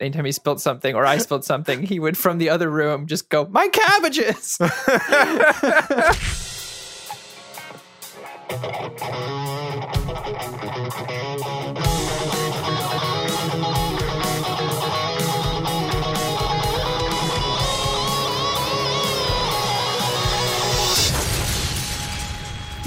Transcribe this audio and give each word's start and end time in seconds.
anytime 0.00 0.24
he 0.24 0.32
spilled 0.32 0.60
something 0.60 0.94
or 0.94 1.04
I 1.04 1.18
spilled 1.18 1.44
something, 1.44 1.82
he 1.82 1.98
would 2.00 2.16
from 2.16 2.38
the 2.38 2.50
other 2.50 2.70
room 2.70 3.06
just 3.06 3.28
go, 3.28 3.46
"My 3.46 3.68
cabbages." 3.68 4.58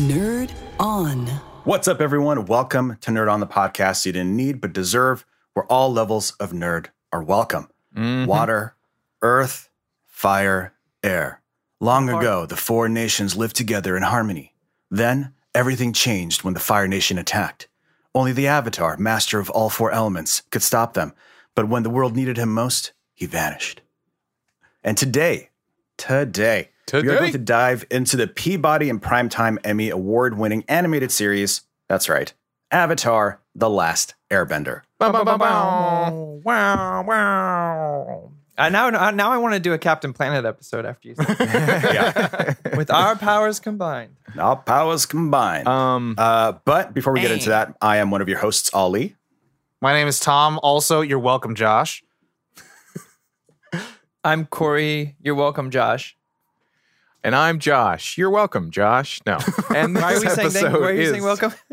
Nerd 0.02 0.52
On. 0.80 1.28
What's 1.64 1.88
up, 1.88 2.02
everyone? 2.02 2.46
Welcome 2.46 2.98
to 3.02 3.12
Nerd 3.12 3.32
on 3.32 3.39
the 3.39 3.46
podcast 3.46 4.04
you 4.05 4.12
didn't 4.12 4.36
need 4.36 4.59
but 4.59 4.73
deserve, 4.73 5.25
We're 5.54 5.66
all 5.68 5.93
levels 5.93 6.32
of 6.39 6.52
nerd 6.54 6.88
are 7.12 7.23
welcome 7.23 7.68
mm-hmm. 7.96 8.25
water, 8.25 8.75
earth, 9.21 9.70
fire, 10.07 10.74
air. 11.04 11.42
Long 11.79 12.10
ago, 12.10 12.46
the 12.46 12.56
four 12.56 12.87
nations 12.89 13.36
lived 13.36 13.56
together 13.56 13.97
in 13.97 14.04
harmony. 14.04 14.54
Then, 14.89 15.34
everything 15.56 15.93
changed 15.93 16.43
when 16.43 16.54
the 16.54 16.60
Fire 16.60 16.87
Nation 16.87 17.18
attacked. 17.18 17.68
Only 18.14 18.34
the 18.34 18.47
Avatar, 18.47 18.97
master 18.97 19.39
of 19.39 19.50
all 19.50 19.70
four 19.70 19.92
elements, 19.92 20.43
could 20.51 20.61
stop 20.61 20.93
them. 20.93 21.14
But 21.56 21.70
when 21.70 21.84
the 21.84 21.89
world 21.89 22.15
needed 22.15 22.37
him 22.37 22.54
most, 22.54 22.93
he 23.14 23.25
vanished. 23.25 23.82
And 24.84 24.98
today, 24.98 25.50
today, 25.98 26.70
today. 26.86 27.07
we 27.07 27.14
are 27.14 27.20
going 27.20 27.32
to 27.32 27.37
dive 27.39 27.86
into 27.89 28.15
the 28.15 28.28
Peabody 28.28 28.89
and 28.89 29.01
Primetime 29.01 29.57
Emmy 29.64 29.89
award 29.89 30.37
winning 30.37 30.64
animated 30.68 31.12
series. 31.12 31.62
That's 31.87 32.09
right, 32.09 32.31
Avatar 32.70 33.41
The 33.55 33.69
Last 33.69 34.16
Airbender. 34.30 34.81
wow, 35.00 36.39
wow. 37.03 38.31
Uh, 38.58 38.69
now, 38.69 38.89
now 39.11 39.31
I 39.31 39.38
want 39.38 39.53
to 39.55 39.59
do 39.59 39.73
a 39.73 39.78
Captain 39.78 40.14
Planet 40.14 40.45
episode 40.45 40.86
after 40.86 41.08
you 41.08 41.16
said 41.16 41.36
Yeah. 41.39 42.53
with 42.78 42.92
our 42.92 43.16
powers 43.16 43.59
combined. 43.59 44.16
All 44.38 44.58
powers 44.58 45.06
combined. 45.06 45.67
Um, 45.67 46.16
Uh, 46.17 46.53
but 46.66 46.94
before 46.94 47.14
we 47.14 47.22
get 47.22 47.31
into 47.31 47.50
that, 47.50 47.76
I 47.81 47.98
am 47.98 48.11
one 48.11 48.22
of 48.22 48.30
your 48.30 48.39
hosts, 48.39 48.70
Ali. 48.73 49.16
My 49.81 49.94
name 49.94 50.08
is 50.08 50.20
Tom. 50.20 50.59
Also, 50.61 51.02
you're 51.02 51.20
welcome, 51.20 51.56
Josh. 51.56 52.04
I'm 54.23 54.45
Corey. 54.45 55.16
You're 55.22 55.36
welcome, 55.36 55.72
Josh. 55.72 56.16
And 57.23 57.36
I'm 57.36 57.59
Josh. 57.59 58.17
You're 58.17 58.30
welcome, 58.30 58.72
Josh. 58.72 59.22
No. 59.25 59.38
And 59.75 59.95
Why 59.95 60.14
are 60.16 60.19
this 60.19 60.23
we 60.23 60.30
saying 60.30 60.50
thank, 60.50 60.66
episode 60.66 60.81
why 60.81 60.88
are 60.88 60.94
you 60.94 61.02
is, 61.02 61.09
saying 61.11 61.23
welcome? 61.23 61.53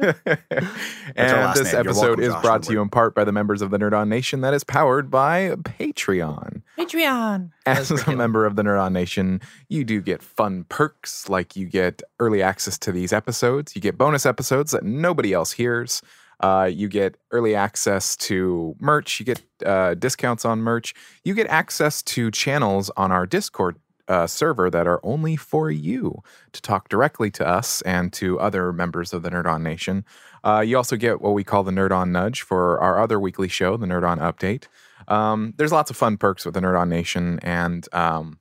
and 1.17 1.57
this 1.57 1.73
name. 1.73 1.81
Episode 1.81 2.03
welcome, 2.03 2.23
is 2.23 2.33
Josh. 2.33 2.43
brought 2.43 2.63
to 2.65 2.73
you 2.73 2.81
in 2.81 2.89
part 2.89 3.15
by 3.15 3.25
the 3.25 3.33
members 3.33 3.61
of 3.61 3.71
the 3.71 3.79
Nerd 3.79 3.93
On 3.93 4.09
Nation 4.09 4.41
that 4.43 4.55
is 4.55 4.63
powered 4.63 5.11
by 5.11 5.51
Patreon. 5.57 6.63
Patreon. 6.79 7.51
As 7.67 7.91
a 7.91 8.15
member 8.15 8.47
of 8.47 8.57
the 8.57 8.63
Nerd 8.63 8.81
On 8.81 8.93
Nation, 8.93 9.41
you 9.69 9.85
do 9.85 10.01
get 10.01 10.23
fun 10.23 10.65
perks 10.69 11.29
like 11.29 11.57
you 11.57 11.67
get 11.67 12.03
early 12.21 12.43
access 12.43 12.79
to 12.79 12.93
these 12.93 13.13
episodes, 13.13 13.75
you 13.75 13.83
get 13.83 13.99
bonus 13.99 14.27
episodes 14.27 14.71
that 14.73 14.85
nobody 14.85 15.33
else 15.33 15.53
hears. 15.53 16.03
Uh, 16.41 16.71
you 16.73 16.87
get 16.87 17.17
early 17.33 17.57
access 17.57 18.17
to 18.17 18.77
merch. 18.79 19.19
You 19.19 19.27
get 19.27 19.43
uh, 19.67 19.95
discounts 19.95 20.45
on 20.45 20.61
merch. 20.61 20.95
You 21.25 21.35
get 21.35 21.49
access 21.49 22.01
to 22.05 22.31
channels 22.31 22.91
on 22.97 23.11
our 23.11 23.27
Discord 23.27 23.77
uh, 24.09 24.27
server 24.27 24.71
that 24.71 24.87
are 24.87 25.01
only 25.03 25.37
for 25.37 25.71
you 25.71 26.23
to 26.53 26.63
talk 26.63 26.89
directly 26.89 27.31
to 27.31 27.47
us 27.47 27.83
and 27.83 28.13
to 28.15 28.41
other 28.41 28.73
members 28.73 29.13
of 29.13 29.23
the 29.23 29.31
Nerd 29.31 29.47
On 29.47 29.63
Nation. 29.63 30.05
Uh, 30.43 30.61
you 30.61 30.77
also 30.77 30.97
get 30.97 31.21
what 31.21 31.35
we 31.35 31.45
call 31.45 31.63
the 31.63 31.71
Nerd 31.71 31.91
On 31.91 32.11
Nudge 32.11 32.43
for 32.43 32.81
our 32.81 33.01
other 33.01 33.21
weekly 33.21 33.49
show, 33.49 33.77
the 33.77 33.87
Nerd 33.87 34.09
On 34.09 34.19
Update. 34.19 34.65
Um, 35.09 35.55
there's 35.57 35.73
lots 35.73 35.91
of 35.91 35.97
fun 35.97 36.17
perks 36.17 36.45
with 36.45 36.55
the 36.55 36.61
Nerd 36.61 36.79
On 36.79 36.89
Nation, 36.89 37.39
and 37.43 37.87
um, 37.93 38.39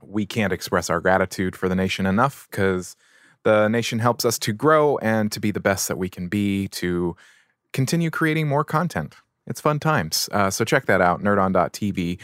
we 0.00 0.26
can't 0.26 0.52
express 0.52 0.88
our 0.90 1.00
gratitude 1.00 1.56
for 1.56 1.68
the 1.68 1.74
nation 1.74 2.06
enough 2.06 2.48
because 2.50 2.96
the 3.44 3.68
nation 3.68 3.98
helps 3.98 4.24
us 4.24 4.38
to 4.40 4.52
grow 4.52 4.98
and 4.98 5.32
to 5.32 5.40
be 5.40 5.50
the 5.50 5.60
best 5.60 5.88
that 5.88 5.98
we 5.98 6.08
can 6.08 6.28
be 6.28 6.68
to 6.68 7.16
continue 7.72 8.10
creating 8.10 8.46
more 8.46 8.64
content. 8.64 9.16
It's 9.46 9.60
fun 9.60 9.80
times. 9.80 10.28
Uh, 10.30 10.50
so 10.50 10.64
check 10.64 10.86
that 10.86 11.00
out, 11.00 11.20
nerdon.tv 11.20 12.20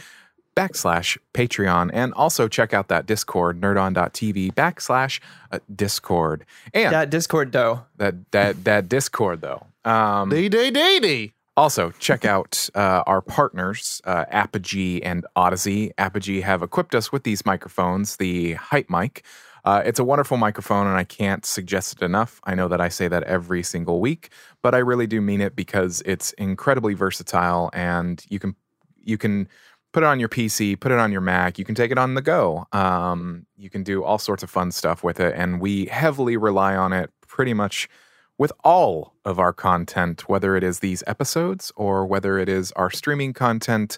backslash 0.59 1.17
Patreon. 1.33 1.89
And 1.93 2.13
also 2.13 2.47
check 2.47 2.73
out 2.73 2.87
that 2.89 3.05
Discord, 3.05 3.59
nerdon.tv 3.61 4.53
backslash 4.53 5.19
uh, 5.51 5.59
Discord. 5.73 6.45
And 6.73 6.93
That 6.93 7.09
Discord 7.09 7.51
dough. 7.51 7.85
that, 7.97 8.31
that, 8.31 8.63
that 8.65 8.89
Discord, 8.89 9.41
though. 9.41 9.65
Um, 9.85 10.29
Day, 10.29 10.49
day, 10.49 10.69
day, 10.71 10.99
day. 10.99 11.33
also, 11.55 11.91
check 11.99 12.25
out 12.25 12.69
uh, 12.75 13.03
our 13.07 13.21
partners, 13.21 14.01
uh, 14.05 14.25
Apogee 14.29 15.01
and 15.01 15.25
Audeze. 15.35 15.91
Apogee 15.97 16.41
have 16.41 16.61
equipped 16.61 16.93
us 16.93 17.11
with 17.11 17.23
these 17.23 17.45
microphones, 17.45 18.17
the 18.17 18.53
Hype 18.53 18.89
Mic. 18.89 19.23
Uh, 19.65 19.81
it's 19.85 19.99
a 19.99 20.03
wonderful 20.03 20.37
microphone, 20.37 20.87
and 20.87 20.95
I 20.95 21.03
can't 21.03 21.45
suggest 21.45 21.97
it 21.97 22.01
enough. 22.05 22.39
I 22.45 22.55
know 22.55 22.67
that 22.69 22.79
I 22.79 22.87
say 22.89 23.07
that 23.09 23.23
every 23.23 23.61
single 23.63 23.99
week, 23.99 24.29
but 24.61 24.73
I 24.73 24.77
really 24.77 25.05
do 25.05 25.19
mean 25.21 25.41
it 25.41 25.55
because 25.55 26.01
it's 26.05 26.31
incredibly 26.33 26.93
versatile, 26.93 27.69
and 27.73 28.23
you 28.29 28.39
can 28.39 28.55
you 29.03 29.17
can 29.17 29.47
put 29.91 30.03
it 30.03 30.05
on 30.05 30.19
your 30.19 30.29
PC, 30.29 30.79
put 30.79 30.91
it 30.91 30.99
on 30.99 31.11
your 31.11 31.21
Mac. 31.21 31.57
You 31.57 31.65
can 31.65 31.75
take 31.75 31.91
it 31.91 31.97
on 31.97 32.13
the 32.13 32.21
go. 32.21 32.65
Um, 32.71 33.45
you 33.57 33.69
can 33.69 33.83
do 33.83 34.03
all 34.03 34.17
sorts 34.17 34.43
of 34.43 34.49
fun 34.49 34.71
stuff 34.71 35.03
with 35.03 35.19
it, 35.19 35.33
and 35.35 35.59
we 35.59 35.85
heavily 35.85 36.37
rely 36.37 36.75
on 36.75 36.93
it 36.93 37.11
pretty 37.27 37.53
much 37.53 37.89
with 38.37 38.51
all 38.63 39.13
of 39.25 39.37
our 39.37 39.53
content, 39.53 40.29
whether 40.29 40.55
it 40.55 40.63
is 40.63 40.79
these 40.79 41.03
episodes 41.07 41.71
or 41.75 42.05
whether 42.05 42.39
it 42.39 42.47
is 42.49 42.71
our 42.73 42.89
streaming 42.89 43.33
content. 43.33 43.97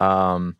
Um, 0.00 0.56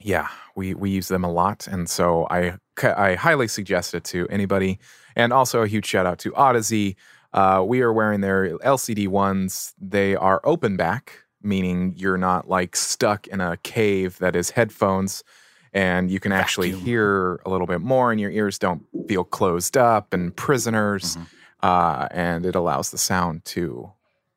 yeah, 0.00 0.28
we 0.56 0.74
we 0.74 0.90
use 0.90 1.08
them 1.08 1.24
a 1.24 1.30
lot, 1.30 1.66
and 1.66 1.88
so 1.88 2.26
I 2.30 2.56
I 2.82 3.14
highly 3.14 3.48
suggest 3.48 3.94
it 3.94 4.04
to 4.04 4.26
anybody. 4.28 4.78
And 5.14 5.32
also 5.32 5.62
a 5.62 5.68
huge 5.68 5.86
shout 5.86 6.06
out 6.06 6.18
to 6.20 6.32
Audeze. 6.32 6.96
Uh, 7.34 7.62
we 7.66 7.80
are 7.82 7.92
wearing 7.92 8.20
their 8.20 8.56
LCD 8.58 9.08
ones. 9.08 9.74
They 9.78 10.14
are 10.16 10.40
open 10.44 10.76
back, 10.76 11.21
meaning 11.44 11.94
you're 11.96 12.18
not 12.18 12.48
like 12.48 12.76
stuck 12.76 13.26
in 13.26 13.40
a 13.40 13.56
cave 13.58 14.18
that 14.18 14.34
is 14.36 14.50
headphones, 14.50 15.24
and 15.72 16.10
you 16.10 16.20
can 16.20 16.32
actually 16.32 16.70
Vacuum. 16.70 16.86
hear 16.86 17.40
a 17.46 17.50
little 17.50 17.66
bit 17.66 17.80
more, 17.80 18.10
and 18.12 18.20
your 18.20 18.30
ears 18.30 18.58
don't 18.58 18.84
feel 19.08 19.24
closed 19.24 19.76
up 19.76 20.12
and 20.12 20.34
prisoners. 20.36 21.16
Uh, 21.62 22.08
and 22.10 22.44
it 22.44 22.54
allows 22.56 22.90
the 22.90 22.98
sound 22.98 23.44
to 23.44 23.92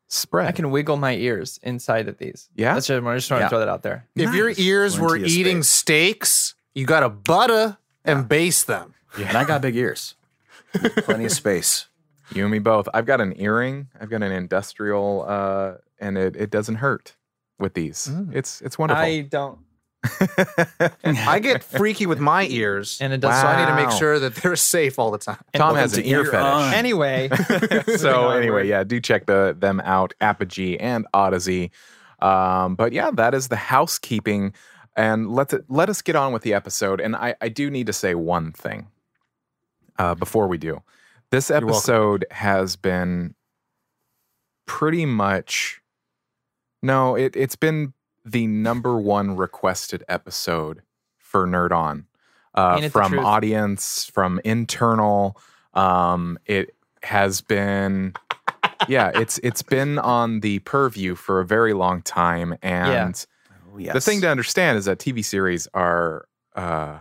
spread. 0.08 0.48
I 0.48 0.52
can 0.52 0.70
wiggle 0.70 0.96
my 0.98 1.16
ears 1.16 1.60
inside 1.64 2.08
of 2.08 2.20
these. 2.20 2.50
Yeah? 2.56 2.76
That's 2.76 2.86
just, 2.86 3.04
I 3.04 3.16
just 3.16 3.32
want 3.32 3.42
Yeah. 3.42 3.46
to 3.46 3.50
throw 3.50 3.60
that 3.60 3.68
out 3.68 3.82
there. 3.82 4.08
If 4.16 4.34
your 4.36 4.54
ears 4.58 5.00
We're 5.00 5.08
were 5.08 5.18
eating 5.18 5.64
space. 5.64 5.70
steaks, 5.70 6.56
you 6.76 6.86
got 6.86 7.00
to 7.00 7.10
butter 7.10 7.78
and 8.04 8.30
baste 8.30 8.68
them. 8.68 8.94
yeah. 9.18 9.30
And 9.30 9.38
I 9.38 9.44
got 9.44 9.62
big 9.62 9.76
ears. 9.76 10.14
Plenty 10.74 11.26
of 11.26 11.32
space. 11.32 11.88
You 12.34 12.44
and 12.44 12.52
me 12.52 12.60
both. 12.60 12.88
I've 12.94 13.06
got 13.08 13.22
an 13.22 13.34
earring. 13.38 13.88
I've 14.00 14.10
got 14.12 14.22
an 14.22 14.32
industrial, 14.32 15.26
uh, 15.28 15.74
and 16.00 16.18
it, 16.18 16.36
it 16.36 16.50
doesn't 16.50 16.76
hurt 16.76 17.16
with 17.60 17.74
these. 17.74 18.12
It's 18.32 18.62
it's 18.62 18.78
wonderful. 18.78 19.04
I 19.04 19.22
don't. 19.22 19.60
I 21.04 21.40
get 21.40 21.64
freaky 21.64 22.06
with 22.06 22.20
my 22.20 22.46
ears, 22.48 23.00
And 23.02 23.12
it 23.12 23.22
does- 23.22 23.42
so 23.42 23.48
I 23.48 23.60
need 23.60 23.66
to 23.72 23.76
make 23.88 23.92
sure 23.98 24.20
that 24.20 24.36
they're 24.36 24.56
safe 24.76 25.00
all 25.00 25.10
the 25.10 25.18
time. 25.18 25.38
Tom 25.54 25.76
has 25.76 25.98
an 25.98 26.06
ear 26.06 26.20
Ear 26.20 26.26
fetish. 26.26 26.44
On. 26.46 26.74
Anyway. 26.74 27.30
so 27.98 28.30
anyway, 28.30 28.68
yeah, 28.68 28.84
do 28.84 29.00
check 29.00 29.26
the 29.26 29.56
them 29.58 29.82
out, 29.84 30.14
Apogee 30.22 30.78
and 30.78 31.08
Audeze. 31.14 31.72
Um, 32.22 32.76
but 32.76 32.94
yeah, 32.94 33.10
that 33.12 33.34
is 33.34 33.48
the 33.48 33.56
housekeeping, 33.56 34.54
and 34.96 35.32
let 35.32 35.52
it, 35.54 35.66
let 35.70 35.90
us 35.90 36.02
get 36.02 36.16
on 36.16 36.32
with 36.34 36.44
the 36.44 36.54
episode. 36.54 37.02
And 37.02 37.16
I, 37.16 37.36
I 37.42 37.50
do 37.50 37.70
need 37.72 37.88
to 37.88 37.94
say 37.94 38.14
one 38.16 38.52
thing 38.52 38.88
uh, 39.98 40.14
before 40.16 40.48
we 40.48 40.58
do. 40.58 40.82
This 41.32 41.50
episode 41.50 42.26
has 42.32 42.76
been 42.76 43.34
pretty 44.68 45.06
much 45.06 45.82
no, 46.82 47.16
it 47.16 47.36
it's 47.36 47.56
been 47.56 47.94
the 48.24 48.48
number 48.48 48.98
one 48.98 49.36
requested 49.36 50.04
episode 50.08 50.82
for 51.18 51.46
Nerd 51.48 51.72
On 51.72 52.06
uh, 52.56 52.74
Ain't 52.76 52.86
it 52.86 52.88
the 52.88 52.92
from 52.92 53.20
audience, 53.20 54.06
from 54.14 54.40
internal. 54.44 55.38
Um, 55.74 56.38
it 56.46 56.74
has 57.04 57.42
been, 57.42 58.14
yeah, 58.88 59.12
it's 59.16 59.38
it's 59.40 59.62
been 59.62 60.00
on 60.00 60.40
the 60.40 60.60
purview 60.60 61.16
for 61.16 61.40
a 61.42 61.46
very 61.46 61.74
long 61.74 62.02
time, 62.02 62.56
and 62.62 63.26
Oh, 63.74 63.78
yes. 63.78 63.94
the 63.94 64.00
thing 64.02 64.22
to 64.22 64.30
understand 64.30 64.78
is 64.78 64.86
that 64.86 65.00
TV 65.00 65.24
series 65.24 65.68
are 65.74 66.28
uh, 66.56 67.00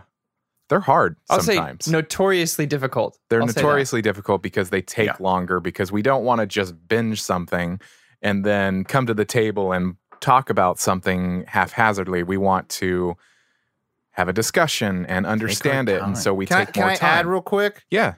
they're 0.67 0.81
hard 0.81 1.15
I'll 1.29 1.41
sometimes. 1.41 1.85
say 1.85 1.91
notoriously 1.91 2.65
difficult. 2.65 3.17
They're 3.29 3.39
I'll 3.39 3.47
notoriously 3.47 4.01
difficult 4.01 4.41
because 4.43 4.71
they 4.71 4.81
take 4.81 5.07
Yeah. 5.07 5.15
longer 5.19 5.59
because 5.61 5.91
we 5.91 6.01
don't 6.01 6.25
want 6.25 6.41
to 6.41 6.45
just 6.47 6.75
binge 6.89 7.21
something 7.21 7.79
and 8.25 8.43
then 8.43 8.83
come 8.83 9.05
to 9.05 9.13
the 9.13 9.23
table 9.25 9.71
and 9.71 9.95
talk 10.19 10.49
about 10.49 10.79
something 10.79 11.45
haphazardly. 11.47 12.23
We 12.23 12.37
want 12.37 12.67
to 12.81 13.15
have 14.11 14.27
a 14.27 14.33
discussion 14.33 15.05
and 15.05 15.25
understand 15.25 15.87
it, 15.89 16.01
and 16.01 16.17
so 16.17 16.33
we 16.33 16.45
Can 16.45 16.57
I, 16.57 16.65
take 16.65 16.73
can 16.73 16.81
more 16.83 16.91
I 16.91 16.95
time. 16.95 17.19
add 17.19 17.25
real 17.27 17.41
quick? 17.41 17.85
yeah, 17.89 18.15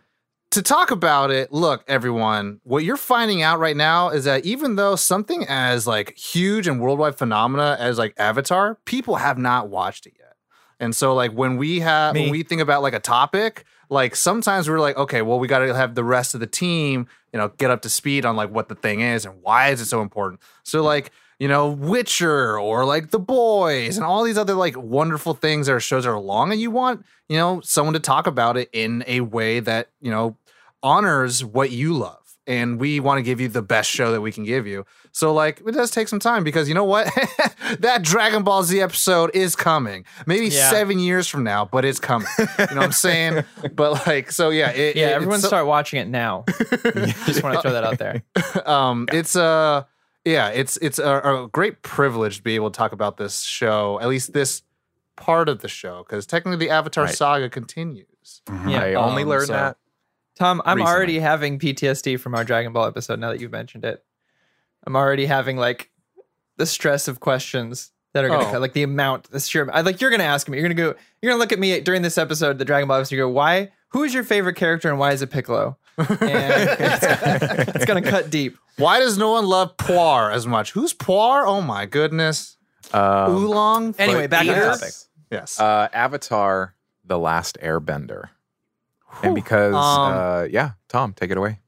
to 0.51 0.61
talk 0.61 0.91
about 0.91 1.29
it, 1.29 1.51
look, 1.51 1.83
everyone, 1.87 2.61
what 2.63 2.83
you're 2.85 2.95
finding 2.95 3.41
out 3.41 3.59
right 3.59 3.75
now 3.75 4.09
is 4.09 4.23
that 4.23 4.45
even 4.45 4.77
though 4.77 4.95
something 4.95 5.45
as 5.49 5.85
like 5.85 6.17
huge 6.17 6.67
and 6.67 6.79
worldwide 6.79 7.17
phenomena 7.17 7.75
as 7.79 7.97
like 7.97 8.13
Avatar, 8.17 8.77
people 8.85 9.15
have 9.17 9.37
not 9.37 9.67
watched 9.69 10.05
it 10.07 10.13
yet. 10.17 10.35
And 10.79 10.95
so 10.95 11.13
like 11.13 11.31
when 11.33 11.57
we 11.57 11.81
have 11.81 12.13
Me. 12.13 12.21
when 12.21 12.31
we 12.31 12.43
think 12.43 12.61
about 12.61 12.81
like 12.81 12.93
a 12.93 12.99
topic, 12.99 13.65
like 13.89 14.15
sometimes 14.15 14.69
we're 14.69 14.79
like, 14.79 14.97
okay, 14.97 15.21
well, 15.21 15.39
we 15.39 15.47
got 15.47 15.59
to 15.59 15.73
have 15.73 15.95
the 15.95 16.03
rest 16.03 16.33
of 16.33 16.39
the 16.39 16.47
team, 16.47 17.07
you 17.31 17.39
know, 17.39 17.49
get 17.57 17.71
up 17.71 17.81
to 17.83 17.89
speed 17.89 18.25
on 18.25 18.35
like 18.35 18.49
what 18.49 18.69
the 18.69 18.75
thing 18.75 19.01
is 19.01 19.25
and 19.25 19.41
why 19.41 19.69
is 19.69 19.81
it 19.81 19.85
so 19.85 20.01
important. 20.01 20.41
So 20.63 20.83
like, 20.83 21.11
you 21.39 21.47
know, 21.47 21.69
Witcher 21.69 22.59
or 22.59 22.83
like 22.85 23.11
The 23.11 23.19
Boys 23.19 23.97
and 23.97 24.05
all 24.05 24.23
these 24.23 24.37
other 24.37 24.55
like 24.55 24.75
wonderful 24.75 25.33
things 25.33 25.67
that 25.67 25.73
are 25.73 25.79
shows 25.79 26.05
are 26.05 26.19
long 26.19 26.51
and 26.51 26.59
you 26.59 26.71
want, 26.71 27.05
you 27.29 27.37
know, 27.37 27.61
someone 27.61 27.93
to 27.93 27.99
talk 27.99 28.27
about 28.27 28.57
it 28.57 28.69
in 28.73 29.03
a 29.07 29.21
way 29.21 29.59
that, 29.59 29.89
you 30.01 30.11
know, 30.11 30.35
honors 30.81 31.45
what 31.45 31.71
you 31.71 31.93
love. 31.93 32.26
And 32.47 32.79
we 32.79 33.01
want 33.01 33.17
to 33.17 33.23
give 33.23 33.41
you 33.41 33.49
the 33.49 33.61
best 33.61 33.89
show 33.89 34.13
that 34.13 34.21
we 34.21 34.31
can 34.31 34.45
give 34.45 34.65
you. 34.65 34.85
So, 35.11 35.33
like, 35.33 35.61
it 35.67 35.73
does 35.73 35.91
take 35.91 36.07
some 36.07 36.19
time 36.19 36.45
because 36.45 36.69
you 36.69 36.75
know 36.75 36.85
what? 36.85 37.07
that 37.79 38.03
Dragon 38.03 38.43
Ball 38.43 38.63
Z 38.63 38.79
episode 38.79 39.31
is 39.33 39.53
coming. 39.55 40.05
Maybe 40.25 40.47
Yeah. 40.47 40.69
seven 40.69 40.97
years 40.97 41.27
from 41.27 41.43
now, 41.43 41.65
but 41.65 41.83
it's 41.83 41.99
coming. 41.99 42.27
you 42.39 42.45
know 42.45 42.65
what 42.75 42.77
I'm 42.83 42.91
saying? 42.93 43.43
But, 43.75 44.07
like, 44.07 44.31
so 44.31 44.49
yeah. 44.49 44.69
It, 44.71 44.95
Yeah, 44.95 45.07
it- 45.09 45.13
everyone 45.13 45.35
it's 45.35 45.41
so- 45.43 45.49
start 45.49 45.67
watching 45.67 45.99
it 45.99 46.07
now. 46.07 46.45
Just 47.25 47.43
want 47.43 47.55
to 47.55 47.61
throw 47.61 47.73
that 47.73 47.83
out 47.83 47.97
there. 47.99 48.23
um 48.65 49.07
it's 49.11 49.35
uh 49.35 49.83
yeah 50.25 50.49
it's 50.49 50.77
it's 50.77 50.99
a, 50.99 51.19
a 51.19 51.49
great 51.51 51.81
privilege 51.81 52.37
to 52.37 52.43
be 52.43 52.55
able 52.55 52.71
to 52.71 52.77
talk 52.77 52.91
about 52.91 53.17
this 53.17 53.41
show 53.41 53.99
at 54.01 54.07
least 54.07 54.33
this 54.33 54.61
part 55.15 55.47
of 55.49 55.59
the 55.61 55.67
show 55.67 56.03
because 56.03 56.25
technically 56.25 56.57
the 56.65 56.69
avatar 56.71 57.05
Right. 57.05 57.15
saga 57.15 57.49
continues 57.49 58.41
Yeah. 58.67 58.81
I 58.83 58.93
only 58.95 59.23
Um, 59.23 59.29
learned 59.29 59.47
so- 59.47 59.53
that. 59.53 59.77
Tom, 60.37 60.61
I'm 60.65 60.77
Recently. 60.77 60.95
already 60.95 61.19
having 61.19 61.59
PTSD 61.59 62.19
from 62.19 62.35
our 62.35 62.43
Dragon 62.43 62.71
Ball 62.73 62.85
episode 62.85 63.19
now 63.19 63.31
that 63.31 63.41
you've 63.41 63.51
mentioned 63.51 63.83
it. 63.85 64.03
I'm 64.85 64.95
already 64.95 65.25
having 65.25 65.57
like 65.57 65.89
the 66.57 66.65
stress 66.65 67.07
of 67.07 67.19
questions 67.19 67.91
that 68.13 68.23
are 68.23 68.29
gonna 68.29 68.47
Oh. 68.47 68.51
come, 68.51 68.61
like 68.61 68.73
the 68.73 68.83
amount, 68.83 69.29
the 69.31 69.39
sheer 69.39 69.69
I 69.73 69.81
like 69.81 69.99
you're 69.99 70.11
gonna 70.11 70.23
ask 70.23 70.47
me, 70.47 70.57
you're 70.57 70.63
gonna 70.67 70.75
go, 70.75 70.95
you're 71.21 71.31
gonna 71.31 71.39
look 71.39 71.51
at 71.51 71.59
me 71.59 71.79
during 71.81 72.01
this 72.03 72.17
episode, 72.17 72.57
the 72.59 72.65
Dragon 72.65 72.87
Ball 72.87 72.97
episode, 72.97 73.15
you 73.15 73.21
go, 73.21 73.29
why 73.29 73.71
who 73.89 74.03
is 74.03 74.13
your 74.13 74.23
favorite 74.23 74.55
character 74.55 74.89
and 74.89 74.99
why 74.99 75.11
is 75.11 75.21
it 75.21 75.29
Piccolo? 75.31 75.77
And 75.97 76.07
it's, 76.11 77.03
it's 77.75 77.85
gonna 77.85 78.01
cut 78.03 78.29
deep. 78.29 78.57
why 78.77 78.99
does 78.99 79.17
no 79.17 79.31
one 79.31 79.45
love 79.47 79.75
Puar 79.77 80.31
as 80.33 80.45
much 80.47 80.71
who's 80.71 80.93
Puar? 80.93 81.45
oh 81.47 81.61
my 81.61 81.85
goodness 81.87 82.57
Um, 82.93 83.35
oolong 83.35 83.95
Anyway, 83.97 84.27
back 84.27 84.41
on 84.41 84.45
Yes. 84.47 84.79
topic. 84.79 84.93
yes 85.31 85.59
uh, 85.59 85.87
Avatar: 85.93 86.75
The 87.05 87.17
Last 87.19 87.57
Airbender, 87.61 88.29
and 89.23 89.35
because 89.35 89.73
Um, 89.73 90.13
uh, 90.13 90.43
yeah, 90.49 90.71
Tom, 90.89 91.13
take 91.13 91.31
it 91.31 91.37
away. 91.37 91.59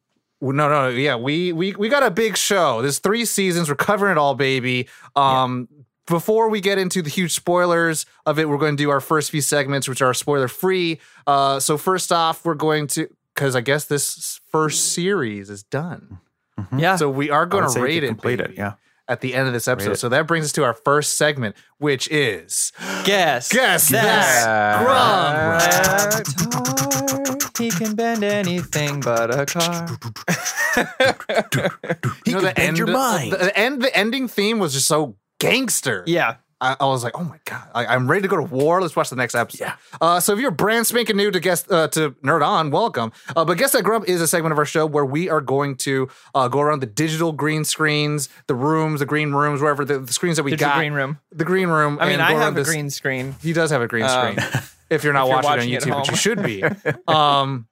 Well, 0.42 0.56
No, 0.56 0.70
no, 0.70 0.90
yeah, 0.90 1.16
we 1.16 1.52
we 1.52 1.74
we 1.74 1.90
got 1.90 2.04
a 2.04 2.12
big 2.12 2.38
show. 2.38 2.82
There's 2.82 3.00
three 3.00 3.26
seasons. 3.26 3.70
We're 3.70 3.76
covering 3.76 4.14
it 4.14 4.18
all, 4.18 4.36
baby. 4.36 4.88
Um, 5.16 5.68
before 6.08 6.50
we 6.50 6.60
get 6.60 6.78
into 6.78 7.02
the 7.02 7.10
huge 7.10 7.34
spoilers 7.34 8.06
of 8.26 8.40
it, 8.40 8.50
we're 8.50 8.58
going 8.58 8.76
to 8.76 8.84
do 8.84 8.90
our 8.90 9.02
first 9.02 9.30
few 9.32 9.42
segments, 9.42 9.88
which 9.88 10.02
are 10.02 10.14
spoiler 10.14 10.48
free. 10.48 11.00
Uh, 11.28 11.60
so 11.60 11.78
first 11.78 12.12
off, 12.12 12.44
we're 12.46 12.56
going 12.56 12.88
to 12.88 13.08
because 13.36 13.56
I 13.56 13.62
guess 13.62 13.86
this 13.86 14.40
first 14.52 14.94
series 14.94 15.50
is 15.50 15.64
done. 15.64 16.20
Yeah. 16.76 16.96
So 16.98 17.10
we 17.10 17.30
are 17.30 17.46
going 17.46 17.64
to 17.64 17.70
say 17.70 17.82
rate 17.82 18.04
it, 18.04 18.08
complete 18.08 18.40
it. 18.42 18.54
Yeah. 18.58 18.74
at 19.08 19.22
the 19.22 19.34
end 19.34 19.48
of 19.48 19.54
this 19.54 19.68
episode. 19.68 19.92
it. 19.92 20.00
So 20.00 20.10
that 20.10 20.28
brings 20.28 20.46
us 20.46 20.52
to 20.54 20.64
our 20.64 20.74
first 20.74 21.18
segment, 21.18 21.56
which 21.78 22.10
is 22.12 22.74
guess. 23.06 23.50
guess 23.52 23.90
that. 23.90 24.46
that 24.46 24.84
Grum. 24.84 26.20
Avatar, 26.50 27.39
He 27.60 27.70
can 27.70 27.96
bend 27.96 28.24
anything 28.24 29.02
but 29.02 29.30
a 29.38 29.46
car. 29.46 29.88
You 32.26 32.34
know, 32.34 32.42
the 32.42 32.54
bend 32.56 32.60
end, 32.60 32.78
your 32.78 32.88
mind. 32.88 33.34
The 33.34 33.58
end, 33.58 33.82
the 33.82 33.96
ending 33.96 34.28
theme 34.28 34.60
was 34.60 34.74
just 34.74 34.88
so 34.88 35.16
gangster. 35.40 36.04
Yeah. 36.08 36.36
I, 36.62 36.76
I 36.80 36.86
was 36.88 37.06
like, 37.06 37.18
oh 37.18 37.24
my 37.24 37.40
god, 37.46 37.68
I, 37.74 37.86
I'm 37.86 38.10
ready 38.10 38.24
to 38.24 38.28
go 38.28 38.36
to 38.36 38.44
war. 38.44 38.82
Let's 38.82 38.94
watch 38.96 39.10
the 39.10 39.16
next 39.16 39.34
episode. 39.34 39.64
Yeah. 39.64 39.76
Uh, 40.02 40.20
so 40.20 40.34
if 40.34 40.40
you're 40.40 40.52
brand 40.52 40.86
spanking 40.88 41.16
new 41.16 41.32
to 41.32 41.40
guest 41.40 41.72
uh, 41.72 41.88
to 41.90 42.12
Nerd 42.24 42.46
On, 42.46 42.70
welcome. 42.70 43.14
Uh, 43.34 43.46
but 43.46 43.58
Guess 43.58 43.72
That 43.72 43.84
Grump 43.84 44.10
is 44.10 44.20
a 44.22 44.28
segment 44.28 44.52
of 44.52 44.58
our 44.60 44.66
show 44.66 44.86
where 44.86 45.06
we 45.06 45.30
are 45.30 45.40
going 45.40 45.76
to 45.78 46.10
uh, 46.36 46.50
go 46.50 46.60
around 46.60 46.82
the 46.82 46.86
digital 46.86 47.32
green 47.32 47.64
screens, 47.64 48.28
the 48.48 48.56
rooms, 48.56 49.00
the 49.00 49.06
green 49.06 49.32
rooms, 49.32 49.62
wherever 49.62 49.86
the, 49.86 50.00
the 50.00 50.12
screens 50.12 50.36
that 50.36 50.44
we 50.44 50.52
Digital 50.52 50.72
got. 50.72 50.78
green 50.80 50.92
room. 50.94 51.20
The 51.32 51.46
green 51.46 51.70
room. 51.70 51.98
I 52.02 52.10
mean, 52.10 52.20
I 52.20 52.32
go 52.32 52.38
around 52.40 52.44
have 52.44 52.54
a 52.58 52.60
this- 52.60 52.68
green 52.68 52.90
screen. 52.90 53.36
He 53.42 53.54
does 53.54 53.72
have 53.72 53.82
a 53.82 53.88
green 53.88 54.04
Um, 54.04 54.36
screen. 54.38 54.62
if 54.90 55.04
you're 55.04 55.14
not 55.14 55.24
if 55.24 55.30
you're 55.30 55.36
watching, 55.36 55.50
watching 55.50 55.72
it 55.74 55.84
on 55.84 55.90
YouTube, 55.90 55.98
but 55.98 56.08
you 56.10 56.16
should 56.16 56.44
be. 56.44 56.64
um, 57.08 57.68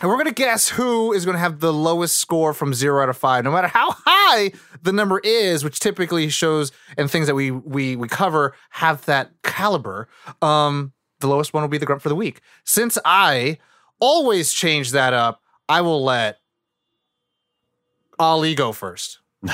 and 0.00 0.10
we're 0.10 0.16
gonna 0.16 0.32
guess 0.32 0.68
who 0.68 1.12
is 1.12 1.24
gonna 1.24 1.38
have 1.38 1.60
the 1.60 1.72
lowest 1.72 2.16
score 2.16 2.52
from 2.52 2.74
zero 2.74 3.02
out 3.02 3.08
of 3.08 3.16
five, 3.16 3.44
no 3.44 3.52
matter 3.52 3.68
how 3.68 3.94
high 4.04 4.52
the 4.82 4.92
number 4.92 5.20
is, 5.22 5.62
which 5.62 5.78
typically 5.80 6.28
shows 6.28 6.72
and 6.98 7.10
things 7.10 7.26
that 7.26 7.34
we 7.34 7.50
we 7.50 7.96
we 7.96 8.08
cover 8.08 8.54
have 8.70 9.04
that 9.06 9.30
caliber. 9.42 10.08
Um, 10.40 10.92
the 11.20 11.28
lowest 11.28 11.54
one 11.54 11.62
will 11.62 11.68
be 11.68 11.78
the 11.78 11.86
grump 11.86 12.02
for 12.02 12.08
the 12.08 12.16
week. 12.16 12.40
Since 12.64 12.98
I 13.04 13.58
always 14.00 14.52
change 14.52 14.90
that 14.90 15.12
up, 15.12 15.40
I 15.68 15.82
will 15.82 16.02
let 16.02 16.38
Ali 18.18 18.54
go 18.54 18.72
first. 18.72 19.20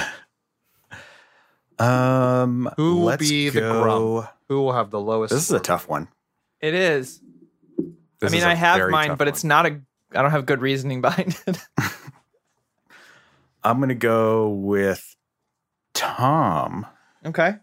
Um, 1.79 2.69
Who 2.77 2.97
will 2.97 3.05
let's 3.05 3.29
be 3.29 3.51
the 3.51 3.61
go- 3.61 4.29
Who 4.49 4.63
will 4.63 4.73
have 4.73 4.91
the 4.91 5.01
lowest? 5.01 5.33
This 5.33 5.45
is 5.45 5.53
a 5.53 5.61
tough 5.61 5.89
one. 5.89 6.09
It 6.61 6.75
is. 6.75 7.21
This 8.21 8.33
I 8.33 8.35
mean, 8.35 8.39
is 8.39 8.45
a 8.45 8.49
I 8.49 8.55
have 8.55 8.91
mine, 8.91 9.11
but 9.11 9.21
one. 9.21 9.29
it's 9.29 9.45
not 9.45 9.67
a. 9.67 9.81
I 10.15 10.23
don't 10.23 10.31
have 10.31 10.47
good 10.47 10.61
reasoning 10.61 11.01
behind 11.03 11.41
it. 11.47 11.59
I'm 13.65 13.81
gonna 13.81 13.95
go 13.95 14.49
with 14.51 15.15
Tom. 15.95 16.87
okay. 17.25 17.57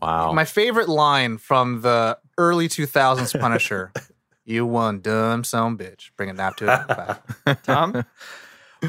wow. 0.00 0.32
My 0.32 0.44
favorite 0.44 0.88
line 0.88 1.38
from 1.38 1.82
the 1.82 2.18
early 2.38 2.68
2000s 2.68 3.38
Punisher. 3.38 3.92
you 4.44 4.66
one 4.66 5.00
dumb 5.00 5.44
son 5.44 5.76
bitch. 5.78 6.10
Bring 6.16 6.30
a 6.30 6.32
knife 6.32 6.56
to 6.56 7.26
it. 7.46 7.58
Tom. 7.62 8.04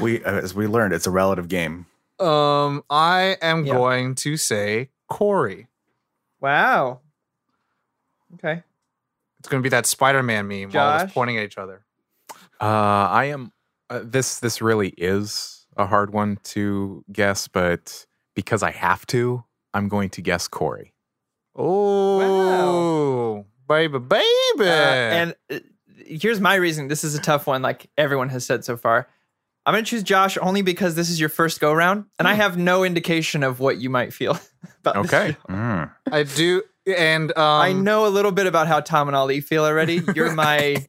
We, 0.00 0.22
as 0.24 0.54
we 0.54 0.66
learned, 0.66 0.92
it's 0.92 1.06
a 1.06 1.10
relative 1.10 1.48
game. 1.48 1.86
Um, 2.20 2.82
I 2.90 3.36
am 3.40 3.64
Yeah. 3.64 3.74
going 3.74 4.14
to 4.16 4.36
say 4.36 4.90
Corey. 5.08 5.68
wow. 6.40 7.00
Okay. 8.34 8.62
It's 9.46 9.50
going 9.52 9.62
to 9.62 9.64
be 9.64 9.70
that 9.70 9.86
Spider-Man 9.86 10.48
meme 10.48 10.72
while 10.72 10.88
us 10.88 11.02
Josh? 11.02 11.14
pointing 11.14 11.38
at 11.38 11.44
each 11.44 11.56
other. 11.56 11.84
Uh, 12.60 12.64
I 12.64 13.26
am. 13.26 13.52
Uh, 13.88 14.00
this 14.02 14.40
this 14.40 14.60
really 14.60 14.88
is 14.88 15.68
a 15.76 15.86
hard 15.86 16.12
one 16.12 16.40
to 16.42 17.04
guess, 17.12 17.46
but 17.46 18.06
because 18.34 18.64
I 18.64 18.72
have 18.72 19.06
to, 19.06 19.44
I'm 19.72 19.86
going 19.86 20.10
to 20.10 20.20
guess 20.20 20.48
Corey. 20.48 20.94
Oh, 21.54 23.46
baby, 23.68 24.00
baby. 24.00 24.24
Uh, 24.58 24.64
and 24.64 25.36
uh, 25.48 25.60
here's 26.04 26.40
my 26.40 26.56
reason. 26.56 26.88
This 26.88 27.04
is 27.04 27.14
a 27.14 27.20
tough 27.20 27.46
one, 27.46 27.62
like 27.62 27.88
everyone 27.96 28.30
has 28.30 28.44
said 28.44 28.64
so 28.64 28.76
far. 28.76 29.06
I'm 29.64 29.74
going 29.74 29.84
to 29.84 29.88
choose 29.88 30.02
Josh 30.02 30.36
only 30.38 30.62
because 30.62 30.96
this 30.96 31.08
is 31.08 31.20
your 31.20 31.28
first 31.28 31.60
go 31.60 31.72
round, 31.72 32.06
and 32.18 32.26
I 32.26 32.34
have 32.34 32.58
no 32.58 32.82
indication 32.82 33.44
of 33.44 33.60
what 33.60 33.78
you 33.78 33.90
might 33.90 34.12
feel 34.12 34.40
about 34.80 35.04
this 35.04 35.14
Okay. 35.14 35.36
Mm. 35.48 35.92
I 36.10 36.24
do. 36.24 36.64
And 36.86 37.30
um, 37.36 37.60
I 37.62 37.72
know 37.72 38.06
a 38.06 38.08
little 38.10 38.32
bit 38.32 38.46
about 38.46 38.66
how 38.68 38.80
Tom 38.80 39.08
and 39.08 39.16
Ali 39.16 39.40
feel 39.40 39.64
already. 39.64 40.02
You're 40.14 40.32
my. 40.32 40.86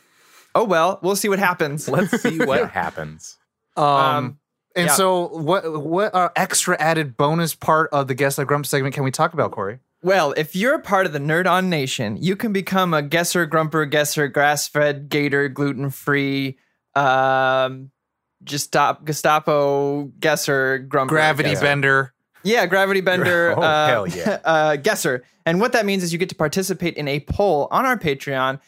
oh 0.54 0.64
well, 0.64 0.98
we'll 1.02 1.16
see 1.16 1.28
what 1.28 1.38
happens. 1.38 1.88
Let's 1.90 2.22
see 2.22 2.38
what 2.38 2.70
happens. 2.70 3.36
Um, 3.76 3.84
Um, 3.86 4.38
and 4.76 4.86
yeah. 4.86 4.94
so, 4.94 5.28
what 5.28 5.82
what 5.84 6.14
uh, 6.14 6.30
extra 6.34 6.76
added 6.80 7.16
bonus 7.16 7.54
part 7.54 7.90
of 7.92 8.08
the 8.08 8.14
Guess 8.14 8.38
Like 8.38 8.46
Grump 8.48 8.66
segment 8.66 8.94
can 8.94 9.04
we 9.04 9.10
talk 9.10 9.32
about, 9.34 9.52
Corey? 9.52 9.78
Well, 10.02 10.34
if 10.36 10.54
you're 10.54 10.74
a 10.74 10.80
part 10.82 11.06
of 11.06 11.12
the 11.12 11.18
Nerd 11.18 11.46
On 11.48 11.70
Nation, 11.70 12.18
you 12.20 12.36
can 12.36 12.52
become 12.52 12.92
a 12.92 13.00
guesser, 13.00 13.46
grumper, 13.46 13.86
guesser, 13.86 14.28
grass 14.28 14.68
fed, 14.68 15.08
gator, 15.08 15.48
gluten 15.48 15.88
free, 15.90 16.58
um, 16.94 17.90
just 18.42 18.66
stop 18.66 19.04
Gestapo, 19.04 20.04
guesser, 20.20 20.78
grumper. 20.78 21.08
Gravity 21.14 21.50
guesser. 21.50 21.62
bender. 21.64 22.13
Yeah, 22.44 22.66
gravity 22.66 23.00
bender. 23.02 23.54
Oh, 23.56 23.62
uh, 23.62 23.86
hell 23.86 24.06
yeah. 24.06 24.40
uh, 24.44 24.76
guesser. 24.76 25.24
And 25.46 25.60
what 25.60 25.72
that 25.72 25.84
means 25.84 26.02
is 26.02 26.12
you 26.12 26.18
get 26.18 26.28
to 26.30 26.34
participate 26.34 26.96
in 26.96 27.08
a 27.08 27.20
poll 27.20 27.68
on 27.70 27.84
our 27.84 27.98
Patreon 27.98 28.60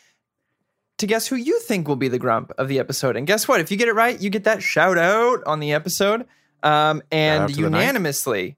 to 0.99 1.07
guess 1.07 1.27
who 1.27 1.37
you 1.37 1.61
think 1.61 1.89
will 1.89 1.97
be 1.97 2.09
the 2.09 2.19
grump 2.19 2.53
of 2.59 2.69
the 2.69 2.79
episode. 2.79 3.17
And 3.17 3.27
guess 3.27 3.47
what? 3.47 3.61
If 3.61 3.71
you 3.71 3.77
get 3.77 3.89
it 3.89 3.95
right, 3.95 4.21
you 4.21 4.31
get 4.31 4.45
that 4.45 4.63
shout 4.63 4.99
out 4.99 5.45
on 5.45 5.61
the 5.61 5.73
episode. 5.73 6.27
Um, 6.63 7.03
and 7.13 7.49
to 7.49 7.55
the 7.55 7.61
unanimously, 7.61 8.57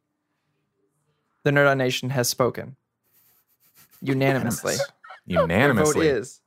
the 1.42 1.50
Nerd 1.50 1.70
On 1.70 1.78
Nation 1.78 2.10
has 2.10 2.28
spoken. 2.28 2.76
Unanimously. 4.00 4.74
Your 5.26 5.42
vote 5.42 5.50
Unanimously. 5.50 6.08
is 6.08 6.40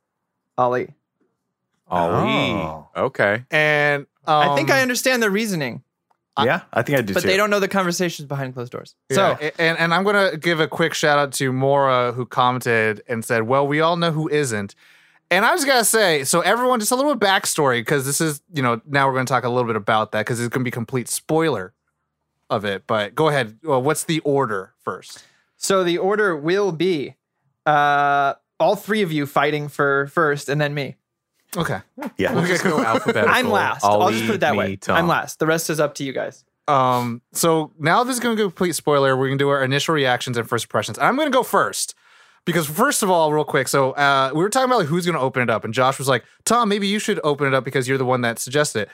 Ali. 0.58 0.88
Ali. 1.88 2.52
Oh. 2.52 2.88
Okay. 2.96 3.44
And 3.50 4.06
um, 4.26 4.50
I 4.50 4.56
think 4.56 4.70
I 4.70 4.82
understand 4.82 5.22
the 5.22 5.30
reasoning, 5.30 5.82
yeah, 6.38 6.62
I 6.72 6.82
think 6.82 6.98
I 6.98 7.02
do 7.02 7.14
but 7.14 7.22
too. 7.22 7.28
they 7.28 7.36
don't 7.36 7.50
know 7.50 7.60
the 7.60 7.68
conversations 7.68 8.26
behind 8.26 8.54
closed 8.54 8.72
doors. 8.72 8.94
So, 9.10 9.36
So, 9.40 9.50
and, 9.58 9.78
and 9.78 9.94
I'm 9.94 10.04
going 10.04 10.30
to 10.30 10.36
give 10.36 10.60
a 10.60 10.68
quick 10.68 10.94
shout 10.94 11.18
out 11.18 11.32
to 11.34 11.52
Mora 11.52 12.12
who 12.12 12.24
commented 12.26 13.02
and 13.06 13.24
said, 13.24 13.42
Well, 13.42 13.66
we 13.66 13.80
all 13.80 13.96
know 13.96 14.12
who 14.12 14.28
isn't. 14.28 14.74
And 15.30 15.46
I 15.46 15.54
just 15.54 15.66
gotta 15.66 15.84
say, 15.84 16.24
so 16.24 16.42
everyone, 16.42 16.78
just 16.78 16.92
a 16.92 16.94
little 16.94 17.14
bit 17.14 17.26
backstory 17.26 17.80
because 17.80 18.04
this 18.04 18.20
is, 18.20 18.42
you 18.52 18.62
know, 18.62 18.82
now 18.86 19.06
we're 19.06 19.14
going 19.14 19.24
to 19.24 19.32
talk 19.32 19.44
a 19.44 19.48
little 19.48 19.66
bit 19.66 19.76
about 19.76 20.12
that 20.12 20.26
because 20.26 20.38
it's 20.38 20.50
going 20.50 20.60
to 20.60 20.64
be 20.64 20.70
complete 20.70 21.08
spoiler 21.08 21.72
of 22.50 22.66
it. 22.66 22.86
But 22.86 23.14
go 23.14 23.28
ahead. 23.28 23.58
Well, 23.62 23.80
what's 23.82 24.04
the 24.04 24.20
order 24.20 24.74
first? 24.84 25.24
So 25.56 25.84
the 25.84 25.96
order 25.96 26.36
will 26.36 26.70
be 26.70 27.16
uh, 27.64 28.34
all 28.60 28.76
three 28.76 29.00
of 29.00 29.10
you 29.10 29.24
fighting 29.24 29.68
for 29.68 30.06
first, 30.08 30.50
and 30.50 30.60
then 30.60 30.74
me. 30.74 30.96
Okay. 31.56 31.80
Yeah. 32.16 32.32
We'll 32.34 32.46
just 32.46 32.64
go 32.64 32.80
alphabetical. 32.82 33.34
I'm 33.34 33.50
last. 33.50 33.84
I'll 33.84 34.10
just 34.10 34.26
put 34.26 34.36
it 34.36 34.40
that 34.40 34.52
me, 34.52 34.58
way. 34.58 34.76
Tom. 34.76 34.96
I'm 34.96 35.06
last. 35.08 35.38
The 35.38 35.46
rest 35.46 35.68
is 35.70 35.80
up 35.80 35.94
to 35.96 36.04
you 36.04 36.12
guys. 36.12 36.44
Um. 36.68 37.20
So 37.32 37.72
now 37.78 38.04
this 38.04 38.14
is 38.14 38.20
going 38.20 38.36
to 38.36 38.40
be 38.40 38.46
a 38.46 38.48
complete 38.48 38.74
spoiler. 38.74 39.16
We're 39.16 39.26
going 39.26 39.38
to 39.38 39.44
do 39.44 39.48
our 39.50 39.62
initial 39.62 39.94
reactions 39.94 40.36
and 40.38 40.48
first 40.48 40.64
impressions. 40.64 40.98
I'm 40.98 41.16
going 41.16 41.26
to 41.30 41.36
go 41.36 41.42
first 41.42 41.94
because 42.46 42.66
first 42.66 43.02
of 43.02 43.10
all, 43.10 43.32
real 43.32 43.44
quick. 43.44 43.68
So 43.68 43.90
uh, 43.92 44.30
we 44.32 44.40
were 44.42 44.48
talking 44.48 44.66
about 44.70 44.78
like 44.78 44.88
who's 44.88 45.04
going 45.04 45.16
to 45.16 45.20
open 45.20 45.42
it 45.42 45.50
up, 45.50 45.64
and 45.64 45.74
Josh 45.74 45.98
was 45.98 46.08
like, 46.08 46.24
"Tom, 46.44 46.68
maybe 46.68 46.86
you 46.86 46.98
should 46.98 47.20
open 47.24 47.46
it 47.48 47.54
up 47.54 47.64
because 47.64 47.86
you're 47.88 47.98
the 47.98 48.04
one 48.06 48.20
that 48.22 48.38
suggested 48.38 48.82
it." 48.82 48.88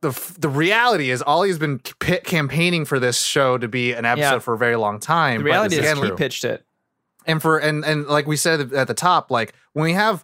The, 0.00 0.08
f- 0.10 0.36
the 0.38 0.48
reality 0.50 1.10
is, 1.10 1.22
Ollie's 1.26 1.58
been 1.58 1.78
p- 1.78 2.18
campaigning 2.18 2.84
for 2.84 2.98
this 3.00 3.22
show 3.22 3.56
to 3.56 3.68
be 3.68 3.92
an 3.92 4.04
episode 4.04 4.34
Yeah. 4.34 4.38
for 4.40 4.52
a 4.54 4.58
very 4.58 4.76
long 4.76 5.00
time. 5.00 5.38
The 5.38 5.44
but 5.44 5.50
reality 5.50 5.76
is, 5.76 5.90
again, 5.90 6.04
he 6.04 6.10
pitched 6.12 6.44
it. 6.44 6.64
and 7.26 7.40
for 7.40 7.58
and 7.58 7.84
and 7.86 8.06
like 8.06 8.26
we 8.26 8.36
said 8.36 8.72
at 8.74 8.86
the 8.86 8.92
top 8.94 9.30
like 9.30 9.54
when 9.72 9.84
we 9.84 9.94
have 9.94 10.22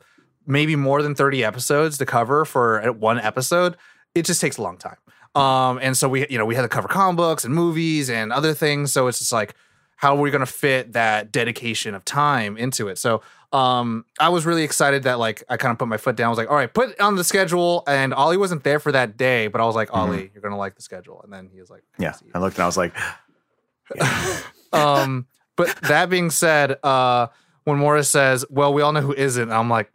maybe 0.50 0.76
more 0.76 1.00
than 1.02 1.14
30 1.14 1.44
episodes 1.44 1.96
to 1.98 2.04
cover 2.06 2.44
for 2.44 2.92
one 2.92 3.18
episode 3.18 3.76
it 4.14 4.24
just 4.24 4.40
takes 4.40 4.56
a 4.58 4.62
long 4.62 4.76
time. 4.76 4.96
Um 5.36 5.78
and 5.80 5.96
so 5.96 6.08
we 6.08 6.26
you 6.28 6.36
know 6.36 6.44
we 6.44 6.56
had 6.56 6.62
to 6.62 6.68
cover 6.68 6.88
comic 6.88 7.16
books 7.16 7.44
and 7.44 7.54
movies 7.54 8.10
and 8.10 8.32
other 8.32 8.52
things. 8.54 8.92
So 8.92 9.06
it's 9.06 9.20
just 9.20 9.32
like 9.32 9.54
how 9.96 10.16
are 10.16 10.20
we 10.20 10.30
going 10.30 10.40
to 10.40 10.46
fit 10.52 10.94
that 10.94 11.30
dedication 11.30 11.94
of 11.94 12.04
time 12.04 12.56
into 12.56 12.88
it? 12.88 12.98
So 12.98 13.22
um 13.52 14.04
i 14.18 14.28
was 14.28 14.46
really 14.46 14.62
excited 14.62 15.02
that 15.04 15.18
like 15.18 15.42
i 15.48 15.56
kind 15.56 15.72
of 15.72 15.78
put 15.78 15.88
my 15.88 15.96
foot 15.96 16.16
down. 16.16 16.26
I 16.26 16.28
was 16.30 16.38
like 16.38 16.50
all 16.50 16.56
right 16.56 16.72
put 16.72 16.90
it 16.90 17.00
on 17.00 17.14
the 17.16 17.24
schedule. 17.24 17.84
And 17.86 18.12
ollie 18.12 18.36
wasn't 18.36 18.64
there 18.64 18.80
for 18.80 18.90
that 18.92 19.16
day 19.16 19.46
but 19.46 19.60
i 19.60 19.64
was 19.64 19.76
like 19.76 19.94
ollie 19.94 20.30
you're 20.32 20.42
going 20.42 20.52
to 20.52 20.58
like 20.58 20.74
the 20.74 20.82
schedule. 20.82 21.20
And 21.22 21.32
then 21.32 21.48
he 21.52 21.60
was 21.60 21.70
like 21.70 21.84
Yeah. 21.98 22.14
I 22.34 22.38
looked 22.40 22.56
and 22.56 22.64
I 22.64 22.66
was 22.66 22.76
like, 22.76 22.92
um, 24.72 25.26
but 25.56 25.74
that 25.82 26.10
being 26.10 26.30
said, 26.30 26.78
uh, 26.82 27.28
when 27.64 27.78
Morris 27.78 28.08
says, 28.08 28.44
"Well, 28.50 28.72
we 28.72 28.82
all 28.82 28.92
know 28.92 29.00
who 29.00 29.12
isn't," 29.12 29.50
I'm 29.50 29.68
like, 29.68 29.92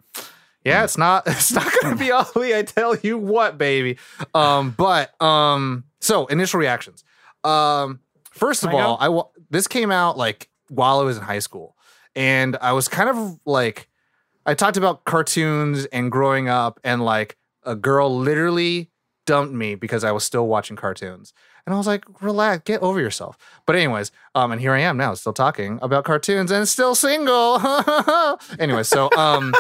"Yeah, 0.66 0.84
it's 0.84 0.98
not. 0.98 1.24
It's 1.28 1.54
not 1.54 1.72
going 1.82 1.98
to 1.98 2.04
be 2.04 2.12
Ollie. 2.12 2.56
I 2.56 2.64
tell 2.64 2.96
you 2.98 3.18
what, 3.18 3.58
baby." 3.58 3.98
Um, 4.34 4.72
but 4.72 5.20
um, 5.22 5.86
so 6.02 6.26
initial 6.28 6.60
reactions. 6.60 7.04
Um, 7.44 8.00
first 8.32 8.64
of 8.64 8.72
I 8.72 8.82
all? 8.82 8.98
I 9.00 9.44
this 9.50 9.68
came 9.68 9.92
out 9.92 10.18
like 10.18 10.50
while 10.70 11.00
I 11.00 11.04
was 11.04 11.18
in 11.18 11.24
high 11.24 11.40
school, 11.40 11.76
and 12.16 12.58
I 12.62 12.74
was 12.74 12.88
kind 12.88 13.10
of 13.10 13.40
like, 13.46 13.88
I 14.46 14.54
talked 14.54 14.78
about 14.78 15.06
cartoons 15.06 15.86
and 15.86 16.12
growing 16.12 16.50
up, 16.50 16.80
and 16.84 17.06
like 17.06 17.38
a 17.64 17.76
girl 17.76 18.16
literally 18.16 18.90
dumped 19.26 19.54
me 19.54 19.76
because 19.76 20.04
I 20.04 20.12
was 20.12 20.24
still 20.24 20.48
watching 20.48 20.76
cartoons. 20.76 21.34
And 21.66 21.74
I 21.74 21.78
was 21.78 21.88
like, 21.88 22.06
relax, 22.22 22.62
get 22.64 22.82
over 22.82 23.00
yourself. 23.00 23.38
But 23.66 23.76
anyways, 23.76 24.12
um, 24.36 24.52
and 24.52 24.62
here 24.62 24.74
I 24.74 24.82
am 24.82 24.98
now, 24.98 25.16
still 25.16 25.34
talking 25.34 25.80
about 25.82 26.06
cartoons 26.06 26.52
and 26.52 26.68
still 26.68 26.94
single. 26.94 27.60
anyway, 28.60 28.84
so 28.84 29.10
um, 29.18 29.54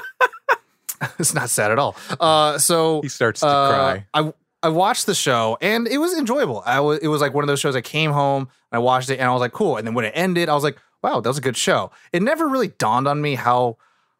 it's 1.19 1.33
not 1.33 1.49
sad 1.49 1.71
at 1.71 1.79
all. 1.79 1.95
Uh, 2.19 2.57
so 2.57 3.01
He 3.01 3.09
starts 3.09 3.41
to 3.41 3.47
uh, 3.47 3.69
cry. 3.69 4.05
I 4.13 4.33
I 4.63 4.69
watched 4.69 5.05
the 5.05 5.13
show 5.15 5.57
and 5.61 5.87
it 5.87 5.99
was 5.99 6.17
enjoyable. 6.17 6.63
I 6.65 6.79
was 6.79 6.99
it 6.99 7.07
was 7.07 7.21
like 7.21 7.33
one 7.33 7.43
of 7.43 7.47
those 7.47 7.59
shows 7.59 7.75
I 7.75 7.81
came 7.81 8.11
home 8.11 8.43
and 8.71 8.77
I 8.77 8.79
watched 8.79 9.09
it 9.09 9.19
and 9.19 9.29
I 9.29 9.31
was 9.31 9.39
like, 9.39 9.51
cool. 9.53 9.77
And 9.77 9.85
then 9.85 9.93
when 9.93 10.05
it 10.05 10.13
ended, 10.15 10.49
I 10.49 10.55
was 10.55 10.63
like, 10.63 10.77
wow, 11.03 11.19
that 11.19 11.29
was 11.29 11.37
a 11.37 11.41
good 11.41 11.57
show. 11.57 11.91
It 12.11 12.23
never 12.23 12.47
really 12.47 12.69
dawned 12.69 13.07
on 13.07 13.21
me 13.21 13.35
how 13.35 13.77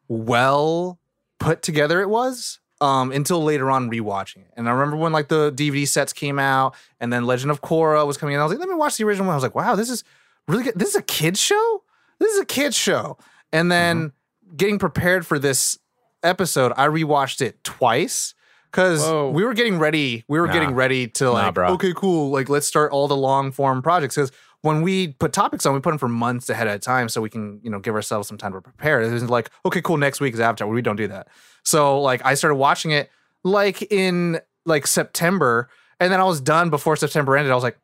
well 0.07 0.99
put 1.39 1.61
together 1.61 2.01
it 2.01 2.09
was 2.09 2.59
um, 2.81 3.11
until 3.11 3.43
later 3.43 3.71
on 3.71 3.89
rewatching 3.89 4.37
it. 4.37 4.51
And 4.55 4.69
I 4.69 4.71
remember 4.71 4.97
when 4.97 5.11
like 5.11 5.29
the 5.29 5.51
DVD 5.51 5.87
sets 5.87 6.13
came 6.13 6.37
out 6.37 6.75
and 6.99 7.11
then 7.11 7.25
Legend 7.25 7.49
of 7.49 7.61
Korra 7.61 8.05
was 8.05 8.17
coming 8.17 8.35
in. 8.35 8.39
I 8.39 8.43
was 8.43 8.51
like, 8.51 8.59
let 8.59 8.69
me 8.69 8.75
watch 8.75 8.97
the 8.97 9.03
original 9.03 9.25
one. 9.27 9.33
I 9.33 9.37
was 9.37 9.43
like, 9.43 9.55
wow, 9.55 9.75
this 9.75 9.89
is 9.89 10.03
really 10.47 10.63
good. 10.63 10.77
This 10.77 10.89
is 10.89 10.95
a 10.95 11.01
kid's 11.01 11.39
show? 11.39 11.83
This 12.19 12.33
is 12.33 12.39
a 12.39 12.45
kid's 12.45 12.75
show. 12.75 13.17
And 13.51 13.71
then 13.71 14.11
getting 14.55 14.77
prepared 14.79 15.25
for 15.25 15.39
this 15.39 15.79
episode, 16.25 16.73
I 16.75 16.87
rewatched 16.87 17.41
it 17.41 17.63
twice 17.63 18.33
because 18.75 19.09
we 19.33 19.43
were 19.43 19.53
getting 19.53 19.79
ready. 19.79 20.25
We 20.27 20.39
were 20.39 20.47
Nah. 20.47 20.53
getting 20.53 20.75
ready 20.75 21.07
to 21.07 21.31
like, 21.31 21.53
bro. 21.53 21.69
okay, 21.73 21.93
cool. 21.95 22.29
Like, 22.31 22.49
let's 22.49 22.67
start 22.67 22.91
all 22.91 23.07
the 23.07 23.15
long 23.15 23.51
form 23.51 23.81
projects. 23.81 24.15
Because 24.15 24.31
when 24.61 24.81
we 24.81 25.09
put 25.09 25.31
topics 25.31 25.65
on, 25.65 25.73
we 25.73 25.79
put 25.79 25.91
them 25.91 25.97
for 25.97 26.09
months 26.09 26.49
ahead 26.49 26.67
of 26.67 26.81
time 26.81 27.07
so 27.07 27.21
we 27.21 27.29
can, 27.29 27.61
you 27.63 27.69
know, 27.69 27.79
give 27.79 27.95
ourselves 27.95 28.27
some 28.27 28.37
time 28.37 28.51
to 28.51 28.59
prepare. 28.59 29.01
It 29.01 29.11
wasn't 29.11 29.31
like, 29.31 29.49
okay, 29.65 29.81
cool, 29.81 29.97
next 29.97 30.19
week 30.19 30.33
is 30.33 30.39
Avatar. 30.39 30.67
We 30.67 30.81
don't 30.81 30.97
do 30.97 31.07
that. 31.07 31.27
So, 31.63 32.01
like, 32.01 32.25
I 32.25 32.33
started 32.33 32.55
watching 32.55 32.91
it 32.91 33.09
like 33.43 33.81
in 33.91 34.39
like 34.65 34.87
September, 34.87 35.69
and 35.99 36.11
then 36.11 36.19
I 36.19 36.25
was 36.25 36.41
done 36.41 36.69
before 36.69 36.97
September 36.97 37.37
ended. 37.37 37.51
I 37.51 37.55
was 37.55 37.63
like, 37.63 37.77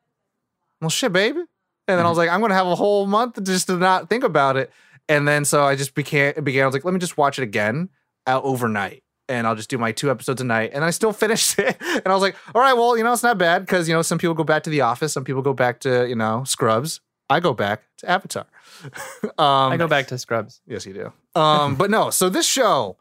well, 0.82 0.90
shit, 0.90 1.14
baby. 1.14 1.40
And 1.40 1.48
then 1.88 2.00
I 2.00 2.02
mm-hmm. 2.02 2.10
was 2.10 2.18
like, 2.18 2.30
I'm 2.30 2.42
gonna 2.42 2.54
have 2.54 2.68
a 2.68 2.76
whole 2.76 3.06
month 3.08 3.42
just 3.44 3.68
to 3.68 3.78
not 3.78 4.10
think 4.10 4.24
about 4.24 4.58
it. 4.58 4.72
And 5.08 5.28
then 5.28 5.46
so 5.46 5.64
I 5.64 5.76
just 5.76 5.94
began 5.94 6.44
began. 6.44 6.64
I 6.64 6.66
was 6.66 6.74
like, 6.74 6.84
let 6.84 6.94
me 6.94 7.00
just 7.00 7.18
watch 7.18 7.40
it 7.40 7.44
again 7.44 7.90
out 8.28 8.44
overnight, 8.44 9.04
and 9.30 9.48
I'll 9.48 9.56
just 9.56 9.70
do 9.70 9.78
my 9.78 9.92
two 9.92 10.12
episodes 10.12 10.42
a 10.42 10.44
night. 10.44 10.72
And 10.74 10.84
I 10.84 10.92
still 10.92 11.14
finished 11.24 11.58
it. 11.60 11.78
And 11.80 12.08
I 12.08 12.14
was 12.14 12.22
like, 12.22 12.36
all 12.54 12.62
right, 12.62 12.74
well, 12.74 12.98
you 12.98 13.04
know, 13.04 13.14
it's 13.14 13.24
not 13.24 13.38
bad 13.38 13.66
because 13.66 13.88
you 13.88 13.96
know 13.96 14.02
some 14.02 14.18
people 14.18 14.34
go 14.34 14.44
back 14.44 14.64
to 14.64 14.70
The 14.70 14.82
Office, 14.82 15.14
some 15.14 15.24
people 15.24 15.42
go 15.42 15.54
back 15.54 15.80
to 15.82 16.08
you 16.08 16.16
know 16.16 16.44
Scrubs. 16.44 17.02
I 17.30 17.40
go 17.40 17.54
back 17.54 17.84
to 18.00 18.10
Avatar. 18.10 18.46
um, 19.24 19.72
I 19.72 19.78
go 19.78 19.88
back 19.88 20.08
to 20.08 20.18
Scrubs. 20.18 20.62
Yes, 20.68 20.86
you 20.86 20.94
do. 20.94 21.40
Um, 21.40 21.76
but 21.76 21.90
no, 21.90 22.10
so 22.10 22.28
this 22.28 22.46
show, 22.46 22.98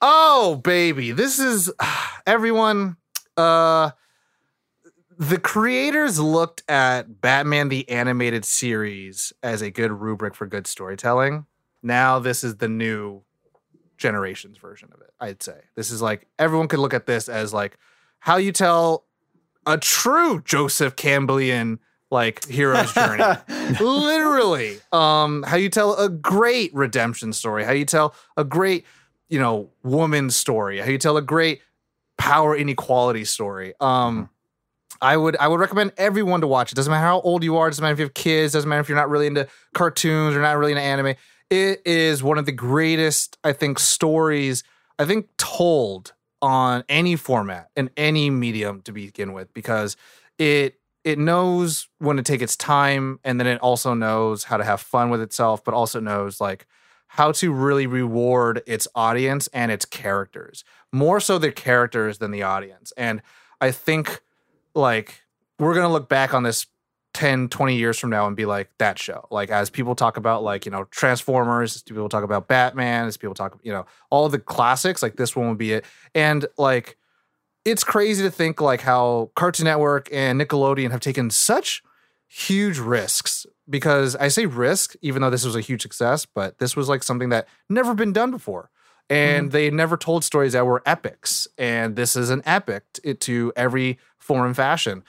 oh 0.00 0.56
baby, 0.56 1.12
this 1.12 1.38
is 1.38 1.72
everyone. 2.26 2.96
Uh, 3.36 3.92
the 5.18 5.38
creators 5.38 6.18
looked 6.18 6.64
at 6.68 7.20
Batman 7.20 7.68
the 7.68 7.88
animated 7.88 8.44
series 8.44 9.32
as 9.42 9.62
a 9.62 9.70
good 9.70 9.92
rubric 9.92 10.34
for 10.34 10.46
good 10.46 10.66
storytelling. 10.66 11.46
Now 11.82 12.18
this 12.18 12.42
is 12.42 12.56
the 12.56 12.68
new 12.68 13.22
generation's 14.02 14.58
version 14.58 14.90
of 14.92 15.00
it. 15.00 15.10
I'd 15.20 15.42
say 15.42 15.60
this 15.76 15.90
is 15.90 16.02
like 16.02 16.26
everyone 16.38 16.68
could 16.68 16.80
look 16.80 16.92
at 16.92 17.06
this 17.06 17.28
as 17.28 17.54
like 17.54 17.78
how 18.18 18.36
you 18.36 18.52
tell 18.52 19.04
a 19.64 19.78
true 19.78 20.42
Joseph 20.44 20.96
Campbellian 20.96 21.78
like 22.10 22.44
hero's 22.46 22.92
journey 22.92 23.22
literally 23.80 24.78
um 24.92 25.42
how 25.44 25.56
you 25.56 25.70
tell 25.70 25.96
a 25.96 26.10
great 26.10 26.74
redemption 26.74 27.32
story 27.32 27.64
how 27.64 27.72
you 27.72 27.86
tell 27.86 28.14
a 28.36 28.44
great 28.44 28.84
you 29.30 29.38
know 29.38 29.70
woman 29.82 30.28
story 30.28 30.78
how 30.78 30.90
you 30.90 30.98
tell 30.98 31.16
a 31.16 31.22
great 31.22 31.62
power 32.18 32.54
inequality 32.54 33.24
story 33.24 33.72
um 33.80 34.28
I 35.00 35.16
would 35.16 35.36
I 35.38 35.48
would 35.48 35.58
recommend 35.58 35.92
everyone 35.96 36.42
to 36.42 36.46
watch 36.46 36.70
it. 36.70 36.76
Doesn't 36.76 36.90
matter 36.90 37.04
how 37.04 37.20
old 37.22 37.42
you 37.42 37.56
are, 37.56 37.68
doesn't 37.68 37.82
matter 37.82 37.94
if 37.94 37.98
you 37.98 38.04
have 38.04 38.14
kids, 38.14 38.52
doesn't 38.52 38.68
matter 38.68 38.80
if 38.80 38.88
you're 38.88 38.96
not 38.96 39.10
really 39.10 39.26
into 39.26 39.48
cartoons 39.74 40.36
or 40.36 40.40
not 40.40 40.56
really 40.56 40.72
into 40.72 40.82
anime. 40.82 41.16
It 41.52 41.82
is 41.84 42.22
one 42.22 42.38
of 42.38 42.46
the 42.46 42.52
greatest, 42.52 43.36
I 43.44 43.52
think, 43.52 43.78
stories 43.78 44.64
I 44.98 45.04
think 45.04 45.28
told 45.36 46.14
on 46.40 46.82
any 46.88 47.14
format 47.14 47.68
in 47.76 47.90
any 47.94 48.30
medium 48.30 48.80
to 48.82 48.92
begin 48.92 49.34
with 49.34 49.52
because 49.52 49.94
it 50.38 50.80
it 51.04 51.18
knows 51.18 51.88
when 51.98 52.16
to 52.16 52.22
take 52.22 52.40
its 52.40 52.56
time 52.56 53.20
and 53.22 53.38
then 53.38 53.46
it 53.46 53.60
also 53.60 53.92
knows 53.92 54.44
how 54.44 54.56
to 54.56 54.64
have 54.64 54.80
fun 54.80 55.10
with 55.10 55.20
itself 55.20 55.62
but 55.62 55.74
also 55.74 56.00
knows 56.00 56.40
like 56.40 56.66
how 57.08 57.32
to 57.32 57.52
really 57.52 57.86
reward 57.86 58.62
its 58.66 58.88
audience 58.94 59.46
and 59.48 59.70
its 59.70 59.84
characters 59.84 60.64
more 60.90 61.20
so 61.20 61.36
the 61.36 61.52
characters 61.52 62.16
than 62.16 62.30
the 62.30 62.42
audience. 62.42 62.94
And 62.96 63.20
i 63.60 63.70
think 63.70 64.22
like 64.74 65.20
we're 65.58 65.74
gonna 65.74 65.92
look 65.92 66.08
back 66.08 66.32
on 66.32 66.44
this 66.44 66.66
10 67.14 67.48
20 67.48 67.76
years 67.76 67.98
from 67.98 68.10
now 68.10 68.26
and 68.26 68.36
be 68.36 68.46
like 68.46 68.70
that 68.78 68.98
show. 68.98 69.26
Like 69.30 69.50
as 69.50 69.68
people 69.70 69.94
talk 69.94 70.16
about 70.16 70.42
like 70.42 70.64
you 70.64 70.72
know 70.72 70.84
transformers 70.84 71.76
as 71.76 71.82
people 71.82 72.08
talk 72.08 72.24
about 72.24 72.48
batman 72.48 73.06
as 73.06 73.16
people 73.16 73.34
talk 73.34 73.58
you 73.62 73.72
know 73.72 73.86
all 74.10 74.28
the 74.28 74.38
classics 74.38 75.02
like 75.02 75.16
this 75.16 75.36
one 75.36 75.48
would 75.48 75.58
be 75.58 75.72
it. 75.72 75.84
And 76.14 76.46
like 76.56 76.96
it's 77.64 77.84
crazy 77.84 78.22
to 78.22 78.30
think 78.30 78.60
like 78.60 78.80
how 78.80 79.30
cartoon 79.36 79.64
network 79.64 80.08
and 80.12 80.40
nickelodeon 80.40 80.90
have 80.90 81.00
taken 81.00 81.30
such 81.30 81.82
huge 82.26 82.78
risks. 82.78 83.46
Because 83.68 84.16
i 84.16 84.28
say 84.28 84.46
risk 84.46 84.94
even 85.02 85.22
though 85.22 85.30
this 85.30 85.44
was 85.44 85.54
a 85.54 85.60
huge 85.60 85.82
success 85.82 86.26
but 86.26 86.58
this 86.58 86.74
was 86.76 86.88
like 86.88 87.02
something 87.02 87.28
that 87.28 87.46
never 87.68 87.94
been 87.94 88.12
done 88.12 88.30
before. 88.30 88.70
And 89.10 89.48
mm-hmm. 89.48 89.52
they 89.52 89.70
never 89.70 89.98
told 89.98 90.24
stories 90.24 90.54
that 90.54 90.64
were 90.64 90.82
epics. 90.86 91.46
And 91.58 91.96
this 91.96 92.16
is 92.16 92.30
an 92.30 92.40
epic 92.46 92.84
to 93.20 93.52
every 93.56 93.98
form 94.18 94.46
and 94.46 94.56
fashion 94.56 95.02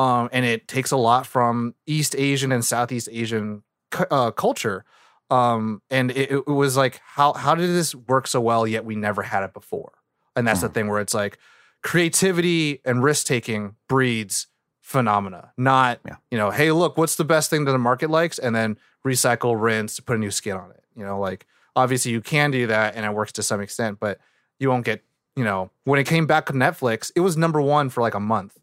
um, 0.00 0.28
and 0.32 0.44
it 0.44 0.66
takes 0.68 0.90
a 0.90 0.96
lot 0.96 1.26
from 1.26 1.74
east 1.86 2.14
asian 2.16 2.50
and 2.52 2.64
southeast 2.64 3.08
asian 3.12 3.62
uh, 4.10 4.30
culture 4.30 4.84
um, 5.30 5.80
and 5.90 6.10
it, 6.10 6.30
it 6.30 6.46
was 6.46 6.76
like 6.76 7.00
how 7.04 7.32
how 7.34 7.54
did 7.54 7.68
this 7.70 7.94
work 7.94 8.26
so 8.26 8.40
well 8.40 8.66
yet 8.66 8.84
we 8.84 8.96
never 8.96 9.22
had 9.22 9.42
it 9.42 9.52
before 9.52 9.92
and 10.36 10.46
that's 10.46 10.60
the 10.62 10.68
thing 10.68 10.88
where 10.88 11.00
it's 11.00 11.14
like 11.14 11.38
creativity 11.82 12.80
and 12.84 13.02
risk 13.02 13.26
taking 13.26 13.74
breeds 13.88 14.46
phenomena 14.80 15.52
not 15.56 16.00
Yeah. 16.06 16.16
you 16.30 16.38
know 16.38 16.50
hey 16.50 16.72
look 16.72 16.96
what's 16.96 17.16
the 17.16 17.24
best 17.24 17.50
thing 17.50 17.64
that 17.66 17.72
the 17.72 17.78
market 17.78 18.10
likes 18.10 18.38
and 18.38 18.54
then 18.54 18.78
recycle 19.06 19.60
rinse 19.60 20.00
put 20.00 20.16
a 20.16 20.18
new 20.18 20.30
skin 20.30 20.56
on 20.56 20.70
it 20.70 20.82
you 20.96 21.04
know 21.04 21.18
like 21.20 21.46
obviously 21.76 22.10
you 22.12 22.20
can 22.20 22.50
do 22.50 22.66
that 22.66 22.94
and 22.96 23.04
it 23.04 23.12
works 23.14 23.32
to 23.32 23.42
some 23.42 23.60
extent, 23.60 23.98
but 24.00 24.18
you 24.58 24.68
won't 24.68 24.84
get, 24.84 25.02
you 25.36 25.44
know, 25.44 25.70
when 25.84 26.00
it 26.00 26.04
came 26.04 26.26
back 26.26 26.46
to 26.46 26.52
Netflix, 26.52 27.12
it 27.14 27.20
was 27.20 27.36
number 27.36 27.60
one 27.62 27.88
for 27.88 28.00
like 28.02 28.14
a 28.14 28.20
month. 28.20 28.58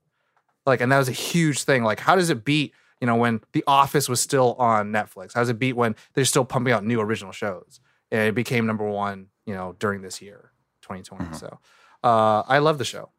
Like, 0.67 0.81
and 0.81 0.91
that 0.91 0.97
was 0.99 1.09
a 1.09 1.13
huge 1.13 1.63
thing. 1.63 1.83
Like, 1.83 1.99
how 1.99 2.15
does 2.15 2.29
it 2.29 2.43
beat, 2.45 2.73
you 3.01 3.07
know, 3.07 3.15
when 3.15 3.41
The 3.53 3.63
Office 3.65 4.07
was 4.07 4.19
still 4.19 4.53
on 4.59 4.91
Netflix? 4.91 5.33
How 5.33 5.39
does 5.41 5.49
it 5.49 5.57
beat 5.57 5.73
when 5.73 5.95
they're 6.13 6.25
still 6.25 6.45
pumping 6.45 6.73
out 6.73 6.83
new 6.85 6.99
original 6.99 7.31
shows? 7.31 7.79
And 8.11 8.21
it 8.21 8.35
became 8.35 8.67
number 8.67 8.83
one, 8.87 9.27
you 9.45 9.53
know, 9.55 9.75
during 9.79 10.01
this 10.01 10.21
year, 10.21 10.51
2020. 10.83 11.35
So 11.37 11.57
uh, 12.03 12.43
I 12.47 12.59
love 12.59 12.77
the 12.77 12.85
show. 12.85 13.09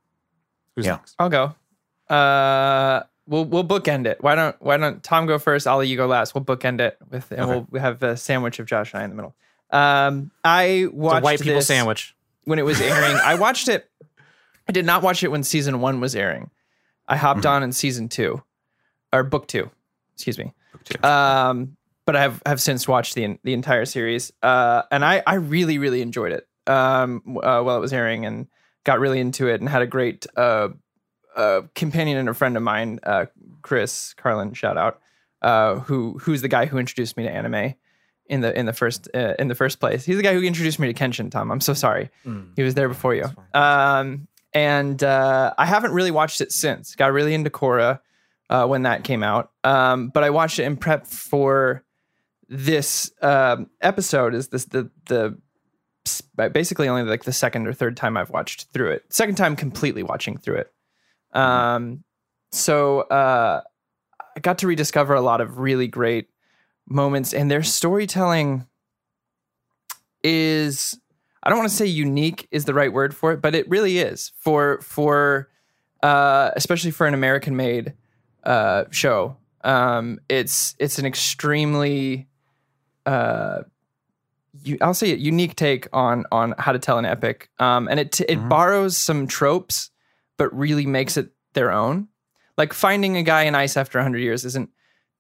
Who's 0.76 0.86
Yeah. 0.86 0.92
next? 0.92 1.16
I'll 1.18 1.28
go. 1.30 1.54
Uh, 2.14 3.02
we'll 3.26 3.44
we'll 3.44 3.64
bookend 3.64 4.06
it. 4.06 4.18
Why 4.22 4.34
don't 4.34 4.56
Why 4.60 4.76
don't 4.76 5.02
Tom 5.02 5.26
go 5.26 5.38
first? 5.38 5.66
Ollie, 5.66 5.88
you 5.88 5.96
go 5.96 6.06
last. 6.06 6.34
We'll 6.34 6.44
bookend 6.44 6.80
it 6.80 6.96
with, 7.10 7.30
and 7.32 7.40
Okay. 7.42 7.66
we'll 7.70 7.82
have 7.82 8.02
a 8.02 8.16
sandwich 8.16 8.58
of 8.58 8.66
Josh 8.66 8.92
and 8.94 9.00
I 9.02 9.04
in 9.04 9.10
the 9.10 9.16
middle. 9.16 9.34
Um, 9.70 10.30
I 10.44 10.62
It's 10.86 10.92
watched 10.92 11.20
a 11.20 11.24
white 11.24 11.40
people 11.40 11.54
this 11.56 11.66
sandwich. 11.66 12.14
when 12.44 12.58
it 12.58 12.64
was 12.64 12.80
airing. 12.80 13.16
I 13.16 13.34
watched 13.34 13.68
it. 13.68 13.90
I 14.68 14.72
did 14.72 14.86
not 14.86 15.02
watch 15.02 15.22
it 15.22 15.28
when 15.30 15.42
season 15.42 15.80
one 15.80 16.00
was 16.00 16.14
airing. 16.16 16.50
I 17.08 17.16
hopped 17.16 17.40
Mm-hmm. 17.40 17.48
on 17.48 17.62
in 17.64 17.72
season 17.72 18.08
two, 18.08 18.42
or 19.12 19.24
book 19.24 19.48
two. 19.48 19.70
Excuse 20.14 20.38
me. 20.38 20.52
Um, 21.02 21.76
but 22.04 22.16
I 22.16 22.20
have 22.22 22.42
have 22.46 22.60
since 22.60 22.86
watched 22.86 23.14
the 23.14 23.38
the 23.44 23.52
entire 23.54 23.84
series, 23.84 24.32
uh, 24.42 24.82
and 24.90 25.04
I 25.04 25.22
I 25.26 25.34
really 25.34 25.78
really 25.78 26.02
enjoyed 26.02 26.32
it. 26.32 26.46
Um, 26.66 27.22
uh, 27.42 27.62
while 27.62 27.76
it 27.76 27.80
was 27.80 27.92
airing, 27.92 28.26
and 28.26 28.46
got 28.84 29.00
really 29.00 29.20
into 29.20 29.48
it, 29.48 29.60
and 29.60 29.68
had 29.68 29.82
a 29.82 29.86
great 29.86 30.26
uh, 30.36 30.68
uh, 31.36 31.62
companion 31.74 32.18
and 32.18 32.28
a 32.28 32.34
friend 32.34 32.56
of 32.56 32.62
mine, 32.62 33.00
uh, 33.02 33.26
Chris 33.62 34.12
Carlin, 34.14 34.52
shout 34.52 34.76
out, 34.76 35.00
uh, 35.42 35.76
who 35.80 36.18
who's 36.18 36.42
the 36.42 36.48
guy 36.48 36.66
who 36.66 36.76
introduced 36.78 37.16
me 37.16 37.22
to 37.24 37.30
anime 37.30 37.74
in 38.26 38.40
the 38.42 38.58
in 38.58 38.66
the 38.66 38.72
first 38.74 39.08
uh, 39.14 39.32
in 39.38 39.48
the 39.48 39.54
first 39.54 39.80
place. 39.80 40.04
He's 40.04 40.16
the 40.18 40.22
guy 40.22 40.34
who 40.34 40.42
introduced 40.42 40.78
me 40.78 40.92
to 40.92 40.94
Kenshin. 40.94 41.30
Tom, 41.30 41.50
I'm 41.50 41.60
so 41.62 41.72
sorry. 41.74 42.10
He 42.56 42.62
was 42.62 42.74
there 42.74 42.88
before 42.88 43.14
you. 43.14 43.24
Um, 43.54 44.27
and 44.52 45.02
uh, 45.02 45.54
I 45.58 45.66
haven't 45.66 45.92
really 45.92 46.10
watched 46.10 46.40
it 46.40 46.52
since. 46.52 46.94
Got 46.94 47.12
really 47.12 47.34
into 47.34 47.50
Korra 47.50 48.00
uh, 48.50 48.66
when 48.66 48.82
that 48.82 49.04
came 49.04 49.22
out. 49.22 49.50
Um, 49.64 50.08
but 50.08 50.24
I 50.24 50.30
watched 50.30 50.58
it 50.58 50.64
in 50.64 50.76
prep 50.76 51.06
for 51.06 51.84
this 52.48 53.12
um, 53.22 53.68
episode. 53.80 54.34
Is 54.34 54.48
this 54.48 54.64
the 54.66 54.90
the 55.06 55.38
basically 56.52 56.88
only 56.88 57.02
like 57.02 57.24
the 57.24 57.32
second 57.32 57.66
or 57.66 57.72
third 57.72 57.96
time 57.96 58.16
I've 58.16 58.30
watched 58.30 58.68
through 58.72 58.92
it. 58.92 59.04
Second 59.10 59.34
time 59.34 59.56
completely 59.56 60.02
watching 60.02 60.38
through 60.38 60.56
it. 60.56 60.72
Um, 61.32 62.04
so 62.50 63.00
uh, 63.00 63.60
I 64.36 64.40
got 64.40 64.58
to 64.58 64.66
rediscover 64.66 65.14
a 65.14 65.20
lot 65.20 65.40
of 65.40 65.58
really 65.58 65.86
great 65.86 66.28
moments, 66.88 67.34
and 67.34 67.50
their 67.50 67.62
storytelling 67.62 68.66
is 70.24 70.98
I 71.42 71.50
don't 71.50 71.58
want 71.58 71.70
to 71.70 71.76
say 71.76 71.86
unique 71.86 72.48
is 72.50 72.64
the 72.64 72.74
right 72.74 72.92
word 72.92 73.14
for 73.14 73.32
it, 73.32 73.40
but 73.40 73.54
it 73.54 73.68
really 73.68 73.98
is 73.98 74.32
for 74.38 74.80
for 74.80 75.48
uh, 76.02 76.50
especially 76.56 76.90
for 76.90 77.06
an 77.06 77.14
American 77.14 77.56
made 77.56 77.94
uh, 78.44 78.84
show. 78.90 79.36
Um, 79.62 80.20
it's 80.28 80.74
it's 80.78 80.98
an 80.98 81.06
extremely 81.06 82.28
uh, 83.06 83.62
you, 84.64 84.78
I'll 84.80 84.94
say 84.94 85.10
it 85.10 85.18
unique 85.18 85.56
take 85.56 85.88
on 85.92 86.24
on 86.32 86.54
how 86.58 86.72
to 86.72 86.78
tell 86.78 86.98
an 86.98 87.04
epic, 87.04 87.50
um, 87.58 87.88
and 87.88 88.00
it 88.00 88.20
it 88.22 88.48
borrows 88.48 88.96
some 88.96 89.26
tropes, 89.26 89.90
but 90.36 90.54
really 90.56 90.86
makes 90.86 91.16
it 91.16 91.30
their 91.54 91.72
own. 91.72 92.08
Like 92.56 92.72
finding 92.72 93.16
a 93.16 93.22
guy 93.22 93.44
in 93.44 93.54
ice 93.54 93.76
after 93.76 93.98
100 93.98 94.18
years 94.18 94.44
isn't 94.44 94.70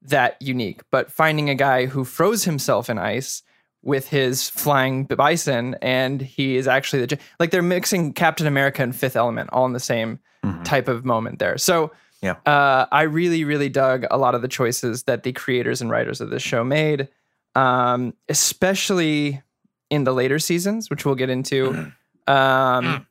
that 0.02 0.40
unique, 0.40 0.82
but 0.90 1.12
finding 1.12 1.48
a 1.48 1.54
guy 1.54 1.86
who 1.86 2.04
froze 2.04 2.44
himself 2.44 2.90
in 2.90 2.98
ice 2.98 3.42
with 3.82 4.08
his 4.08 4.48
flying 4.48 5.04
bison 5.04 5.76
and 5.80 6.20
he 6.20 6.56
is 6.56 6.66
actually 6.66 7.06
the 7.06 7.18
like 7.38 7.50
they're 7.50 7.62
mixing 7.62 8.12
Captain 8.12 8.46
America 8.46 8.82
and 8.82 8.94
Fifth 8.94 9.16
Element 9.16 9.48
all 9.52 9.66
in 9.66 9.72
the 9.72 9.80
same 9.80 10.18
type 10.64 10.88
of 10.88 11.04
moment 11.04 11.38
there. 11.38 11.56
So 11.58 11.92
Yeah. 12.20 12.36
uh, 12.46 12.86
I 12.90 13.02
really 13.02 13.44
really 13.44 13.68
dug 13.68 14.04
a 14.10 14.18
lot 14.18 14.34
of 14.34 14.42
the 14.42 14.48
choices 14.48 15.04
that 15.04 15.22
the 15.22 15.32
creators 15.32 15.80
and 15.80 15.90
writers 15.90 16.20
of 16.20 16.30
this 16.30 16.42
show 16.42 16.64
made, 16.64 17.08
um, 17.54 18.14
especially 18.28 19.42
in 19.90 20.04
the 20.04 20.12
later 20.12 20.38
seasons, 20.38 20.90
which 20.90 21.04
we'll 21.04 21.14
get 21.14 21.30
into. 21.30 21.92
Um, 22.28 23.06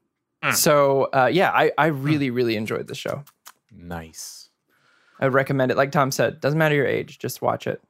so 0.54 1.06
uh, 1.12 1.28
yeah, 1.34 1.50
I 1.50 1.72
I 1.76 1.88
really 1.88 2.30
really 2.30 2.56
enjoyed 2.56 2.86
the 2.86 2.94
show. 2.94 3.24
Nice. 3.76 4.50
I 5.20 5.26
would 5.26 5.34
recommend 5.34 5.72
it. 5.72 5.78
Like 5.78 5.92
Tom 5.92 6.12
said, 6.12 6.40
doesn't 6.40 6.60
matter 6.60 6.76
your 6.76 6.86
age, 6.86 7.18
just 7.18 7.42
watch 7.42 7.66
it. 7.66 7.82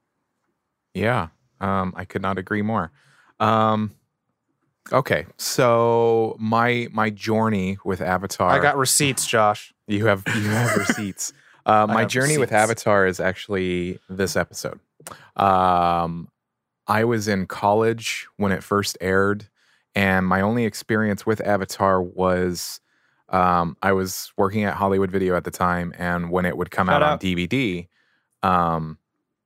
Yeah, 0.93 1.27
um, 1.59 1.93
I 1.95 2.05
could 2.05 2.21
not 2.21 2.37
agree 2.37 2.61
more. 2.61 2.91
Um, 3.39 3.91
okay, 4.91 5.25
so 5.37 6.35
my 6.39 6.87
my 6.91 7.09
journey 7.09 7.77
with 7.83 8.01
Avatar. 8.01 8.49
I 8.49 8.59
got 8.59 8.77
receipts, 8.77 9.27
Josh. 9.27 9.73
You 9.87 10.07
have 10.07 10.23
you 10.27 10.49
have 10.49 10.77
receipts. 10.87 11.33
Uh, 11.65 11.85
my 11.87 12.05
journey 12.05 12.37
with. 12.37 12.51
Avatar 12.51 13.05
is 13.05 13.19
actually 13.19 13.99
this 14.09 14.35
episode. 14.35 14.79
Um, 15.35 16.29
I 16.87 17.03
was 17.03 17.27
in 17.27 17.45
college 17.45 18.27
when 18.37 18.51
it 18.51 18.63
first 18.63 18.97
aired, 19.01 19.47
and 19.93 20.25
my 20.25 20.41
only 20.41 20.65
experience 20.65 21.25
with 21.25 21.41
Avatar 21.41 22.01
was 22.01 22.79
um, 23.29 23.75
I 23.81 23.91
was 23.91 24.31
working 24.37 24.63
at 24.63 24.75
Hollywood 24.75 25.11
Video 25.11 25.35
at 25.35 25.43
the 25.43 25.51
time, 25.51 25.93
and 25.97 26.31
when 26.31 26.45
it 26.45 26.57
would 26.57 26.71
come 26.71 26.87
Shout 26.87 27.03
out, 27.03 27.11
on. 27.13 27.19
DVD, 27.19 27.87
um, 28.43 28.97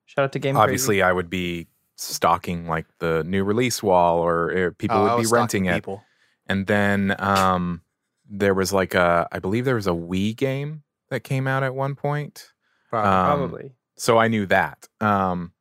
Shout 0.06 0.26
out 0.26 0.34
to 0.34 0.40
Game 0.40 0.58
obviously 0.58 1.02
I 1.02 1.12
would 1.12 1.30
be 1.30 1.68
stalking 2.02 2.68
like 2.68 2.86
the 3.00 3.24
new 3.26 3.44
release 3.44 3.82
wall, 3.84 4.20
or 4.20 4.52
uh, 4.52 4.72
people 4.78 4.98
Oh, 4.98 5.16
would 5.16 5.24
be 5.24 5.30
renting 5.30 5.66
it 5.66 5.76
People. 5.76 6.04
and 6.48 6.68
then 6.68 7.16
um 7.20 7.82
there 8.30 8.54
was 8.54 8.72
like 8.74 8.94
a 8.94 9.28
i 9.32 9.40
believe 9.40 9.66
there 9.66 9.76
was 9.76 9.88
a 9.88 9.92
wii 9.92 10.36
game 10.36 10.84
that 11.10 11.24
came 11.24 11.48
out 11.48 11.64
at 11.64 11.76
one 11.76 11.96
point 11.96 12.52
Probably. 12.90 13.10
Um, 13.10 13.26
Probably. 13.50 13.72
so 13.98 14.18
i 14.18 14.28
knew 14.28 14.46
that 14.48 14.88
um 15.02 15.52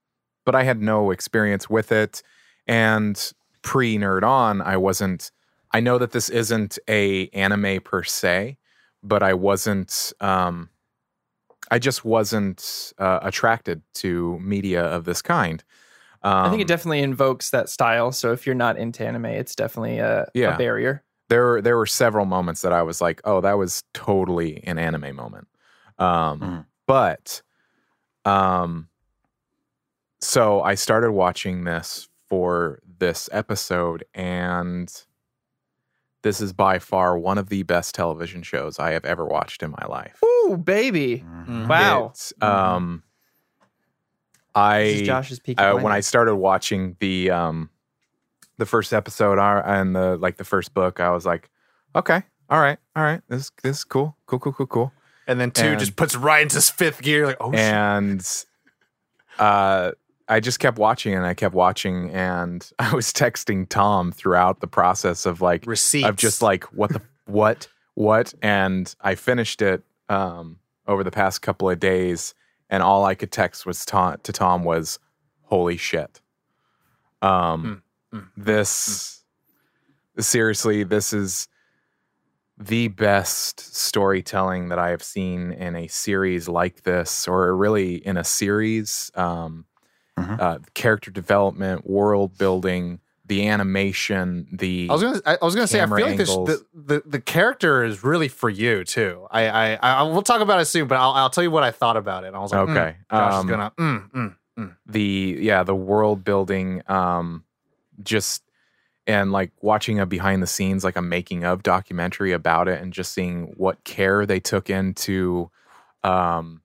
but 0.47 0.55
i 0.55 0.63
had 0.63 0.81
no 0.81 1.11
experience 1.11 1.69
with 1.69 1.93
it 1.93 2.23
and 2.67 3.33
pre 3.63 3.99
nerd 3.99 4.23
on 4.23 4.63
i 4.63 4.77
wasn't 4.77 5.31
i 5.73 5.81
know 5.81 5.99
that 5.99 6.13
this 6.13 6.29
isn't 6.31 6.79
a 6.89 7.29
anime 7.31 7.81
per 7.83 8.03
se 8.05 8.57
but 9.03 9.23
i 9.23 9.35
wasn't 9.35 10.13
um 10.21 10.71
i 11.71 11.79
just 11.79 12.05
wasn't 12.05 12.93
uh, 12.99 13.19
attracted 13.23 13.83
to 13.95 14.39
media 14.41 14.83
of 14.85 15.05
this 15.05 15.23
kind 15.23 15.63
um, 16.23 16.47
I 16.47 16.51
think 16.51 16.61
it 16.63 16.69
definitely 16.69 17.01
invokes 17.01 17.51
that 17.51 17.69
style. 17.69 18.13
So 18.13 18.33
if 18.33 18.45
you're 18.47 18.55
not 18.55 18.77
into 18.77 19.05
anime, 19.07 19.27
it's 19.27 19.55
definitely 19.55 19.99
a, 19.99 20.27
Yeah. 20.35 20.55
a 20.55 20.59
barrier. 20.59 21.03
there 21.29 21.45
were 21.45 21.63
there 21.63 21.77
were 21.77 21.87
several 21.87 22.27
moments 22.27 22.63
that 22.63 22.73
I 22.73 22.83
was 22.83 23.01
like, 23.01 23.21
oh, 23.25 23.41
that 23.41 23.55
was 23.59 23.83
totally 23.95 24.63
an 24.65 24.79
anime 24.79 25.15
moment. 25.15 25.47
Um, 25.99 26.41
Mhm. 26.41 26.67
But, 26.87 27.43
um, 28.25 28.89
so 30.21 30.61
I 30.63 30.75
started 30.75 31.13
watching 31.13 31.65
this 31.65 32.09
for 32.29 32.81
this 32.99 33.29
episode, 33.33 34.05
and 34.15 34.93
this 36.23 36.41
is 36.41 36.53
by 36.53 36.79
far 36.79 37.17
one 37.19 37.39
of 37.39 37.49
the 37.49 37.63
best 37.63 37.95
television 37.95 38.43
shows 38.43 38.79
I 38.79 38.91
have 38.91 39.05
ever 39.05 39.25
watched 39.25 39.63
in 39.63 39.71
my 39.71 39.87
life. 39.89 40.19
Ooh, 40.25 40.57
baby! 40.57 41.25
Mm-hmm. 41.27 41.69
Wow. 41.69 42.09
It's, 42.11 42.33
um, 42.43 43.03
I 44.55 45.03
Josh's 45.05 45.39
peak. 45.39 45.61
uh, 45.61 45.77
when 45.77 45.93
I 45.93 46.01
started 46.01 46.37
watching 46.37 46.97
the 47.01 47.31
um 47.31 47.71
the 48.59 48.67
first 48.67 48.93
episode 48.93 49.39
uh, 49.39 49.63
and 49.65 49.95
the 49.97 50.17
like 50.17 50.37
the 50.37 50.45
first 50.45 50.75
book, 50.75 51.01
I 51.01 51.11
was 51.11 51.25
like, 51.25 51.51
okay, 51.97 52.23
all 52.49 52.61
right, 52.61 52.79
all 52.97 53.03
right, 53.03 53.23
this 53.29 53.51
this 53.63 53.79
is 53.79 53.85
cool, 53.85 54.17
cool, 54.27 54.39
cool, 54.39 54.53
cool, 54.53 54.67
cool. 54.67 54.93
and 55.27 55.41
then 55.41 55.51
two 55.51 55.67
and- 55.69 55.79
just 55.81 55.97
puts 55.97 56.15
right 56.17 56.43
into 56.43 56.57
his 56.57 56.69
fifth 56.71 57.01
gear. 57.03 57.27
Like, 57.27 57.37
oh 57.41 57.53
shit. 57.53 57.61
And 57.61 58.45
uh, 59.39 59.93
I 60.29 60.41
just 60.41 60.61
kept 60.61 60.79
watching 60.79 61.15
and 61.15 61.25
I 61.25 61.35
kept 61.35 61.55
watching, 61.55 62.11
and 62.11 62.69
I 62.79 62.95
was 62.95 63.13
texting 63.13 63.69
Tom 63.69 64.13
throughout 64.13 64.61
the 64.61 64.67
process 64.67 65.27
of 65.27 65.41
like 65.41 65.65
Receipts. 65.67 66.09
of 66.09 66.17
just 66.17 66.43
like 66.43 66.65
what 66.75 66.93
the 66.93 67.03
what 67.27 67.69
what, 67.95 68.35
and 68.43 68.95
I 69.01 69.15
finished 69.15 69.63
it 69.63 69.83
um 70.09 70.59
over 70.87 71.05
the 71.05 71.11
past 71.11 71.43
couple 71.43 71.71
of 71.71 71.79
days, 71.79 72.35
and 72.71 72.83
all 72.83 73.05
I 73.05 73.15
could 73.15 73.31
text 73.33 73.67
was 73.67 73.85
Tom, 73.85 74.17
to 74.23 74.33
Tom 74.33 74.65
was, 74.65 74.99
"Holy 75.43 75.77
shit." 75.77 76.21
Um, 77.21 77.83
Mm, 78.13 78.27
this 78.37 79.23
seriously, 80.19 80.83
this 80.83 81.13
is 81.13 81.47
the 82.59 82.89
best 82.89 83.61
storytelling 83.75 84.69
that 84.69 84.79
I 84.79 84.91
have 84.91 85.03
seen 85.03 85.53
in 85.53 85.77
a 85.77 85.87
series 85.89 86.49
like 86.49 86.83
this, 86.83 87.27
or 87.29 87.57
really 87.57 87.95
in 88.07 88.17
a 88.17 88.25
series. 88.25 89.11
Um, 89.15 89.67
Mhm. 90.19 90.41
uh, 90.41 90.59
character 90.75 91.11
development, 91.11 91.87
world 91.89 92.37
building, 92.37 93.01
the 93.31 93.47
animation, 93.47 94.49
the 94.51 94.89
I 94.91 94.93
was 94.93 95.03
gonna. 95.03 95.21
I, 95.25 95.39
I 95.41 95.45
was 95.45 95.55
gonna 95.55 95.69
say. 95.69 95.81
I 95.81 95.87
feel 95.87 96.05
like 96.05 96.17
this, 96.17 96.31
the, 96.31 96.67
the 96.75 97.03
the 97.07 97.21
character 97.21 97.85
is 97.85 98.03
really 98.03 98.27
for 98.27 98.51
you 98.51 98.83
too. 98.83 99.25
I 99.31 99.47
I, 99.47 99.75
I 99.81 100.03
we'll 100.03 100.23
talk 100.23 100.41
about 100.41 100.61
it 100.61 100.65
soon, 100.65 100.89
but 100.89 100.97
I'll 100.97 101.13
I'll 101.13 101.31
tell 101.31 101.45
you 101.45 101.51
what 101.53 101.63
I 101.63 101.71
thought 101.71 101.97
about 101.97 102.25
it. 102.25 102.35
I 102.35 102.41
was 102.41 102.51
like, 102.53 102.67
mm, 102.67 102.71
okay. 102.77 102.97
Josh 103.09 103.33
um, 103.33 103.47
is 103.47 103.51
gonna. 103.51 103.73
Mm, 103.79 104.11
mm, 104.11 104.37
mm. 104.59 104.77
the 104.85 105.39
yeah 105.41 105.63
the 105.63 105.77
world 105.77 106.25
building 106.25 106.83
um 106.89 107.45
just 108.03 108.43
and 109.07 109.31
like 109.31 109.53
watching 109.61 110.01
a 110.01 110.07
behind 110.07 110.43
the 110.43 110.49
scenes, 110.49 110.83
like 110.83 110.97
a 110.97 111.03
making 111.03 111.45
of 111.45 111.63
documentary 111.63 112.33
about 112.33 112.67
it, 112.67 112.83
and 112.83 112.93
just 112.93 113.13
seeing 113.13 113.55
what 113.57 113.85
care 113.85 114.27
they 114.27 114.41
took 114.41 114.69
into 114.69 115.53
um, 116.03 116.63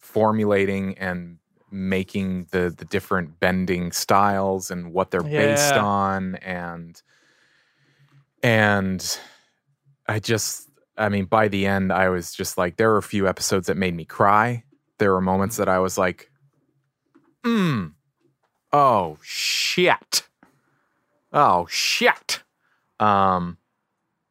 formulating 0.00 0.98
and 0.98 1.38
making 1.72 2.46
the 2.50 2.72
the 2.76 2.84
different 2.84 3.40
bending 3.40 3.92
styles 3.92 4.70
and 4.70 4.92
what 4.92 5.10
they're 5.10 5.22
based 5.22 5.72
on, 5.74 6.36
and 6.36 7.00
and 8.42 9.18
I 10.08 10.18
just, 10.18 10.68
I 10.98 11.08
mean, 11.08 11.26
by 11.26 11.48
the 11.48 11.64
end, 11.66 11.92
I 11.92 12.08
was 12.08 12.34
just 12.34 12.58
like, 12.58 12.76
there 12.76 12.90
were 12.90 12.98
a 12.98 13.02
few 13.02 13.28
episodes 13.28 13.68
that 13.68 13.76
made 13.76 13.94
me 13.94 14.04
cry. 14.04 14.64
There 14.98 15.12
were 15.12 15.20
moments 15.20 15.56
that 15.56 15.68
I 15.68 15.78
was 15.78 15.96
like, 15.96 16.30
hmm, 17.44 17.86
oh 18.72 19.18
shit, 19.22 20.28
oh 21.32 21.66
shit. 21.70 22.42
Um, 22.98 23.58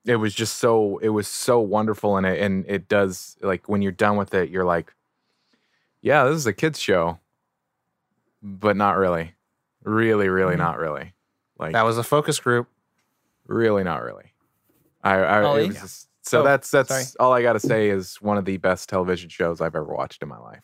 it 0.06 0.18
was 0.18 0.34
just 0.34 0.58
so, 0.58 0.98
it 0.98 1.10
was 1.10 1.28
so 1.28 1.60
wonderful, 1.60 2.18
and 2.18 2.26
it 2.26 2.40
and 2.42 2.66
it 2.68 2.88
does 2.88 3.38
like 3.42 3.70
when 3.70 3.82
you're 3.82 3.92
done 3.92 4.18
with 4.18 4.34
it, 4.34 4.50
you're 4.50 4.66
like, 4.66 4.94
yeah, 6.02 6.26
this 6.26 6.36
is 6.36 6.48
a 6.48 6.54
kids 6.54 6.80
show, 6.80 7.20
but 8.42 8.76
not 8.78 8.98
really, 8.98 9.36
really, 9.84 10.30
really 10.30 10.56
Mhm. 10.56 10.60
not 10.60 10.78
really, 10.78 11.14
like 11.60 11.74
That 11.74 11.84
was 11.84 11.98
a 11.98 12.04
focus 12.04 12.40
group. 12.40 12.68
really 13.48 13.84
not 13.84 14.02
really. 14.04 14.34
I, 15.04 15.16
I 15.16 15.44
Ollie? 15.44 15.64
it 15.66 15.68
was 15.70 15.80
just, 15.82 16.08
so 16.24 16.42
Oh, 16.42 16.44
that's 16.44 16.70
that's 16.70 16.90
sorry. 16.90 17.04
all 17.20 17.34
I 17.34 17.42
got 17.42 17.54
to 17.54 17.60
say 17.60 17.90
is 17.90 18.22
one 18.22 18.38
of 18.38 18.46
the 18.46 18.58
best 18.58 18.88
television 18.90 19.30
shows 19.30 19.60
I've 19.62 19.76
ever 19.76 19.84
watched 19.94 20.22
in 20.22 20.30
my 20.30 20.38
life. 20.38 20.64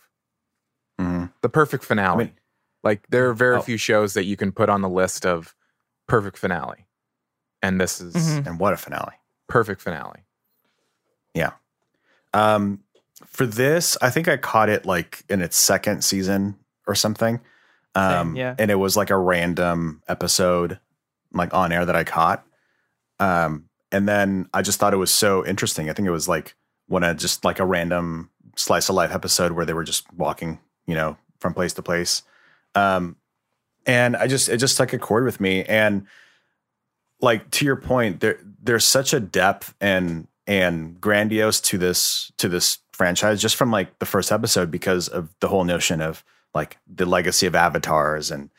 Mhm. 1.00 1.32
The 1.42 1.50
perfect 1.50 1.84
finale. 1.84 2.24
I 2.24 2.28
mean- 2.28 2.40
like 2.84 3.08
there 3.10 3.28
are 3.30 3.34
very 3.34 3.58
Oh. 3.58 3.62
few 3.62 3.78
shows 3.78 4.14
that 4.14 4.26
you 4.26 4.38
can 4.38 4.52
put 4.52 4.70
on 4.70 4.82
the 4.82 4.90
list 4.90 5.26
of 5.26 5.56
perfect 6.08 6.38
finale, 6.38 6.88
and 7.62 7.82
this 7.82 8.00
is 8.00 8.14
Mhm. 8.16 8.46
And 8.48 8.60
what 8.60 8.74
a 8.74 8.78
finale. 8.78 9.16
perfect 9.48 9.82
finale. 9.82 10.24
Yeah. 11.34 11.52
Um, 12.34 12.84
for 13.26 13.46
this, 13.46 13.98
I 14.02 14.10
think 14.12 14.28
I 14.28 14.38
caught 14.38 14.70
it 14.70 14.86
like 14.86 15.24
in 15.30 15.42
its 15.42 15.58
second 15.58 16.04
season 16.04 16.58
or 16.86 16.94
something. 16.96 17.42
Um, 17.98 18.36
yeah. 18.36 18.56
And 18.60 18.70
it 18.70 18.76
was 18.76 18.96
like 18.96 19.10
a 19.10 19.18
random 19.18 20.04
episode, 20.08 20.80
like 21.34 21.54
on 21.54 21.72
air 21.72 21.86
that 21.86 21.96
I 21.96 22.04
caught. 22.04 22.46
Um, 23.20 23.66
and 23.92 24.08
then 24.08 24.48
I 24.54 24.62
just 24.62 24.80
thought 24.80 24.94
it 24.94 24.98
was 24.98 25.14
so 25.14 25.46
interesting. 25.46 25.90
I 25.90 25.94
think 25.94 26.08
it 26.08 26.12
was 26.12 26.28
like 26.28 26.56
when 26.88 27.04
a 27.04 27.16
just 27.16 27.44
like 27.44 27.60
a 27.60 27.66
random 27.66 28.30
slice 28.56 28.90
of 28.90 28.96
life 28.96 29.12
episode 29.12 29.54
where 29.54 29.66
they 29.66 29.74
were 29.74 29.84
just 29.84 30.12
walking, 30.14 30.60
you 30.86 30.96
know, 30.96 31.18
from 31.40 31.54
place 31.54 31.74
to 31.74 31.82
place. 31.82 32.24
Um, 32.76 33.16
and 33.86 34.16
I 34.16 34.28
just 34.28 34.50
it 34.50 34.58
just 34.58 34.76
struck 34.76 34.94
a 34.94 35.00
chord 35.00 35.24
with 35.24 35.40
me. 35.40 35.64
And 35.64 36.06
like 37.22 37.50
to 37.52 37.66
your 37.66 37.78
point, 37.78 38.20
there 38.20 38.40
there's 38.62 38.86
such 38.86 39.14
a 39.14 39.20
depth 39.20 39.74
and 39.82 40.28
and 40.46 41.00
grandiose 41.02 41.60
to 41.62 41.78
this 41.78 42.32
to 42.38 42.48
this 42.48 42.80
franchise 42.92 43.42
just 43.42 43.56
from 43.56 43.72
like 43.72 44.00
the 44.00 44.06
first 44.06 44.32
episode 44.32 44.72
because 44.72 45.08
of 45.08 45.34
the 45.40 45.48
whole 45.48 45.64
notion 45.64 46.02
of 46.02 46.24
like 46.58 46.78
the 46.88 47.06
legacy 47.06 47.46
of 47.46 47.56
avatars 47.56 48.32
and 48.32 48.50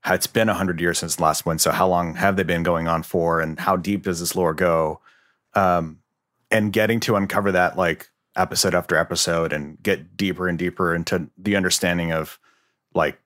how 0.00 0.14
it's 0.14 0.26
been 0.26 0.48
100 0.48 0.80
years 0.80 0.98
since 0.98 1.16
the 1.16 1.22
last 1.22 1.46
one. 1.46 1.58
So 1.58 1.70
how 1.70 1.86
long 1.86 2.16
have 2.16 2.36
they 2.36 2.42
been 2.42 2.64
going 2.64 2.88
on 2.88 3.04
for 3.04 3.40
and 3.40 3.58
how 3.60 3.76
deep 3.76 4.02
does 4.02 4.18
this 4.18 4.34
lore 4.34 4.54
go? 4.54 5.00
Um 5.54 6.00
and 6.50 6.72
getting 6.72 7.00
to 7.00 7.16
uncover 7.16 7.52
that 7.52 7.76
like 7.78 8.10
episode 8.36 8.74
after 8.74 8.96
episode 8.96 9.52
and 9.52 9.82
get 9.82 10.16
deeper 10.16 10.48
and 10.48 10.58
deeper 10.58 10.94
into 10.94 11.28
the 11.38 11.56
understanding 11.56 12.12
of 12.12 12.38
like 12.94 13.18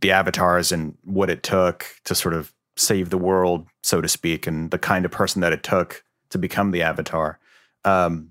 the 0.00 0.12
avatars 0.12 0.70
and 0.70 0.96
what 1.04 1.30
it 1.30 1.42
took 1.42 1.86
to 2.04 2.14
sort 2.14 2.34
of 2.34 2.52
save 2.76 3.10
the 3.10 3.18
world 3.18 3.66
so 3.82 4.00
to 4.00 4.08
speak 4.08 4.46
and 4.46 4.70
the 4.70 4.78
kind 4.78 5.04
of 5.04 5.10
person 5.10 5.40
that 5.40 5.52
it 5.52 5.62
took 5.62 6.04
to 6.30 6.38
become 6.38 6.72
the 6.72 6.82
avatar. 6.82 7.38
Um 7.84 8.30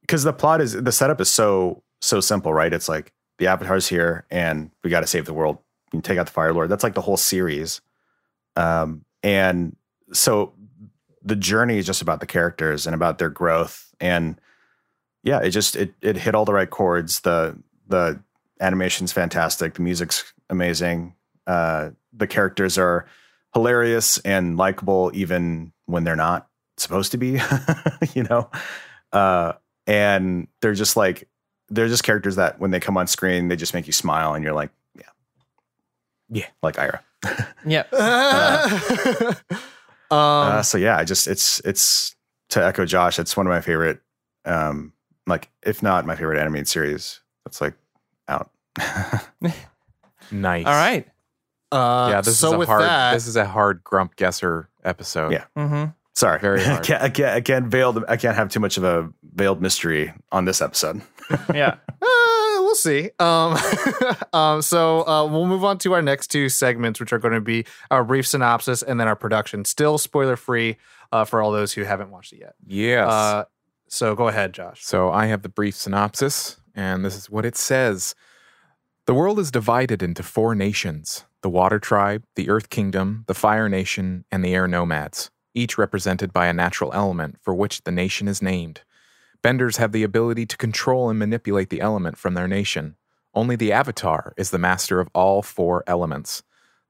because 0.00 0.24
the 0.24 0.32
plot 0.32 0.60
is 0.60 0.72
the 0.72 0.92
setup 0.92 1.20
is 1.20 1.30
so 1.30 1.82
so 2.00 2.20
simple 2.20 2.52
right? 2.52 2.72
It's 2.72 2.88
like 2.88 3.12
the 3.40 3.46
avatar's 3.46 3.88
here 3.88 4.26
and 4.30 4.70
we 4.84 4.90
got 4.90 5.00
to 5.00 5.06
save 5.06 5.24
the 5.24 5.32
world. 5.32 5.58
You 5.92 6.00
take 6.02 6.18
out 6.18 6.26
the 6.26 6.32
fire 6.32 6.52
lord. 6.52 6.68
That's 6.68 6.84
like 6.84 6.94
the 6.94 7.00
whole 7.00 7.16
series. 7.16 7.80
Um 8.54 9.04
and 9.22 9.76
so 10.12 10.52
the 11.22 11.36
journey 11.36 11.78
is 11.78 11.86
just 11.86 12.02
about 12.02 12.20
the 12.20 12.26
characters 12.26 12.86
and 12.86 12.94
about 12.94 13.18
their 13.18 13.30
growth. 13.30 13.92
And 13.98 14.38
yeah 15.24 15.40
it 15.40 15.50
just 15.50 15.74
it 15.74 15.94
it 16.02 16.16
hit 16.16 16.34
all 16.34 16.44
the 16.44 16.52
right 16.52 16.68
chords. 16.68 17.20
The 17.20 17.56
the 17.88 18.20
animation's 18.60 19.10
fantastic. 19.10 19.74
The 19.74 19.82
music's 19.82 20.32
amazing. 20.50 21.14
Uh 21.46 21.90
the 22.12 22.26
characters 22.26 22.76
are 22.76 23.06
hilarious 23.54 24.18
and 24.18 24.58
likable 24.58 25.10
even 25.14 25.72
when 25.86 26.04
they're 26.04 26.14
not 26.14 26.46
supposed 26.76 27.12
to 27.12 27.18
be 27.18 27.40
you 28.14 28.22
know? 28.24 28.50
Uh 29.12 29.54
and 29.86 30.46
they're 30.60 30.74
just 30.74 30.94
like 30.94 31.26
they're 31.70 31.88
just 31.88 32.02
characters 32.04 32.36
that 32.36 32.58
when 32.60 32.70
they 32.70 32.80
come 32.80 32.96
on 32.96 33.06
screen 33.06 33.48
they 33.48 33.56
just 33.56 33.74
make 33.74 33.86
you 33.86 33.92
smile 33.92 34.34
and 34.34 34.44
you're 34.44 34.52
like 34.54 34.70
yeah 34.96 35.02
Yeah. 36.28 36.46
like 36.62 36.76
Iroh 36.76 37.00
Yep. 37.66 37.92
um, 37.94 39.36
uh, 40.10 40.62
so 40.62 40.78
yeah 40.78 40.96
i 40.96 41.04
just 41.04 41.26
it's 41.28 41.60
it's 41.64 42.14
to 42.48 42.64
echo 42.64 42.84
josh 42.84 43.18
it's 43.18 43.36
one 43.36 43.46
of 43.46 43.50
my 43.50 43.60
favorite 43.60 44.00
um 44.44 44.92
like 45.26 45.48
if 45.62 45.82
not 45.82 46.06
my 46.06 46.16
favorite 46.16 46.38
animated 46.40 46.66
series 46.68 47.20
that's 47.44 47.60
like 47.60 47.74
out 48.28 48.50
Nice. 50.32 50.64
All 50.64 50.72
right. 50.72 51.08
uh, 51.72 52.08
yeah, 52.12 52.20
this 52.20 52.38
so 52.38 52.48
is 52.48 52.52
a 52.54 52.58
with 52.58 52.68
hard. 52.68 52.82
that, 52.82 53.14
This 53.14 53.26
is 53.26 53.34
a 53.34 53.44
hard 53.44 53.82
grump 53.82 54.14
guesser 54.14 54.68
episode. 54.84 55.32
Yeah. 55.32 55.44
Mm-hmm. 55.56 55.90
sorry 56.14 56.38
Very 56.38 56.60
I 56.60 56.64
hard. 56.64 56.84
can't, 56.84 57.02
I 57.02 57.08
can't 57.08 57.30
i 57.34 57.40
can't 57.40 57.66
veil 57.66 57.92
the, 57.92 58.04
i 58.08 58.16
can't 58.16 58.36
have 58.36 58.48
too 58.48 58.60
much 58.60 58.76
of 58.76 58.84
a 58.84 59.10
veiled 59.34 59.60
mystery 59.60 60.12
on 60.30 60.44
this 60.44 60.62
episode 60.62 61.02
Yeah. 61.54 61.76
Uh, 62.02 62.62
we'll 62.62 62.74
see. 62.74 63.10
Um, 63.18 63.56
um, 64.32 64.62
so 64.62 65.06
uh, 65.06 65.26
we'll 65.26 65.46
move 65.46 65.64
on 65.64 65.78
to 65.78 65.92
our 65.92 66.02
next 66.02 66.28
two 66.28 66.48
segments, 66.48 66.98
which 66.98 67.12
are 67.12 67.18
going 67.18 67.34
to 67.34 67.40
be 67.40 67.66
our 67.90 68.04
brief 68.04 68.26
synopsis 68.26 68.82
and 68.82 68.98
then 68.98 69.08
our 69.08 69.16
production. 69.16 69.64
Still 69.64 69.98
spoiler 69.98 70.36
free 70.36 70.76
uh, 71.12 71.24
for 71.24 71.42
all 71.42 71.52
those 71.52 71.72
who 71.72 71.84
haven't 71.84 72.10
watched 72.10 72.32
it 72.32 72.40
yet. 72.40 72.54
Yes. 72.66 73.08
Uh, 73.08 73.44
so 73.88 74.14
go 74.14 74.28
ahead, 74.28 74.52
Josh. 74.52 74.84
So 74.84 75.10
I 75.10 75.26
have 75.26 75.42
the 75.42 75.48
brief 75.48 75.74
synopsis, 75.74 76.60
and 76.74 77.04
this 77.04 77.16
is 77.16 77.28
what 77.28 77.44
it 77.44 77.56
says 77.56 78.14
The 79.06 79.14
world 79.14 79.38
is 79.38 79.50
divided 79.50 80.02
into 80.02 80.22
four 80.22 80.54
nations 80.54 81.24
the 81.42 81.50
Water 81.50 81.78
Tribe, 81.78 82.24
the 82.36 82.50
Earth 82.50 82.70
Kingdom, 82.70 83.24
the 83.26 83.34
Fire 83.34 83.68
Nation, 83.68 84.24
and 84.30 84.44
the 84.44 84.54
Air 84.54 84.68
Nomads, 84.68 85.30
each 85.54 85.78
represented 85.78 86.32
by 86.32 86.46
a 86.46 86.52
natural 86.52 86.92
element 86.92 87.38
for 87.40 87.54
which 87.54 87.82
the 87.82 87.90
nation 87.90 88.28
is 88.28 88.42
named. 88.42 88.82
Benders 89.42 89.78
have 89.78 89.92
the 89.92 90.02
ability 90.02 90.44
to 90.46 90.56
control 90.56 91.08
and 91.08 91.18
manipulate 91.18 91.70
the 91.70 91.80
element 91.80 92.18
from 92.18 92.34
their 92.34 92.48
nation. 92.48 92.96
Only 93.32 93.56
the 93.56 93.72
Avatar 93.72 94.34
is 94.36 94.50
the 94.50 94.58
master 94.58 95.00
of 95.00 95.08
all 95.14 95.40
four 95.42 95.82
elements. 95.86 96.42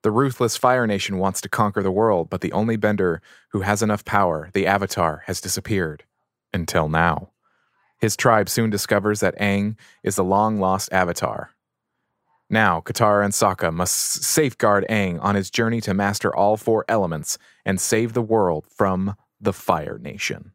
The 0.02 0.10
ruthless 0.10 0.56
Fire 0.56 0.86
Nation 0.86 1.18
wants 1.18 1.40
to 1.42 1.48
conquer 1.48 1.82
the 1.82 1.90
world, 1.90 2.30
but 2.30 2.40
the 2.40 2.52
only 2.52 2.76
Bender 2.76 3.20
who 3.50 3.60
has 3.60 3.82
enough 3.82 4.04
power, 4.04 4.50
the 4.54 4.66
Avatar, 4.66 5.22
has 5.26 5.40
disappeared. 5.40 6.04
Until 6.52 6.88
now. 6.88 7.30
His 7.98 8.16
tribe 8.16 8.48
soon 8.48 8.70
discovers 8.70 9.20
that 9.20 9.38
Aang 9.38 9.76
is 10.02 10.16
the 10.16 10.24
long 10.24 10.58
lost 10.58 10.92
Avatar. 10.92 11.50
Now, 12.48 12.80
Katara 12.80 13.24
and 13.24 13.32
Sokka 13.32 13.72
must 13.72 14.24
safeguard 14.24 14.84
Aang 14.88 15.22
on 15.22 15.36
his 15.36 15.50
journey 15.50 15.80
to 15.82 15.94
master 15.94 16.34
all 16.34 16.56
four 16.56 16.84
elements 16.88 17.38
and 17.64 17.80
save 17.80 18.14
the 18.14 18.22
world 18.22 18.66
from 18.66 19.14
the 19.40 19.52
Fire 19.52 19.98
Nation. 19.98 20.52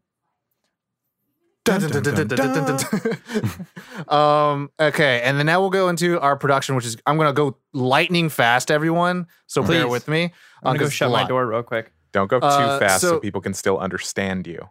Um, 4.08 4.70
okay, 4.80 5.22
and 5.24 5.38
then 5.38 5.46
now 5.46 5.62
we'll 5.62 5.70
go 5.70 5.90
into 5.90 6.20
our 6.20 6.38
production, 6.38 6.76
which 6.76 6.86
is 6.86 6.98
I'm 7.06 7.18
going 7.18 7.28
to 7.30 7.34
go 7.34 7.58
lightning 7.74 8.30
fast, 8.30 8.72
everyone. 8.72 9.28
So 9.48 9.64
bear 9.64 9.88
with 9.88 10.08
me. 10.08 10.24
I'm 10.64 10.72
um, 10.72 10.74
gonna 10.76 10.80
go 10.86 10.90
shut 10.90 11.12
my 11.12 11.28
door 11.28 11.46
real 11.46 11.64
quick. 11.64 11.92
Don't 12.12 12.28
go 12.30 12.40
too 12.40 12.46
Uh, 12.46 12.80
fast 12.80 13.02
so, 13.02 13.10
so- 13.12 13.20
people 13.20 13.42
can 13.42 13.54
still 13.54 13.78
understand 13.78 14.48
you. 14.48 14.70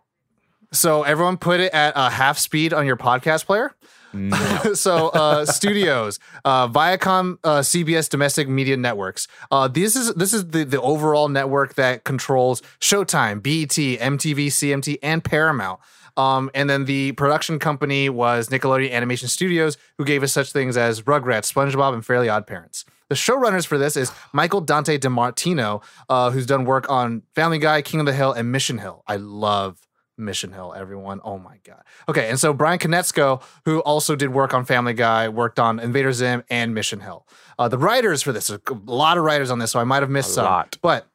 So 0.72 1.04
everyone 1.04 1.36
put 1.36 1.60
it 1.60 1.72
at 1.72 1.96
uh, 1.96 2.10
half 2.10 2.36
speed 2.38 2.72
on 2.72 2.84
your 2.84 2.96
podcast 2.96 3.46
player. 3.46 3.72
No. 4.12 4.36
so 4.74 5.08
uh, 5.08 5.44
studios, 5.44 6.18
uh, 6.44 6.68
Viacom, 6.68 7.38
uh, 7.44 7.60
CBS 7.60 8.08
Domestic 8.08 8.48
Media 8.48 8.76
Networks. 8.76 9.28
Uh, 9.50 9.68
this 9.68 9.94
is 9.96 10.14
this 10.14 10.32
is 10.32 10.48
the 10.48 10.64
the 10.64 10.80
overall 10.80 11.28
network 11.28 11.74
that 11.74 12.04
controls 12.04 12.62
Showtime, 12.80 13.42
BET, 13.42 13.70
MTV, 13.70 14.46
CMT, 14.46 14.98
and 15.02 15.22
Paramount. 15.22 15.80
Um, 16.16 16.50
and 16.54 16.70
then 16.70 16.84
the 16.84 17.12
production 17.12 17.58
company 17.58 18.08
was 18.08 18.48
Nickelodeon 18.48 18.92
Animation 18.92 19.28
Studios, 19.28 19.76
who 19.98 20.04
gave 20.04 20.22
us 20.22 20.32
such 20.32 20.52
things 20.52 20.76
as 20.76 21.02
Rugrats, 21.02 21.52
SpongeBob, 21.52 21.92
and 21.94 22.04
Fairly 22.06 22.28
Odd 22.28 22.46
Parents. 22.46 22.84
The 23.08 23.14
showrunners 23.16 23.66
for 23.66 23.78
this 23.78 23.96
is 23.96 24.12
Michael 24.32 24.60
Dante 24.60 24.96
DiMartino, 24.98 25.82
uh, 26.08 26.30
who's 26.30 26.46
done 26.46 26.64
work 26.64 26.88
on 26.88 27.22
Family 27.34 27.58
Guy, 27.58 27.82
King 27.82 28.00
of 28.00 28.06
the 28.06 28.12
Hill, 28.14 28.32
and 28.32 28.50
Mission 28.50 28.78
Hill. 28.78 29.02
I 29.06 29.16
love 29.16 29.80
Mission 30.16 30.52
Hill, 30.52 30.72
everyone. 30.76 31.20
Oh 31.24 31.38
my 31.38 31.58
God. 31.64 31.82
Okay, 32.08 32.30
and 32.30 32.38
so 32.38 32.52
Bryan 32.54 32.78
Konietzko, 32.78 33.42
who 33.64 33.80
also 33.80 34.14
did 34.14 34.30
work 34.30 34.54
on 34.54 34.64
Family 34.64 34.94
Guy, 34.94 35.28
worked 35.28 35.58
on 35.58 35.80
Invader 35.80 36.12
Zim 36.12 36.44
and 36.48 36.72
Mission 36.74 37.00
Hill. 37.00 37.26
Uh, 37.58 37.68
the 37.68 37.78
writers 37.78 38.22
for 38.22 38.32
this, 38.32 38.48
a 38.48 38.60
lot 38.86 39.18
of 39.18 39.24
writers 39.24 39.50
on 39.50 39.58
this, 39.58 39.72
so 39.72 39.80
I 39.80 39.84
might 39.84 40.02
have 40.02 40.10
missed 40.10 40.30
A 40.30 40.34
some. 40.34 40.44
lot. 40.44 40.76
But 40.80 41.06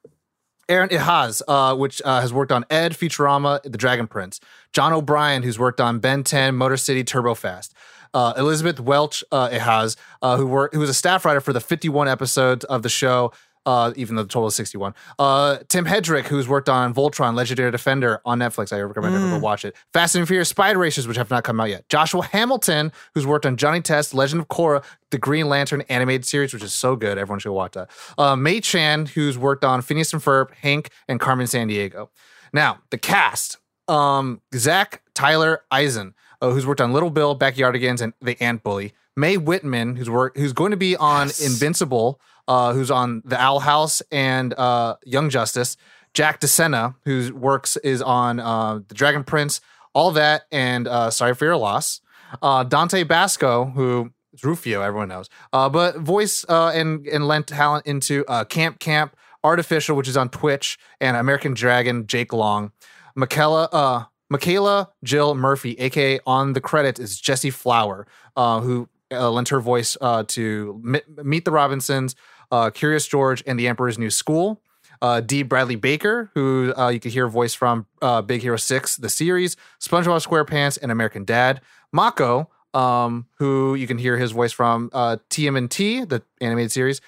Aaron 0.68 0.90
Ehasz, 0.90 1.42
uh, 1.48 1.76
which 1.76 2.02
uh, 2.06 2.22
has 2.22 2.32
worked 2.32 2.52
on 2.52 2.64
Ed, 2.70 2.92
Futurama, 2.94 3.62
The 3.64 3.78
Dragon 3.78 4.06
Prince. 4.08 4.40
John 4.74 4.94
O'Brien, 4.94 5.44
who's 5.44 5.60
worked 5.60 5.82
on 5.82 6.00
Ben 6.00 6.24
10, 6.24 6.56
Motor 6.56 6.78
City, 6.78 7.04
Turbo 7.04 7.34
Fast. 7.34 7.74
Uh, 8.14 8.34
Elizabeth 8.38 8.80
Welch 8.80 9.24
uh, 9.32 9.50
Ehasz, 9.50 9.96
uh, 10.22 10.38
who, 10.38 10.48
worked, 10.48 10.74
who 10.74 10.80
was 10.80 10.90
a 10.90 10.96
staff 10.96 11.26
writer 11.26 11.42
for 11.42 11.54
the 11.54 11.60
51 11.60 12.08
episodes 12.08 12.66
of 12.66 12.82
the 12.82 12.90
show, 12.90 13.32
uh, 13.66 13.94
even 13.96 14.16
though 14.16 14.24
the 14.24 14.30
total 14.30 14.48
is 14.48 14.56
61. 14.56 14.96
Uh, 15.20 15.58
Tim 15.68 15.86
Hedrick, 15.86 16.24
who's 16.26 16.48
worked 16.48 16.70
on 16.70 16.94
Voltron, 16.94 17.36
Legendary 17.36 17.70
Defender 17.70 18.20
on 18.26 18.40
Netflix. 18.40 18.74
I 18.74 18.82
recommend 18.82 19.16
everyone 19.16 19.42
watch 19.42 19.64
it. 19.64 19.76
Fast 19.94 20.16
and 20.16 20.28
Furious 20.28 20.50
Spider 20.50 20.80
Racers, 20.80 21.08
which 21.08 21.18
have 21.18 21.30
not 21.30 21.44
come 21.44 21.60
out 21.60 21.70
yet. 21.70 21.88
Joshua 21.90 22.24
Hamilton, 22.24 22.92
who's 23.14 23.28
worked 23.28 23.46
on 23.46 23.58
Johnny 23.58 23.82
Test, 23.82 24.14
Legend 24.14 24.42
of 24.42 24.48
Korra, 24.48 24.84
the 25.12 25.20
Green 25.20 25.48
Lantern 25.48 25.82
animated 25.90 26.26
series, 26.26 26.52
which 26.52 26.64
is 26.64 26.74
so 26.74 26.96
good. 26.96 27.20
Everyone 27.20 27.40
should 27.40 27.52
watch 27.52 27.74
that. 27.74 27.92
Uh, 28.18 28.36
May 28.36 28.60
Chan, 28.60 29.08
who's 29.08 29.38
worked 29.38 29.64
on 29.64 29.82
Phineas 29.84 30.14
and 30.14 30.22
Ferb, 30.22 30.52
Hank, 30.62 30.90
and 31.08 31.20
Carmen 31.20 31.46
Sandiego. 31.46 32.10
Now, 32.52 32.80
the 32.90 32.98
cast 32.98 33.58
um, 33.90 34.42
Zach 34.56 35.02
Tyler 35.14 35.64
Eisen, 35.72 36.14
uh, 36.42 36.52
who's 36.52 36.66
worked 36.66 36.82
on 36.82 36.94
Little 36.94 37.10
Bill, 37.10 37.38
Backyardigans, 37.38 38.02
and 38.02 38.14
The 38.22 38.42
Ant 38.42 38.64
Bully. 38.64 38.94
May 39.16 39.36
Whitman, 39.36 39.98
who's 39.98 40.10
work, 40.10 40.38
who's 40.38 40.54
going 40.54 40.72
to 40.72 40.78
be 40.78 40.96
on 40.96 41.28
Invincible, 41.28 42.22
uh, 42.48 42.74
who's 42.74 42.90
on 42.90 43.22
The 43.26 43.40
Owl 43.40 43.60
House 43.60 44.02
and 44.12 44.54
uh, 44.54 44.96
Young 45.04 45.30
Justice. 45.30 45.76
Jack 46.14 46.42
DeSena, 46.42 46.96
whose 47.06 47.32
works 47.32 47.78
is 47.78 48.02
on 48.02 48.40
uh, 48.40 48.80
The 48.88 48.96
Dragon 48.96 49.24
Prince, 49.24 49.62
all 49.94 50.12
that, 50.12 50.44
and 50.52 50.88
uh, 50.88 51.12
Sorry 51.12 51.36
for 51.36 51.46
Your 51.46 51.58
Loss. 51.58 52.02
Uh, 52.42 52.64
Dante 52.64 53.04
Basco, 53.04 53.66
who 53.66 54.12
is 54.34 54.44
Rufio, 54.44 54.82
everyone 54.82 55.10
knows, 55.10 55.30
uh, 55.54 55.70
but 55.70 55.98
voice 55.98 56.46
uh, 56.48 56.72
and 56.74 57.06
and 57.08 57.28
lent 57.28 57.48
talent 57.48 57.86
into 57.86 58.24
uh, 58.28 58.44
Camp 58.44 58.80
Camp, 58.80 59.16
Artificial, 59.44 59.96
which 59.96 60.08
is 60.08 60.18
on 60.18 60.30
Twitch, 60.30 60.78
and 61.02 61.18
American 61.18 61.54
Dragon, 61.54 62.08
Jake 62.08 62.34
Long. 62.34 62.72
Michaela, 63.20 63.70
uh, 63.74 64.04
Michaela 64.30 64.90
Jill 65.04 65.36
Murphy, 65.36 65.74
aka 65.78 66.20
on 66.26 66.54
the 66.54 66.62
credit 66.62 67.00
is 67.00 67.20
Jessie 67.20 67.50
Flower, 67.50 68.08
uh, 68.38 68.62
who 68.62 68.88
uh, 69.12 69.30
lent 69.30 69.50
her 69.50 69.60
voice 69.60 69.98
uh, 70.00 70.24
to 70.30 70.80
Mi- 70.82 71.02
Meet 71.22 71.44
the 71.44 71.52
Robinsons, 71.52 72.16
uh, 72.50 72.70
Curious 72.70 73.08
George, 73.08 73.44
and 73.46 73.60
The 73.60 73.68
Emperor's 73.68 73.98
New 73.98 74.10
School. 74.10 74.62
Uh, 75.02 75.22
D. 75.22 75.44
Bradley 75.44 75.78
Baker, 75.78 76.30
who 76.34 76.74
uh, 76.78 76.90
you 76.90 77.00
could 77.00 77.14
hear 77.14 77.28
a 77.28 77.30
voice 77.30 77.54
from 77.54 77.86
Big 78.26 78.42
Hero 78.42 78.58
6, 78.58 78.98
the 78.98 79.08
series, 79.08 79.56
SpongeBob 79.80 80.26
SquarePants, 80.26 80.78
and 80.82 80.92
American 80.92 81.24
Dad. 81.24 81.62
Mako, 81.94 82.50
um, 82.74 83.26
who 83.38 83.76
you 83.76 83.88
can 83.88 83.98
hear 83.98 84.18
his 84.18 84.34
voice 84.34 84.52
from 84.52 84.90
TMNT, 84.90 86.10
the 86.10 86.22
animated 86.42 86.74
series, 86.74 87.00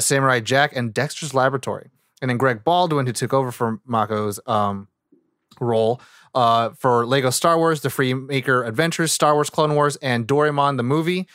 Samurai 0.00 0.40
Jack, 0.40 0.74
and 0.74 0.92
Dexter's 0.92 1.34
Laboratory. 1.34 1.90
And 2.20 2.28
then 2.28 2.36
Greg 2.36 2.64
Baldwin, 2.64 3.06
who 3.06 3.12
took 3.12 3.32
over 3.32 3.52
from 3.52 3.80
Mako's 3.86 4.40
um, 4.46 4.88
role 5.60 6.00
uh, 6.34 6.70
for 6.70 7.06
Lego 7.06 7.30
Star 7.30 7.56
Wars, 7.58 7.80
The 7.80 7.88
Freemaker 7.88 8.66
Adventures, 8.66 9.12
Star 9.12 9.34
Wars 9.34 9.50
Clone 9.50 9.74
Wars, 9.74 9.96
and 9.96 10.26
Doraemon 10.26 10.76
the 10.76 10.82
movie. 10.82 11.26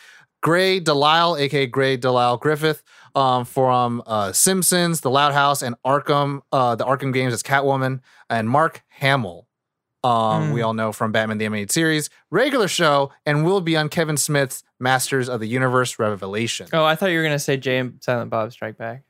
Grey 0.42 0.80
DeLisle, 0.80 1.40
aka 1.40 1.68
Grey 1.68 1.98
DeLisle 1.98 2.40
Griffith, 2.40 2.82
um, 3.14 3.46
from 3.46 4.02
uh, 4.08 4.32
Simpsons, 4.32 5.02
The 5.02 5.10
Loud 5.12 5.34
House, 5.34 5.62
and 5.62 5.76
Arkham, 5.86 6.42
uh, 6.52 6.76
the 6.76 6.84
Arkham 6.86 7.14
games 7.14 7.32
as 7.34 7.44
Catwoman, 7.44 8.00
and 8.30 8.50
Mark 8.50 8.84
Hamill. 8.90 9.48
Um, 10.04 10.52
We 10.54 10.64
all 10.64 10.74
know 10.74 10.92
from 10.92 11.12
Batman 11.12 11.38
the 11.38 11.46
Animated 11.46 11.70
Series, 11.72 12.10
regular 12.32 12.68
show, 12.68 13.12
and 13.24 13.46
will 13.46 13.62
be 13.62 13.78
on 13.78 13.88
Kevin 13.88 14.18
Smith's 14.18 14.64
Masters 14.80 15.30
of 15.30 15.40
the 15.40 15.46
Universe 15.48 16.00
Revelation. 16.00 16.68
Oh, 16.74 16.84
I 16.84 16.96
thought 16.96 17.12
you 17.12 17.18
were 17.20 17.24
gonna 17.24 17.38
say 17.38 17.58
Jay 17.58 17.78
and 17.78 18.02
Silent 18.02 18.32
Bob 18.32 18.52
Strike 18.52 18.78
Back. 18.78 19.04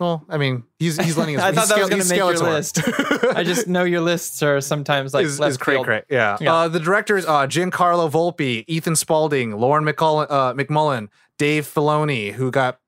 Well, 0.00 0.24
I 0.28 0.38
mean, 0.38 0.64
he's 0.78 0.96
he's 1.02 1.16
letting 1.16 1.36
us. 1.38 1.42
I 1.42 1.52
thought 1.52 1.60
he's 1.62 1.68
that 1.68 1.78
was 1.78 1.88
gonna 1.88 2.02
he's 2.02 2.10
make 2.10 2.18
your 2.18 2.32
list. 2.52 2.80
I 3.36 3.44
just 3.44 3.68
know 3.68 3.84
your 3.84 4.00
lists 4.00 4.42
are 4.42 4.60
sometimes 4.60 5.14
like 5.14 5.24
is, 5.24 5.38
left 5.38 5.50
is 5.50 5.56
cray 5.56 5.74
field. 5.74 5.86
cray. 5.86 6.02
Yeah. 6.10 6.36
Yeah. 6.40 6.54
Uh, 6.54 6.68
the 6.68 6.80
directors: 6.80 7.24
uh, 7.26 7.46
Giancarlo 7.46 8.10
Volpe, 8.10 8.64
Ethan 8.66 8.96
Spalding, 8.96 9.56
Lauren 9.56 9.84
McCull- 9.84 10.26
uh, 10.28 10.52
McMullen, 10.54 11.08
Dave 11.38 11.64
Filoni, 11.66 12.32
who 12.32 12.50
got 12.50 12.78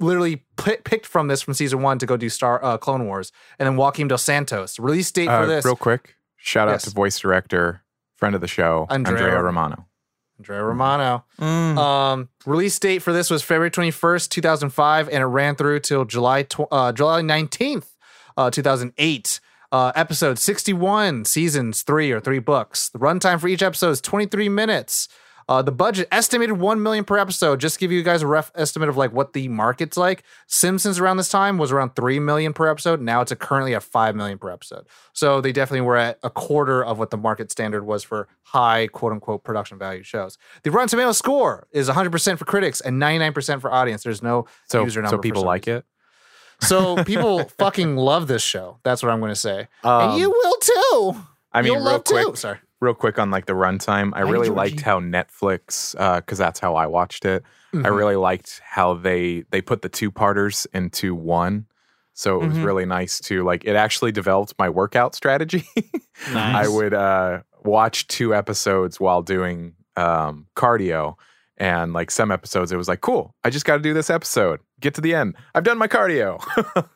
literally 0.00 0.44
pi- 0.56 0.78
picked 0.84 1.06
from 1.06 1.28
this 1.28 1.40
from 1.40 1.54
season 1.54 1.82
one 1.82 1.98
to 2.00 2.06
go 2.06 2.16
do 2.16 2.28
Star 2.28 2.62
uh, 2.64 2.76
Clone 2.78 3.06
Wars, 3.06 3.30
and 3.58 3.66
then 3.66 3.76
Joaquim 3.76 4.08
Dos 4.08 4.22
Santos. 4.24 4.78
Release 4.78 5.10
date 5.12 5.28
Uh, 5.28 5.40
for 5.42 5.46
this: 5.46 5.64
real 5.64 5.76
quick, 5.76 6.16
shout 6.36 6.66
out 6.68 6.72
Yes. 6.72 6.82
to 6.84 6.90
voice 6.90 7.18
director, 7.18 7.82
friend 8.16 8.34
of 8.34 8.40
the 8.40 8.48
show, 8.48 8.86
Andrea 8.90 9.16
Andrea, 9.18 9.42
Romano. 9.42 9.86
Andrea 10.38 10.62
Romano. 10.62 11.24
Mm. 11.40 11.76
Um, 11.78 12.28
release 12.44 12.78
date 12.78 13.00
for 13.00 13.12
this 13.12 13.30
was 13.30 13.42
February 13.42 13.70
twenty 13.70 13.90
first, 13.90 14.30
two 14.30 14.40
thousand 14.40 14.70
five, 14.70 15.08
and 15.08 15.22
it 15.22 15.26
ran 15.26 15.56
through 15.56 15.80
till 15.80 16.04
July 16.04 16.42
tw- 16.42 16.70
uh, 16.70 16.92
July 16.92 17.22
nineteenth, 17.22 17.94
uh, 18.36 18.50
two 18.50 18.62
thousand 18.62 18.92
eight. 18.98 19.40
Uh, 19.72 19.90
episode 19.96 20.38
61, 20.38 21.24
seasons 21.24 21.82
three 21.82 22.12
or 22.12 22.20
three 22.20 22.38
books. 22.38 22.88
The 22.88 23.00
runtime 23.00 23.40
for 23.40 23.48
each 23.48 23.64
episode 23.64 23.90
is 23.90 24.00
23 24.00 24.48
minutes. 24.48 25.08
Uh, 25.48 25.62
the 25.62 25.70
budget 25.70 26.08
estimated 26.10 26.58
1 26.58 26.82
million 26.82 27.04
per 27.04 27.16
episode. 27.18 27.60
Just 27.60 27.76
to 27.76 27.80
give 27.80 27.92
you 27.92 28.02
guys 28.02 28.20
a 28.22 28.26
rough 28.26 28.50
estimate 28.56 28.88
of 28.88 28.96
like 28.96 29.12
what 29.12 29.32
the 29.32 29.46
market's 29.46 29.96
like. 29.96 30.24
Simpsons 30.48 30.98
around 30.98 31.18
this 31.18 31.28
time 31.28 31.56
was 31.56 31.70
around 31.70 31.94
3 31.94 32.18
million 32.18 32.52
per 32.52 32.68
episode. 32.68 33.00
Now 33.00 33.20
it's 33.20 33.30
a 33.30 33.36
currently 33.36 33.72
at 33.74 33.84
5 33.84 34.16
million 34.16 34.38
per 34.38 34.50
episode. 34.50 34.86
So 35.12 35.40
they 35.40 35.52
definitely 35.52 35.82
were 35.82 35.96
at 35.96 36.18
a 36.24 36.30
quarter 36.30 36.84
of 36.84 36.98
what 36.98 37.10
the 37.10 37.16
market 37.16 37.52
standard 37.52 37.84
was 37.86 38.02
for 38.02 38.26
high 38.42 38.88
quote 38.88 39.12
unquote 39.12 39.44
production 39.44 39.78
value 39.78 40.02
shows. 40.02 40.36
The 40.64 40.70
Rotten 40.72 40.88
Tomato 40.88 41.12
score 41.12 41.68
is 41.70 41.88
100% 41.88 42.38
for 42.38 42.44
critics 42.44 42.80
and 42.80 43.00
99% 43.00 43.60
for 43.60 43.72
audience. 43.72 44.02
There's 44.02 44.24
no 44.24 44.46
So, 44.66 44.82
user 44.82 45.00
number. 45.00 45.16
so 45.16 45.20
people 45.20 45.42
like 45.42 45.68
it. 45.68 45.84
So 46.60 47.04
people 47.04 47.44
fucking 47.58 47.96
love 47.96 48.26
this 48.26 48.42
show. 48.42 48.78
That's 48.82 49.00
what 49.02 49.12
I'm 49.12 49.20
going 49.20 49.30
to 49.32 49.36
say. 49.36 49.68
Um, 49.84 50.10
and 50.10 50.18
you 50.18 50.30
will 50.30 50.56
too. 50.60 51.20
I 51.52 51.62
mean, 51.62 51.72
You'll 51.74 51.76
real 51.76 51.84
love 51.84 52.04
quick, 52.04 52.26
too. 52.26 52.34
Sorry. 52.34 52.58
Real 52.86 52.94
quick 52.94 53.18
on 53.18 53.30
like 53.30 53.46
the 53.46 53.52
runtime. 53.52 54.12
I 54.14 54.20
Hi, 54.20 54.30
really 54.30 54.46
Georgie. 54.46 54.70
liked 54.70 54.80
how 54.80 55.00
Netflix, 55.00 55.94
because 56.22 56.38
that's 56.38 56.60
how 56.60 56.74
I 56.76 56.86
watched 56.86 57.24
it. 57.24 57.42
I 57.74 57.78
Mhm. 57.78 57.96
really 57.96 58.16
liked 58.16 58.60
how 58.64 58.94
they 58.94 59.44
they 59.50 59.60
put 59.60 59.82
the 59.82 59.88
two 59.90 60.10
parters 60.10 60.66
into 60.72 61.14
one. 61.14 61.66
So 62.14 62.40
it 62.40 62.46
was 62.46 62.56
Mhm. 62.56 62.64
really 62.64 62.86
nice 62.86 63.20
to 63.28 63.44
like. 63.44 63.64
It 63.66 63.76
actually 63.76 64.12
developed 64.12 64.54
my 64.58 64.68
workout 64.70 65.14
strategy. 65.14 65.66
I 66.34 66.66
would 66.68 66.94
uh, 66.94 67.40
watch 67.64 68.06
two 68.08 68.34
episodes 68.34 68.98
while 68.98 69.20
doing 69.20 69.74
um, 69.98 70.46
cardio, 70.54 71.16
and 71.58 71.92
like 71.94 72.10
some 72.10 72.30
episodes, 72.30 72.70
it 72.72 72.76
was 72.76 72.86
like, 72.88 73.00
cool. 73.00 73.34
I 73.44 73.50
just 73.50 73.64
got 73.64 73.76
to 73.76 73.82
do 73.82 73.92
this 73.94 74.10
episode. 74.10 74.60
Get 74.80 74.94
to 74.94 75.00
the 75.00 75.14
end. 75.14 75.36
I've 75.54 75.64
done 75.64 75.78
my 75.78 75.88
cardio. 75.88 76.38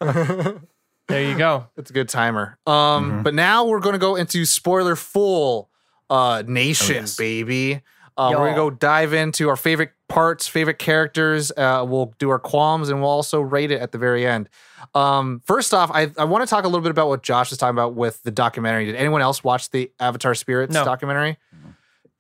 There 1.09 1.25
you 1.25 1.37
go. 1.37 1.67
It's 1.77 1.91
a 1.91 1.93
good 1.93 2.09
timer. 2.09 2.57
Um, 2.69 3.11
Mhm. 3.11 3.23
but 3.25 3.35
now 3.35 3.65
we're 3.65 3.81
gonna 3.81 3.99
go 3.99 4.15
into 4.15 4.45
spoiler 4.45 4.95
full 4.95 5.70
uh 6.11 6.43
nation, 6.47 6.97
Oh, 6.97 7.01
yes. 7.01 7.17
baby. 7.17 7.81
Uh, 8.17 8.31
we're 8.33 8.47
gonna 8.49 8.55
go 8.57 8.69
dive 8.69 9.15
into 9.15 9.49
our 9.49 9.57
favorite 9.57 9.93
parts, 10.09 10.47
favorite 10.47 10.79
characters. 10.79 11.51
Uh, 11.57 11.87
we'll 11.89 12.13
do 12.19 12.29
our 12.29 12.39
qualms, 12.41 12.91
and 12.91 13.01
we'll 13.01 13.09
also 13.09 13.41
rate 13.41 13.71
it 13.71 13.81
at 13.81 13.93
the 13.93 13.99
very 13.99 14.27
end. 14.27 14.49
Um, 14.95 15.41
first 15.47 15.73
off, 15.73 15.91
I, 15.95 16.11
I 16.19 16.25
want 16.25 16.43
to 16.43 16.51
talk 16.51 16.65
a 16.65 16.69
little 16.69 16.83
bit 16.83 16.91
about 16.91 17.09
what 17.09 17.23
Josh 17.23 17.49
was 17.49 17.59
talking 17.59 17.75
about 17.77 17.95
with 17.95 18.23
the 18.23 18.31
documentary. 18.31 18.85
Did 18.87 18.97
anyone 18.97 19.23
else 19.23 19.43
watch 19.43 19.71
the 19.71 19.91
Avatar 20.01 20.35
Spirits 20.35 20.75
No. 20.75 20.85
documentary? 20.85 21.39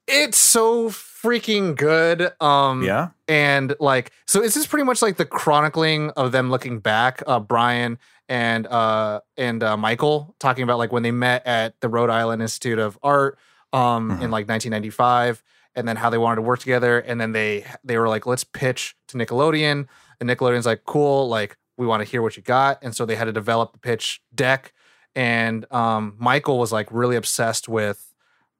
It's 0.07 0.39
so 0.39 0.89
freaking 0.89 1.77
good. 1.77 2.33
Um, 2.41 2.83
Yeah. 2.83 3.09
and 3.29 3.75
like 3.79 4.11
so 4.27 4.41
this 4.41 4.57
is 4.57 4.67
pretty 4.67 4.85
much 4.85 5.03
like 5.03 5.17
the 5.19 5.27
chronicling 5.27 6.11
of 6.11 6.33
them 6.33 6.51
looking 6.51 6.81
back 6.81 7.23
uh 7.27 7.39
brian 7.39 7.97
and 8.29 8.67
uh 8.67 9.21
and 9.37 9.63
uh 9.63 9.77
michael 9.77 10.35
talking 10.41 10.65
about 10.65 10.79
like 10.79 10.91
when 10.91 11.03
they 11.05 11.13
met 11.13 11.47
at 11.47 11.79
the 11.81 11.89
rhode 11.89 12.11
island 12.11 12.43
institute 12.43 12.79
of 12.81 12.99
art 13.05 13.39
um 13.73 14.11
in 14.13 14.17
Mhm. 14.29 14.33
like 14.33 14.47
1995 14.49 15.43
and 15.75 15.87
then 15.87 15.97
how 15.97 16.11
they 16.11 16.19
wanted 16.19 16.37
to 16.37 16.43
work 16.43 16.59
together 16.61 16.99
and 16.99 17.21
then 17.21 17.33
they 17.33 17.65
they 17.85 17.97
were 17.99 18.09
like 18.09 18.27
let's 18.27 18.45
pitch 18.45 18.97
to 19.09 19.17
nickelodeon 19.17 19.87
and 20.21 20.29
nickelodeon's 20.29 20.67
like 20.67 20.85
cool 20.85 21.29
like 21.29 21.57
we 21.77 21.87
want 21.87 22.03
to 22.05 22.09
hear 22.11 22.21
what 22.23 22.37
you 22.37 22.43
got 22.43 22.79
and 22.83 22.95
so 22.97 23.07
they 23.07 23.15
had 23.17 23.25
to 23.27 23.33
develop 23.33 23.73
the 23.73 23.79
pitch 23.79 24.21
deck 24.35 24.73
and 25.15 25.71
um 25.73 26.15
michael 26.19 26.59
was 26.59 26.73
like 26.73 26.89
really 26.91 27.17
obsessed 27.17 27.69
with 27.69 28.13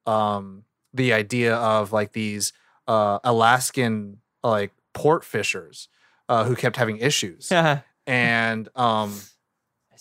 um 0.05 0.63
the 0.93 1.13
idea 1.13 1.55
of 1.55 1.91
like 1.93 2.13
these 2.13 2.53
uh 2.87 3.19
alaskan 3.23 4.17
like 4.43 4.71
port 4.93 5.23
fishers 5.23 5.87
uh 6.29 6.43
who 6.45 6.55
kept 6.55 6.77
having 6.77 6.97
issues 6.97 7.51
and 8.07 8.69
um 8.75 9.13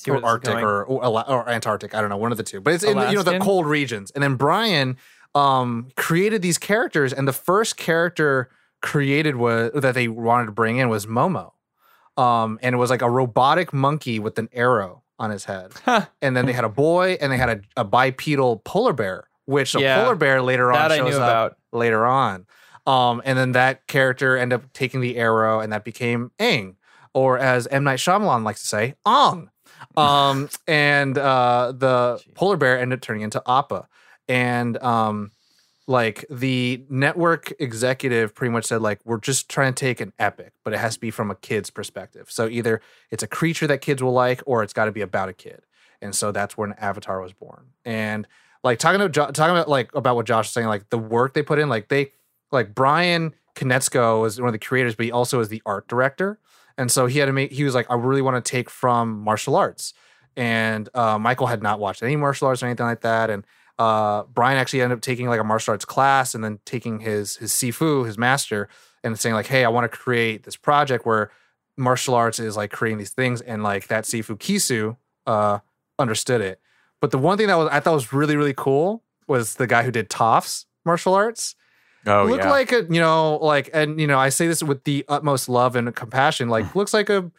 or 0.09 0.25
Arctic 0.25 0.53
going. 0.53 0.65
or, 0.65 0.85
or 0.85 1.49
Antarctic. 1.49 1.95
I 1.95 2.01
don't 2.01 2.11
know, 2.11 2.17
one 2.17 2.33
of 2.33 2.39
the 2.39 2.45
two. 2.45 2.61
But 2.61 2.75
it's 2.75 2.85
in 2.85 2.97
you 2.99 3.15
know 3.17 3.23
the 3.23 3.39
cold 3.41 3.67
regions. 3.67 4.11
And 4.13 4.23
then 4.23 4.37
Brian 4.37 4.97
um 5.35 5.89
created 5.97 6.43
these 6.43 6.59
characters, 6.59 7.13
and 7.13 7.27
the 7.29 7.33
first 7.33 7.77
character 7.77 8.51
created 8.83 9.37
was 9.37 9.71
that 9.75 9.95
they 9.95 10.09
wanted 10.09 10.47
to 10.47 10.53
bring 10.53 10.79
in 10.79 10.89
was 10.89 11.07
Momo. 11.07 11.53
Um, 12.17 12.59
and 12.63 12.75
it 12.75 12.79
was 12.79 12.91
like 12.91 13.03
a 13.03 13.11
robotic 13.11 13.73
monkey 13.73 14.19
with 14.19 14.39
an 14.39 14.49
arrow 14.53 15.03
on 15.19 15.31
his 15.31 15.45
head. 15.45 15.73
Huh. 15.85 16.07
And 16.21 16.37
then 16.37 16.47
they 16.47 16.53
had 16.53 16.65
a 16.65 16.69
boy, 16.69 17.17
and 17.21 17.31
they 17.33 17.37
had 17.37 17.49
a, 17.51 17.61
a 17.81 17.85
bipedal 17.85 18.59
polar 18.65 18.93
bear, 18.93 19.29
which 19.45 19.75
a 19.75 19.81
Yeah, 19.81 20.03
polar 20.03 20.17
bear 20.17 20.43
later 20.43 20.73
on 20.73 20.91
shows 20.91 21.15
up 21.15 21.23
about. 21.23 21.57
later 21.73 22.05
on. 22.07 22.47
Um, 22.87 23.23
and 23.25 23.39
then 23.39 23.53
that 23.53 23.87
character 23.87 24.37
ended 24.37 24.61
up 24.61 24.73
taking 24.73 25.01
the 25.01 25.17
arrow, 25.17 25.61
and 25.61 25.73
that 25.73 25.85
became 25.85 26.33
Aang, 26.39 26.77
or 27.15 27.39
as 27.39 27.67
M 27.69 27.85
Night 27.85 27.99
Shyamalan 27.99 28.43
likes 28.45 28.63
to 28.63 28.67
say, 28.67 28.95
Ong. 29.07 29.50
Um, 29.97 30.49
and 30.67 31.17
uh, 31.17 31.73
the 31.77 32.23
polar 32.35 32.57
bear 32.57 32.79
ended 32.79 32.99
up 32.99 33.03
turning 33.03 33.23
into 33.23 33.43
Appa. 33.47 33.89
And 34.29 34.77
um, 34.79 35.33
like 35.87 36.25
the 36.31 36.85
network 36.89 37.53
executive 37.59 38.35
pretty 38.35 38.53
much 38.53 38.65
said, 38.65 38.81
like, 38.81 39.01
we're 39.05 39.19
just 39.19 39.49
trying 39.49 39.75
to 39.75 39.81
take 39.81 40.01
an 40.01 40.13
epic, 40.19 40.53
but 40.65 40.73
it 40.73 40.79
has 40.79 40.95
to 40.95 41.01
be 41.01 41.11
from 41.11 41.31
a 41.31 41.35
kid's 41.35 41.71
perspective. 41.71 42.31
So 42.31 42.49
either 42.49 42.81
it's 43.11 43.23
a 43.23 43.27
creature 43.27 43.67
that 43.67 43.81
kids 43.81 44.03
will 44.03 44.13
like, 44.13 44.43
or 44.47 44.63
it's 44.63 44.73
got 44.73 44.85
to 44.85 44.93
be 44.93 45.01
about 45.01 45.29
a 45.29 45.33
kid. 45.33 45.63
And 46.01 46.15
so 46.15 46.33
that's 46.33 46.57
when 46.57 46.73
Avatar 46.75 47.21
was 47.21 47.33
born. 47.33 47.67
And 47.85 48.27
like 48.63 48.79
talking 48.79 49.01
about 49.01 49.35
talking 49.35 49.55
about 49.55 49.69
like 49.69 49.95
about 49.95 50.17
what 50.17 50.27
Josh 50.27 50.47
was 50.47 50.53
saying, 50.53 50.67
like 50.67 50.91
the 50.91 50.99
work 50.99 51.35
they 51.35 51.43
put 51.43 51.59
in, 51.59 51.69
like 51.69 51.89
they 51.89 52.13
like 52.53 52.75
Brian 52.75 53.35
Konietzko 53.55 54.21
was 54.21 54.41
one 54.41 54.49
of 54.49 54.53
the 54.53 54.59
creators, 54.59 54.95
but 54.95 55.07
he 55.07 55.13
also 55.13 55.41
is 55.41 55.49
the 55.49 55.63
art 55.67 55.89
director. 55.89 56.39
And 56.81 56.91
so 56.91 57.05
he 57.05 57.19
had 57.19 57.27
to 57.27 57.33
make 57.35 57.53
he 57.53 57.63
was 57.63 57.75
like, 57.75 57.91
I 57.91 57.95
really 57.95 58.23
want 58.23 58.43
to 58.43 58.51
take 58.51 58.71
from 58.71 59.21
martial 59.21 59.55
arts. 59.55 59.93
And 60.35 60.89
uh, 60.95 61.19
Michael 61.19 61.47
had 61.47 61.63
not 61.63 61.79
watched 61.79 62.03
any 62.03 62.17
martial 62.17 62.49
arts 62.49 62.63
or 62.63 62.67
anything 62.67 62.87
like 62.87 63.03
that. 63.03 63.29
And 63.29 63.45
uh, 63.79 64.23
Bryan 64.23 64.57
actually 64.57 64.81
ended 64.81 64.97
up 64.97 65.03
taking 65.03 65.29
like 65.29 65.41
a 65.41 65.45
martial 65.45 65.73
arts 65.73 65.85
class 65.85 66.35
and 66.35 66.43
then 66.43 66.59
taking 66.65 67.01
his 67.01 67.37
his 67.37 67.53
Sifu, 67.53 68.07
his 68.07 68.17
master, 68.17 68.67
and 69.05 69.19
saying 69.19 69.35
like, 69.35 69.47
hey, 69.47 69.63
I 69.63 69.69
want 69.69 69.93
to 69.93 69.95
create 69.95 70.45
this 70.45 70.57
project 70.57 71.05
where 71.05 71.31
martial 71.77 72.15
arts 72.15 72.39
is 72.39 72.57
like 72.57 72.71
creating 72.71 72.97
these 72.97 73.11
things, 73.11 73.43
and 73.43 73.63
like 73.63 73.89
that 73.89 74.05
Sifu 74.05 74.39
Kisu 74.39 74.97
uh, 75.27 75.59
understood 75.99 76.41
it. 76.41 76.63
But 77.03 77.11
the 77.11 77.19
one 77.19 77.37
thing 77.37 77.49
that 77.49 77.57
was 77.57 77.69
I 77.71 77.81
thought 77.81 77.93
was 77.93 78.11
really 78.11 78.37
really 78.37 78.55
cool 78.57 79.03
was 79.27 79.57
the 79.57 79.67
guy 79.67 79.83
who 79.83 79.91
did 79.91 80.09
Toph's 80.09 80.65
martial 80.87 81.13
arts. 81.13 81.57
Oh 82.07 82.25
look 82.25 82.41
yeah. 82.41 82.51
like 82.51 82.73
a 82.73 82.83
you 82.89 83.01
know 83.01 83.37
like 83.37 83.69
and 83.75 84.01
you 84.01 84.07
know 84.07 84.19
I 84.19 84.29
say 84.31 84.47
this 84.47 84.63
with 84.63 84.85
the 84.85 85.05
utmost 85.09 85.49
love 85.49 85.77
and 85.77 85.95
compassion. 85.95 86.49
Like 86.49 86.75
looks 86.75 86.95
like 86.95 87.11
a 87.11 87.31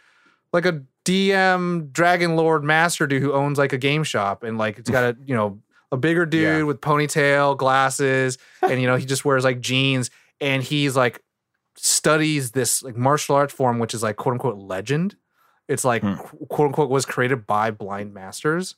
like 0.53 0.65
a 0.65 0.81
DM 1.05 1.91
Dragon 1.91 2.35
Lord 2.35 2.63
Master 2.63 3.07
dude 3.07 3.21
who 3.23 3.33
owns 3.33 3.57
like 3.57 3.73
a 3.73 3.77
game 3.77 4.03
shop 4.03 4.43
and 4.43 4.57
like 4.57 4.77
it's 4.77 4.89
got 4.89 5.03
a 5.03 5.17
you 5.25 5.35
know 5.35 5.59
a 5.91 5.97
bigger 5.97 6.25
dude 6.25 6.41
Yeah. 6.59 6.63
with 6.63 6.79
ponytail, 6.79 7.57
glasses, 7.57 8.37
and 8.61 8.79
you 8.79 8.87
know 8.87 8.95
he 8.95 9.05
just 9.05 9.25
wears 9.25 9.43
like 9.43 9.59
jeans 9.61 10.09
and 10.39 10.61
he's 10.63 10.95
like 10.95 11.21
studies 11.75 12.51
this 12.51 12.83
like 12.83 12.95
martial 12.97 13.35
art 13.35 13.51
form 13.51 13.79
which 13.79 13.93
is 13.93 14.03
like 14.03 14.15
quote 14.17 14.33
unquote 14.33 14.57
legend. 14.57 15.15
It's 15.67 15.85
like 15.85 16.01
Hmm. 16.01 16.15
quote 16.49 16.67
unquote 16.67 16.89
was 16.89 17.05
created 17.05 17.47
by 17.47 17.71
blind 17.71 18.13
masters, 18.13 18.75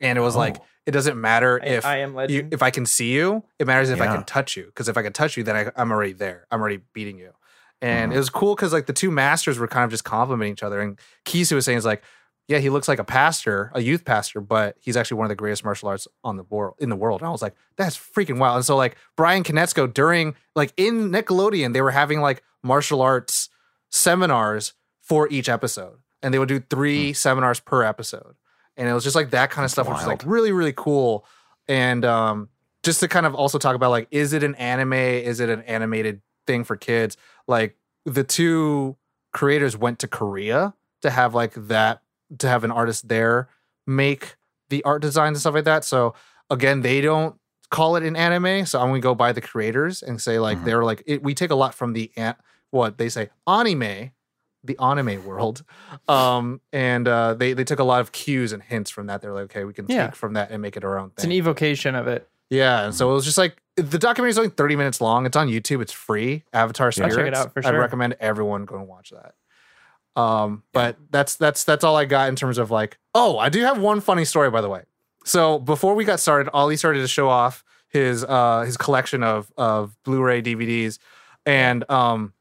and 0.00 0.18
it 0.18 0.20
was 0.20 0.36
like 0.36 0.56
Oh. 0.58 0.64
it 0.86 0.90
doesn't 0.92 1.20
matter 1.20 1.60
I, 1.62 1.66
if 1.66 1.84
I 1.86 1.96
am 1.98 2.18
you, 2.28 2.48
if 2.50 2.62
I 2.62 2.70
can 2.70 2.86
see 2.86 3.12
you, 3.12 3.44
it 3.58 3.66
matters 3.66 3.90
if 3.90 4.00
I 4.00 4.06
can 4.06 4.24
touch 4.24 4.56
you. 4.56 4.66
Because 4.66 4.88
if 4.88 4.96
I 4.96 5.02
can 5.02 5.12
touch 5.12 5.36
you, 5.36 5.42
then 5.44 5.56
I, 5.56 5.70
I'm 5.76 5.90
already 5.92 6.12
there. 6.14 6.46
I'm 6.50 6.60
already 6.60 6.80
beating 6.92 7.18
you. 7.18 7.32
And 7.82 8.12
Mhm. 8.12 8.14
it 8.14 8.18
was 8.18 8.28
cool 8.30 8.54
because 8.54 8.72
like 8.72 8.86
the 8.86 8.92
two 8.92 9.10
masters 9.10 9.58
were 9.58 9.68
kind 9.68 9.84
of 9.84 9.90
just 9.90 10.04
complimenting 10.04 10.52
each 10.52 10.62
other. 10.62 10.80
And 10.80 10.98
Kisu 11.24 11.54
was 11.54 11.64
saying, 11.64 11.78
"Is 11.78 11.84
like, 11.86 12.02
yeah, 12.48 12.58
he 12.58 12.68
looks 12.68 12.88
like 12.88 12.98
a 12.98 13.04
pastor, 13.04 13.70
a 13.74 13.80
youth 13.80 14.04
pastor, 14.04 14.40
but 14.40 14.76
he's 14.80 14.96
actually 14.96 15.18
one 15.18 15.24
of 15.26 15.28
the 15.30 15.36
greatest 15.36 15.64
martial 15.64 15.88
arts 15.88 16.06
on 16.24 16.36
the 16.36 16.42
world 16.44 16.74
in 16.78 16.88
the 16.90 16.96
world." 16.96 17.20
And 17.22 17.28
I 17.28 17.30
was 17.30 17.40
like, 17.42 17.54
"That's 17.76 17.96
freaking 17.96 18.38
wild." 18.38 18.56
And 18.56 18.64
so 18.64 18.76
like 18.76 18.96
Bryan 19.16 19.44
Konietzko 19.44 19.94
during 19.94 20.34
like 20.56 20.72
in 20.76 21.10
Nickelodeon, 21.10 21.72
they 21.72 21.80
were 21.82 21.90
having 21.92 22.20
like 22.20 22.42
martial 22.62 23.00
arts 23.00 23.48
seminars 23.90 24.74
for 25.00 25.28
each 25.30 25.48
episode, 25.48 25.98
and 26.22 26.32
they 26.32 26.38
would 26.38 26.48
do 26.48 26.60
three 26.60 27.12
seminars 27.12 27.60
per 27.60 27.82
episode. 27.82 28.34
And 28.80 28.88
it 28.88 28.92
was 28.94 29.04
just 29.04 29.14
like 29.14 29.30
that 29.30 29.50
kind 29.50 29.64
of 29.64 29.70
stuff, 29.70 29.86
which 29.88 29.98
is 29.98 30.06
like 30.06 30.22
really 30.26 30.50
really 30.50 30.72
cool. 30.76 31.24
And 31.68 32.04
um, 32.04 32.48
just 32.82 32.98
to 33.00 33.08
kind 33.08 33.26
of 33.26 33.34
also 33.36 33.58
talk 33.58 33.76
about 33.76 33.90
like 33.90 34.08
is 34.10 34.32
it 34.32 34.42
an 34.42 34.56
anime? 34.56 34.94
Is 34.94 35.38
it 35.38 35.48
an 35.48 35.62
animated 35.62 36.22
thing 36.46 36.64
for 36.64 36.76
kids? 36.76 37.16
Like 37.46 37.76
the 38.06 38.24
two 38.24 38.96
creators 39.32 39.76
went 39.76 40.00
to 40.00 40.08
korea 40.08 40.74
to 41.02 41.10
have 41.10 41.34
like 41.34 41.52
that 41.54 42.02
to 42.38 42.48
have 42.48 42.64
an 42.64 42.70
artist 42.72 43.06
there 43.08 43.48
make 43.86 44.34
the 44.70 44.82
art 44.84 45.02
designs 45.02 45.36
and 45.36 45.40
stuff 45.40 45.54
like 45.54 45.64
that. 45.64 45.84
So 45.84 46.14
again 46.50 46.80
they 46.80 47.00
don't 47.00 47.36
call 47.70 47.94
it 47.94 48.02
an 48.02 48.16
anime 48.16 48.66
so 48.66 48.80
i'm 48.80 48.88
gonna 48.88 48.98
go 48.98 49.14
by 49.14 49.30
the 49.30 49.40
creators 49.40 50.02
and 50.02 50.20
say 50.20 50.40
like 50.40 50.58
Mhm. 50.58 50.64
they're 50.64 50.82
like 50.84 51.04
it, 51.06 51.22
we 51.22 51.34
take 51.34 51.50
a 51.50 51.54
lot 51.54 51.72
from 51.72 51.92
the 51.92 52.10
an- 52.16 52.34
what 52.70 52.98
they 52.98 53.08
say 53.08 53.28
anime 53.46 54.10
the 54.64 54.78
anime 54.78 55.24
world 55.24 55.62
um 56.08 56.60
and 56.72 57.08
uh 57.08 57.32
they 57.34 57.52
they 57.54 57.64
took 57.64 57.78
a 57.78 57.84
lot 57.84 58.00
of 58.00 58.12
cues 58.12 58.52
and 58.52 58.62
hints 58.62 58.90
from 58.90 59.06
that 59.06 59.22
they're 59.22 59.32
like 59.32 59.44
okay 59.44 59.64
we 59.64 59.72
can 59.72 59.86
Yeah. 59.88 60.06
take 60.08 60.16
from 60.16 60.34
that 60.34 60.50
and 60.50 60.60
make 60.60 60.76
it 60.76 60.84
our 60.84 60.98
own 60.98 61.08
thing. 61.08 61.14
it's 61.16 61.24
an 61.24 61.32
evocation 61.32 61.94
of 61.94 62.06
it. 62.08 62.28
yeah, 62.50 62.84
and 62.84 62.94
so 62.94 63.10
it 63.10 63.14
was 63.14 63.24
just 63.24 63.38
like 63.38 63.60
the 63.76 63.98
documentary 63.98 64.30
is 64.30 64.36
only 64.38 64.50
30 64.50 64.76
minutes 64.76 65.00
long. 65.00 65.24
It's 65.24 65.36
on 65.36 65.48
YouTube. 65.48 65.80
It's 65.80 65.92
free. 65.92 66.44
Avatar 66.52 66.88
I'll 66.88 66.92
Spirits. 66.92 67.16
check 67.16 67.26
it 67.28 67.34
out 67.34 67.54
for 67.54 67.62
sure. 67.62 67.78
recommend 67.78 68.16
everyone 68.20 68.66
go 68.66 68.76
and 68.76 68.86
watch 68.86 69.10
that. 69.10 69.34
Um, 70.20 70.64
but 70.74 70.96
that's 71.10 71.36
that's 71.36 71.64
that's 71.64 71.82
all 71.84 71.96
I 71.96 72.04
got 72.04 72.28
in 72.28 72.36
terms 72.36 72.58
of 72.58 72.70
like. 72.70 72.98
Oh, 73.14 73.38
I 73.38 73.48
do 73.48 73.62
have 73.62 73.78
one 73.80 74.00
funny 74.02 74.24
story 74.26 74.50
by 74.50 74.60
the 74.60 74.68
way. 74.68 74.82
So 75.24 75.58
before 75.58 75.94
we 75.94 76.04
got 76.04 76.20
started, 76.20 76.50
Ollie 76.52 76.76
started 76.76 77.00
to 77.00 77.08
show 77.08 77.28
off 77.30 77.64
his 77.88 78.24
uh 78.24 78.62
his 78.66 78.76
collection 78.76 79.22
of 79.22 79.50
of 79.56 79.96
Blu-ray 80.04 80.42
DVDs, 80.42 80.98
and 81.46 81.88
um, 81.90 82.34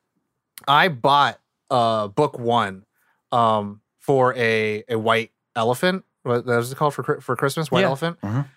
I 0.67 0.87
bought 0.89 1.39
uh 1.69 2.07
book 2.07 2.37
one 2.39 2.85
um 3.31 3.81
for 3.99 4.33
a 4.35 4.83
a 4.89 4.97
white 4.97 5.31
elephant. 5.55 6.03
What 6.23 6.45
that 6.45 6.57
was 6.57 6.71
it 6.71 6.77
called 6.77 6.93
for 6.93 7.21
for 7.21 7.35
Christmas? 7.35 7.71
White 7.71 7.81
Yeah. 7.81 7.87
elephant. 7.87 8.19
Mhm. 8.21 8.47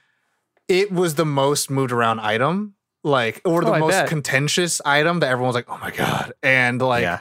It 0.68 0.92
was 0.92 1.16
the 1.16 1.25
most 1.27 1.70
moved 1.70 1.92
around 1.92 2.20
item, 2.20 2.75
like 3.05 3.40
or 3.44 3.62
the 3.62 3.70
Oh, 3.70 3.75
I 3.75 3.79
most 3.81 3.90
bet. 3.92 4.09
contentious 4.09 4.81
item 4.85 5.20
that 5.20 5.31
everyone 5.31 5.48
was 5.48 5.55
like, 5.57 5.68
"Oh 5.68 5.79
my 5.79 5.90
god!" 5.90 6.33
And 6.42 6.81
like 6.81 7.03
yeah. 7.03 7.20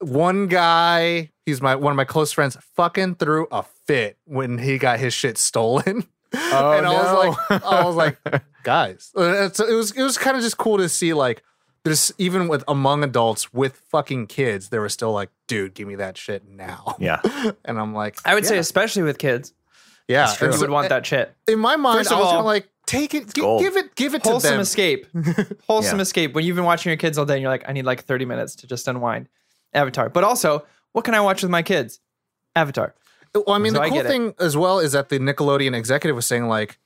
one 0.00 0.48
guy, 0.48 1.30
he's 1.46 1.60
my 1.62 1.74
one 1.76 1.92
of 1.92 1.96
my 1.96 2.04
close 2.04 2.32
friends, 2.32 2.56
fucking 2.76 3.16
threw 3.16 3.46
a 3.50 3.62
fit 3.86 4.18
when 4.24 4.58
he 4.58 4.78
got 4.78 4.98
his 4.98 5.14
shit 5.14 5.38
stolen. 5.38 6.04
Oh, 6.36 6.72
and 6.72 6.84
I 6.84 6.92
was 6.92 7.12
no. 7.12 7.18
like, 7.54 7.64
I 7.64 7.84
was 7.84 7.94
like, 7.94 8.18
guys, 8.64 9.12
Uh, 9.16 9.44
it's, 9.46 9.60
it 9.60 9.72
was 9.72 9.92
it 9.92 10.02
was 10.02 10.18
kind 10.18 10.36
of 10.36 10.42
just 10.42 10.58
cool 10.58 10.78
to 10.78 10.88
see 10.88 11.14
like 11.14 11.44
there's 11.84 12.12
even 12.18 12.48
with 12.48 12.64
among 12.66 13.04
adults 13.04 13.52
with 13.52 13.76
fucking 13.90 14.26
kids, 14.26 14.70
they 14.70 14.78
were 14.78 14.88
still 14.88 15.12
like, 15.12 15.30
dude, 15.48 15.74
give 15.74 15.86
me 15.86 15.96
that 15.96 16.16
shit 16.16 16.48
now. 16.48 16.96
Yeah. 16.98 17.20
And 17.64 17.78
I'm 17.78 17.94
like, 17.94 18.16
I 18.24 18.34
would 18.34 18.46
say, 18.46 18.58
especially 18.58 19.02
with 19.02 19.18
kids, 19.18 19.52
yeah, 20.08 20.32
true. 20.36 20.46
And 20.46 20.54
you 20.54 20.58
so- 20.58 20.64
would 20.64 20.70
want 20.70 20.88
that 20.88 21.04
shit. 21.06 21.34
In 21.46 21.58
my 21.58 21.76
mind, 21.76 21.98
First 22.00 22.12
I 22.12 22.16
was 22.18 22.26
all, 22.26 22.32
gonna 22.34 22.46
like 22.46 22.68
take 22.86 23.14
it, 23.14 23.32
gi- 23.34 23.40
gold. 23.40 23.62
give 23.62 23.76
it, 23.76 23.94
give 23.94 24.14
it 24.14 24.22
to 24.24 24.24
them. 24.24 24.32
Wholesome 24.32 24.50
them. 24.52 24.60
escape. 24.60 25.06
Wholesome 25.66 25.98
Yeah. 25.98 26.02
escape. 26.02 26.34
When 26.34 26.44
you've 26.44 26.56
been 26.56 26.64
watching 26.66 26.90
your 26.90 26.96
kids 26.98 27.16
all 27.18 27.24
day 27.24 27.34
and 27.34 27.42
you're 27.42 27.50
like, 27.50 27.64
I 27.68 27.72
need 27.72 27.84
like 27.86 28.04
30 28.04 28.24
minutes 28.26 28.54
to 28.56 28.66
just 28.66 28.86
unwind. 28.88 29.28
Avatar. 29.72 30.08
But 30.10 30.24
also, 30.24 30.66
what 30.92 31.04
can 31.04 31.14
I 31.14 31.20
watch 31.20 31.42
with 31.42 31.50
my 31.50 31.62
kids? 31.62 32.00
Avatar. 32.56 32.94
Well, 33.34 33.44
I 33.48 33.58
mean, 33.58 33.72
So 33.74 33.80
the 33.80 33.88
cool 33.88 33.96
get 33.96 34.06
it. 34.06 34.08
thing 34.08 34.34
as 34.38 34.56
well 34.56 34.78
is 34.78 34.92
that 34.92 35.08
the 35.08 35.18
Nickelodeon 35.18 35.74
executive 35.74 36.14
was 36.14 36.24
saying 36.26 36.46
like 36.48 36.70
f- 36.70 36.76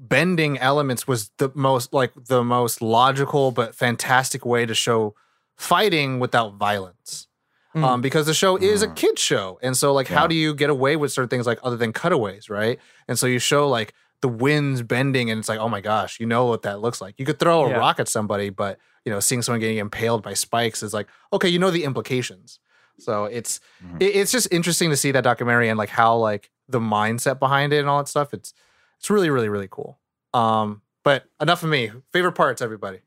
bending 0.00 0.58
elements 0.58 1.08
was 1.08 1.30
the 1.38 1.50
most 1.54 1.92
like 1.92 2.12
the 2.28 2.44
most 2.44 2.80
logical 2.80 3.50
but 3.50 3.74
fantastic 3.74 4.46
way 4.46 4.64
to 4.64 4.74
show 4.74 5.14
fighting 5.56 6.20
without 6.20 6.54
violence. 6.54 7.26
Mm. 7.74 7.84
Um, 7.84 8.00
because 8.00 8.24
the 8.24 8.32
show 8.34 8.56
is 8.56 8.82
a 8.82 8.88
Mm. 8.88 8.96
kid 8.96 9.18
show, 9.18 9.58
and 9.62 9.76
so 9.76 9.92
like, 9.92 10.08
how 10.08 10.26
do 10.26 10.34
you 10.34 10.54
get 10.54 10.70
away 10.70 10.96
with 10.96 11.12
certain 11.12 11.28
things 11.28 11.46
like 11.46 11.58
other 11.62 11.76
than 11.76 11.92
cutaways, 11.92 12.48
right? 12.48 12.78
And 13.06 13.18
so 13.18 13.26
you 13.26 13.38
show 13.38 13.68
like 13.68 13.92
the 14.22 14.28
winds 14.28 14.80
bending, 14.82 15.30
and 15.30 15.38
it's 15.38 15.48
like, 15.50 15.58
oh 15.60 15.68
my 15.68 15.80
gosh, 15.82 16.18
you 16.18 16.24
know 16.26 16.46
what 16.46 16.62
that 16.62 16.80
looks 16.80 17.00
like. 17.02 17.14
You 17.18 17.26
could 17.26 17.38
throw 17.38 17.66
a 17.66 17.68
Yeah. 17.70 17.76
rock 17.76 18.00
at 18.00 18.08
somebody, 18.08 18.48
but 18.48 18.78
you 19.04 19.12
know, 19.12 19.20
seeing 19.20 19.42
someone 19.42 19.60
getting 19.60 19.78
impaled 19.78 20.22
by 20.22 20.32
spikes 20.34 20.82
is 20.82 20.94
like, 20.94 21.08
okay, 21.32 21.48
you 21.48 21.58
know 21.58 21.70
the 21.70 21.84
implications. 21.84 22.58
So 22.98 23.26
it's 23.26 23.60
Mhm. 23.84 24.00
it, 24.02 24.16
it's 24.16 24.32
just 24.32 24.48
interesting 24.50 24.88
to 24.90 24.96
see 24.96 25.12
that 25.12 25.22
documentary 25.24 25.68
and 25.68 25.78
like 25.78 25.90
how 25.90 26.16
like 26.16 26.50
the 26.68 26.80
mindset 26.80 27.38
behind 27.38 27.72
it 27.74 27.78
and 27.80 27.88
all 27.88 27.98
that 27.98 28.08
stuff. 28.08 28.32
It's 28.32 28.54
it's 28.98 29.10
really 29.10 29.30
really 29.30 29.48
really 29.48 29.68
cool. 29.70 29.98
Um, 30.34 30.82
but 31.04 31.24
enough 31.40 31.62
of 31.62 31.70
me. 31.70 31.90
Favorite 32.12 32.32
parts, 32.32 32.60
everybody. 32.60 33.00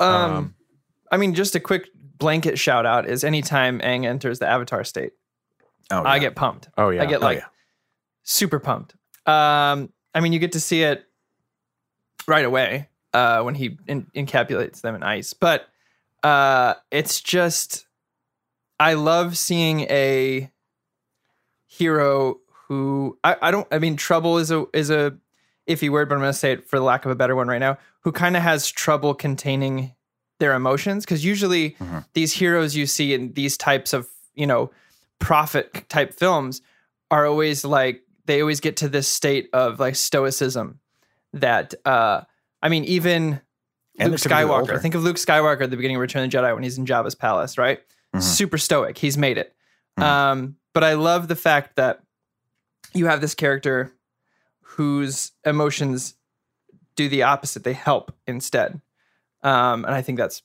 Um, 0.00 0.08
Um, 0.10 0.54
I 1.10 1.16
mean, 1.16 1.34
just 1.34 1.54
a 1.54 1.60
quick 1.60 1.88
blanket 1.94 2.58
shout 2.58 2.84
out 2.86 3.08
is 3.08 3.24
anytime 3.24 3.80
Aang 3.80 4.04
enters 4.04 4.38
the 4.38 4.46
Avatar 4.48 4.84
state, 4.84 5.12
Oh, 5.90 6.02
I 6.04 6.18
get 6.18 6.34
pumped. 6.36 6.68
oh 6.76 6.90
yeah. 6.90 7.02
I 7.02 7.06
get 7.06 7.20
Oh, 7.22 7.24
like 7.26 7.38
yeah. 7.38 7.46
super 8.22 8.58
pumped. 8.58 8.94
Um, 9.26 9.92
I 10.14 10.20
mean, 10.20 10.32
you 10.32 10.38
get 10.38 10.52
to 10.52 10.60
see 10.60 10.82
it 10.82 11.04
right 12.26 12.44
away 12.44 12.88
uh, 13.14 13.42
when 13.42 13.54
he 13.54 13.78
in- 13.86 14.06
encapsulates 14.14 14.80
them 14.82 14.94
in 14.94 15.02
ice, 15.02 15.32
but 15.32 15.68
uh, 16.22 16.74
it's 16.90 17.20
just 17.20 17.86
I 18.78 18.94
love 18.94 19.36
seeing 19.38 19.80
a 19.82 20.50
hero 21.66 22.36
who 22.72 23.18
I, 23.22 23.36
I 23.42 23.50
don't. 23.50 23.66
I 23.70 23.78
mean, 23.78 23.96
trouble 23.96 24.38
is 24.38 24.50
a 24.50 24.64
is 24.72 24.88
a 24.90 25.14
iffy 25.68 25.90
word, 25.90 26.08
but 26.08 26.14
I'm 26.16 26.20
going 26.22 26.32
to 26.32 26.38
say 26.38 26.52
it 26.52 26.68
for 26.68 26.78
the 26.78 26.84
lack 26.84 27.04
of 27.04 27.10
a 27.10 27.14
better 27.14 27.36
one 27.36 27.48
right 27.48 27.58
now. 27.58 27.78
Who 28.00 28.12
kind 28.12 28.36
of 28.36 28.42
has 28.42 28.68
trouble 28.70 29.14
containing 29.14 29.94
their 30.40 30.54
emotions 30.54 31.04
because 31.04 31.24
usually 31.24 31.72
Mhm. 31.78 32.04
these 32.14 32.32
heroes 32.32 32.74
you 32.74 32.86
see 32.86 33.14
in 33.14 33.32
these 33.34 33.56
types 33.56 33.92
of 33.92 34.08
you 34.34 34.46
know 34.46 34.70
prophet 35.20 35.88
type 35.88 36.14
films 36.14 36.62
are 37.10 37.26
always 37.26 37.64
like 37.64 38.02
they 38.24 38.40
always 38.40 38.58
get 38.60 38.76
to 38.78 38.88
this 38.88 39.06
state 39.06 39.48
of 39.52 39.78
like 39.78 39.94
stoicism 39.94 40.80
that 41.34 41.74
uh 41.84 42.22
I 42.62 42.68
mean 42.70 42.84
even 42.84 43.40
And 44.00 44.10
Luke 44.10 44.20
Skywalker. 44.20 44.80
Think 44.80 44.94
of 44.96 45.04
Luke 45.04 45.16
Skywalker 45.16 45.60
at 45.62 45.70
the 45.70 45.76
beginning 45.76 45.96
of 45.96 46.00
Return 46.00 46.24
of 46.24 46.30
the 46.30 46.36
Jedi 46.38 46.52
when 46.54 46.62
he's 46.64 46.78
in 46.78 46.86
Jabba's 46.86 47.14
palace, 47.14 47.56
right? 47.58 47.80
Mhm. 48.16 48.22
Super 48.22 48.58
stoic. 48.58 48.98
He's 48.98 49.16
made 49.18 49.38
it. 49.38 49.54
Mhm. 50.00 50.02
Um, 50.02 50.56
but 50.72 50.82
I 50.82 50.94
love 50.94 51.28
the 51.28 51.36
fact 51.36 51.76
that 51.76 52.00
you 52.94 53.06
have 53.06 53.20
this 53.20 53.34
character 53.34 53.92
whose 54.60 55.32
emotions 55.44 56.14
do 56.96 57.08
the 57.08 57.22
opposite; 57.24 57.64
they 57.64 57.72
help 57.72 58.14
instead. 58.26 58.80
Um, 59.42 59.84
and 59.84 59.94
I 59.94 60.02
think 60.02 60.18
that's 60.18 60.42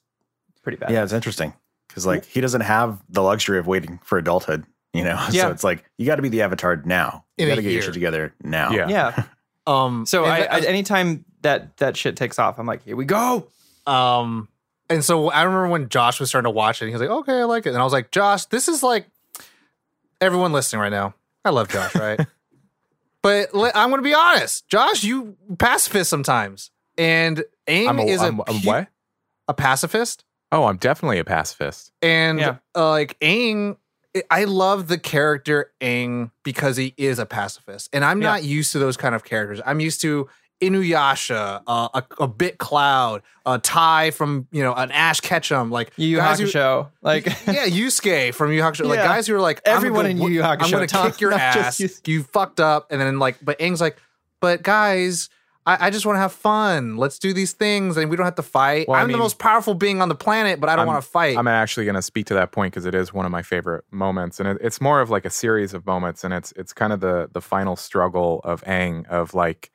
pretty 0.64 0.78
bad. 0.78 0.90
Yeah, 0.92 1.04
it's 1.04 1.14
interesting 1.14 1.54
because 1.88 2.06
like 2.06 2.26
he 2.26 2.42
doesn't 2.42 2.62
have 2.62 3.02
the 3.10 3.22
luxury 3.22 3.60
of 3.60 3.68
waiting 3.68 4.00
for 4.04 4.18
adulthood. 4.18 4.66
You 4.94 5.04
know, 5.04 5.16
Yeah. 5.32 5.44
so 5.44 5.52
it's 5.52 5.64
like 5.64 5.84
you 5.98 6.06
got 6.06 6.16
to 6.16 6.22
be 6.22 6.30
the 6.30 6.42
avatar 6.42 6.78
now. 6.86 7.26
You 7.38 7.46
In 7.46 7.52
a 7.52 7.52
got 7.52 7.56
to 7.58 7.62
get 7.62 7.68
your 7.70 7.74
year. 7.74 7.82
shit 7.84 7.94
together 7.94 8.34
now. 8.44 8.72
Yeah. 8.72 8.88
yeah. 8.90 9.24
Um, 9.68 10.06
So 10.06 10.24
and 10.24 10.32
I, 10.32 10.40
that- 10.40 10.54
I, 10.54 10.60
anytime 10.62 11.26
that 11.42 11.76
that 11.78 11.98
shit 11.98 12.16
takes 12.16 12.40
off, 12.40 12.58
I'm 12.58 12.66
like, 12.66 12.84
here 12.86 12.96
we 12.96 13.04
go. 13.04 13.50
Um, 13.86 14.48
and 14.90 15.04
so 15.04 15.30
I 15.30 15.44
remember 15.44 15.68
when 15.68 15.90
Josh 15.90 16.22
was 16.22 16.30
starting 16.30 16.46
to 16.46 16.52
watch 16.56 16.82
it, 16.82 16.86
he 16.88 16.94
was 16.94 17.02
like, 17.02 17.10
"Okay, 17.10 17.42
I 17.42 17.44
like 17.44 17.66
it," 17.66 17.72
and 17.72 17.78
I 17.78 17.84
was 17.84 17.92
like, 17.92 18.10
"Josh, 18.12 18.46
this 18.46 18.70
is 18.70 18.82
like 18.82 19.08
everyone 20.22 20.54
listening 20.54 20.82
right 20.82 20.90
now. 20.92 21.14
I 21.44 21.50
love 21.50 21.68
Josh, 21.68 21.94
right? 21.96 22.18
but 23.24 23.54
li- 23.54 23.72
I'm 23.76 23.90
going 23.90 24.00
to 24.02 24.08
be 24.08 24.14
honest, 24.14 24.68
Josh, 24.70 25.04
you 25.04 25.36
pacifist 25.58 26.10
sometimes, 26.10 26.72
and 26.98 27.44
Aang 27.68 27.90
I'm 27.90 28.00
a, 28.00 28.06
is 28.06 28.22
I'm, 28.22 28.40
a, 28.40 28.44
I'm 28.48 28.62
pu- 28.62 28.68
what? 28.68 28.88
a 29.48 29.54
pacifist, 29.54 30.24
Oh, 30.52 30.64
I'm 30.66 30.78
definitely 30.78 31.20
a 31.20 31.26
pacifist. 31.26 31.92
and 32.02 32.40
Yeah. 32.40 32.58
uh, 32.76 32.90
like 32.90 33.20
Aang." 33.20 33.78
I 34.32 34.46
love 34.46 34.88
the 34.88 34.98
character 34.98 35.72
Aang 35.80 36.32
because 36.44 36.76
he 36.76 36.96
is 36.98 37.20
a 37.20 37.26
pacifist, 37.28 37.90
and 37.94 38.04
I'm 38.04 38.20
Yeah. 38.22 38.30
not 38.30 38.44
used 38.44 38.72
to 38.72 38.80
those 38.80 38.98
kind 38.98 39.14
of 39.14 39.24
characters. 39.24 39.62
I'm 39.64 39.80
used 39.80 40.02
to 40.02 40.28
Inuyasha, 40.62 41.62
uh, 41.68 41.90
a, 41.94 42.04
a 42.24 42.28
bit 42.28 42.58
Cloud, 42.58 43.22
a 43.46 43.60
tie 43.60 44.12
from 44.12 44.48
you 44.52 44.64
know 44.64 44.74
an 44.74 44.92
Ash 44.92 45.20
Ketchum, 45.20 45.72
like 45.72 45.92
Yu 45.98 46.08
Yu 46.08 46.18
guys 46.18 46.40
who- 46.40 46.86
like 47.02 47.26
yeah, 47.48 47.66
Yusuke 47.68 48.34
from 48.34 48.52
Yu 48.52 48.62
Hakusho, 48.62 48.86
like 48.86 49.00
guys 49.00 49.28
who 49.28 49.36
are 49.36 49.42
like 49.42 49.62
Everyone 49.66 50.00
gonna 50.06 50.10
in 50.10 50.18
Yu 50.18 50.28
Yu 50.30 50.44
I'm 50.44 50.58
gonna 50.72 50.88
Tom, 50.88 51.12
kick 51.12 51.22
your 51.22 51.34
ass. 51.34 51.78
just 51.78 52.08
You 52.08 52.24
fucked 52.24 52.60
up, 52.60 52.88
and 52.92 53.00
then 53.00 53.20
like, 53.20 53.38
but 53.44 53.58
Aang's 53.60 53.82
like, 53.82 53.98
but 54.40 54.64
guys. 54.64 55.30
I, 55.66 55.88
I 55.88 55.90
just 55.90 56.06
want 56.06 56.16
to 56.16 56.22
have 56.22 56.32
fun. 56.32 56.96
Let's 56.96 57.20
do 57.20 57.34
these 57.34 57.52
things, 57.52 57.98
and 57.98 58.10
we 58.10 58.16
don't 58.16 58.24
have 58.24 58.36
to 58.36 58.42
fight. 58.42 58.88
Well, 58.88 58.98
I 58.98 59.02
I'm 59.02 59.12
the 59.12 59.18
most 59.18 59.38
powerful 59.38 59.74
being 59.74 60.02
on 60.02 60.08
the 60.08 60.16
planet, 60.16 60.62
but 60.62 60.70
I 60.70 60.78
don't 60.78 60.88
want 60.88 61.04
to 61.04 61.10
fight. 61.10 61.38
I'm 61.38 61.46
actually 61.46 61.84
going 61.86 61.96
to 61.98 62.02
speak 62.02 62.28
to 62.28 62.36
that 62.36 62.54
point 62.54 62.72
because 62.74 62.86
it 62.86 62.96
is 62.96 63.14
one 63.14 63.26
of 63.26 63.34
my 63.34 63.42
favorite 63.42 63.84
moments, 63.92 64.40
and 64.40 64.48
it, 64.48 64.58
it's 64.62 64.80
more 64.80 65.02
of 65.02 65.10
like 65.10 65.26
a 65.26 65.30
series 65.30 65.74
of 65.74 65.86
moments, 65.86 66.24
and 66.24 66.34
it's 66.34 66.54
it's 66.56 66.72
kind 66.72 66.94
of 66.94 67.02
the 67.02 67.30
the 67.34 67.42
final 67.42 67.76
struggle 67.76 68.40
of 68.46 68.64
Aang 68.64 69.06
of 69.10 69.34
like 69.34 69.70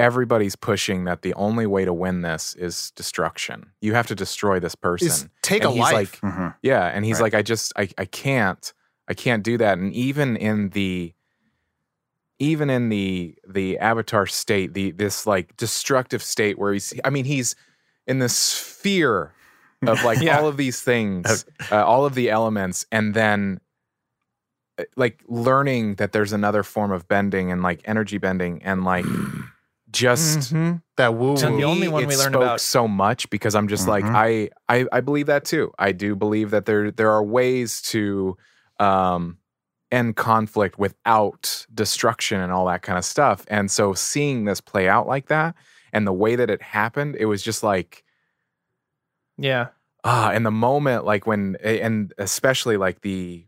everybody's 0.00 0.56
pushing 0.56 1.04
that 1.04 1.22
the 1.22 1.34
only 1.34 1.66
way 1.66 1.84
to 1.84 1.92
win 1.92 2.22
this 2.22 2.54
is 2.56 2.90
destruction. 2.96 3.66
You 3.80 3.94
have 3.94 4.06
to 4.08 4.14
destroy 4.14 4.58
this 4.58 4.74
person. 4.74 5.06
Is 5.08 5.28
take 5.42 5.62
And 5.62 5.70
a 5.70 5.74
he's 5.74 5.80
life. 5.92 6.22
like, 6.22 6.32
Mhm. 6.32 6.54
Yeah, 6.62 6.86
and 6.86 7.04
he's 7.04 7.20
Right. 7.20 7.32
like, 7.32 7.34
I 7.34 7.42
just, 7.42 7.72
I, 7.76 7.88
I 7.98 8.04
can't, 8.06 8.72
I 9.08 9.14
can't 9.14 9.42
do 9.42 9.58
that. 9.58 9.78
And 9.78 9.92
even 9.92 10.36
in 10.36 10.70
the, 10.70 11.14
even 12.38 12.70
in 12.70 12.88
the 12.88 13.34
the 13.46 13.78
avatar 13.78 14.26
state, 14.26 14.72
the 14.72 14.92
this 14.92 15.26
like 15.26 15.56
destructive 15.58 16.22
state 16.22 16.58
where 16.58 16.72
he's, 16.72 16.94
I 17.04 17.10
mean, 17.10 17.26
he's 17.26 17.54
in 18.06 18.18
this 18.18 18.34
sphere 18.34 19.32
of 19.86 20.02
like 20.04 20.22
Yeah. 20.22 20.38
all 20.38 20.48
of 20.48 20.56
these 20.56 20.80
things, 20.80 21.44
uh, 21.70 21.84
all 21.84 22.06
of 22.06 22.14
the 22.14 22.30
elements, 22.30 22.86
and 22.90 23.12
then 23.14 23.60
uh, 24.78 24.84
like 24.96 25.22
learning 25.28 25.96
that 25.96 26.12
there's 26.12 26.32
another 26.32 26.62
form 26.62 26.92
of 26.92 27.06
bending 27.08 27.52
and 27.52 27.62
like 27.62 27.82
energy 27.84 28.16
bending 28.18 28.62
and 28.62 28.84
like 28.84 29.04
just 29.92 30.52
Mhm. 30.54 30.82
that 30.96 31.14
woo 31.14 31.36
And 31.36 31.58
the 31.58 31.64
only 31.64 31.88
one 31.88 32.02
it 32.04 32.08
we 32.08 32.16
learned 32.16 32.32
spoke 32.34 32.42
about- 32.42 32.60
so 32.60 32.86
much 32.86 33.28
because 33.30 33.54
I'm 33.54 33.68
just 33.68 33.88
like 33.88 34.04
Mhm. 34.04 34.14
I, 34.14 34.50
I 34.68 34.86
I 34.92 35.00
believe 35.00 35.26
that 35.26 35.44
too. 35.44 35.72
I 35.78 35.92
do 35.92 36.14
believe 36.14 36.50
that 36.50 36.64
there 36.66 36.90
there 36.90 37.10
are 37.10 37.22
ways 37.24 37.80
to 37.92 38.36
um 38.78 39.38
end 39.90 40.14
conflict 40.16 40.78
without 40.78 41.66
destruction 41.74 42.40
and 42.40 42.52
all 42.52 42.66
that 42.66 42.82
kind 42.82 42.96
of 42.98 43.04
stuff. 43.04 43.44
And 43.48 43.70
so 43.70 43.92
seeing 43.92 44.44
this 44.44 44.60
play 44.60 44.88
out 44.88 45.08
like 45.08 45.26
that 45.26 45.54
and 45.92 46.06
the 46.06 46.12
way 46.12 46.36
that 46.36 46.48
it 46.50 46.62
happened, 46.62 47.16
it 47.18 47.26
was 47.26 47.42
just 47.42 47.62
like 47.62 48.04
yeah, 49.36 49.68
ah 50.04 50.32
in 50.32 50.42
the 50.44 50.50
moment 50.50 51.04
like 51.04 51.26
when 51.26 51.56
and 51.64 52.12
especially 52.18 52.76
like 52.76 53.00
the 53.00 53.46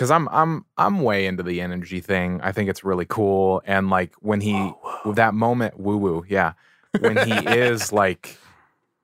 because 0.00 0.10
i'm 0.10 0.26
i'm 0.30 0.64
i'm 0.78 1.02
way 1.02 1.26
into 1.26 1.42
the 1.42 1.60
energy 1.60 2.00
thing. 2.00 2.40
I 2.42 2.52
think 2.52 2.70
it's 2.70 2.82
really 2.82 3.04
cool. 3.04 3.60
And 3.66 3.90
like 3.90 4.14
when 4.20 4.40
he 4.40 4.72
that 5.04 5.34
moment 5.34 5.78
woo 5.78 5.98
woo 5.98 6.24
yeah. 6.26 6.54
When 7.00 7.18
he 7.18 7.34
is 7.46 7.92
like 7.92 8.38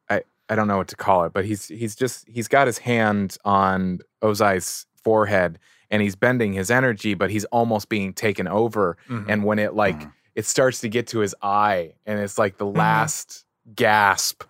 i 0.08 0.22
i 0.48 0.54
don't 0.54 0.68
know 0.68 0.78
what 0.78 0.88
to 0.88 0.96
call 0.96 1.24
it 1.24 1.34
but 1.34 1.44
he's 1.44 1.68
he's 1.68 1.94
just 1.94 2.26
he's 2.26 2.48
got 2.48 2.66
his 2.66 2.78
hand 2.78 3.36
on 3.44 3.98
ozai's 4.22 4.86
forehead 5.04 5.58
and 5.90 6.00
he's 6.00 6.16
bending 6.16 6.54
his 6.54 6.70
energy 6.70 7.12
but 7.12 7.28
he's 7.30 7.44
almost 7.46 7.90
being 7.90 8.14
taken 8.14 8.48
over. 8.48 8.96
Mhm. 9.10 9.26
and 9.28 9.44
when 9.44 9.58
it 9.58 9.74
like 9.74 10.00
Mhm. 10.00 10.12
it 10.34 10.46
starts 10.46 10.80
to 10.80 10.88
get 10.88 11.06
to 11.08 11.18
his 11.18 11.34
eye 11.42 11.92
and 12.06 12.18
it's 12.20 12.38
like 12.38 12.56
the 12.56 12.64
last 12.66 13.44
gasp 13.74 14.44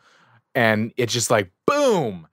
and 0.54 0.92
it's 0.96 1.12
just 1.12 1.28
like 1.28 1.50
boom! 1.66 2.28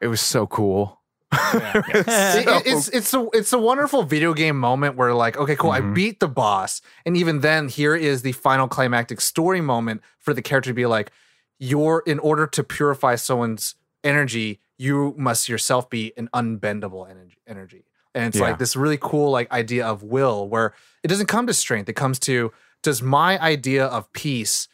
It 0.00 0.08
was 0.08 0.20
so 0.20 0.46
cool 0.48 0.99
It- 1.54 2.48
it- 2.48 2.66
it's 2.66 2.88
it's 2.88 3.14
a 3.14 3.26
it's 3.32 3.52
a 3.52 3.58
wonderful 3.58 4.02
video 4.02 4.34
game 4.34 4.58
moment 4.58 4.96
where 4.96 5.14
like 5.14 5.36
okay 5.36 5.56
cool 5.56 5.70
I 5.70 5.80
Mhm. 5.80 5.94
beat 5.94 6.20
the 6.20 6.28
boss 6.28 6.80
and 7.06 7.16
even 7.16 7.40
then 7.40 7.68
here 7.68 7.94
is 7.94 8.22
the 8.22 8.32
final 8.32 8.66
climactic 8.68 9.20
story 9.20 9.60
moment 9.60 10.02
for 10.18 10.34
the 10.34 10.42
character 10.42 10.70
to 10.70 10.74
be 10.74 10.86
like 10.86 11.12
you're 11.58 12.02
in 12.06 12.18
order 12.18 12.46
to 12.46 12.64
purify 12.64 13.14
someone's 13.16 13.74
energy 14.02 14.60
you 14.78 15.14
must 15.18 15.48
yourself 15.48 15.90
be 15.90 16.12
an 16.16 16.28
unbendable 16.32 17.08
energy 17.08 17.36
energy. 17.46 17.84
And 18.14 18.24
it's 18.26 18.38
Yeah. 18.38 18.44
like 18.48 18.58
this 18.58 18.74
really 18.76 18.98
cool 19.00 19.30
like 19.30 19.50
idea 19.52 19.86
of 19.86 20.02
will 20.02 20.48
where 20.48 20.74
it 21.02 21.08
doesn't 21.08 21.26
come 21.26 21.46
to 21.46 21.52
strength. 21.54 21.88
It 21.88 21.92
comes 21.94 22.18
to 22.20 22.50
does 22.82 23.02
my 23.02 23.38
idea 23.40 23.84
of 23.86 24.10
peace 24.12 24.68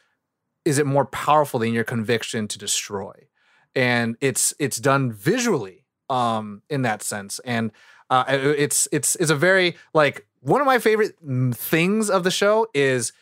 is 0.64 0.78
it 0.78 0.86
more 0.86 1.04
powerful 1.06 1.60
than 1.60 1.72
your 1.72 1.84
conviction 1.84 2.46
to 2.48 2.58
destroy? 2.58 3.26
And 3.74 4.16
it's 4.20 4.54
it's 4.58 4.78
done 4.78 5.12
visually 5.12 5.84
um 6.08 6.62
in 6.70 6.82
that 6.82 7.02
sense 7.02 7.38
and 7.40 7.72
uh 8.10 8.24
it's 8.28 8.88
it's 8.92 9.16
it's 9.16 9.30
a 9.30 9.36
very 9.36 9.76
like 9.92 10.26
one 10.40 10.60
of 10.60 10.66
my 10.66 10.78
favorite 10.78 11.14
mm, 11.26 11.54
things 11.54 12.08
of 12.08 12.22
the 12.22 12.30
show 12.30 12.68
is 12.72 13.12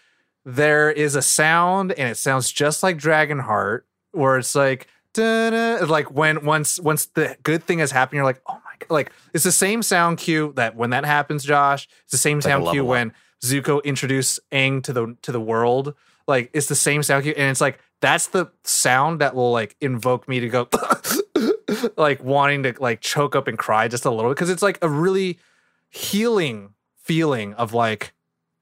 there 0.44 0.90
is 0.90 1.14
a 1.14 1.22
sound 1.22 1.92
and 1.92 2.10
it 2.10 2.16
sounds 2.16 2.52
just 2.52 2.82
like 2.82 2.98
Dragonheart 2.98 3.82
where 4.12 4.36
it's 4.36 4.54
like 4.54 4.88
da-da, 5.14 5.84
like 5.86 6.10
when 6.10 6.44
once 6.44 6.78
once 6.80 7.06
the 7.06 7.36
good 7.42 7.64
thing 7.64 7.78
has 7.78 7.90
happened 7.92 8.16
you're 8.16 8.24
like 8.24 8.42
oh 8.48 8.54
my 8.64 8.72
god 8.78 8.90
like 8.90 9.12
it's 9.32 9.44
the 9.44 9.52
same 9.52 9.82
sound 9.82 10.18
cue 10.18 10.52
that 10.56 10.76
when 10.76 10.90
that 10.90 11.04
happens 11.04 11.44
Josh 11.44 11.88
it's 12.02 12.12
the 12.12 12.18
same 12.18 12.38
like 12.38 12.44
a 12.44 12.48
sound 12.48 12.64
cue 12.64 12.82
level 12.82 12.86
up. 12.86 12.90
when 12.90 13.12
Zuko 13.42 13.82
introduced 13.84 14.40
Aang 14.52 14.82
to 14.84 14.92
the 14.92 15.16
to 15.22 15.32
the 15.32 15.40
world 15.40 15.94
like 16.26 16.50
it's 16.52 16.66
the 16.66 16.74
same 16.74 17.02
sound 17.02 17.24
cue 17.24 17.34
and 17.36 17.50
it's 17.50 17.60
like 17.60 17.78
that's 18.00 18.26
the 18.28 18.50
sound 18.64 19.20
that 19.20 19.34
will 19.34 19.52
like 19.52 19.76
invoke 19.80 20.28
me 20.28 20.40
to 20.40 20.48
go 20.48 20.68
like 21.96 22.22
wanting 22.22 22.62
to 22.64 22.74
like 22.80 23.00
choke 23.00 23.34
up 23.36 23.48
and 23.48 23.58
cry 23.58 23.88
just 23.88 24.04
a 24.04 24.10
little 24.10 24.30
because 24.30 24.50
it's 24.50 24.62
like 24.62 24.78
a 24.82 24.88
really 24.88 25.38
healing 25.90 26.74
feeling 26.96 27.54
of 27.54 27.72
like 27.74 28.12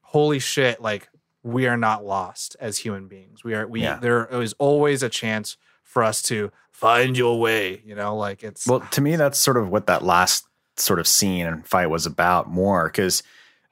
holy 0.01 0.39
shit 0.39 0.81
like 0.81 1.09
we 1.43 1.65
are 1.67 1.77
not 1.77 2.05
lost 2.05 2.55
as 2.59 2.77
human 2.79 3.07
beings 3.07 3.43
we 3.43 3.53
are 3.53 3.67
we 3.67 3.81
Yeah. 3.81 3.97
there 3.99 4.25
is 4.41 4.53
always 4.59 5.01
a 5.03 5.09
chance 5.09 5.57
for 5.83 6.03
us 6.03 6.21
to 6.23 6.51
find 6.71 7.17
your 7.17 7.39
way 7.39 7.81
you 7.85 7.95
know 7.95 8.15
like 8.15 8.43
it's 8.43 8.67
Well, 8.67 8.81
to 8.91 9.01
me, 9.01 9.15
that's 9.15 9.37
sort 9.39 9.57
of 9.57 9.69
what 9.69 9.87
that 9.87 10.03
last 10.03 10.45
sort 10.77 10.99
of 10.99 11.07
scene 11.07 11.45
and 11.45 11.65
fight 11.67 11.87
was 11.87 12.05
about 12.07 12.49
more. 12.49 12.87
Because, 12.87 13.21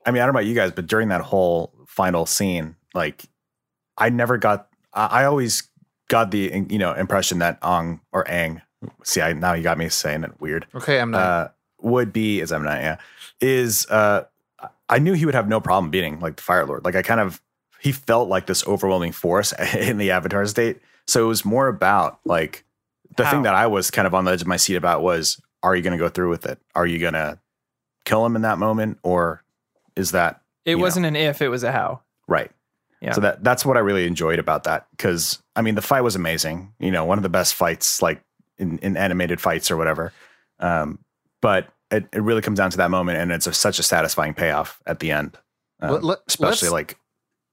I 0.05 0.11
mean, 0.11 0.21
I 0.21 0.25
don't 0.25 0.33
know 0.33 0.39
about 0.39 0.45
you 0.47 0.53
guys, 0.53 0.71
but 0.71 0.85
during 0.85 1.09
that 1.09 1.21
whole 1.21 1.73
final 1.87 2.27
scene, 2.27 2.75
like, 2.93 3.25
I 3.97 4.09
never 4.09 4.37
got. 4.37 4.67
I, 4.93 5.05
I 5.07 5.25
always 5.25 5.63
got 6.09 6.29
the 6.29 6.65
you 6.69 6.77
know 6.77 6.93
impression 6.93 7.39
that 7.39 7.57
Ong 7.63 8.01
or 8.11 8.23
Aang. 8.25 8.61
See, 9.03 9.21
I 9.21 9.33
now 9.33 9.53
you 9.53 9.63
got 9.63 9.77
me 9.77 9.89
saying 9.89 10.23
it 10.23 10.39
weird. 10.39 10.65
okay 10.75 10.99
i'm 10.99 11.11
not 11.11 11.19
Uh, 11.19 11.47
would 11.81 12.13
be 12.13 12.41
as 12.41 12.51
I'm 12.51 12.63
not. 12.63 12.79
Yeah, 12.79 12.97
is 13.39 13.87
uh, 13.89 14.23
I 14.89 14.99
knew 14.99 15.13
he 15.13 15.25
would 15.25 15.35
have 15.35 15.47
no 15.47 15.59
problem 15.59 15.89
beating 15.89 16.19
like 16.19 16.35
the 16.35 16.43
Fire 16.43 16.65
Lord. 16.65 16.85
Like 16.85 16.95
I 16.95 17.01
kind 17.01 17.19
of 17.19 17.41
he 17.79 17.91
felt 17.91 18.29
like 18.29 18.45
this 18.45 18.65
overwhelming 18.67 19.11
force 19.11 19.53
in 19.75 19.97
the 19.97 20.11
Avatar 20.11 20.45
state. 20.45 20.79
So 21.07 21.23
it 21.23 21.27
was 21.27 21.43
more 21.43 21.67
about 21.67 22.19
like 22.23 22.63
the 23.17 23.25
How? 23.25 23.31
thing 23.31 23.41
that 23.43 23.55
I 23.55 23.67
was 23.67 23.89
kind 23.89 24.05
of 24.05 24.13
on 24.13 24.25
the 24.25 24.31
edge 24.31 24.41
of 24.41 24.47
my 24.47 24.57
seat 24.57 24.75
about 24.75 25.01
was 25.01 25.41
are 25.63 25.75
you 25.75 25.81
going 25.81 25.97
to 25.97 26.03
go 26.03 26.09
through 26.09 26.29
with 26.29 26.45
it? 26.45 26.59
Are 26.75 26.85
you 26.85 26.99
going 26.99 27.13
to 27.13 27.39
kill 28.05 28.25
him 28.25 28.35
in 28.35 28.43
that 28.43 28.57
moment 28.59 28.99
or 29.03 29.43
is 29.95 30.11
that 30.11 30.41
it 30.65 30.75
wasn't 30.75 31.05
an 31.07 31.15
if, 31.15 31.41
it 31.41 31.49
was 31.49 31.63
a 31.63 31.71
how. 31.71 32.01
right? 32.27 32.51
Yeah. 33.01 33.13
So 33.13 33.21
that 33.21 33.43
that's 33.43 33.65
what 33.65 33.77
I 33.77 33.79
really 33.79 34.05
enjoyed 34.05 34.37
about 34.37 34.65
that 34.65 34.85
cuz 34.99 35.41
I 35.55 35.63
mean 35.63 35.73
the 35.73 35.81
fight 35.81 36.01
was 36.01 36.15
amazing. 36.15 36.73
You 36.79 36.91
know, 36.91 37.05
one 37.05 37.17
of 37.17 37.23
the 37.23 37.29
best 37.29 37.55
fights 37.55 38.01
like 38.03 38.21
in, 38.61 38.77
in 38.79 38.95
animated 38.95 39.41
fights 39.41 39.69
or 39.71 39.75
whatever. 39.77 40.13
Um 40.59 40.99
but 41.41 41.67
it, 41.89 42.05
it 42.13 42.21
really 42.21 42.41
comes 42.41 42.57
down 42.57 42.71
to 42.71 42.77
that 42.77 42.89
moment 42.91 43.17
and 43.17 43.31
it's 43.31 43.47
a, 43.47 43.53
such 43.53 43.77
a 43.79 43.83
satisfying 43.83 44.33
payoff 44.33 44.81
at 44.85 44.99
the 44.99 45.11
end. 45.11 45.37
Um, 45.81 45.91
Let- 45.91 46.03
let- 46.03 46.19
especially 46.27 46.69
like 46.69 46.97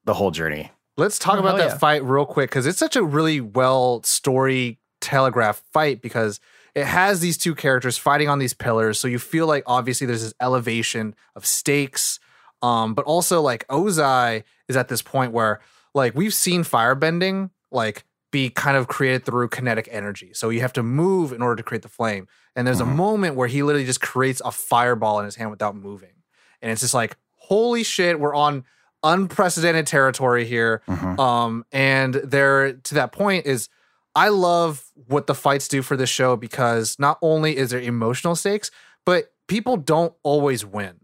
the 0.04 0.14
whole 0.14 0.30
journey. 0.30 0.70
Let's 0.96 1.18
talk 1.18 1.36
Oh, 1.36 1.40
about 1.40 1.56
that 1.58 1.70
yeah. 1.70 1.78
fight 1.78 2.04
real 2.04 2.26
quick 2.26 2.50
because 2.50 2.66
it's 2.66 2.78
such 2.78 2.94
a 2.96 3.02
really 3.02 3.40
well 3.40 4.02
story 4.04 4.78
telegraphed 5.00 5.64
fight 5.72 6.02
because 6.02 6.38
it 6.74 6.84
has 6.86 7.20
these 7.20 7.38
two 7.38 7.54
characters 7.54 7.96
fighting 7.98 8.28
on 8.28 8.38
these 8.40 8.52
pillars. 8.54 8.98
So 9.00 9.08
you 9.08 9.18
feel 9.18 9.46
like 9.46 9.62
obviously 9.66 10.06
there's 10.06 10.22
this 10.22 10.34
elevation 10.40 11.14
of 11.34 11.46
stakes. 11.46 12.20
Um, 12.62 12.94
but 12.94 13.04
also 13.04 13.40
like 13.40 13.66
Ozai 13.68 14.42
is 14.68 14.76
at 14.76 14.88
this 14.88 15.00
point 15.02 15.32
where 15.32 15.60
like 15.94 16.14
we've 16.16 16.34
seen 16.34 16.62
firebending 16.64 17.50
like 17.70 18.04
be 18.30 18.50
kind 18.50 18.76
of 18.76 18.88
created 18.88 19.24
through 19.24 19.48
kinetic 19.48 19.88
energy. 19.90 20.32
So 20.34 20.50
you 20.50 20.60
have 20.60 20.72
to 20.74 20.82
move 20.82 21.32
in 21.32 21.40
order 21.42 21.56
to 21.56 21.62
create 21.62 21.82
the 21.82 21.88
flame. 21.88 22.28
And 22.54 22.66
there's 22.66 22.78
Mhm. 22.80 22.82
a 22.92 22.94
moment 22.94 23.34
where 23.36 23.48
he 23.48 23.62
literally 23.62 23.86
just 23.86 24.00
creates 24.00 24.42
a 24.44 24.50
fireball 24.50 25.18
in 25.18 25.24
his 25.24 25.36
hand 25.36 25.50
without 25.50 25.74
moving. 25.74 26.12
And 26.60 26.70
it's 26.70 26.82
just 26.82 26.92
like, 26.94 27.16
holy 27.36 27.82
shit, 27.82 28.20
we're 28.20 28.34
on 28.34 28.64
unprecedented 29.02 29.86
territory 29.86 30.44
here. 30.44 30.82
Mhm. 30.88 31.18
Um, 31.18 31.64
and 31.72 32.14
there 32.14 32.72
to 32.74 32.94
that 32.94 33.12
point 33.12 33.46
is 33.46 33.68
I 34.14 34.28
love 34.28 34.84
what 35.06 35.26
the 35.28 35.34
fights 35.34 35.68
do 35.68 35.80
for 35.82 35.96
this 35.96 36.10
show 36.10 36.34
because 36.36 36.98
not 36.98 37.18
only 37.22 37.56
is 37.56 37.70
there 37.70 37.80
emotional 37.80 38.34
stakes, 38.34 38.70
but 39.06 39.32
people 39.46 39.76
don't 39.76 40.12
always 40.24 40.66
win. 40.66 40.96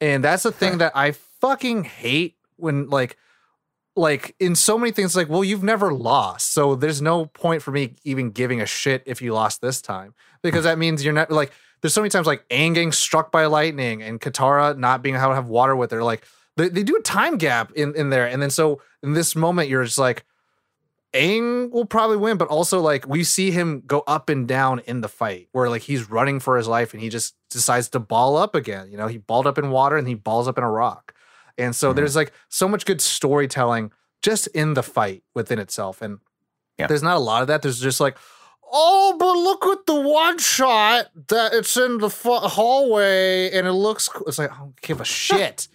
And 0.00 0.24
that's 0.24 0.42
the 0.44 0.52
thing 0.52 0.78
that 0.78 0.92
I 0.96 1.12
fucking 1.12 1.84
hate 1.84 2.36
when 2.56 2.88
like 2.88 3.16
like 3.96 4.34
in 4.40 4.54
so 4.54 4.76
many 4.76 4.90
things 4.90 5.14
like 5.14 5.28
well 5.28 5.44
you've 5.44 5.62
never 5.62 5.92
lost 5.92 6.52
so 6.52 6.74
there's 6.74 7.00
no 7.00 7.26
point 7.26 7.62
for 7.62 7.70
me 7.70 7.94
even 8.04 8.30
giving 8.30 8.60
a 8.60 8.66
shit 8.66 9.02
if 9.06 9.22
you 9.22 9.32
lost 9.32 9.60
this 9.60 9.80
time 9.80 10.14
because 10.42 10.64
that 10.64 10.78
means 10.78 11.04
you're 11.04 11.14
not 11.14 11.30
like 11.30 11.52
there's 11.80 11.94
so 11.94 12.00
many 12.00 12.10
times 12.10 12.26
like 12.26 12.48
Aang 12.48 12.74
getting 12.74 12.92
struck 12.92 13.30
by 13.30 13.46
lightning 13.46 14.02
and 14.02 14.20
Katara 14.20 14.76
not 14.76 15.02
being 15.02 15.14
able 15.14 15.28
to 15.28 15.34
have 15.34 15.48
water 15.48 15.76
with 15.76 15.90
her 15.92 16.02
like 16.02 16.24
they, 16.56 16.68
they 16.68 16.82
do 16.82 16.96
a 16.96 17.02
time 17.02 17.36
gap 17.36 17.72
in 17.72 17.94
in 17.94 18.10
there 18.10 18.26
and 18.26 18.42
then 18.42 18.50
so 18.50 18.80
in 19.02 19.12
this 19.12 19.36
moment 19.36 19.68
you're 19.68 19.84
just 19.84 19.98
like 19.98 20.24
Aang 21.12 21.70
will 21.70 21.84
probably 21.84 22.16
win 22.16 22.36
but 22.36 22.48
also 22.48 22.80
like 22.80 23.06
we 23.06 23.22
see 23.22 23.52
him 23.52 23.82
go 23.86 24.02
up 24.08 24.28
and 24.28 24.48
down 24.48 24.80
in 24.80 25.02
the 25.02 25.08
fight 25.08 25.46
where 25.52 25.70
like 25.70 25.82
he's 25.82 26.10
running 26.10 26.40
for 26.40 26.56
his 26.56 26.66
life 26.66 26.94
and 26.94 27.02
he 27.02 27.08
just 27.08 27.36
decides 27.48 27.88
to 27.90 28.00
ball 28.00 28.36
up 28.36 28.56
again 28.56 28.90
you 28.90 28.96
know 28.96 29.06
he 29.06 29.18
balled 29.18 29.46
up 29.46 29.56
in 29.56 29.70
water 29.70 29.96
and 29.96 30.08
he 30.08 30.14
balls 30.14 30.48
up 30.48 30.58
in 30.58 30.64
a 30.64 30.70
rock 30.70 31.13
and 31.58 31.74
so 31.74 31.92
Mhm. 31.92 31.96
there's 31.96 32.16
like 32.16 32.32
so 32.48 32.66
much 32.68 32.84
good 32.86 33.00
storytelling 33.00 33.92
just 34.22 34.46
in 34.48 34.74
the 34.74 34.82
fight 34.82 35.22
within 35.34 35.58
itself. 35.58 36.00
And 36.02 36.18
Yeah. 36.78 36.86
there's 36.86 37.02
not 37.02 37.16
a 37.16 37.20
lot 37.20 37.42
of 37.42 37.48
that. 37.48 37.62
There's 37.62 37.80
just 37.80 38.00
like, 38.00 38.16
oh, 38.72 39.16
but 39.18 39.32
look 39.34 39.64
at 39.78 39.86
the 39.86 39.94
one 40.00 40.38
shot 40.38 41.06
that 41.28 41.52
it's 41.52 41.76
in 41.76 41.98
the 41.98 42.10
fu- 42.10 42.34
hallway 42.34 43.50
and 43.52 43.66
it 43.66 43.72
looks 43.72 44.08
cool. 44.08 44.26
It's 44.26 44.38
like, 44.38 44.50
I 44.52 44.56
don't 44.56 44.80
give 44.80 45.00
a 45.00 45.04
shit. 45.20 45.68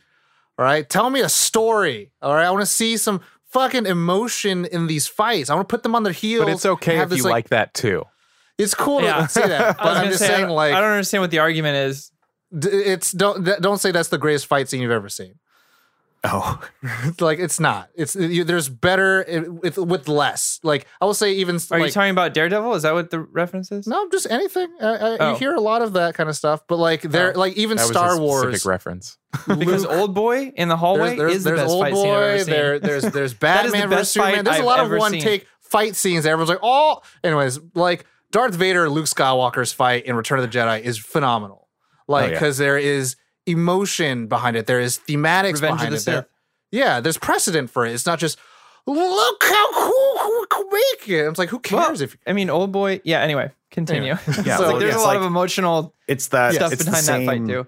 All 0.57 0.65
right. 0.65 0.89
Tell 0.89 1.09
me 1.09 1.21
a 1.21 1.29
story. 1.29 2.11
All 2.21 2.33
right. 2.33 2.45
I 2.45 2.51
want 2.51 2.61
to 2.63 2.65
see 2.65 2.97
some 2.97 3.21
fucking 3.45 3.85
emotion 3.85 4.65
in 4.65 4.87
these 4.87 5.07
fights. 5.07 5.49
I 5.49 5.55
want 5.55 5.69
to 5.69 5.73
put 5.73 5.83
them 5.83 5.95
on 5.95 6.03
their 6.03 6.11
heels. 6.13 6.45
But 6.45 6.51
it's 6.51 6.65
okay 6.65 6.99
if 6.99 7.09
this, 7.09 7.19
you 7.19 7.23
like, 7.23 7.49
that 7.49 7.73
too. 7.73 8.03
It's 8.57 8.75
cool 8.75 9.01
Yeah. 9.01 9.21
to 9.21 9.29
say 9.29 9.47
that. 9.47 9.61
I 9.79 9.83
But 9.83 9.97
I'm 9.97 10.07
just 10.07 10.19
say, 10.19 10.27
saying, 10.27 10.47
don't- 10.47 10.55
like, 10.55 10.73
I 10.73 10.81
don't 10.81 10.91
understand 10.91 11.21
what 11.21 11.31
the 11.31 11.39
argument 11.39 11.77
is. 11.77 12.11
d- 12.57 12.67
it's 12.69 13.11
don't 13.13 13.45
don't 13.61 13.77
say 13.77 13.91
that's 13.91 14.09
the 14.09 14.17
greatest 14.17 14.47
fight 14.47 14.67
scene 14.67 14.81
you've 14.81 14.91
ever 14.91 15.07
seen. 15.07 15.35
Oh, 16.23 16.61
like 17.21 17.39
it's 17.39 17.59
not. 17.59 17.89
It's 17.95 18.15
you, 18.15 18.43
there's 18.43 18.67
better 18.67 19.21
it, 19.27 19.51
with 19.53 19.77
with 19.77 20.07
less. 20.09 20.59
Like 20.63 20.85
I 20.99 21.05
will 21.05 21.13
say, 21.13 21.33
even 21.33 21.55
Are 21.71 21.79
like, 21.79 21.87
you 21.87 21.91
talking 21.93 22.11
about 22.11 22.33
Daredevil? 22.33 22.73
Is 22.75 22.83
that 22.83 22.93
what 22.93 23.09
the 23.09 23.21
reference 23.21 23.71
is? 23.71 23.87
no, 23.87 24.09
just 24.09 24.27
anything. 24.29 24.67
I, 24.81 24.85
I, 24.87 25.17
Oh. 25.19 25.31
You 25.31 25.37
hear 25.37 25.53
a 25.55 25.61
lot 25.61 25.81
of 25.81 25.93
that 25.93 26.15
kind 26.15 26.27
of 26.29 26.35
stuff, 26.35 26.61
but 26.67 26.77
like 26.77 27.01
there, 27.03 27.33
Oh. 27.35 27.39
like 27.39 27.53
even 27.53 27.77
That 27.77 27.83
was 27.83 27.91
a 27.91 27.93
Star 27.93 28.09
specific 28.11 28.25
Wars. 28.27 28.65
reference. 28.65 29.17
because 29.47 29.85
Old 29.85 30.13
Boy 30.13 30.51
in 30.55 30.67
the 30.67 30.75
hallway 30.77 31.15
there's, 31.15 31.17
there's, 31.17 31.35
is 31.35 31.43
the 31.45 31.49
there's 31.51 31.59
best 31.61 31.71
old 31.71 31.83
fight 31.83 31.93
scene 31.95 32.07
I've 32.07 32.13
ever 32.15 32.31
boy. 32.33 32.37
seen. 32.43 32.49
There, 32.53 32.79
there's 32.79 33.03
there's 33.03 33.33
That 33.35 33.65
is 33.65 33.71
the 33.71 33.77
Batman 33.77 33.89
versus 33.89 33.99
best 34.01 34.11
Superman. 34.13 34.45
There's 34.45 34.57
a 34.57 34.59
I've 34.59 34.65
lot 34.65 34.79
of 34.81 34.91
one 34.91 35.11
seen. 35.11 35.21
take 35.21 35.47
fight 35.61 35.95
scenes. 35.95 36.25
Everyone's 36.25 36.49
like, 36.49 36.59
oh. 36.63 37.01
Anyways, 37.23 37.59
like 37.75 38.05
Darth 38.31 38.55
Vader, 38.55 38.85
and 38.85 38.93
Luke 38.93 39.05
Skywalker's 39.05 39.71
fight 39.71 40.05
in 40.05 40.15
Return 40.15 40.39
of 40.39 40.51
the 40.51 40.57
Jedi 40.57 40.81
is 40.81 40.97
phenomenal. 40.97 41.67
Like 42.07 42.23
Oh, 42.23 42.27
yeah. 42.27 42.33
because 42.33 42.57
there 42.57 42.77
is 42.77 43.15
emotion 43.49 44.27
behind 44.27 44.55
it. 44.55 44.65
There 44.67 44.79
is 44.79 44.99
thematics 44.99 45.53
Revenge 45.55 45.71
of 45.71 45.77
behind 45.77 45.93
the 45.93 45.97
it. 45.97 46.05
There, 46.05 46.27
yeah, 46.71 46.99
there's 46.99 47.17
precedent 47.17 47.69
for 47.69 47.85
it. 47.85 47.93
It's 47.93 48.05
not 48.05 48.19
just 48.19 48.37
look 48.85 49.43
how 49.43 49.71
cool 49.73 50.39
we 50.39 50.45
can 50.47 50.65
make 50.71 51.09
it. 51.09 51.27
It's 51.27 51.39
like 51.39 51.49
who 51.49 51.61
Well, 51.71 51.87
cares 51.87 52.01
if 52.01 52.17
I 52.25 52.33
mean, 52.33 52.49
Old 52.49 52.71
Boy. 52.71 53.01
Yeah. 53.03 53.21
Anyway, 53.21 53.51
continue. 53.71 54.11
Anyway. 54.13 54.19
Yeah, 54.45 54.53
It's 54.53 54.57
so 54.57 54.69
like, 54.71 54.79
there's 54.79 54.93
it's 54.95 55.03
a 55.03 55.05
lot 55.05 55.07
like- 55.09 55.17
of 55.17 55.23
emotional 55.23 55.93
it's 56.07 56.27
that 56.29 56.53
stuff 56.55 56.71
it's 56.73 56.83
the 56.85 56.91
behind 56.91 57.07
that 57.07 57.25
fight 57.25 57.35
same- 57.37 57.47
too. 57.47 57.67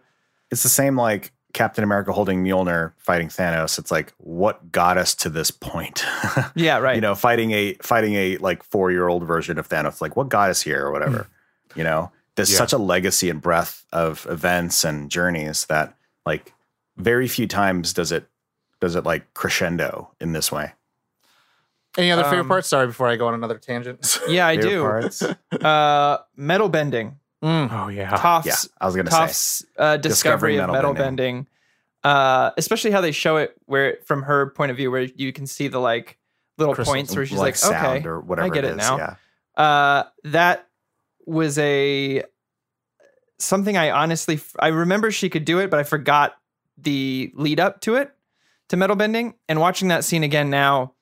It's 0.52 0.64
the 0.64 0.70
same 0.70 0.96
like 0.96 1.32
Captain 1.54 1.84
America 1.84 2.12
holding 2.14 2.44
Mjolnir 2.44 2.94
fighting 2.98 3.28
Thanos. 3.28 3.78
It's 3.80 3.92
like 3.92 4.14
what 4.18 4.72
got 4.72 4.98
us 4.98 5.16
to 5.16 5.30
this 5.30 5.52
point. 5.52 6.04
Yeah. 6.56 6.78
Right. 6.80 6.96
You 6.96 7.02
know, 7.02 7.16
fighting 7.16 7.52
a 7.52 7.74
fighting 7.82 8.14
a 8.16 8.38
like 8.38 8.64
four 8.64 8.92
year 8.92 9.08
old 9.08 9.24
version 9.26 9.58
of 9.58 9.68
Thanos. 9.70 10.02
Like 10.02 10.16
what 10.16 10.30
got 10.30 10.50
us 10.50 10.62
here 10.62 10.86
or 10.86 10.92
whatever. 10.92 11.28
Hmm. 11.74 11.80
you 11.80 11.84
know, 11.86 12.12
there's 12.36 12.52
Yeah. 12.52 12.58
such 12.58 12.74
a 12.74 12.78
legacy 12.78 13.30
and 13.30 13.42
breadth 13.42 13.86
of 13.92 14.26
events 14.30 14.84
and 14.84 15.10
journeys 15.12 15.66
that 15.66 15.96
like 16.26 16.54
very 16.98 17.28
few 17.28 17.48
times 17.48 17.94
does 17.94 18.12
it 18.12 18.28
does 18.80 18.96
it 18.96 19.04
like 19.06 19.34
crescendo 19.34 20.12
in 20.20 20.34
this 20.34 20.52
way. 20.52 20.74
any 21.98 22.10
other 22.12 22.24
favorite 22.24 22.42
Um, 22.42 22.48
parts. 22.48 22.68
Sorry, 22.70 22.88
before 22.88 23.08
I 23.10 23.16
go 23.18 23.28
on 23.28 23.34
another 23.34 23.58
tangent. 23.58 24.20
yeah, 24.30 24.48
I 24.48 24.56
do. 24.56 24.82
parts? 24.82 25.22
Uh, 25.62 26.18
metal 26.38 26.70
bending. 26.70 27.18
Mm. 27.44 27.70
Oh 27.72 27.88
yeah. 27.90 28.12
yeah, 28.12 28.18
Toph's 28.18 28.70
I 28.80 28.86
was 28.86 28.96
gonna 28.96 29.12
say. 29.12 29.18
Toph's 29.18 29.66
uh, 29.78 29.98
discovery 29.98 30.54
Discovering 30.54 30.60
of 30.60 30.60
metal 30.68 30.74
metal 30.74 30.94
bending. 30.94 31.36
bending, 31.36 31.48
uh, 32.04 32.52
especially 32.58 32.92
how 32.92 33.02
they 33.02 33.12
show 33.12 33.38
it, 33.38 33.56
where 33.66 33.98
from 34.06 34.24
her 34.24 34.52
point 34.52 34.72
of 34.72 34.78
view, 34.78 34.90
where 34.92 35.02
you 35.02 35.34
can 35.34 35.46
see 35.48 35.68
the 35.68 35.80
like 35.80 36.18
little 36.58 36.74
Crystals, 36.76 36.96
points 36.96 37.16
where 37.16 37.26
she's 37.26 37.38
like 37.38 37.46
like, 37.48 37.56
sound 37.56 37.98
okay, 38.00 38.08
or 38.08 38.20
whatever 38.22 38.46
I 38.46 38.50
get 38.50 38.64
it 38.64 38.68
it 38.70 38.72
is, 38.72 38.78
now. 38.78 38.98
Yeah. 38.98 39.64
uh, 39.64 40.04
that 40.26 40.68
was 41.26 41.58
a 41.58 42.24
something 43.40 43.76
I 43.78 43.90
honestly 43.92 44.40
I 44.60 44.68
remember 44.68 45.12
she 45.12 45.30
could 45.30 45.46
do 45.46 45.60
it, 45.60 45.70
but 45.70 45.80
I 45.80 45.84
forgot 45.84 46.36
the 46.78 47.32
lead 47.36 47.60
up 47.60 47.82
to 47.82 47.96
it 47.96 48.12
to 48.70 48.78
metal 48.78 48.96
bending. 48.96 49.36
And 49.50 49.60
watching 49.60 49.88
that 49.90 50.04
scene 50.04 50.24
again 50.24 50.50
now 50.50 50.94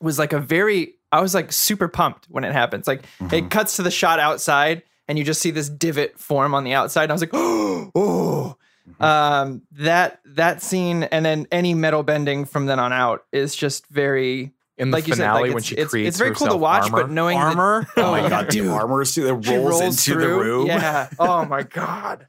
was 0.00 0.18
like 0.18 0.32
a 0.32 0.40
very 0.40 0.94
I 1.10 1.20
was 1.20 1.34
like 1.34 1.52
super 1.52 1.88
pumped 1.88 2.26
when 2.30 2.44
it 2.44 2.52
happens. 2.52 2.86
Like 2.86 3.04
Mhm. 3.20 3.32
it 3.32 3.50
cuts 3.50 3.76
to 3.76 3.82
the 3.82 3.90
shot 3.90 4.18
outside 4.18 4.82
and 5.08 5.18
you 5.18 5.24
just 5.24 5.42
see 5.42 5.50
this 5.50 5.68
divot 5.68 6.18
form 6.18 6.54
on 6.54 6.64
the 6.64 6.72
outside. 6.74 7.04
And 7.04 7.12
I 7.12 7.14
was 7.14 7.22
like, 7.22 7.30
oh, 7.34 7.90
oh. 7.94 8.56
Mm-hmm. 8.88 9.04
Um, 9.04 9.62
that 9.72 10.20
that 10.24 10.60
scene 10.62 11.04
and 11.04 11.24
then 11.24 11.46
any 11.52 11.72
metal 11.74 12.02
bending 12.02 12.44
from 12.44 12.66
then 12.66 12.80
on 12.80 12.92
out 12.92 13.24
is 13.30 13.54
just 13.54 13.86
very 13.86 14.52
In 14.78 14.90
the 14.90 14.96
like 14.96 15.06
you 15.06 15.14
said, 15.14 15.24
finale, 15.24 15.42
like 15.42 15.48
when 15.50 15.58
it's, 15.58 15.66
she 15.66 15.74
it's, 15.76 15.90
creates 15.90 16.08
it's 16.08 16.18
very 16.18 16.34
cool 16.34 16.48
to 16.48 16.56
watch, 16.56 16.84
armor, 16.84 17.02
but 17.02 17.10
knowing 17.10 17.38
that- 17.38 17.44
Armor. 17.56 17.86
Oh 17.96 18.10
my 18.12 18.28
god, 18.28 18.48
dude. 18.48 18.66
the 18.66 18.70
armor 18.72 19.02
is 19.02 19.14
that 19.16 19.44
she 19.44 19.54
rolls, 19.54 19.80
rolls 19.82 20.08
into 20.08 20.18
the 20.20 20.28
room. 20.28 20.66
Yeah. 20.66 21.08
Oh 21.18 21.44
my 21.44 21.62
god. 21.80 22.26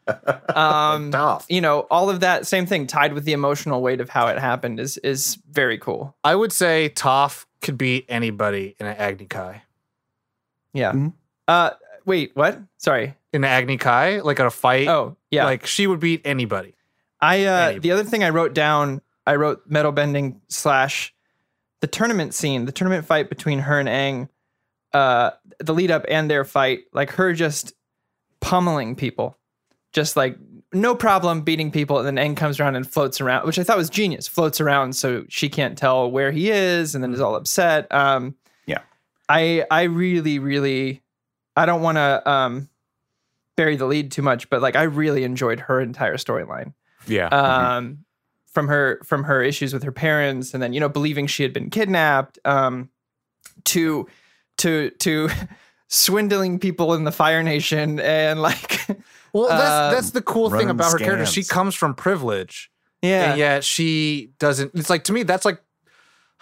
Um, 0.53 1.11
Tough. 1.11 1.45
you 1.49 1.61
know, 1.61 1.81
all 1.89 2.09
of 2.09 2.19
that 2.19 2.45
same 2.45 2.65
thing 2.65 2.85
tied 2.85 3.13
with 3.13 3.23
the 3.25 3.31
emotional 3.33 3.81
weight 3.81 4.01
of 4.01 4.09
how 4.09 4.27
it 4.27 4.37
happened 4.39 4.79
is 4.79 4.97
is 4.97 5.37
very 5.49 5.77
cool. 5.77 6.15
I 6.23 6.35
would 6.35 6.51
say 6.51 6.91
Toph 6.93 7.45
could 7.61 7.77
beat 7.77 8.05
anybody 8.09 8.75
in 8.77 8.85
an 8.87 8.97
Agni 8.97 9.25
Kai. 9.25 9.63
Yeah. 10.73 10.91
Mhm. 10.91 11.13
Uh, 11.47 11.71
wait, 12.05 12.31
what? 12.35 12.59
Sorry. 12.77 13.15
In 13.31 13.43
an 13.43 13.49
Agni 13.49 13.77
Kai, 13.77 14.19
like 14.19 14.39
at 14.39 14.45
a 14.45 14.51
fight, 14.51 14.87
Oh, 14.89 15.15
yeah. 15.31 15.45
like 15.45 15.65
she 15.65 15.87
would 15.87 15.99
beat 16.01 16.21
anybody. 16.25 16.75
I 17.21 17.45
uh, 17.45 17.51
Anyway. 17.67 17.79
the 17.79 17.91
other 17.91 18.03
thing 18.03 18.23
I 18.23 18.29
wrote 18.29 18.53
down, 18.53 19.01
I 19.25 19.35
wrote 19.35 19.63
metal 19.65 19.91
bending 19.93 20.41
slash 20.49 21.13
the 21.83 21.87
tournament 21.87 22.33
scene, 22.33 22.63
the 22.63 22.71
tournament 22.71 23.05
fight 23.05 23.27
between 23.27 23.59
her 23.59 23.77
and 23.77 23.89
Aang, 23.89 24.29
uh, 24.93 25.31
the 25.59 25.73
lead 25.73 25.91
up 25.91 26.05
and 26.07 26.31
their 26.31 26.45
fight, 26.45 26.85
like 26.93 27.11
her 27.11 27.33
just 27.33 27.73
pummeling 28.39 28.95
people, 28.95 29.37
just 29.91 30.15
like 30.15 30.37
no 30.71 30.95
problem 30.95 31.41
beating 31.41 31.71
people, 31.71 31.99
and 31.99 32.07
then 32.17 32.25
Aang 32.25 32.37
comes 32.37 32.57
around 32.57 32.77
and 32.77 32.89
floats 32.89 33.19
around, 33.19 33.45
which 33.45 33.59
I 33.59 33.63
thought 33.63 33.75
was 33.75 33.89
genius. 33.89 34.29
Floats 34.29 34.61
around 34.61 34.95
so 34.95 35.25
she 35.27 35.49
can't 35.49 35.77
tell 35.77 36.09
where 36.09 36.31
he 36.31 36.49
is, 36.51 36.95
and 36.95 37.03
then 37.03 37.13
is 37.13 37.19
all 37.19 37.35
upset. 37.35 37.91
Um, 37.91 38.35
Yeah. 38.65 38.79
I 39.27 39.65
I 39.69 39.83
really 39.83 40.39
really, 40.39 41.01
I 41.57 41.65
don't 41.65 41.81
want 41.81 41.97
to 41.97 42.29
um 42.31 42.69
bury 43.57 43.75
the 43.75 43.85
lead 43.87 44.09
too 44.09 44.21
much, 44.21 44.49
but 44.49 44.61
like 44.61 44.77
I 44.77 44.83
really 44.83 45.25
enjoyed 45.25 45.59
her 45.59 45.81
entire 45.81 46.15
storyline 46.15 46.73
Yeah. 47.07 47.27
um, 47.27 48.05
from 48.53 48.67
her 48.67 48.99
from 49.03 49.23
her 49.25 49.41
issues 49.41 49.73
with 49.73 49.83
her 49.83 49.91
parents, 49.91 50.53
and 50.53 50.61
then 50.61 50.73
you 50.73 50.79
know 50.79 50.89
believing 50.89 51.27
she 51.27 51.43
had 51.43 51.53
been 51.53 51.69
kidnapped, 51.69 52.39
um, 52.45 52.89
to 53.65 54.07
to 54.57 54.89
to 54.99 55.29
swindling 55.89 56.59
people 56.59 56.93
in 56.93 57.03
the 57.03 57.11
Fire 57.11 57.43
Nation, 57.43 57.99
and 57.99 58.41
like 58.41 58.85
Well, 59.33 59.47
that's 59.47 59.61
Um, 59.71 59.91
that's 59.93 60.11
the 60.11 60.21
cool 60.21 60.49
thing 60.49 60.53
running 60.53 60.69
about 60.69 60.91
her 60.91 60.97
character. 60.99 61.25
She 61.25 61.43
comes 61.43 61.73
from 61.75 61.95
privilege, 61.95 62.69
yeah, 63.01 63.31
and 63.31 63.39
yet 63.39 63.63
she 63.63 64.31
doesn't. 64.39 64.71
It's 64.75 64.89
like 64.89 65.03
to 65.05 65.13
me, 65.13 65.23
that's 65.23 65.45
like. 65.45 65.59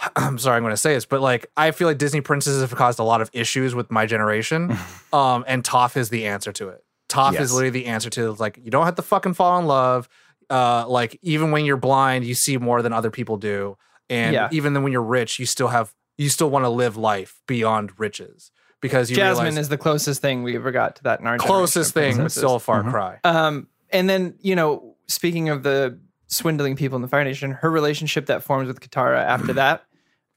I'm 0.15 0.39
sorry, 0.39 0.57
I'm 0.57 0.63
going 0.63 0.73
to 0.73 0.77
say 0.77 0.93
this, 0.95 1.05
but 1.05 1.21
like 1.21 1.49
I 1.55 1.71
feel 1.71 1.87
like 1.87 1.97
Disney 1.99 2.21
princesses 2.21 2.61
have 2.61 2.75
caused 2.75 2.99
a 2.99 3.03
lot 3.03 3.21
of 3.21 3.29
issues 3.33 3.75
with 3.75 3.91
my 3.91 4.05
generation, 4.05 4.75
um, 5.13 5.45
and 5.47 5.63
Toph 5.63 5.95
is 5.95 6.09
the 6.09 6.25
answer 6.25 6.51
to 6.53 6.69
it. 6.69 6.83
Toph 7.07 7.33
Yes. 7.33 7.43
is 7.43 7.53
literally 7.53 7.69
the 7.71 7.85
answer 7.87 8.09
to 8.09 8.31
it. 8.31 8.39
like 8.39 8.59
you 8.63 8.71
don't 8.71 8.85
have 8.85 8.95
to 8.95 9.01
fucking 9.01 9.33
fall 9.35 9.59
in 9.59 9.67
love. 9.67 10.09
Uh, 10.51 10.85
like 10.87 11.17
even 11.21 11.51
when 11.51 11.63
you're 11.65 11.77
blind, 11.77 12.25
you 12.25 12.35
see 12.35 12.57
more 12.57 12.81
than 12.81 12.91
other 12.93 13.09
people 13.09 13.37
do, 13.37 13.77
and 14.09 14.33
Yeah. 14.33 14.49
even 14.51 14.73
then 14.73 14.83
when 14.83 14.91
you're 14.91 15.01
rich, 15.01 15.39
you 15.39 15.45
still 15.45 15.69
have 15.69 15.93
you 16.17 16.29
still 16.29 16.49
want 16.49 16.65
to 16.65 16.69
live 16.69 16.97
life 16.97 17.41
beyond 17.47 17.97
riches 17.97 18.51
because 18.81 19.09
you 19.09 19.15
Jasmine 19.15 19.45
realize 19.45 19.57
is 19.57 19.69
the 19.69 19.77
closest 19.77 20.21
thing 20.21 20.43
we 20.43 20.55
ever 20.55 20.71
got 20.71 20.97
to 20.97 21.03
that 21.03 21.19
in 21.21 21.25
our 21.27 21.37
closest 21.37 21.93
thing, 21.93 22.17
but 22.17 22.31
still 22.31 22.55
a 22.55 22.59
far 22.59 22.83
Mhm. 22.83 22.91
cry. 22.91 23.19
Um, 23.23 23.67
and 23.91 24.09
then 24.09 24.35
you 24.41 24.55
know, 24.55 24.95
speaking 25.07 25.49
of 25.49 25.63
the 25.63 25.97
swindling 26.27 26.75
people 26.77 26.95
in 26.95 27.01
the 27.01 27.07
Fire 27.09 27.23
Nation. 27.25 27.51
Her 27.51 27.69
relationship 27.69 28.27
that 28.27 28.41
forms 28.43 28.67
with 28.67 28.79
Katara 28.79 29.21
after 29.23 29.51
that, 29.61 29.83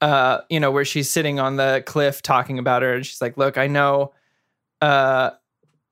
uh, 0.01 0.39
you 0.49 0.59
know, 0.59 0.69
where 0.71 0.83
she's 0.85 1.09
sitting 1.09 1.39
on 1.39 1.55
the 1.55 1.83
cliff 1.85 2.21
talking 2.21 2.59
about 2.59 2.81
her, 2.81 2.93
and 2.95 3.05
she's 3.05 3.21
like, 3.21 3.37
"Look, 3.37 3.57
I 3.57 3.67
know, 3.67 4.13
uh, 4.81 5.31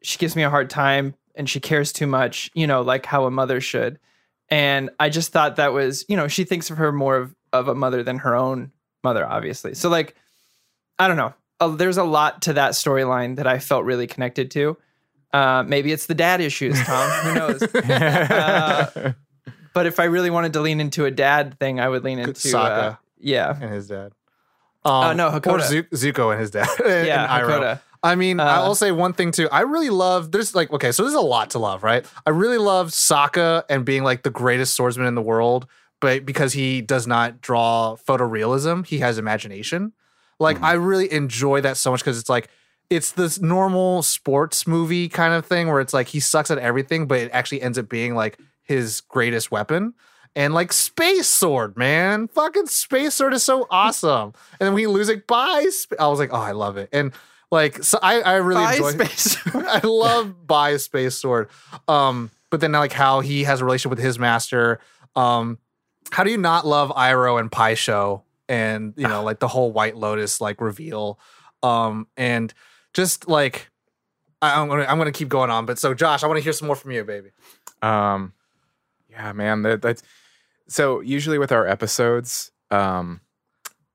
she 0.01 0.17
gives 0.17 0.35
me 0.35 0.43
a 0.43 0.49
hard 0.49 0.69
time, 0.69 1.15
and 1.35 1.49
she 1.49 1.59
cares 1.61 1.93
too 1.93 2.05
much, 2.07 2.51
you 2.53 2.67
know, 2.67 2.81
like 2.81 3.05
how 3.05 3.25
a 3.25 3.31
mother 3.31 3.61
should." 3.61 3.97
And 4.53 4.91
I 4.99 5.09
just 5.09 5.31
thought 5.31 5.55
that 5.55 5.73
was, 5.73 6.05
you 6.07 6.15
know, 6.15 6.27
she 6.27 6.43
thinks 6.43 6.69
of 6.69 6.77
her 6.77 6.91
more 6.91 7.17
of, 7.17 7.35
of 7.51 7.67
a 7.67 7.73
mother 7.73 8.03
than 8.03 8.19
her 8.19 8.35
own 8.35 8.71
mother, 9.03 9.25
obviously. 9.25 9.73
So 9.73 9.89
like, 9.89 10.13
I 10.99 11.07
don't 11.07 11.17
know. 11.17 11.33
Uh, 11.59 11.69
there's 11.69 11.97
a 11.97 12.03
lot 12.03 12.43
to 12.43 12.53
that 12.53 12.73
storyline 12.73 13.37
that 13.37 13.47
I 13.47 13.57
felt 13.57 13.83
really 13.83 14.05
connected 14.05 14.51
to. 14.51 14.77
Uh, 15.33 15.63
maybe 15.65 15.91
it's 15.91 16.05
the 16.05 16.13
dad 16.13 16.39
issues, 16.39 16.79
Tom. 16.83 17.09
Who 17.09 17.33
knows? 17.33 17.63
Uh, 17.73 19.13
but 19.73 19.87
if 19.87 19.99
I 19.99 20.03
really 20.03 20.29
wanted 20.29 20.53
to 20.53 20.61
lean 20.61 20.79
into 20.79 21.05
a 21.05 21.11
dad 21.11 21.57
thing, 21.57 21.79
I 21.79 21.89
would 21.89 22.03
lean 22.03 22.19
into 22.19 22.55
Uh, 22.55 22.95
yeah, 23.17 23.57
and 23.59 23.73
his 23.73 23.87
dad. 23.87 24.11
Um, 24.85 25.17
no, 25.17 25.29
or 25.29 25.39
Hakoda. 25.41 25.67
Zu- 25.67 25.83
Zuko 25.85 26.31
and 26.31 26.39
his 26.39 26.51
dad. 26.51 26.67
and 26.85 27.07
yeah, 27.07 27.41
Iroh. 27.41 27.49
Hakoda. 27.49 27.81
I 28.03 28.15
mean, 28.15 28.39
Uh, 28.39 28.43
I'll 28.45 28.75
say 28.75 28.91
one 28.91 29.13
thing 29.13 29.31
too. 29.31 29.47
I 29.49 29.61
really 29.61 29.89
love. 29.89 30.31
There's 30.31 30.53
like 30.53 30.71
okay, 30.73 30.91
so 30.91 31.03
there's 31.03 31.15
a 31.15 31.21
lot 31.21 31.51
to 31.51 31.59
love, 31.59 31.83
right? 31.83 32.05
I 32.25 32.31
really 32.31 32.57
love 32.57 32.89
Sokka 32.89 33.63
and 33.69 33.85
being 33.85 34.03
like 34.03 34.23
the 34.23 34.29
greatest 34.29 34.73
swordsman 34.73 35.07
in 35.07 35.15
the 35.15 35.21
world, 35.21 35.65
but 36.01 36.25
because 36.25 36.51
he 36.53 36.81
does 36.81 37.07
not 37.07 37.39
draw 37.41 37.95
photorealism, 37.95 38.85
he 38.85 38.99
has 38.99 39.17
imagination. 39.17 39.93
Like 40.39 40.61
I 40.61 40.73
really 40.73 41.11
enjoy 41.13 41.61
that 41.61 41.77
so 41.77 41.91
much 41.91 42.01
because 42.01 42.19
it's 42.19 42.29
like 42.29 42.49
it's 42.89 43.13
this 43.13 43.39
normal 43.39 44.03
sports 44.03 44.67
movie 44.67 45.07
kind 45.07 45.33
of 45.33 45.45
thing 45.45 45.67
where 45.69 45.79
it's 45.79 45.93
like 45.93 46.09
he 46.09 46.19
sucks 46.19 46.51
at 46.51 46.57
everything, 46.57 47.07
but 47.07 47.19
it 47.19 47.31
actually 47.31 47.61
ends 47.61 47.77
up 47.77 47.87
being 47.87 48.13
like 48.15 48.37
his 48.63 48.99
greatest 49.01 49.51
weapon. 49.51 49.93
And 50.35 50.53
like 50.53 50.73
space 50.73 51.27
sword, 51.27 51.77
man, 51.77 52.27
fucking 52.27 52.65
space 52.65 53.13
sword 53.13 53.33
is 53.33 53.43
so 53.43 53.67
awesome. 53.71 54.33
And 54.59 54.67
then 54.67 54.73
when 54.73 54.79
he 54.79 54.87
lose 54.87 55.07
it 55.07 55.27
by, 55.27 55.65
sp- 55.71 55.95
I 55.99 56.07
was 56.07 56.19
like, 56.19 56.33
oh, 56.33 56.41
I 56.41 56.51
love 56.51 56.75
it. 56.75 56.89
And 56.91 57.13
like, 57.53 57.83
so 57.83 57.99
I, 58.01 58.21
I 58.21 58.33
really 58.37 58.63
By 58.63 58.73
enjoy. 58.73 58.91
space. 58.91 59.37
I 59.53 59.79
love 59.85 60.47
by 60.47 60.77
space 60.77 61.15
sword. 61.15 61.49
Um, 61.87 62.31
but 62.49 62.59
then 62.61 62.71
like 62.71 62.91
how 62.91 63.19
he 63.19 63.43
has 63.43 63.61
a 63.61 63.65
relationship 63.65 63.91
with 63.97 64.03
his 64.03 64.17
master. 64.17 64.79
Um, 65.15 65.59
how 66.11 66.23
do 66.23 66.31
you 66.31 66.37
not 66.37 66.65
love 66.65 66.89
Iroh 66.89 67.39
and 67.39 67.51
Pai 67.51 67.75
Sho 67.75 68.23
and 68.49 68.93
you 68.97 69.07
know 69.07 69.23
like 69.29 69.39
the 69.39 69.47
whole 69.47 69.71
White 69.71 69.95
Lotus 69.95 70.41
like 70.41 70.61
reveal? 70.61 71.19
Um, 71.61 72.07
and 72.17 72.53
just 72.93 73.27
like 73.27 73.69
I, 74.41 74.59
I'm 74.59 74.67
gonna 74.67 74.85
I'm 74.85 74.97
gonna 74.97 75.11
keep 75.11 75.29
going 75.29 75.49
on. 75.49 75.65
But 75.65 75.77
so 75.79 75.93
Josh, 75.93 76.23
I 76.23 76.27
want 76.27 76.37
to 76.37 76.43
hear 76.43 76.53
some 76.53 76.67
more 76.67 76.75
from 76.75 76.91
you, 76.91 77.03
baby. 77.03 77.29
Um, 77.81 78.33
yeah, 79.09 79.31
man. 79.33 79.61
That, 79.61 79.81
that's 79.81 80.01
so 80.67 81.01
usually 81.01 81.37
with 81.37 81.51
our 81.51 81.67
episodes, 81.67 82.51
um, 82.71 83.21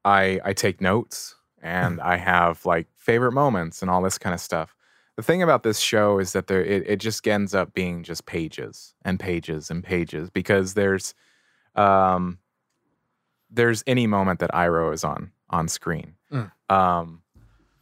I 0.04 0.40
I 0.44 0.52
take 0.52 0.80
notes 0.80 1.34
and 1.60 2.00
I 2.00 2.16
have 2.16 2.64
like 2.64 2.86
favorite 3.08 3.32
moments 3.32 3.80
and 3.80 3.90
all 3.90 4.02
this 4.02 4.18
kind 4.18 4.34
of 4.34 4.40
stuff. 4.40 4.74
The 5.16 5.22
thing 5.22 5.42
about 5.42 5.62
this 5.62 5.78
show 5.80 6.18
is 6.18 6.32
that 6.34 6.46
there 6.46 6.62
it, 6.62 6.82
it 6.86 6.96
just 7.00 7.26
ends 7.26 7.54
up 7.54 7.72
being 7.72 8.02
just 8.04 8.26
pages 8.26 8.94
and 9.02 9.18
pages 9.18 9.70
and 9.70 9.82
pages 9.82 10.28
because 10.30 10.74
there's 10.74 11.14
um 11.74 12.38
there's 13.50 13.82
any 13.86 14.06
moment 14.06 14.40
that 14.40 14.50
Iroh 14.52 14.92
is 14.92 15.04
on 15.04 15.32
on 15.48 15.68
screen. 15.68 16.14
Mm. 16.30 16.50
Um 16.68 17.22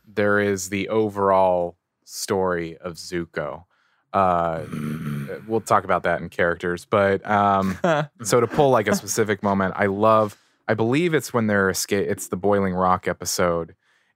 there 0.06 0.38
is 0.38 0.68
the 0.68 0.88
overall 0.88 1.76
story 2.04 2.76
of 2.78 2.94
Zuko. 2.94 3.64
Uh, 4.12 4.64
we'll 5.48 5.60
talk 5.60 5.82
about 5.84 6.04
that 6.04 6.20
in 6.22 6.28
characters, 6.28 6.86
but 6.86 7.28
um, 7.28 7.76
so 8.22 8.40
to 8.40 8.46
pull 8.46 8.70
like 8.70 8.86
a 8.86 8.94
specific 8.94 9.42
moment, 9.42 9.74
I 9.76 9.86
love. 9.86 10.38
I 10.68 10.74
believe 10.74 11.12
it's 11.12 11.34
when 11.34 11.48
they're 11.48 11.68
escape. 11.68 12.06
It's 12.08 12.28
the 12.28 12.36
Boiling 12.36 12.72
Rock 12.74 13.08
episode, 13.08 13.74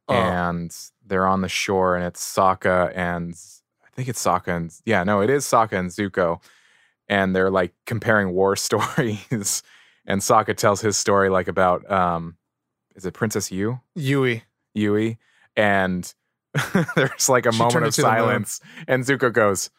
Oh. 0.08 0.14
and 0.14 0.74
they're 1.10 1.26
on 1.26 1.42
the 1.42 1.48
shore, 1.48 1.94
and 1.96 2.04
it's 2.06 2.24
Sokka 2.24 2.90
and 2.96 3.34
I 3.84 3.88
think 3.94 4.08
it's 4.08 4.24
Sokka 4.24 4.56
and 4.56 4.72
yeah, 4.86 5.04
no, 5.04 5.20
it 5.20 5.28
is 5.28 5.44
Sokka 5.44 5.78
and 5.78 5.90
Zuko, 5.90 6.40
and 7.08 7.36
they're 7.36 7.50
like 7.50 7.74
comparing 7.84 8.32
war 8.32 8.56
stories, 8.56 9.62
and 10.06 10.22
Sokka 10.22 10.56
tells 10.56 10.80
his 10.80 10.96
story 10.96 11.28
like 11.28 11.48
about 11.48 11.88
um, 11.90 12.36
is 12.94 13.04
it 13.04 13.12
Princess 13.12 13.52
Yu? 13.52 13.78
Yue. 13.94 14.40
Yue, 14.74 15.16
and 15.56 16.14
there's 16.96 17.28
like 17.28 17.44
a 17.46 17.52
She 17.52 17.58
moment 17.58 17.76
of 17.76 17.82
into 17.84 18.00
the 18.02 18.08
moon. 18.08 18.16
silence, 18.16 18.60
and 18.88 19.04
Zuko 19.04 19.32
goes, 19.32 19.70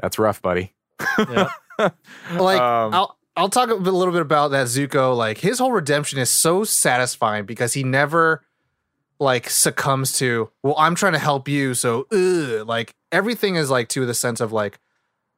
"That's 0.00 0.18
rough, 0.18 0.40
buddy." 0.42 0.74
Yeah. 1.18 1.48
like 2.36 2.60
Um, 2.60 2.92
I'll 2.94 3.18
I'll 3.36 3.48
talk 3.48 3.70
a 3.70 3.74
little 3.74 4.12
bit 4.12 4.20
about 4.20 4.50
that 4.50 4.66
Zuko. 4.66 5.16
Like 5.16 5.38
his 5.38 5.58
whole 5.60 5.72
redemption 5.72 6.18
is 6.18 6.28
so 6.28 6.64
satisfying 6.64 7.46
because 7.46 7.72
he 7.72 7.84
never 7.84 8.42
like 9.20 9.50
succumbs 9.50 10.12
to. 10.18 10.50
Well, 10.62 10.74
I'm 10.78 10.94
trying 10.94 11.14
to 11.14 11.18
help 11.18 11.48
you, 11.48 11.74
so 11.74 12.06
ugh. 12.12 12.66
like 12.66 12.94
everything 13.12 13.56
is 13.56 13.70
like 13.70 13.88
to 13.90 14.06
the 14.06 14.14
sense 14.14 14.40
of 14.40 14.52
like 14.52 14.78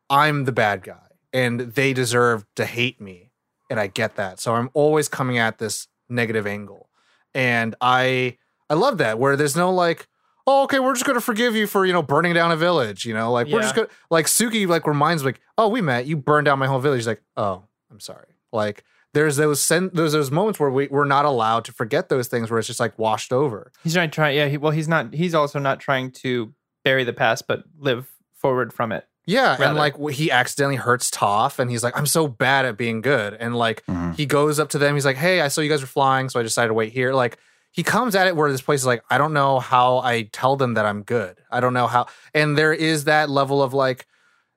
I'm 0.09 0.45
the 0.45 0.53
bad 0.53 0.83
guy 0.83 0.99
and 1.33 1.61
they 1.61 1.93
deserve 1.93 2.45
to 2.57 2.65
hate 2.65 3.01
me, 3.01 3.31
and 3.69 3.79
I 3.79 3.87
get 3.87 4.17
that. 4.17 4.41
So 4.41 4.55
I'm 4.55 4.71
always 4.75 5.09
coming 5.09 5.39
at 5.39 5.59
this 5.59 5.89
negative 6.09 6.47
angle, 6.47 6.89
and 7.35 7.75
I 7.81 8.39
I 8.69 8.75
love 8.75 8.99
that 8.99 9.19
where 9.19 9.37
there's 9.37 9.57
no 9.57 9.73
like. 9.73 10.07
Oh, 10.47 10.65
okay, 10.65 10.81
we're 10.81 10.95
just 10.95 11.05
gonna 11.05 11.21
forgive 11.21 11.55
you 11.55 11.67
for 11.67 11.87
you 11.87 11.93
know 11.93 12.03
burning 12.03 12.35
down 12.35 12.51
a 12.51 12.57
village. 12.57 13.05
You 13.05 13.15
know, 13.15 13.31
like 13.31 13.47
we're 13.47 13.61
just 13.61 13.75
gonna 13.75 13.89
like 14.11 14.27
Suki 14.27 14.67
like 14.67 14.87
reminds 14.87 15.23
me 15.23 15.29
like, 15.29 15.41
oh, 15.59 15.69
we 15.69 15.81
met. 15.81 16.07
You 16.07 16.17
burned 16.17 16.47
down 16.47 16.59
my 16.59 16.67
whole 16.67 16.81
village. 16.81 17.01
He's 17.01 17.07
like, 17.07 17.23
oh, 17.37 17.65
I'm 17.91 18.01
sorry. 18.01 18.27
Like 18.53 18.83
there's 19.15 19.37
those 19.37 19.61
sen- 19.61 19.91
there's 19.93 20.13
those 20.13 20.31
moments 20.31 20.61
where 20.61 20.71
we 20.71 20.87
we're 20.89 21.05
not 21.05 21.25
allowed 21.25 21.65
to 21.67 21.73
forget 21.73 22.09
those 22.09 22.29
things 22.29 22.51
where 22.51 22.59
it's 22.59 22.69
just 22.69 22.81
like 22.81 22.99
washed 22.99 23.33
over. 23.33 23.73
He's 23.83 23.95
not 23.97 24.13
trying. 24.13 24.37
Yeah. 24.37 24.47
He, 24.49 24.57
well, 24.57 24.73
he's 24.73 24.89
not. 24.89 25.13
He's 25.15 25.35
also 25.35 25.59
not 25.59 25.81
trying 25.81 26.11
to 26.13 26.53
bury 26.85 27.05
the 27.05 27.13
past, 27.13 27.47
but 27.49 27.65
live 27.79 28.11
forward 28.35 28.73
from 28.73 28.93
it. 28.93 29.07
Yeah, 29.27 29.57
and 29.61 29.77
like 29.77 29.95
he 30.11 30.31
accidentally 30.31 30.77
hurts 30.77 31.11
Toph, 31.11 31.59
and 31.59 31.71
he's 31.71 31.85
like, 31.85 31.97
I'm 31.97 32.07
so 32.07 32.27
bad 32.27 32.65
at 32.65 32.77
being 32.77 33.01
good. 33.01 33.35
And 33.35 33.55
like 33.55 33.85
Mhm. 33.87 34.17
he 34.17 34.27
goes 34.27 34.59
up 34.59 34.71
to 34.71 34.79
them, 34.79 34.95
he's 34.95 35.05
like, 35.05 35.17
Hey, 35.19 35.41
I 35.41 35.49
saw 35.49 35.61
you 35.61 35.69
guys 35.69 35.83
were 35.83 35.87
flying, 35.87 36.29
so 36.29 36.41
I 36.41 36.43
decided 36.43 36.69
to 36.69 36.75
wait 36.75 36.93
here. 36.93 37.13
Like 37.13 37.37
he 37.71 37.83
comes 37.85 38.17
at 38.17 38.27
it 38.27 38.35
where 38.35 38.51
this 38.51 38.63
place 38.63 38.81
is 38.81 38.87
like, 38.87 39.05
I 39.11 39.19
don't 39.19 39.33
know 39.33 39.61
how 39.61 39.99
I 39.99 40.23
tell 40.33 40.57
them 40.57 40.75
that 40.75 40.87
I'm 40.87 41.03
good. 41.03 41.39
I 41.53 41.61
don't 41.61 41.75
know 41.75 41.87
how. 41.87 42.07
And 42.35 42.59
there 42.59 42.73
is 42.73 43.05
that 43.05 43.31
level 43.31 43.63
of 43.63 43.73
like 43.75 44.07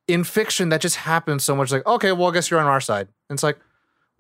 in 0.08 0.24
fiction 0.24 0.70
that 0.70 0.82
just 0.82 0.96
happens 0.96 1.44
so 1.44 1.56
much. 1.56 1.72
Like, 1.72 1.86
okay, 1.86 2.12
well, 2.12 2.30
I 2.30 2.34
guess 2.34 2.50
you're 2.50 2.60
on 2.60 2.66
our 2.66 2.82
side. 2.82 3.10
And 3.30 3.36
it's 3.38 3.44
like, 3.44 3.60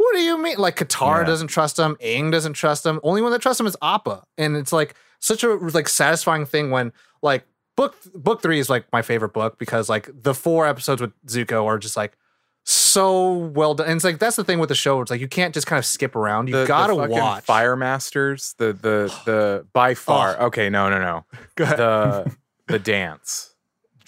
what 0.03 0.15
do 0.15 0.21
you 0.21 0.37
mean? 0.37 0.57
Like 0.57 0.75
Katara 0.77 1.19
Yeah. 1.21 1.25
doesn't 1.25 1.47
trust 1.47 1.77
him, 1.79 1.95
Aang 2.01 2.31
doesn't 2.31 2.53
trust 2.53 2.85
him. 2.85 2.99
Only 3.03 3.21
one 3.21 3.31
that 3.31 3.41
trusts 3.41 3.59
him 3.59 3.67
is 3.67 3.77
Appa. 3.81 4.23
And 4.37 4.55
it's 4.55 4.71
like 4.73 4.95
such 5.19 5.43
a 5.43 5.53
like 5.55 5.87
satisfying 5.89 6.45
thing 6.45 6.69
when 6.71 6.91
like 7.21 7.45
book 7.75 7.95
book 8.13 8.41
three 8.41 8.59
is 8.59 8.69
like 8.69 8.85
my 8.91 9.01
favorite 9.01 9.33
book 9.33 9.57
because 9.57 9.89
like 9.89 10.09
the 10.13 10.33
four 10.33 10.67
episodes 10.67 11.01
with 11.01 11.11
Zuko 11.27 11.65
are 11.65 11.77
just 11.79 11.97
like 11.97 12.17
so 12.65 13.31
well 13.33 13.73
done. 13.75 13.87
And 13.87 13.95
it's 13.97 14.03
like 14.05 14.19
that's 14.19 14.35
the 14.35 14.43
thing 14.43 14.59
with 14.59 14.69
the 14.69 14.75
show. 14.75 15.01
It's 15.01 15.11
like 15.11 15.21
you 15.21 15.27
can't 15.27 15.53
just 15.53 15.67
kind 15.67 15.77
of 15.79 15.85
skip 15.85 16.15
around. 16.15 16.47
You 16.47 16.53
The- 16.55 16.61
the 16.61 16.67
gotta 16.67 16.95
fucking 16.95 17.11
watch. 17.17 17.43
Fire 17.45 17.75
Masters. 17.75 18.55
The 18.57 18.73
the 18.73 19.13
the 19.25 19.65
by 19.73 19.93
far. 19.95 20.39
Okay, 20.43 20.69
no, 20.69 20.89
no, 20.89 20.99
no. 20.99 21.25
Go 21.55 21.63
ahead. 21.65 21.77
The 21.77 22.35
the 22.67 22.79
dance. 22.79 23.49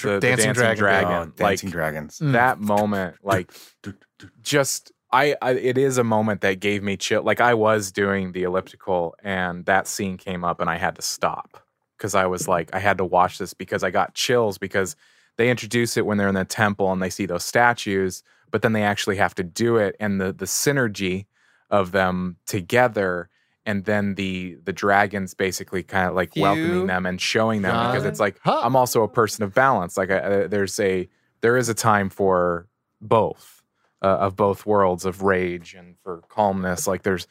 The, 0.02 0.20
the 0.20 0.20
Dancing 0.20 0.52
Dragon. 0.54 1.08
Oh, 1.08 1.20
Like 1.22 1.36
Dancing 1.36 1.70
Dragons. 1.70 2.20
Mm. 2.20 2.34
that 2.34 2.60
moment, 2.60 3.16
like 3.24 3.50
just 4.42 4.92
I, 5.16 5.36
I 5.42 5.52
it 5.52 5.78
is 5.78 5.98
a 5.98 6.04
moment 6.04 6.42
that 6.42 6.60
gave 6.60 6.84
me 6.84 6.98
chill. 6.98 7.24
Like 7.24 7.40
I 7.40 7.54
was 7.54 7.92
doing 7.92 8.34
the 8.34 8.44
elliptical 8.44 9.16
and 9.24 9.66
that 9.66 9.88
scene 9.88 10.18
came 10.18 10.44
up 10.44 10.60
and 10.60 10.70
I 10.70 10.78
had 10.78 10.96
to 10.96 11.02
stop 11.02 11.64
because 11.98 12.16
I 12.16 12.26
was 12.26 12.44
mm-hmm. 12.44 12.52
like 12.52 12.76
I 12.76 12.80
had 12.80 12.98
to 12.98 13.06
watch 13.06 13.38
this 13.38 13.54
because 13.54 13.82
I 13.84 13.92
got 13.92 14.14
chills 14.14 14.58
because 14.58 14.98
they 15.38 15.50
introduce 15.50 15.96
it 15.96 16.06
when 16.06 16.18
they're 16.18 16.28
in 16.28 16.36
the 16.36 16.44
temple 16.44 16.92
and 16.92 17.02
they 17.02 17.10
see 17.10 17.26
those 17.26 17.46
statues, 17.46 18.24
but 18.52 18.62
then 18.62 18.74
they 18.74 18.84
actually 18.84 19.16
have 19.16 19.34
to 19.36 19.44
do 19.44 19.78
it 19.78 19.96
and 20.02 20.20
the 20.20 20.34
the 20.34 20.46
synergy 20.46 21.28
of 21.70 21.94
them 21.94 22.36
together 22.46 23.30
and 23.66 23.86
then 23.86 24.16
the 24.16 24.58
the 24.66 24.74
dragons 24.74 25.34
basically 25.34 25.82
kind 25.82 26.10
of 26.10 26.16
like 26.16 26.34
Phew. 26.34 26.44
welcoming 26.44 26.88
them 26.88 27.06
and 27.06 27.22
showing 27.22 27.62
them 27.62 27.90
because 27.90 28.04
it's 28.04 28.20
like 28.20 28.38
Huh. 28.44 28.62
I'm 28.64 28.76
also 28.76 29.02
a 29.04 29.08
person 29.08 29.46
of 29.46 29.54
balance. 29.54 29.96
Like 29.96 30.12
I, 30.12 30.48
there's 30.48 30.78
a 30.82 31.08
there 31.40 31.56
is 31.56 31.70
a 31.70 31.74
time 31.74 32.10
for 32.10 32.68
both 33.00 33.55
uh, 34.02 34.08
of 34.08 34.36
both 34.36 34.66
worlds 34.66 35.06
of 35.06 35.22
rage 35.24 35.74
and 35.74 35.96
for 36.04 36.22
calmness. 36.30 36.88
Like 36.88 37.04
there's 37.04 37.28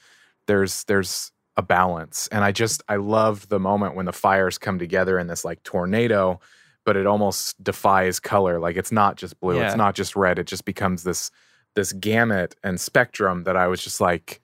there's 0.46 0.84
there's 0.84 1.30
a 1.56 1.62
balance, 1.62 2.28
and 2.32 2.42
I 2.44 2.52
just 2.52 2.82
I 2.88 2.96
loved 2.96 3.48
the 3.48 3.60
moment 3.60 3.94
when 3.94 4.06
the 4.06 4.12
fires 4.12 4.58
come 4.58 4.78
together 4.78 5.18
in 5.18 5.26
this 5.28 5.44
like 5.44 5.62
tornado, 5.62 6.40
but 6.84 6.96
it 6.96 7.06
almost 7.06 7.62
defies 7.62 8.18
color. 8.20 8.58
Like 8.58 8.76
it's 8.76 8.92
not 8.92 9.16
just 9.16 9.38
blue, 9.40 9.56
Yeah. 9.58 9.66
it's 9.66 9.76
not 9.76 9.94
just 9.94 10.16
red. 10.16 10.38
It 10.38 10.46
just 10.46 10.64
becomes 10.64 11.04
this 11.04 11.30
this 11.74 11.92
gamut 11.92 12.54
and 12.62 12.80
spectrum 12.80 13.44
that 13.44 13.56
I 13.56 13.66
was 13.68 13.82
just 13.82 14.00
like. 14.00 14.40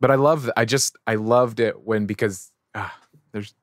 But 0.00 0.10
I 0.10 0.16
love 0.16 0.50
I 0.56 0.64
just 0.64 0.96
I 1.06 1.14
loved 1.14 1.60
it 1.60 1.82
when 1.82 2.06
because 2.06 2.50
ah, 2.74 2.92
there's 3.32 3.54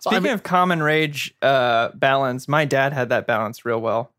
Speaking 0.00 0.22
mean- 0.22 0.32
of 0.32 0.42
common 0.42 0.82
rage 0.82 1.34
uh, 1.42 1.90
balance, 1.94 2.48
my 2.48 2.64
dad 2.64 2.92
had 2.92 3.08
that 3.10 3.26
balance 3.26 3.64
real 3.66 3.80
well. 3.80 4.12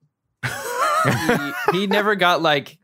He, 1.04 1.80
he 1.80 1.88
never 1.88 2.16
got 2.16 2.42
like 2.42 2.78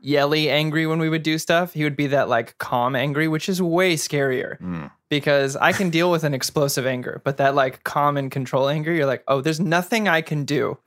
yelly 0.00 0.48
angry 0.50 0.86
when 0.86 0.98
we 0.98 1.08
would 1.08 1.22
do 1.22 1.38
stuff. 1.38 1.72
He 1.74 1.84
would 1.84 1.96
be 1.96 2.08
that 2.08 2.28
like 2.28 2.56
calm 2.58 2.96
angry, 2.96 3.28
which 3.28 3.48
is 3.48 3.60
way 3.60 3.94
scarier 3.96 4.58
Mm. 4.60 4.90
because 5.08 5.56
I 5.56 5.72
can 5.72 5.90
deal 5.90 6.10
with 6.10 6.24
an 6.24 6.34
explosive 6.34 6.86
anger, 6.86 7.20
but 7.24 7.36
that 7.36 7.54
like 7.54 7.84
calm 7.84 8.16
and 8.16 8.30
control 8.30 8.68
anger, 8.68 8.92
you're 8.92 9.06
like, 9.06 9.22
oh, 9.28 9.40
there's 9.40 9.60
nothing 9.60 10.08
I 10.08 10.22
can 10.22 10.44
do 10.44 10.78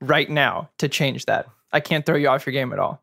right 0.00 0.28
now 0.28 0.68
to 0.78 0.88
change 0.88 1.26
that. 1.26 1.46
I 1.72 1.80
can't 1.80 2.04
throw 2.06 2.16
you 2.16 2.28
off 2.28 2.46
your 2.46 2.52
game 2.52 2.72
at 2.72 2.78
all. 2.78 3.02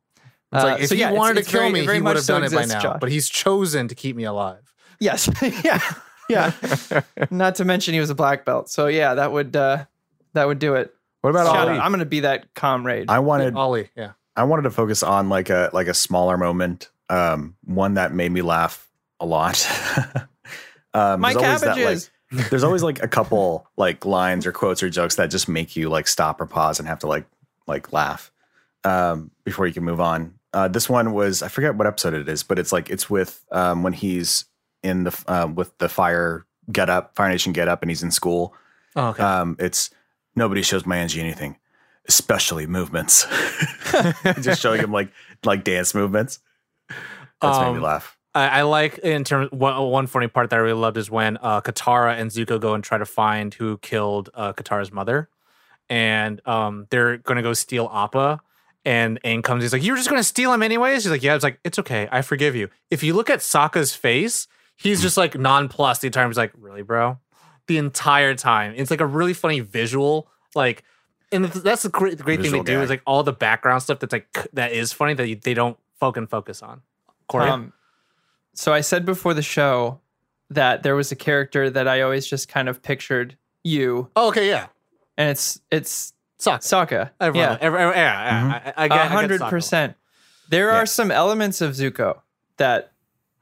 It's 0.53 0.63
Uh, 0.63 0.67
like 0.67 0.81
if 0.83 0.89
so 0.89 0.95
he 0.95 1.01
yeah, 1.01 1.07
it's- 1.07 1.19
wanted 1.19 1.37
it's 1.39 1.47
to 1.47 1.51
kill 1.51 1.61
very- 1.61 1.71
me, 1.73 1.85
very 1.85 1.97
he 1.97 2.01
would 2.01 2.15
have 2.15 2.25
so 2.25 2.35
done 2.39 2.43
it 2.45 2.51
by 2.53 2.65
now. 2.65 2.79
Josh. 2.79 2.97
But 3.01 3.11
he's 3.11 3.27
chosen 3.27 3.87
to 3.87 3.95
keep 3.95 4.15
me 4.15 4.23
alive. 4.23 4.73
Yes. 4.99 5.29
yeah. 5.63 5.81
Yeah. 6.29 6.53
Not 7.31 7.55
to 7.55 7.65
mention 7.65 7.93
he 7.93 7.99
was 7.99 8.09
a 8.09 8.15
black 8.15 8.45
belt. 8.45 8.69
So 8.69 8.87
yeah, 8.87 9.13
that 9.15 9.31
would 9.31 9.55
uh 9.55 9.85
that 10.33 10.47
would 10.47 10.59
do 10.59 10.75
it. 10.75 10.94
What 11.25 11.31
about 11.31 11.47
Shout 11.47 11.67
Ali? 11.69 11.79
out. 11.79 11.83
I'm 11.83 11.91
gonna 11.91 12.05
be 12.05 12.19
that 12.19 12.53
comrade. 12.53 13.09
I 13.09 13.17
wanted 13.17 13.55
Ollie, 13.55 13.89
yeah. 13.97 14.11
I 14.35 14.43
wanted 14.43 14.61
to 14.61 14.69
focus 14.69 15.01
on 15.01 15.27
like 15.27 15.49
a 15.49 15.71
like 15.73 15.87
a 15.87 15.93
smaller 15.95 16.37
moment, 16.37 16.91
um, 17.09 17.55
one 17.63 17.95
that 17.95 18.13
made 18.13 18.31
me 18.31 18.43
laugh 18.43 18.87
a 19.19 19.25
lot. 19.25 19.67
um, 20.93 21.21
My 21.21 21.33
there's 21.33 21.43
always 21.43 21.61
that, 21.61 21.67
like- 21.69 21.77
cabbages. 21.77 22.11
there's 22.51 22.63
always 22.63 22.83
like 22.83 23.01
a 23.01 23.07
couple 23.07 23.65
like 23.75 24.05
lines 24.05 24.45
or 24.45 24.51
quotes 24.51 24.83
or 24.83 24.89
jokes 24.91 25.15
that 25.15 25.31
just 25.31 25.49
make 25.49 25.75
you 25.75 25.89
like 25.89 26.07
stop 26.07 26.39
or 26.39 26.45
pause 26.45 26.77
and 26.77 26.87
have 26.87 26.99
to 26.99 27.07
like 27.07 27.25
like 27.65 27.91
laugh 27.91 28.31
um, 28.83 29.31
before 29.45 29.65
you 29.65 29.73
can 29.73 29.83
move 29.83 29.99
on. 29.99 30.35
Uh, 30.53 30.67
this 30.67 30.87
one 30.87 31.11
was 31.11 31.41
I 31.41 31.47
forget 31.47 31.73
what 31.73 31.87
episode 31.87 32.13
it 32.13 32.29
is, 32.29 32.43
but 32.43 32.59
it's 32.59 32.71
like 32.71 32.91
it's 32.91 33.09
with 33.09 33.43
um, 33.51 33.81
when 33.81 33.93
he's 33.93 34.45
in 34.83 35.05
the 35.05 35.23
uh, 35.25 35.47
with 35.47 35.75
the 35.79 35.89
fire 35.89 36.45
get 36.71 36.87
up 36.87 37.15
Fire 37.15 37.29
Nation 37.29 37.51
get 37.51 37.67
up 37.67 37.81
and 37.81 37.89
he's 37.89 38.03
in 38.03 38.11
school. 38.11 38.53
Oh, 38.95 39.07
okay. 39.07 39.23
Um, 39.23 39.55
it's 39.57 39.89
nobody 40.35 40.61
shows 40.61 40.85
my 40.85 40.97
Angie 40.97 41.19
anything, 41.21 41.57
especially 42.07 42.67
movements. 42.67 43.25
just 44.41 44.61
showing 44.61 44.81
him 44.81 44.91
like 44.91 45.11
like 45.43 45.63
dance 45.63 45.93
movements. 45.95 46.39
That's 47.41 47.59
made 47.59 47.71
me 47.71 47.77
Um, 47.77 47.81
laugh. 47.83 48.17
I, 48.33 48.47
I 48.47 48.61
like 48.63 48.97
in 48.99 49.23
terms 49.23 49.51
one, 49.51 49.81
one 49.89 50.07
funny 50.07 50.27
part 50.27 50.49
that 50.49 50.57
I 50.57 50.59
really 50.59 50.79
loved 50.79 50.97
is 50.97 51.09
when 51.09 51.37
uh, 51.41 51.61
Katara 51.61 52.19
and 52.19 52.29
Zuko 52.31 52.59
go 52.59 52.73
and 52.73 52.83
try 52.83 52.97
to 52.97 53.05
find 53.05 53.53
who 53.53 53.77
killed 53.77 54.29
uh, 54.33 54.51
Katara's 54.53 54.91
mother, 54.91 55.29
and 55.89 56.45
um, 56.47 56.87
they're 56.89 57.17
gonna 57.17 57.41
go 57.43 57.53
steal 57.53 57.89
Appa. 57.93 58.41
And 58.87 59.19
Aang 59.23 59.43
comes. 59.43 59.63
He's 59.63 59.73
like, 59.73 59.81
"You 59.83 59.93
were 59.93 59.97
just 59.97 60.09
gonna 60.09 60.23
steal 60.23 60.53
him 60.53 60.61
anyways." 60.61 61.03
He's 61.05 61.11
like, 61.11 61.23
"Yeah." 61.23 61.33
It's 61.33 61.43
like, 61.43 61.59
"It's 61.63 61.79
okay. 61.79 62.07
I 62.11 62.21
forgive 62.21 62.55
you." 62.55 62.69
If 62.91 63.01
you 63.01 63.15
look 63.15 63.31
at 63.31 63.39
Sokka's 63.39 63.95
face, 63.95 64.47
he's 64.75 65.01
just 65.01 65.17
like 65.17 65.35
nonplussed 65.35 66.01
the 66.01 66.07
entire 66.07 66.23
time. 66.25 66.29
He's 66.29 66.37
like, 66.37 66.51
"Really, 66.55 66.83
bro?" 66.83 67.17
The 67.67 67.77
entire 67.77 68.35
time. 68.35 68.73
It's 68.75 68.91
like 68.91 69.01
a 69.01 69.05
really 69.05 69.33
funny 69.33 69.59
visual. 69.61 70.27
Like, 70.53 70.83
and 71.31 71.45
that's 71.45 71.83
the 71.83 71.89
great, 71.89 72.17
the 72.17 72.23
great 72.23 72.35
thing 72.41 72.51
they 72.51 72.59
Visual 72.59 72.63
do 72.63 72.81
is 72.81 72.89
like 72.89 73.01
all 73.05 73.23
the 73.23 73.33
background 73.33 73.81
stuff 73.81 73.99
that's 73.99 74.13
like 74.13 74.27
that 74.53 74.71
is 74.71 74.93
funny 74.93 75.13
that 75.15 75.27
you, 75.27 75.35
they 75.35 75.53
don't 75.53 75.77
fucking 75.99 76.27
focus 76.27 76.61
on. 76.61 76.81
Corey, 77.27 77.49
Um, 77.49 77.73
so 78.53 78.71
I 78.71 78.81
said 78.81 79.05
before 79.05 79.33
the 79.33 79.41
show 79.41 79.99
that 80.51 80.83
there 80.83 80.95
was 80.95 81.11
a 81.11 81.15
character 81.15 81.69
that 81.71 81.87
I 81.87 82.01
always 82.01 82.27
just 82.27 82.47
kind 82.47 82.69
of 82.69 82.83
pictured 82.83 83.35
you, 83.63 84.09
oh, 84.15 84.27
okay, 84.29 84.47
yeah. 84.47 84.67
and 85.17 85.29
it's 85.31 85.59
it's 85.71 86.13
Sokka. 86.39 86.59
Sokka. 86.87 87.09
Everyone, 87.19 87.49
yeah, 87.53 87.57
every- 87.59 87.79
every- 87.81 87.95
yeah, 87.95 88.47
yeah. 88.47 88.53
I, 88.53 88.81
I, 88.81 88.83
I 88.85 88.87
get, 88.87 88.97
I 88.97 89.01
a 89.01 89.03
get 89.07 89.11
hundred 89.11 89.41
Sokka. 89.41 89.49
percent. 89.49 89.95
There 90.49 90.67
Yeah. 90.69 90.75
are 90.77 90.85
some 90.85 91.09
elements 91.09 91.61
of 91.61 91.71
Zuko 91.71 92.19
that 92.57 92.91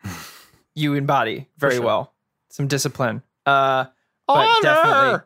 you 0.76 0.94
embody 0.94 1.50
very 1.58 1.76
sure. 1.76 1.84
well. 1.86 2.14
Some 2.50 2.68
discipline. 2.68 3.22
Uh, 3.46 3.86
but 4.28 4.62
definitely, 4.62 5.20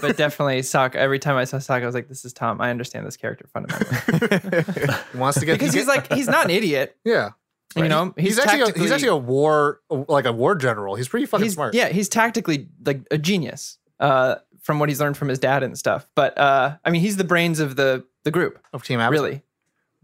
but 0.00 0.16
definitely 0.16 0.60
Sokka. 0.60 0.96
Every 0.96 1.18
time 1.18 1.36
I 1.36 1.44
saw 1.44 1.58
Sokka, 1.58 1.82
I 1.82 1.86
was 1.86 1.94
like, 1.94 2.08
"This 2.08 2.24
is 2.24 2.32
Tom. 2.32 2.60
I 2.60 2.70
understand 2.70 3.06
this 3.06 3.16
character 3.16 3.46
fundamentally." 3.52 4.64
He 5.12 5.18
wants 5.18 5.40
to 5.40 5.46
get 5.46 5.58
because 5.58 5.74
he's 5.74 5.86
like, 5.86 6.12
he's 6.12 6.28
not 6.28 6.46
an 6.46 6.50
idiot. 6.50 6.96
yeah. 7.04 7.30
You 7.76 7.88
know, 7.88 8.14
He's, 8.16 8.36
he's, 8.36 8.38
actually 8.38 8.70
a, 8.70 8.78
he's 8.78 8.92
actually 8.92 9.08
a 9.08 9.16
war 9.16 9.80
like 9.90 10.26
a 10.26 10.32
war 10.32 10.54
general. 10.54 10.94
He's 10.94 11.08
pretty 11.08 11.26
fucking 11.26 11.42
he's, 11.42 11.54
smart. 11.54 11.74
Yeah, 11.74 11.88
he's 11.88 12.08
tactically 12.08 12.68
like 12.84 13.00
a 13.10 13.18
genius. 13.18 13.78
Uh, 13.98 14.36
from 14.64 14.78
what 14.78 14.88
he's 14.88 15.00
learned 15.00 15.16
from 15.16 15.28
his 15.28 15.38
dad 15.38 15.62
and 15.62 15.78
stuff. 15.78 16.08
But 16.16 16.36
uh, 16.36 16.76
I 16.84 16.90
mean, 16.90 17.02
he's 17.02 17.16
the 17.16 17.24
brains 17.24 17.60
of 17.60 17.76
the 17.76 18.04
the 18.24 18.30
group, 18.30 18.58
of 18.72 18.82
Team 18.82 18.98
Avatar. 18.98 19.12
really. 19.24 19.42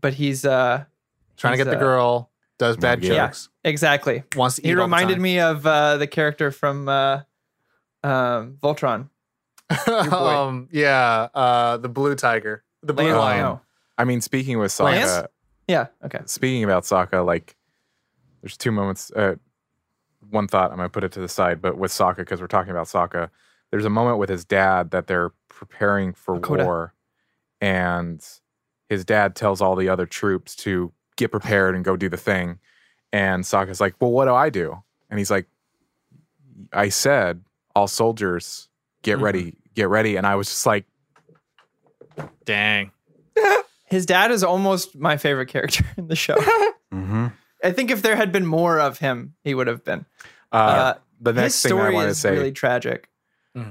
But 0.01 0.14
he's 0.14 0.45
uh, 0.45 0.85
trying 1.37 1.55
to 1.55 1.57
get 1.57 1.70
the 1.70 1.76
uh, 1.76 1.81
girl, 1.81 2.31
does 2.59 2.76
bad 2.76 3.03
yeah. 3.03 3.26
jokes, 3.26 3.49
exactly. 3.64 4.22
wants 4.37 4.57
to 4.57 4.62
eat. 4.62 4.66
He 4.66 4.72
all 4.72 4.76
the 4.76 4.83
reminded 4.83 5.14
time. 5.14 5.22
me 5.22 5.41
of 5.41 5.66
uh, 5.66 5.97
the 5.97 6.07
character 6.07 6.51
from 6.51 6.89
uh, 6.89 7.22
um, 8.03 8.57
Voltron. 8.62 9.09
um, 10.12 10.68
yeah, 10.72 11.28
uh, 11.34 11.76
the 11.76 11.88
blue 11.88 12.14
tiger, 12.16 12.64
the 12.82 12.92
blue 12.92 13.05
Lance- 13.07 13.16
lion. 13.18 13.42
no. 13.42 13.61
I 13.96 14.05
mean, 14.05 14.20
speaking 14.20 14.59
with 14.59 14.72
Sokka, 14.72 14.84
Lance? 14.84 15.28
Yeah. 15.68 15.86
Okay. 16.05 16.20
speaking 16.24 16.64
about 16.64 16.84
Sokka, 16.84 17.24
like 17.24 17.57
there's 18.42 18.57
two 18.57 18.72
moments. 18.72 19.12
Uh, 19.14 19.36
one 20.30 20.48
thought 20.48 20.70
I'm 20.70 20.76
gonna 20.78 20.88
put 20.88 21.05
it 21.05 21.12
to 21.12 21.20
the 21.20 21.28
side, 21.28 21.62
but 21.62 21.76
with 21.78 21.92
Sokka 21.92 22.16
because 22.16 22.40
we're 22.40 22.46
talking 22.48 22.70
about 22.72 22.86
Sokka, 22.86 23.30
there's 23.70 23.84
a 23.84 23.90
moment 23.90 24.18
with 24.18 24.28
his 24.28 24.44
dad 24.44 24.90
that 24.90 25.07
they're 25.07 25.30
preparing 25.48 26.14
for 26.14 26.40
Hakoda. 26.40 26.64
war, 26.64 26.94
and 27.61 28.26
his 28.88 29.05
dad 29.05 29.36
tells 29.36 29.61
all 29.61 29.76
the 29.76 29.88
other 29.88 30.07
troops 30.07 30.57
to 30.57 30.92
get 31.16 31.30
prepared 31.30 31.76
and 31.76 31.84
go 31.84 31.96
do 31.96 32.09
the 32.09 32.16
thing, 32.16 32.59
and 33.12 33.44
Sokka's 33.44 33.80
like, 33.80 33.94
"Well, 34.01 34.11
what 34.11 34.24
do 34.24 34.34
I 34.34 34.51
do?" 34.51 34.82
And 35.11 35.18
he's 35.18 35.30
like, 35.30 35.46
"I 36.72 36.88
said 36.88 37.42
all 37.75 37.89
soldiers 37.89 38.68
get 39.03 39.14
Mm-hmm. 39.16 39.25
ready, 39.25 39.57
get 39.75 39.89
ready," 39.89 40.16
and 40.16 40.27
I 40.27 40.35
was 40.37 40.49
just 40.49 40.66
like, 40.66 40.85
Dang. 42.45 42.91
His 43.87 44.07
dad 44.07 44.31
is 44.31 44.45
almost 44.45 44.97
my 44.97 45.16
favorite 45.16 45.47
character 45.49 45.85
in 45.97 46.09
the 46.09 46.16
show. 46.16 46.37
Mm-hmm. 46.93 47.29
I 47.62 47.71
think 47.71 47.93
if 47.93 48.03
there 48.03 48.16
had 48.16 48.33
been 48.33 48.45
more 48.47 48.81
of 48.81 48.99
him, 48.99 49.35
he 49.45 49.55
would 49.55 49.68
have 49.68 49.85
been. 49.85 50.07
uh, 50.51 50.57
Uh, 50.57 50.95
"The 51.21 51.31
His 51.31 51.37
next 51.37 51.62
thing 51.62 51.73
I 51.73 51.77
story 51.77 51.95
want 51.95 52.05
to 52.07 52.11
is 52.11 52.18
say." 52.18 52.33
really 52.33 52.51
tragic. 52.51 53.09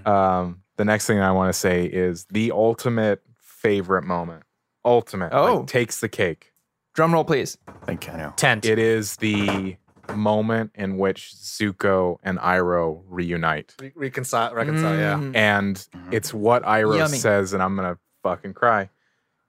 Um, 0.06 0.62
the 0.78 0.86
next 0.86 1.06
thing 1.06 1.20
I 1.20 1.32
want 1.34 1.50
to 1.52 1.60
say 1.60 1.84
is 1.86 2.24
the 2.32 2.54
ultimate 2.54 3.22
favorite 3.42 4.04
moment. 4.06 4.44
Ultimate. 4.86 5.34
like, 5.34 5.42
Oh. 5.50 5.64
takes 5.66 6.00
the 6.00 6.08
cake. 6.08 6.54
Drum 6.94 7.14
roll, 7.14 7.26
please. 7.26 7.58
Thank 7.84 8.08
you. 8.08 8.14
I 8.14 8.18
know. 8.18 8.34
Tent. 8.38 8.64
It 8.64 8.80
is 8.80 9.18
the 9.18 9.76
moment 10.16 10.72
in 10.76 10.98
which 10.98 11.34
Zuko 11.36 12.18
and 12.24 12.38
Iroh 12.40 13.02
reunite. 13.08 13.76
Re- 13.80 13.92
reconcile, 13.96 14.54
reconcile. 14.54 14.96
Yeah, 14.98 15.16
Mm. 15.16 15.36
And 15.36 15.88
it's 16.12 16.34
what 16.34 16.64
Iroh 16.64 16.98
Yummy. 16.98 17.18
says, 17.18 17.54
and 17.54 17.62
I'm 17.64 17.76
gonna 17.76 17.98
fucking 18.24 18.54
cry. 18.54 18.90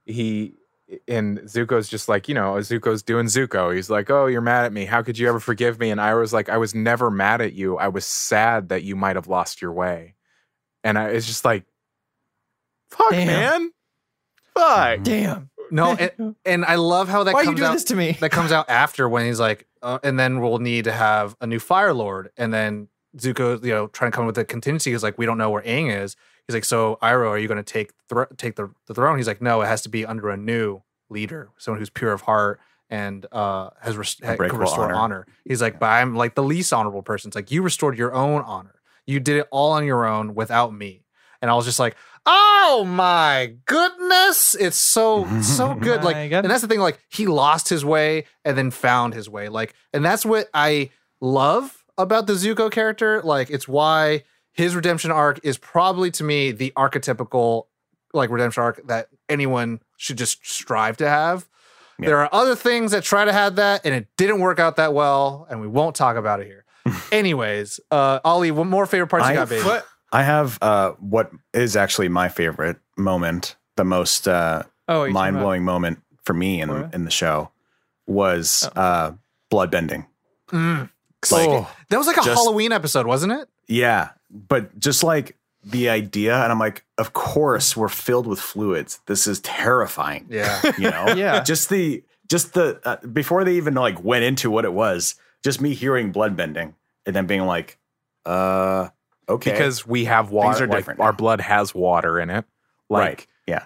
He 0.07 0.55
and 1.07 1.39
Zuko's 1.41 1.89
just 1.89 2.09
like, 2.09 2.29
you 2.29 2.35
know, 2.35 2.55
Zuko's 2.55 3.03
doing 3.03 3.27
Zuko. 3.27 3.73
He's 3.75 3.91
like, 3.91 4.11
Oh, 4.11 4.27
you're 4.27 4.41
mad 4.41 4.65
at 4.65 4.73
me. 4.73 4.87
How 4.87 5.03
could 5.03 5.19
you 5.19 5.29
ever 5.29 5.39
forgive 5.39 5.79
me? 5.79 5.91
And 5.91 6.01
Iroh's 6.01 6.33
like, 6.33 6.49
I 6.49 6.57
was 6.57 6.75
never 6.75 7.11
mad 7.13 7.41
at 7.41 7.53
you. 7.53 7.77
I 7.79 7.89
was 7.89 8.05
sad 8.05 8.71
that 8.71 8.83
you 8.83 8.97
might 8.97 9.15
have 9.17 9.29
lost 9.29 9.63
your 9.63 9.73
way. 9.73 10.15
And 10.83 10.99
I, 10.99 11.11
it's 11.11 11.27
just 11.27 11.45
like, 11.45 11.65
fuck, 12.91 13.11
Damn. 13.11 13.27
man. 13.27 13.71
Fuck. 14.55 15.03
Damn. 15.05 15.51
no, 15.71 15.93
and, 15.93 16.35
and 16.45 16.65
I 16.65 16.75
love 16.75 17.09
how 17.09 17.23
that 17.25 17.35
Why 17.35 17.41
are 17.41 17.43
you 17.45 17.49
comes 17.51 17.59
doing 17.61 17.69
out. 17.71 17.73
this 17.75 17.85
to 17.85 17.97
me? 17.97 18.17
that 18.21 18.31
comes 18.33 18.51
out 18.51 18.69
after 18.69 19.09
when 19.09 19.27
he's 19.27 19.39
like, 19.39 19.67
uh, 19.83 19.99
and 20.03 20.19
then 20.19 20.41
we'll 20.41 20.59
need 20.59 20.85
to 20.85 20.93
have 20.93 21.37
a 21.41 21.47
new 21.47 21.59
Fire 21.59 21.93
Lord, 21.93 22.31
and 22.37 22.53
then 22.53 22.89
Zuko, 23.17 23.63
you 23.65 23.71
know, 23.71 23.89
trying 23.89 24.11
to 24.11 24.15
come 24.15 24.25
up 24.25 24.29
with 24.29 24.39
a 24.39 24.45
contingency. 24.45 24.93
He's 24.93 25.03
like, 25.03 25.19
we 25.19 25.27
don't 25.27 25.39
know 25.39 25.51
where 25.51 25.63
Aang 25.63 25.95
is. 26.03 26.17
He's 26.47 26.55
like, 26.55 26.65
so 26.65 26.99
Iroh, 27.03 27.31
are 27.31 27.39
you 27.39 27.49
going 27.49 27.63
to 27.63 27.73
take 27.73 27.93
thro- 28.09 28.27
take 28.37 28.57
the, 28.57 28.71
the 28.87 28.95
throne? 28.95 29.17
He's 29.17 29.27
like, 29.27 29.43
no, 29.43 29.63
it 29.63 29.67
has 29.67 29.83
to 29.83 29.89
be 29.89 30.07
under 30.07 30.31
a 30.31 30.37
new 30.37 30.83
leader, 31.09 31.51
someone 31.59 31.79
who's 31.81 31.91
pure 31.91 32.13
of 32.13 32.23
heart 32.23 32.61
and 32.89 33.27
uh, 33.33 33.71
has 33.81 33.97
res- 33.97 34.21
ha- 34.25 34.37
can 34.37 34.59
restore 34.59 34.87
honor. 34.87 34.95
honor. 34.95 35.27
He's 35.45 35.63
like, 35.63 35.79
but 35.79 35.87
I'm 35.87 36.17
like 36.17 36.35
the 36.35 36.43
least 36.43 36.73
honorable 36.73 37.03
person. 37.03 37.29
It's 37.29 37.37
like 37.37 37.51
you 37.51 37.63
restored 37.63 37.97
your 37.97 38.13
own 38.13 38.43
honor. 38.43 38.81
You 39.07 39.21
did 39.21 39.37
it 39.37 39.49
all 39.51 39.73
on 39.73 39.85
your 39.85 40.07
own 40.07 40.35
without 40.35 40.75
me. 40.75 41.05
And 41.41 41.51
I 41.51 41.55
was 41.55 41.65
just 41.65 41.79
like, 41.79 41.97
oh 42.33 42.85
my 42.87 43.55
goodness, 43.67 44.55
it's 44.55 44.77
so 44.77 45.27
so 45.43 45.75
good. 45.81 46.05
Like, 46.05 46.17
and 46.31 46.49
that's 46.49 46.63
the 46.63 46.69
thing. 46.69 46.81
Like, 46.81 47.01
he 47.09 47.27
lost 47.27 47.69
his 47.69 47.85
way 47.85 48.25
and 48.45 48.57
then 48.57 48.71
found 48.71 49.15
his 49.15 49.29
way. 49.29 49.49
Like, 49.49 49.75
and 49.93 50.05
that's 50.05 50.25
what 50.25 50.49
I 50.55 50.91
love 51.21 51.85
about 51.99 52.27
the 52.27 52.35
Zuko 52.35 52.71
character. 52.71 53.21
Like, 53.23 53.51
it's 53.51 53.67
why 53.67 54.23
his 54.53 54.77
redemption 54.77 55.11
arc 55.11 55.41
is 55.43 55.59
probably 55.59 56.11
to 56.13 56.25
me 56.25 56.53
the 56.53 56.73
archetypical 56.77 57.65
like 58.13 58.31
redemption 58.31 58.63
arc 58.63 58.87
that 58.87 59.09
anyone 59.29 59.81
should 59.97 60.19
just 60.19 60.47
strive 60.47 60.97
to 60.99 61.09
have. 61.09 61.49
Yeah. 61.99 62.07
There 62.07 62.19
are 62.19 62.29
other 62.33 62.57
things 62.57 62.93
that 62.93 63.03
try 63.05 63.25
to 63.25 63.33
have 63.33 63.57
that, 63.57 63.85
and 63.85 63.95
it 63.95 64.09
didn't 64.17 64.41
work 64.41 64.59
out 64.59 64.77
that 64.77 64.95
well, 64.95 65.47
and 65.51 65.61
we 65.61 65.67
won't 65.67 65.95
talk 65.95 66.17
about 66.17 66.41
it 66.41 66.47
here. 66.47 66.65
Anyways, 67.13 67.79
uh, 67.91 68.21
Ollie, 68.25 68.51
what 68.51 68.67
more 68.67 68.87
favorite 68.87 69.09
parts 69.09 69.29
you 69.29 69.35
got, 69.35 69.49
baby? 69.49 69.63
What? 70.11 70.19
I 70.19 70.23
have 70.25 70.59
uh, 70.63 70.93
what 71.01 71.31
is 71.55 71.77
actually 71.77 72.09
my 72.09 72.29
favorite 72.29 72.79
moment, 72.97 73.57
the 73.77 73.85
most 73.85 74.27
uh, 74.29 74.65
Oh, 74.89 75.05
you're 75.05 75.13
mind 75.13 75.37
about- 75.37 75.45
blowing 75.45 75.65
moment 75.65 76.03
for 76.25 76.35
me 76.35 76.61
in, 76.61 76.69
Flora? 76.69 76.91
in 76.93 77.05
the 77.05 77.11
show 77.11 77.51
was 78.07 78.69
Oh. 78.77 78.81
uh, 78.81 79.13
bloodbending. 79.53 80.07
Mm. 80.51 80.91
Like, 81.31 81.49
Oh. 81.49 81.71
That 81.91 81.99
was 81.99 82.07
like 82.07 82.17
a 82.17 82.23
Just- 82.23 82.43
Halloween 82.43 82.73
episode, 82.73 83.07
wasn't 83.07 83.33
it? 83.33 83.49
yeah, 83.69 84.11
but 84.31 84.79
just 84.79 85.03
like 85.05 85.37
the 85.63 85.89
idea, 85.91 86.35
and 86.43 86.51
I'm 86.51 86.59
like, 86.59 86.85
of 86.99 87.13
course, 87.13 87.77
we're 87.77 87.89
filled 87.89 88.27
with 88.27 88.41
fluids. 88.41 89.01
This 89.07 89.27
is 89.27 89.41
terrifying. 89.41 90.27
Yeah. 90.31 90.61
You 90.79 90.91
know, 90.91 91.09
Yeah. 91.17 91.43
just 91.43 91.69
the 91.69 92.03
just 92.29 92.55
the 92.55 92.81
uh, 92.85 92.97
before 93.07 93.45
they 93.45 93.55
even 93.57 93.75
like 93.75 94.03
went 94.03 94.25
into 94.25 94.51
what 94.51 94.65
it 94.65 94.73
was, 94.73 95.17
just 95.45 95.61
me 95.61 95.75
hearing 95.75 96.13
bloodbending 96.13 96.75
and 97.07 97.15
then 97.17 97.27
being 97.27 97.45
like, 97.45 97.77
uh, 98.25 98.89
okay, 99.31 99.53
because 99.53 99.87
we 99.87 100.05
have 100.07 100.31
water. 100.31 100.65
are 100.65 100.67
like, 100.69 100.79
different 100.79 101.01
our 101.01 101.13
now. 101.13 101.17
blood 101.17 101.41
has 101.41 101.75
water 101.75 102.19
in 102.21 102.31
it. 102.31 102.45
Like, 102.89 103.01
right, 103.09 103.27
yeah. 103.47 103.65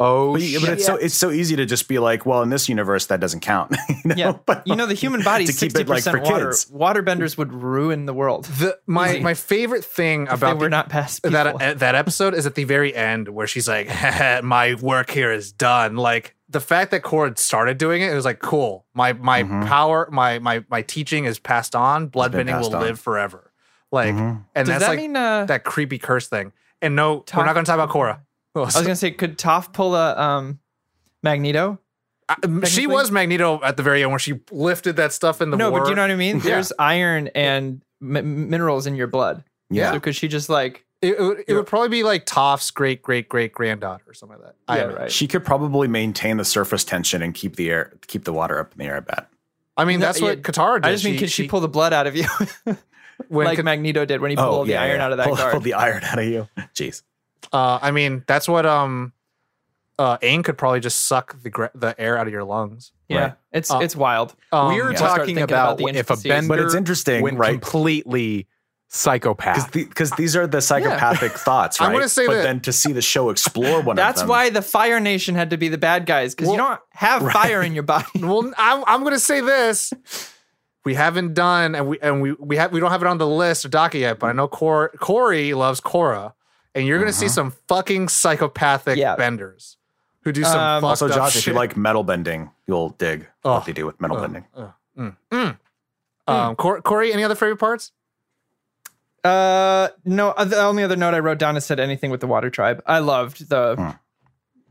oh, 0.00 0.32
But, 0.32 0.42
yeah, 0.42 0.58
but 0.60 0.68
it's 0.70 0.86
so 0.86 0.96
it's 0.96 1.14
so 1.14 1.30
easy 1.30 1.54
to 1.56 1.66
just 1.66 1.86
be 1.86 1.98
like, 1.98 2.24
well, 2.26 2.42
in 2.42 2.48
this 2.48 2.68
universe 2.68 3.06
that 3.06 3.20
doesn't 3.20 3.40
count. 3.40 3.76
you 3.88 3.96
know? 4.06 4.14
Yeah, 4.16 4.32
But, 4.46 4.66
you 4.66 4.74
know 4.74 4.86
the 4.86 4.94
human 4.94 5.22
body 5.22 5.44
is 5.48 5.50
keep 5.50 5.58
sixty 5.72 5.82
it 5.82 5.88
like 5.88 6.02
for 6.02 6.12
percent 6.12 6.24
water. 6.32 6.46
kids. 6.46 6.70
Waterbenders 6.70 7.36
would 7.36 7.52
ruin 7.52 8.06
the 8.06 8.14
world. 8.14 8.46
The 8.46 8.78
my 8.86 9.10
Easy. 9.14 9.20
my 9.20 9.34
favorite 9.34 9.84
thing 9.84 10.22
If 10.22 10.28
they 10.30 10.34
about 10.34 10.56
were 10.58 10.64
the- 10.64 10.70
not 10.70 10.88
past 10.88 11.22
that 11.24 11.46
uh, 11.46 11.74
that 11.74 11.94
episode 11.94 12.32
is 12.34 12.46
at 12.46 12.54
the 12.54 12.64
very 12.64 12.94
end 12.94 13.28
where 13.28 13.46
she's 13.46 13.68
like, 13.68 13.88
"My 14.42 14.74
work 14.80 15.10
here 15.10 15.30
is 15.30 15.52
done." 15.52 15.96
Like 15.96 16.34
the 16.48 16.60
fact 16.60 16.90
that 16.92 17.02
Korra 17.02 17.36
started 17.38 17.76
doing 17.78 18.00
it, 18.02 18.10
it 18.10 18.14
was 18.14 18.24
like, 18.24 18.38
"Cool, 18.38 18.86
my 18.94 19.12
my 19.12 19.42
Mhm. 19.42 19.66
power, 19.66 20.08
my 20.10 20.38
my 20.38 20.64
my 20.70 20.80
teaching 20.82 21.24
is 21.26 21.38
passed 21.38 21.74
on. 21.76 22.08
Bloodbending 22.08 22.48
passed 22.48 22.70
will 22.70 22.76
on. 22.76 22.82
live 22.82 22.98
forever." 22.98 23.50
Like, 23.94 24.14
Mhm. 24.14 24.44
and 24.54 24.66
Does 24.66 24.68
that's 24.68 24.84
that 24.84 24.88
like 24.90 24.98
mean? 24.98 25.16
Uh, 25.16 25.46
that 25.46 25.64
creepy 25.64 25.98
curse 25.98 26.28
thing. 26.28 26.52
And 26.82 26.94
no, 26.96 27.24
we're 27.34 27.44
not 27.46 27.54
going 27.54 27.64
to 27.64 27.70
talk 27.70 27.80
about 27.80 27.88
Korra. 27.88 28.18
I 28.56 28.60
was 28.60 28.74
gonna 28.74 28.94
say, 28.94 29.10
could 29.10 29.36
Toph 29.38 29.72
pull 29.72 29.94
a 29.96 30.16
um, 30.20 30.58
Magneto? 31.22 31.78
I- 32.28 32.36
she 32.66 32.86
was 32.86 33.10
Magneto 33.10 33.60
at 33.62 33.76
the 33.76 33.82
very 33.82 34.02
end 34.02 34.10
when 34.12 34.18
she 34.18 34.40
lifted 34.50 34.96
that 34.96 35.12
stuff 35.12 35.40
in 35.42 35.50
the 35.50 35.56
no, 35.56 35.70
war. 35.70 35.80
but 35.80 35.88
you 35.88 35.94
know 35.94 36.02
what 36.02 36.10
I 36.10 36.16
mean. 36.16 36.36
Yeah. 36.36 36.42
There's 36.42 36.72
iron 36.78 37.28
and 37.34 37.80
m- 38.00 38.48
minerals 38.50 38.86
in 38.86 38.94
your 38.94 39.06
blood. 39.08 39.42
yeah. 39.70 39.92
So 39.92 40.00
could 40.00 40.14
she 40.16 40.28
just 40.28 40.48
like? 40.48 40.84
it, 41.02 41.18
it, 41.18 41.20
would, 41.20 41.44
it 41.48 41.54
would 41.54 41.66
probably 41.66 41.90
be 41.90 42.02
like 42.02 42.24
Toph's 42.26 42.70
great 42.70 43.02
great 43.02 43.28
great 43.28 43.52
granddaughter 43.52 44.04
or 44.06 44.14
something 44.14 44.38
like 44.38 44.46
that. 44.46 44.54
I 44.68 44.76
Yeah, 44.76 44.82
imagine. 44.84 45.00
right. 45.02 45.12
She 45.12 45.26
could 45.26 45.44
probably 45.44 45.86
maintain 45.88 46.36
the 46.38 46.44
surface 46.46 46.84
tension 46.84 47.20
and 47.22 47.34
keep 47.34 47.56
the 47.56 47.70
air, 47.70 47.92
keep 48.06 48.24
the 48.24 48.32
water 48.32 48.58
up 48.58 48.72
in 48.72 48.78
the 48.78 48.84
air. 48.86 48.96
I 48.96 49.00
bet. 49.00 49.26
I 49.76 49.84
mean, 49.84 50.00
No, 50.00 50.06
that's 50.06 50.20
what 50.20 50.36
yeah, 50.38 50.42
Katara 50.42 50.76
did. 50.76 50.86
I 50.88 50.92
just 50.92 51.04
mean, 51.04 51.18
could 51.18 51.30
she, 51.30 51.46
pull 51.48 51.60
the 51.60 51.68
blood 51.68 51.92
out 51.92 52.06
of 52.06 52.14
you 52.16 52.24
when 53.28 53.46
like 53.46 53.62
Magneto 53.62 54.04
did 54.04 54.20
when 54.20 54.30
he 54.30 54.36
pulled 54.36 54.66
the 54.68 54.76
iron 54.76 55.00
out 55.00 55.12
of 55.12 55.18
that 55.18 55.26
pull, 55.28 55.36
guard? 55.36 55.52
Pull 55.52 55.60
the 55.60 55.74
iron 55.74 56.02
out 56.04 56.18
of 56.18 56.24
you. 56.24 56.48
Jeez. 56.74 57.02
Uh, 57.52 57.78
I 57.80 57.90
mean, 57.90 58.24
that's 58.26 58.48
what 58.48 58.64
um, 58.66 59.12
uh, 59.98 60.18
Aang 60.18 60.42
could 60.44 60.58
probably 60.58 60.80
just 60.80 61.04
suck 61.04 61.40
the 61.42 61.50
gra- 61.50 61.70
the 61.74 61.98
air 62.00 62.16
out 62.18 62.26
of 62.26 62.32
your 62.32 62.44
lungs. 62.44 62.92
yeah, 63.08 63.20
Right. 63.20 63.32
it's 63.52 63.70
Uh, 63.70 63.78
it's 63.80 63.94
wild. 63.94 64.34
Um, 64.52 64.74
we 64.74 64.80
are 64.80 64.92
yeah. 64.92 64.98
Talking 64.98 65.38
about, 65.38 65.74
about 65.74 65.78
the 65.78 65.84
if 65.84 65.90
a 65.94 65.98
intricacies. 65.98 66.28
bender 66.28 66.48
But 66.48 66.58
it's 66.60 66.74
interesting, 66.74 67.22
went 67.22 67.38
right? 67.38 67.60
completely 67.60 68.48
psychopath. 68.88 69.72
Because 69.72 70.10
these 70.12 70.36
are 70.36 70.46
the 70.46 70.60
psychopathic 70.60 71.32
thoughts, 71.46 71.80
right? 71.80 71.86
I'm 71.86 71.92
gonna 71.92 72.08
say 72.08 72.26
but 72.26 72.34
that- 72.34 72.42
then 72.44 72.60
to 72.60 72.72
see 72.72 72.92
the 72.92 73.02
show 73.02 73.28
explore 73.30 73.80
one 73.82 73.96
That's 73.96 74.20
of 74.22 74.28
them. 74.28 74.30
why 74.30 74.50
the 74.50 74.62
Fire 74.62 75.00
Nation 75.00 75.34
had 75.34 75.50
to 75.50 75.56
be 75.56 75.68
the 75.68 75.78
bad 75.78 76.06
guys 76.06 76.34
because 76.34 76.50
you 76.50 76.56
don't 76.56 76.80
have 76.90 77.22
fire 77.32 77.60
in 77.62 77.74
your 77.74 77.82
body. 77.82 78.06
Well, 78.20 78.52
I'm, 78.56 78.84
I'm 78.86 79.00
going 79.00 79.14
to 79.14 79.18
say 79.20 79.40
this: 79.40 79.92
we 80.84 80.94
haven't 80.94 81.34
done, 81.34 81.74
and 81.74 81.88
we 81.88 81.98
and 82.00 82.20
we 82.22 82.32
we 82.32 82.56
have 82.56 82.72
we 82.72 82.80
don't 82.80 82.90
have 82.90 83.02
it 83.02 83.06
on 83.08 83.18
the 83.18 83.26
list 83.26 83.64
or 83.64 83.68
docket 83.68 84.00
yet. 84.00 84.18
But 84.18 84.28
I 84.28 84.32
know 84.32 84.48
Cor- 84.48 84.90
Corey 85.00 85.54
loves 85.54 85.80
Korra, 85.80 86.32
and 86.74 86.86
you're 86.86 86.98
going 86.98 87.10
to 87.10 87.16
see 87.16 87.28
some 87.28 87.52
fucking 87.68 88.08
psychopathic 88.08 88.96
Yeah. 88.96 89.16
benders 89.16 89.76
who 90.22 90.32
do 90.32 90.42
some. 90.44 90.58
Um, 90.60 90.80
fucked 90.82 91.02
Also, 91.02 91.06
up 91.08 91.14
Josh, 91.14 91.36
if 91.36 91.46
you 91.46 91.52
like 91.52 91.76
metal 91.76 92.02
bending, 92.04 92.50
you'll 92.66 92.90
dig 92.90 93.26
Oh. 93.44 93.54
what 93.54 93.64
they 93.66 93.72
do 93.72 93.86
with 93.86 94.00
metal 94.00 94.18
bending. 94.20 94.44
Uh, 94.54 94.68
mm, 94.98 95.16
mm. 95.30 95.58
Um, 96.26 96.56
Cor- 96.56 96.80
Corey, 96.82 97.12
any 97.12 97.22
other 97.24 97.34
favorite 97.34 97.58
parts? 97.58 97.92
Uh, 99.22 99.88
no. 100.04 100.30
uh, 100.30 100.44
The 100.44 100.60
only 100.60 100.82
other 100.82 100.96
note 100.96 101.14
I 101.14 101.18
wrote 101.18 101.38
down 101.38 101.56
is 101.56 101.64
said 101.64 101.80
anything 101.80 102.10
with 102.10 102.20
the 102.20 102.26
Water 102.26 102.50
Tribe. 102.50 102.82
I 102.86 102.98
loved 102.98 103.48
the 103.48 103.76
Hmm. 103.76 103.90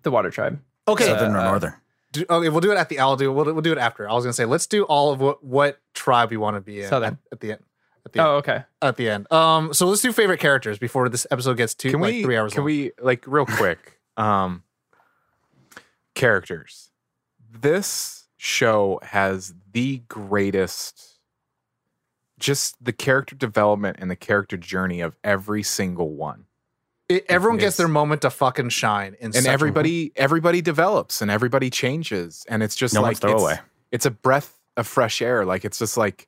the 0.03 0.11
Water 0.11 0.29
Tribe. 0.29 0.59
Okay, 0.87 1.05
Southern 1.05 1.35
or 1.35 1.39
uh, 1.39 1.43
northern? 1.45 1.73
Do, 2.13 2.25
okay, 2.29 2.49
we'll 2.49 2.61
do 2.61 2.71
it 2.71 2.77
at 2.77 2.89
the. 2.89 2.99
I'll 2.99 3.17
do. 3.17 3.31
We'll, 3.31 3.45
we'll 3.45 3.61
do 3.61 3.71
it 3.71 3.77
after. 3.77 4.09
I 4.09 4.13
was 4.13 4.23
going 4.23 4.31
to 4.31 4.35
say, 4.35 4.45
let's 4.45 4.67
do 4.67 4.83
all 4.83 5.11
of 5.11 5.19
what 5.19 5.43
what 5.43 5.79
tribe 5.93 6.29
we 6.29 6.37
want 6.37 6.55
to 6.55 6.61
be 6.61 6.81
in 6.81 6.89
Southern. 6.89 7.13
at, 7.31 7.33
at 7.33 7.39
the 7.41 7.51
end. 7.53 7.63
At 8.05 8.13
the 8.13 8.19
end. 8.19 8.27
Oh, 8.27 8.35
okay. 8.35 8.63
at 8.81 8.95
the 8.97 9.09
end. 9.09 9.31
Um, 9.31 9.73
so 9.73 9.87
let's 9.87 10.01
do 10.01 10.11
favorite 10.13 10.39
characters 10.39 10.77
before 10.77 11.09
this 11.09 11.25
episode 11.31 11.57
gets 11.57 11.73
too 11.73 11.91
can 11.91 11.99
like 11.99 12.13
we 12.13 12.23
three 12.23 12.37
hours. 12.37 12.53
can 12.53 12.61
long. 12.61 12.65
we 12.65 12.91
like 13.01 13.25
real 13.27 13.45
quick 13.45 13.99
um 14.17 14.61
characters 16.13 16.91
this 17.49 18.27
show 18.37 18.99
has 19.01 19.53
the 19.71 20.03
greatest 20.07 21.17
just 22.37 22.75
the 22.83 22.93
character 22.93 23.35
development 23.35 23.97
and 23.99 24.11
the 24.11 24.15
character 24.15 24.57
journey 24.57 25.01
of 25.01 25.15
every 25.23 25.63
single 25.63 26.11
one 26.11 26.45
It- 27.09 27.25
everyone 27.29 27.57
gets 27.57 27.77
their 27.77 27.87
moment 27.87 28.21
to 28.21 28.29
fucking 28.29 28.69
shine, 28.69 29.15
in 29.19 29.25
and 29.27 29.35
such 29.35 29.45
a- 29.45 29.49
everybody 29.49 30.11
everybody 30.15 30.61
develops 30.61 31.21
and 31.21 31.29
everybody 31.29 31.69
changes. 31.69 32.45
And 32.49 32.63
it's 32.63 32.75
just 32.75 32.93
No 32.93 33.01
like 33.01 33.07
one's 33.15 33.19
throwaway. 33.19 33.53
it's, 33.53 33.61
it's 33.91 34.05
a 34.05 34.11
breath 34.11 34.57
of 34.77 34.87
fresh 34.87 35.21
air. 35.21 35.45
Like 35.45 35.65
it's 35.65 35.79
just 35.79 35.97
like 35.97 36.27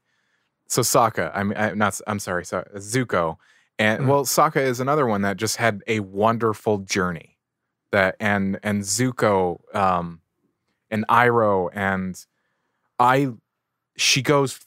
so 0.67 0.81
Sokka 0.81 1.31
I 1.33 1.43
mean 1.43 1.57
I'm 1.57 1.77
not 1.77 1.99
I'm 2.07 2.19
sorry 2.19 2.45
so 2.45 2.63
Zuko. 2.75 3.37
And 3.79 4.03
Mm. 4.03 4.07
well 4.07 4.25
Sokka 4.25 4.57
is 4.61 4.79
another 4.79 5.05
one 5.05 5.21
that 5.21 5.37
just 5.37 5.57
had 5.57 5.81
a 5.87 5.99
wonderful 6.01 6.79
journey 6.79 7.37
that 7.91 8.15
and 8.19 8.59
and 8.63 8.81
Zuko 8.83 9.59
um 9.75 10.19
and 10.91 11.05
Iroh, 11.07 11.69
and 11.73 12.23
I 12.99 13.29
she 13.97 14.21
goes 14.21 14.59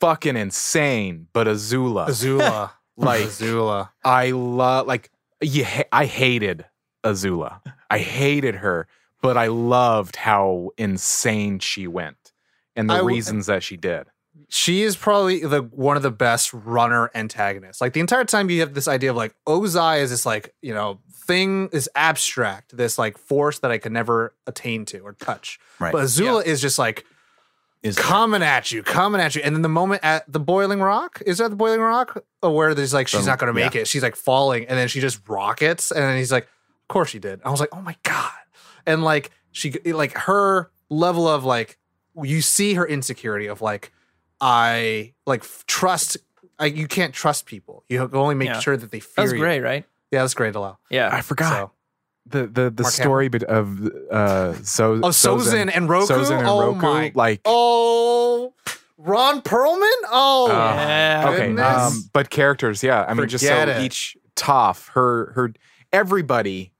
fucking 0.00 0.36
insane 0.36 1.28
but 1.32 1.46
Azula. 1.46 2.08
Azula, 2.08 2.70
Like- 2.96 3.22
Azula. 3.22 3.90
I 4.04 4.30
love 4.32 4.86
like 4.86 5.10
you. 5.46 5.64
Ha- 5.64 5.84
I 5.92 6.06
hated 6.06 6.64
Azula. 7.04 7.60
I 7.90 7.98
hated 7.98 8.56
her, 8.56 8.88
but 9.22 9.36
I 9.36 9.48
loved 9.48 10.16
how 10.16 10.70
insane 10.76 11.58
she 11.58 11.86
went 11.86 12.32
and 12.76 12.88
the 12.88 12.94
I 12.94 12.98
w- 12.98 13.14
reasons 13.14 13.46
that 13.46 13.62
she 13.62 13.76
did. 13.76 14.06
She 14.48 14.82
is 14.82 14.96
probably 14.96 15.40
the 15.40 15.62
one 15.62 15.96
of 15.96 16.02
the 16.02 16.10
best 16.10 16.52
runner 16.52 17.10
antagonists. 17.14 17.80
Like 17.80 17.92
the 17.92 18.00
entire 18.00 18.24
time, 18.24 18.50
you 18.50 18.60
have 18.60 18.74
this 18.74 18.88
idea 18.88 19.10
of 19.10 19.16
like 19.16 19.34
Ozai 19.46 20.00
is 20.00 20.10
this 20.10 20.26
like 20.26 20.54
you 20.60 20.74
know 20.74 21.00
thing 21.26 21.68
is 21.72 21.88
abstract, 21.94 22.76
this 22.76 22.98
like 22.98 23.16
force 23.16 23.60
that 23.60 23.70
I 23.70 23.78
could 23.78 23.92
never 23.92 24.34
attain 24.46 24.84
to 24.86 25.00
or 25.00 25.12
touch. 25.14 25.58
Right. 25.78 25.92
But 25.92 26.04
Azula 26.04 26.44
is 26.44 26.60
just 26.60 26.78
like 26.78 27.04
Is 27.84 27.96
coming 27.96 28.42
at 28.42 28.72
you, 28.72 28.82
coming 28.82 29.20
at 29.20 29.34
you. 29.36 29.42
And 29.44 29.54
then 29.54 29.60
the 29.62 29.68
moment 29.68 30.00
at 30.02 30.24
the 30.32 30.40
boiling 30.40 30.80
rock, 30.80 31.20
is 31.26 31.38
that 31.38 31.50
the 31.50 31.56
boiling 31.56 31.80
rock? 31.82 32.24
Oh, 32.42 32.50
where 32.50 32.74
there's 32.74 32.94
like, 32.94 33.06
she's 33.08 33.20
Um, 33.20 33.26
not 33.26 33.38
going 33.38 33.48
to 33.48 33.60
make 33.60 33.76
it. 33.76 33.86
She's 33.86 34.02
like 34.02 34.16
falling. 34.16 34.64
And 34.66 34.78
then 34.78 34.88
she 34.88 35.00
just 35.00 35.20
rockets. 35.28 35.90
And 35.92 36.02
then 36.02 36.16
he's 36.16 36.32
like, 36.32 36.44
of 36.44 36.88
course 36.88 37.10
she 37.10 37.18
did. 37.18 37.40
I 37.44 37.50
was 37.50 37.60
like, 37.60 37.68
oh 37.72 37.82
my 37.82 37.94
God. 38.02 38.32
And 38.86 39.04
like, 39.04 39.30
she, 39.52 39.70
like 39.84 40.16
her 40.16 40.70
level 40.88 41.28
of 41.28 41.44
like, 41.44 41.78
you 42.22 42.40
see 42.40 42.72
her 42.74 42.86
insecurity 42.86 43.46
of 43.48 43.60
like, 43.60 43.92
I 44.40 45.12
like 45.26 45.44
trust, 45.66 46.16
I, 46.58 46.66
you 46.66 46.86
can't 46.88 47.12
trust 47.14 47.46
people. 47.46 47.84
You 47.88 48.08
only 48.14 48.34
make 48.34 48.48
Yeah. 48.48 48.60
sure 48.60 48.76
that 48.76 48.90
they 48.90 49.00
That 49.00 49.04
fear 49.06 49.22
was 49.24 49.32
you. 49.32 49.38
great, 49.38 49.60
right? 49.60 49.84
Yeah, 50.10 50.20
that's 50.22 50.34
great 50.34 50.52
to 50.54 50.58
allow. 50.58 50.78
Yeah. 50.90 51.10
I 51.12 51.20
forgot 51.20 51.52
So, 51.52 51.70
the 52.26 52.46
the 52.46 52.70
the 52.70 52.82
Mark 52.84 52.92
story 52.94 53.28
bit 53.28 53.42
of 53.44 53.80
uh 54.10 54.54
so 54.62 54.94
oh, 54.94 55.08
Sozin 55.10 55.70
and 55.74 55.88
Roku. 55.88 56.12
Sozin 56.12 56.38
and 56.38 56.48
oh 56.48 56.66
Roku, 56.72 56.80
my. 56.80 57.12
like 57.14 57.40
Oh, 57.44 58.54
Ron 58.96 59.42
Perlman. 59.42 59.90
Oh, 60.10 60.46
Uh, 60.50 60.54
yeah. 60.54 61.24
okay 61.28 61.46
goodness. 61.48 61.66
um 61.96 62.10
but 62.12 62.30
characters 62.30 62.82
yeah 62.82 63.04
i 63.08 63.12
mean 63.14 63.28
just 63.28 63.44
so 63.46 63.54
it. 63.54 63.82
each 63.82 64.16
Toph 64.36 64.88
her 64.90 65.32
her 65.34 65.52
everybody 65.92 66.72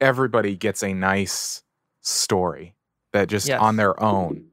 everybody 0.00 0.54
gets 0.56 0.82
a 0.82 0.92
nice 0.92 1.62
story 2.02 2.74
that 3.12 3.28
just 3.28 3.48
Yes. 3.48 3.60
on 3.60 3.76
their 3.76 4.00
own 4.02 4.46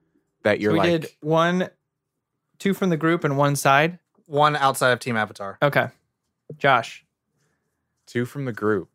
that 0.43 0.59
you're 0.59 0.71
we 0.73 0.79
like 0.79 1.01
did 1.01 1.07
one, 1.21 1.69
two 2.57 2.73
from 2.73 2.89
the 2.89 2.97
group 2.97 3.23
and 3.25 3.37
one 3.37 3.55
side. 3.57 3.99
one 4.25 4.55
outside 4.55 4.91
of 4.91 4.99
Team 4.99 5.17
Avatar. 5.17 5.57
Okay. 5.61 5.89
Josh. 6.57 7.05
two 8.05 8.25
from 8.25 8.45
the 8.45 8.53
group 8.53 8.89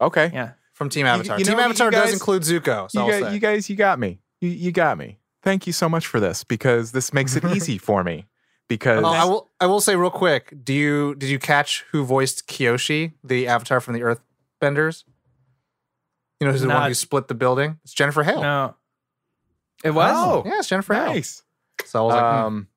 okay 0.00 0.30
Yeah. 0.32 0.52
from 0.72 0.88
Team 0.88 1.06
Avatar. 1.06 1.38
you 1.38 1.44
Team 1.44 1.54
know, 1.54 1.60
you 1.60 1.64
Avatar 1.66 1.90
does 1.90 2.12
include 2.12 2.42
Zuko. 2.42 2.90
So 2.90 3.06
you, 3.06 3.12
I'll 3.12 3.20
gu- 3.20 3.26
say. 3.26 3.34
you 3.34 3.40
guys, 3.40 3.70
you 3.70 3.76
got 3.76 3.98
me. 3.98 4.20
You, 4.40 4.50
you 4.50 4.72
got 4.72 4.98
me. 4.98 5.18
Thank 5.42 5.66
you 5.66 5.72
so 5.72 5.88
much 5.88 6.06
for 6.06 6.18
this 6.20 6.44
because 6.44 6.92
this 6.92 7.12
makes 7.12 7.36
it 7.36 7.44
easy 7.56 7.78
for 7.78 8.02
me. 8.04 8.26
Because 8.68 9.04
Oh, 9.04 9.06
I 9.08 9.24
will. 9.24 9.48
I 9.60 9.66
will 9.66 9.80
say 9.80 9.94
real 9.94 10.10
quick. 10.10 10.52
Do 10.64 10.72
you 10.72 11.14
did 11.14 11.30
you 11.30 11.38
catch 11.38 11.84
who 11.92 12.04
voiced 12.04 12.48
Kyoshi, 12.48 13.12
the 13.22 13.46
Avatar 13.46 13.80
from 13.80 13.94
the 13.94 14.00
Earthbenders? 14.00 15.04
You 16.40 16.46
know, 16.46 16.52
who's 16.52 16.62
the 16.62 16.68
one 16.68 16.86
who 16.88 16.94
split 16.94 17.28
the 17.28 17.34
building? 17.34 17.78
It's 17.84 17.94
Jennifer 17.94 18.22
Hale. 18.24 18.42
No. 18.42 18.74
It 19.84 19.90
was? 19.92 20.12
Oh, 20.16 20.42
Yeah, 20.44 20.58
it's 20.58 20.68
Jennifer 20.68 20.94
Hale. 20.94 21.06
nice. 21.06 21.42
So 21.84 22.00
I 22.00 22.02
was 22.06 22.14
like, 22.14 22.22
hmm, 22.22 22.44
Um, 22.46 22.68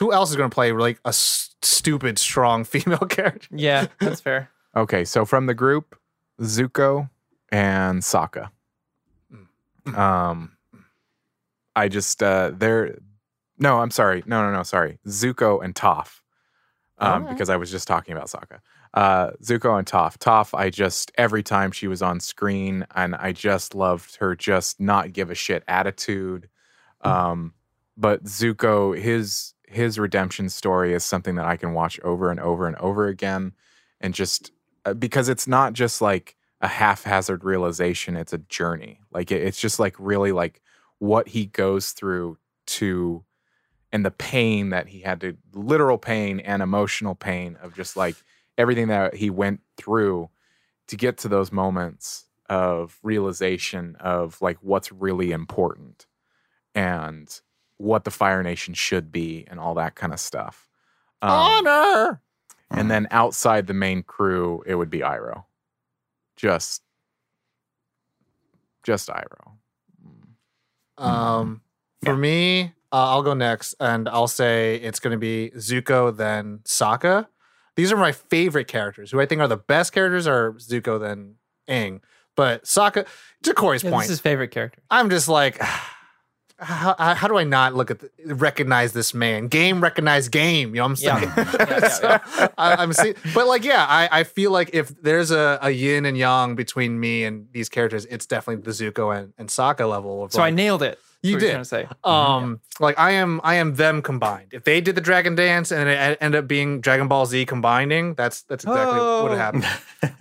who 0.00 0.12
else 0.12 0.30
is 0.30 0.36
going 0.36 0.48
to 0.50 0.54
play 0.54 0.72
like 0.72 0.98
a 1.04 1.08
s- 1.08 1.54
stupid, 1.62 2.18
strong 2.18 2.64
female 2.72 2.98
character? 2.98 3.48
Yeah, 3.52 3.86
that's 4.00 4.20
fair. 4.20 4.50
okay, 4.76 5.04
so 5.04 5.24
from 5.24 5.46
the 5.46 5.54
group, 5.54 5.94
Zuko 6.40 7.10
and 7.50 8.02
Sokka. 8.02 8.50
Mm. 9.86 9.96
Um, 9.98 10.56
I 11.76 11.88
just 11.88 12.22
uh, 12.22 12.52
they're 12.54 12.98
no, 13.58 13.80
I'm 13.80 13.90
sorry, 13.90 14.22
no, 14.26 14.42
no, 14.42 14.52
no, 14.56 14.62
sorry, 14.62 14.98
Zuko 15.06 15.62
and 15.64 15.74
Toph. 15.74 16.20
Um, 16.98 17.24
Okay. 17.24 17.32
because 17.32 17.50
I 17.50 17.56
was 17.56 17.70
just 17.70 17.88
talking 17.88 18.12
about 18.14 18.28
Sokka. 18.28 18.60
Uh, 18.94 19.30
Zuko 19.42 19.78
and 19.78 19.86
Toph. 19.86 20.18
Toph, 20.18 20.56
I 20.56 20.70
just 20.70 21.10
every 21.16 21.42
time 21.42 21.72
she 21.72 21.88
was 21.88 22.02
on 22.02 22.20
screen, 22.20 22.86
and 22.94 23.14
I 23.14 23.32
just 23.32 23.74
loved 23.74 24.16
her 24.16 24.36
just 24.36 24.80
not 24.80 25.12
give 25.12 25.30
a 25.30 25.34
shit 25.34 25.64
attitude. 25.66 26.48
Um, 27.00 27.54
but 27.96 28.24
Zuko, 28.24 28.98
his 28.98 29.54
his 29.66 29.98
redemption 29.98 30.50
story 30.50 30.92
is 30.92 31.04
something 31.04 31.36
that 31.36 31.46
I 31.46 31.56
can 31.56 31.72
watch 31.72 31.98
over 32.00 32.30
and 32.30 32.38
over 32.38 32.66
and 32.66 32.76
over 32.76 33.06
again, 33.08 33.52
and 34.00 34.12
just 34.14 34.52
because 34.98 35.28
it's 35.28 35.46
not 35.46 35.72
just 35.72 36.00
like 36.00 36.36
a 36.60 36.68
haphazard 36.68 37.44
realization; 37.44 38.16
it's 38.16 38.32
a 38.32 38.38
journey. 38.38 39.00
Like 39.12 39.30
it, 39.30 39.42
it's 39.42 39.60
just 39.60 39.78
like 39.78 39.94
really 39.98 40.32
like 40.32 40.60
what 40.98 41.28
he 41.28 41.46
goes 41.46 41.92
through 41.92 42.38
to, 42.66 43.24
and 43.92 44.04
the 44.04 44.10
pain 44.10 44.70
that 44.70 44.88
he 44.88 45.00
had 45.00 45.20
to, 45.22 45.36
literal 45.52 45.98
pain 45.98 46.40
and 46.40 46.62
emotional 46.62 47.14
pain 47.14 47.58
of 47.62 47.74
just 47.74 47.96
like 47.96 48.16
everything 48.58 48.88
that 48.88 49.14
he 49.14 49.30
went 49.30 49.60
through 49.76 50.30
to 50.88 50.96
get 50.96 51.18
to 51.18 51.28
those 51.28 51.52
moments 51.52 52.26
of 52.48 52.98
realization 53.02 53.96
of 53.98 54.40
like 54.42 54.58
what's 54.60 54.92
really 54.92 55.32
important 55.32 56.06
and 56.74 57.40
what 57.78 58.04
the 58.04 58.10
Fire 58.10 58.42
Nation 58.42 58.74
should 58.74 59.10
be 59.10 59.44
and 59.48 59.58
all 59.58 59.74
that 59.74 59.94
kind 59.94 60.12
of 60.12 60.20
stuff. 60.20 60.68
Um, 61.20 61.30
Honor. 61.66 62.22
And 62.72 62.90
then 62.90 63.06
outside 63.10 63.66
the 63.66 63.74
main 63.74 64.02
crew, 64.02 64.62
it 64.66 64.74
would 64.74 64.90
be 64.90 65.00
Iroh. 65.00 65.44
Just, 66.36 66.82
just 68.82 69.08
Iroh. 69.08 69.52
Um, 70.98 71.62
for 72.04 72.16
me, 72.16 72.72
uh, 72.92 73.10
I'll 73.10 73.22
go 73.22 73.34
next, 73.34 73.74
and 73.80 74.08
I'll 74.08 74.28
say 74.28 74.76
it's 74.76 75.00
going 75.00 75.12
to 75.12 75.18
be 75.18 75.50
Zuko, 75.56 76.16
then 76.16 76.60
Sokka. 76.64 77.26
These 77.76 77.90
are 77.92 77.96
my 77.96 78.12
favorite 78.12 78.68
characters. 78.68 79.10
Who 79.10 79.20
I 79.20 79.26
think 79.26 79.40
are 79.40 79.48
the 79.48 79.56
best 79.56 79.92
characters 79.92 80.26
are 80.26 80.52
Zuko, 80.54 81.00
then 81.00 81.36
Aang. 81.68 82.00
But 82.36 82.64
Sokka, 82.64 83.06
to 83.44 83.54
Corey's 83.54 83.82
Yeah, 83.82 83.90
point, 83.90 84.02
this 84.02 84.10
is 84.10 84.18
his 84.18 84.20
favorite 84.20 84.50
character. 84.50 84.82
I'm 84.90 85.10
just 85.10 85.28
like, 85.28 85.60
how, 86.62 86.94
how 87.14 87.28
do 87.28 87.36
I 87.38 87.44
not 87.44 87.74
look 87.74 87.90
at 87.90 88.00
the, 88.00 88.34
recognize 88.34 88.92
this 88.92 89.12
man? 89.14 89.48
Game 89.48 89.80
recognize 89.82 90.28
game. 90.28 90.74
You 90.74 90.80
know 90.82 90.88
what 90.88 91.02
I'm 91.02 91.04
Yeah. 91.04 91.20
saying? 91.20 91.32
Yeah, 91.60 91.78
yeah, 91.80 91.88
So, 92.40 92.50
I, 92.58 92.74
I'm 92.82 92.92
seeing, 92.92 93.14
but 93.34 93.46
like, 93.46 93.64
yeah, 93.64 93.84
I, 93.88 94.08
I 94.20 94.24
feel 94.24 94.50
like 94.50 94.70
if 94.72 94.88
there's 95.02 95.30
a, 95.30 95.58
a 95.62 95.70
yin 95.70 96.06
and 96.06 96.16
yang 96.16 96.54
between 96.54 96.98
me 96.98 97.24
and 97.24 97.48
these 97.52 97.68
characters, 97.68 98.04
it's 98.06 98.26
definitely 98.26 98.62
the 98.62 98.70
Zuko 98.70 99.16
and, 99.16 99.32
and 99.38 99.48
Sokka 99.48 99.88
level. 99.88 100.24
Of 100.24 100.32
So 100.32 100.42
I 100.42 100.50
nailed 100.50 100.82
it. 100.82 100.98
You 101.24 101.38
did. 101.38 101.50
trying 101.50 101.60
to 101.62 101.64
say. 101.64 101.88
um, 102.02 102.58
like 102.80 102.98
I 102.98 103.12
am, 103.12 103.40
I 103.44 103.54
am 103.54 103.74
them 103.76 104.02
combined. 104.02 104.48
If 104.52 104.64
they 104.64 104.80
did 104.80 104.96
the 104.96 105.00
Dragon 105.00 105.36
Dance 105.36 105.70
and 105.70 105.88
it 105.88 106.18
ended 106.20 106.40
up 106.40 106.48
being 106.48 106.80
Dragon 106.80 107.06
Ball 107.06 107.26
Z 107.26 107.46
combining, 107.46 108.14
that's 108.14 108.42
that's 108.42 108.64
exactly 108.64 108.98
what 108.98 109.30
Oh. 109.30 109.36
happened. 109.36 109.64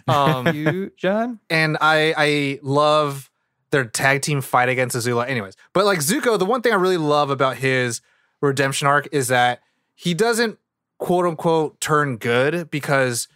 Um, 0.08 0.54
you, 0.54 0.92
John? 0.98 1.40
and 1.50 1.76
I 1.82 2.14
I 2.18 2.60
love 2.62 3.31
their 3.72 3.86
tag 3.86 4.22
team 4.22 4.42
fight 4.42 4.70
against 4.70 4.96
Azula. 4.96 5.28
Anyways, 5.28 5.56
but 5.74 5.86
like 5.86 6.00
Zuko, 6.00 6.38
the 6.38 6.46
one 6.46 6.62
thing 6.62 6.74
I 6.74 6.78
really 6.78 6.98
love 6.98 7.30
about 7.30 7.58
his 7.58 8.02
redemption 8.42 8.88
arc 8.88 9.08
is 9.12 9.30
that 9.30 9.62
he 9.96 10.14
doesn't 10.14 10.60
quote 11.00 11.26
unquote 11.26 11.80
turn 11.82 12.18
good 12.18 12.70
because 12.70 13.28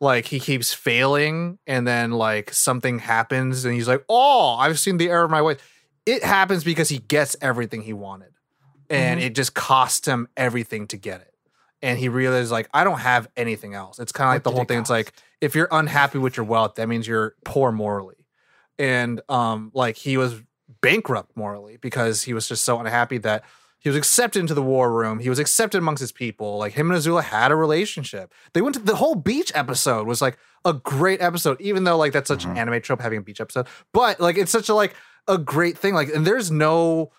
like 0.00 0.26
he 0.26 0.38
keeps 0.38 0.72
failing 0.74 1.58
and 1.66 1.86
then 1.86 2.12
like 2.12 2.52
something 2.52 2.98
happens 2.98 3.64
and 3.64 3.74
he's 3.74 3.88
like, 3.88 4.04
oh, 4.08 4.56
I've 4.58 4.78
seen 4.78 4.98
the 4.98 5.08
error 5.10 5.24
of 5.24 5.30
my 5.30 5.42
ways. 5.42 5.58
It 6.06 6.22
happens 6.22 6.64
because 6.64 6.90
he 6.90 6.98
gets 6.98 7.34
everything 7.40 7.80
he 7.82 7.94
wanted, 7.94 8.32
and 8.90 9.20
it 9.20 9.34
just 9.34 9.54
costs 9.54 10.06
him 10.06 10.28
everything 10.36 10.86
to 10.88 10.98
get 10.98 11.22
it. 11.22 11.32
And 11.80 11.98
he 11.98 12.10
realizes 12.10 12.50
like 12.50 12.68
I 12.74 12.84
don't 12.84 12.98
have 12.98 13.28
anything 13.36 13.72
else. 13.72 13.98
It's 13.98 14.12
kind 14.12 14.28
of 14.28 14.34
like 14.34 14.42
the 14.42 14.50
whole 14.50 14.64
thing. 14.64 14.80
It's 14.80 14.90
like 14.90 15.14
if 15.40 15.54
you're 15.54 15.68
unhappy 15.70 16.18
with 16.18 16.36
your 16.36 16.44
wealth, 16.44 16.74
that 16.74 16.88
means 16.88 17.08
you're 17.08 17.36
poor 17.44 17.72
morally. 17.72 18.23
And 18.78 19.20
um, 19.28 19.70
like 19.74 19.96
he 19.96 20.16
was 20.16 20.42
bankrupt 20.80 21.36
morally 21.36 21.76
because 21.76 22.22
he 22.22 22.34
was 22.34 22.48
just 22.48 22.64
so 22.64 22.78
unhappy 22.78 23.18
that 23.18 23.44
he 23.78 23.88
was 23.88 23.96
accepted 23.96 24.40
into 24.40 24.54
the 24.54 24.62
war 24.62 24.90
room. 24.90 25.18
He 25.18 25.28
was 25.28 25.38
accepted 25.38 25.78
amongst 25.78 26.00
his 26.00 26.10
people. 26.10 26.56
Like 26.56 26.72
him 26.72 26.90
and 26.90 26.98
Azula 26.98 27.22
had 27.22 27.52
a 27.52 27.56
relationship. 27.56 28.32
They 28.54 28.62
went 28.62 28.74
to 28.76 28.82
the 28.82 28.96
whole 28.96 29.14
beach 29.14 29.52
episode 29.54 30.06
was 30.06 30.22
like 30.22 30.38
a 30.64 30.72
great 30.72 31.20
episode, 31.20 31.60
even 31.60 31.84
though 31.84 31.96
like 31.98 32.12
that's 32.12 32.28
such 32.28 32.44
an 32.44 32.56
anime 32.56 32.80
trope 32.80 33.00
having 33.00 33.18
a 33.18 33.22
beach 33.22 33.40
episode. 33.40 33.66
But 33.92 34.20
like 34.20 34.38
it's 34.38 34.50
such 34.50 34.68
a 34.68 34.74
like 34.74 34.94
a 35.28 35.38
great 35.38 35.76
thing. 35.76 35.94
Like, 35.94 36.08
and 36.08 36.26
there's 36.26 36.50
no 36.50 37.12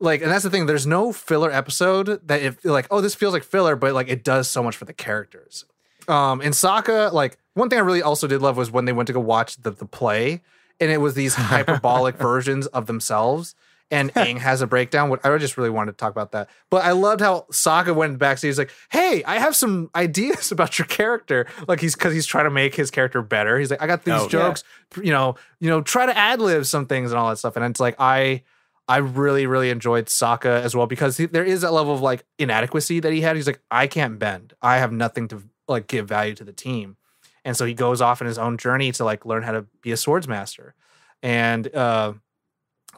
like, 0.00 0.22
and 0.22 0.30
that's 0.30 0.44
the 0.44 0.50
thing. 0.50 0.66
There's 0.66 0.86
no 0.86 1.12
filler 1.12 1.52
episode 1.52 2.26
that 2.26 2.40
if 2.40 2.64
like, 2.64 2.86
oh, 2.90 3.02
this 3.02 3.14
feels 3.14 3.34
like 3.34 3.44
filler, 3.44 3.76
but 3.76 3.92
like 3.92 4.08
it 4.08 4.24
does 4.24 4.48
so 4.48 4.62
much 4.62 4.76
for 4.76 4.86
the 4.86 4.94
characters. 4.94 5.66
Um, 6.08 6.40
in 6.40 6.52
Sokka, 6.52 7.12
like 7.12 7.38
one 7.54 7.68
thing 7.68 7.78
I 7.78 7.82
really 7.82 8.02
also 8.02 8.26
did 8.26 8.40
love 8.40 8.56
was 8.56 8.70
when 8.70 8.86
they 8.86 8.92
went 8.92 9.06
to 9.08 9.12
go 9.12 9.20
watch 9.20 9.56
the 9.58 9.70
the 9.70 9.84
play, 9.84 10.40
and 10.80 10.90
it 10.90 10.98
was 10.98 11.14
these 11.14 11.34
hyperbolic 11.34 12.16
versions 12.18 12.66
of 12.68 12.86
themselves. 12.86 13.54
And 13.92 14.14
Aang 14.14 14.38
has 14.38 14.62
a 14.62 14.68
breakdown. 14.68 15.18
I 15.24 15.36
just 15.38 15.56
really 15.56 15.68
wanted 15.68 15.90
to 15.92 15.96
talk 15.96 16.12
about 16.12 16.30
that. 16.30 16.48
But 16.70 16.84
I 16.84 16.92
loved 16.92 17.20
how 17.20 17.46
Sokka 17.50 17.92
went 17.92 18.12
back. 18.20 18.30
backstage. 18.30 18.50
He's 18.50 18.58
like, 18.58 18.70
"Hey, 18.88 19.24
I 19.24 19.40
have 19.40 19.56
some 19.56 19.90
ideas 19.96 20.52
about 20.52 20.78
your 20.78 20.86
character." 20.86 21.46
Like 21.66 21.80
he's 21.80 21.96
because 21.96 22.14
he's 22.14 22.24
trying 22.24 22.44
to 22.44 22.50
make 22.52 22.76
his 22.76 22.92
character 22.92 23.20
better. 23.20 23.58
He's 23.58 23.68
like, 23.68 23.82
"I 23.82 23.88
got 23.88 24.04
these 24.04 24.14
Oh, 24.14 24.22
yeah. 24.22 24.28
jokes. 24.28 24.62
You 25.02 25.10
know, 25.10 25.34
you 25.58 25.68
know, 25.68 25.80
try 25.82 26.06
to 26.06 26.16
ad 26.16 26.40
lib 26.40 26.66
some 26.66 26.86
things 26.86 27.10
and 27.10 27.18
all 27.18 27.30
that 27.30 27.38
stuff." 27.38 27.56
And 27.56 27.64
it's 27.64 27.80
like 27.80 27.96
I, 27.98 28.44
I 28.86 28.98
really, 28.98 29.46
really 29.48 29.70
enjoyed 29.70 30.06
Sokka 30.06 30.62
as 30.62 30.76
well 30.76 30.86
because 30.86 31.16
he, 31.16 31.26
there 31.26 31.42
is 31.44 31.62
that 31.62 31.72
level 31.72 31.92
of 31.92 32.00
like 32.00 32.24
inadequacy 32.38 33.00
that 33.00 33.12
he 33.12 33.22
had. 33.22 33.34
He's 33.34 33.48
like, 33.48 33.60
"I 33.72 33.88
can't 33.88 34.20
bend. 34.20 34.54
I 34.62 34.78
have 34.78 34.92
nothing 34.92 35.26
to 35.28 35.42
like 35.66 35.88
give 35.88 36.06
value 36.06 36.34
to 36.36 36.44
the 36.44 36.52
team." 36.52 36.96
And 37.44 37.56
so 37.56 37.64
he 37.64 37.74
goes 37.74 38.00
off 38.00 38.20
on 38.20 38.26
his 38.26 38.38
own 38.38 38.58
journey 38.58 38.92
to 38.92 39.04
like 39.04 39.24
learn 39.24 39.42
how 39.42 39.52
to 39.52 39.66
be 39.82 39.92
a 39.92 39.96
swords 39.96 40.28
master. 40.28 40.74
And 41.22 41.74
uh 41.74 42.14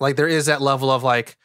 like 0.01 0.17
there 0.17 0.29
is 0.29 0.47
that 0.47 0.63
level 0.63 0.91
of 0.91 1.03
like 1.03 1.37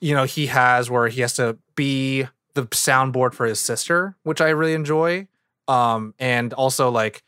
you 0.00 0.14
know 0.14 0.24
he 0.24 0.46
has 0.46 0.90
where 0.90 1.08
he 1.08 1.20
has 1.20 1.34
to 1.34 1.58
be 1.74 2.26
the 2.54 2.62
soundboard 2.68 3.34
for 3.34 3.44
his 3.44 3.60
sister 3.60 4.16
which 4.22 4.40
i 4.40 4.48
really 4.50 4.74
enjoy. 4.74 5.26
Um 5.68 6.14
and 6.18 6.52
also 6.52 6.90
like 6.90 7.22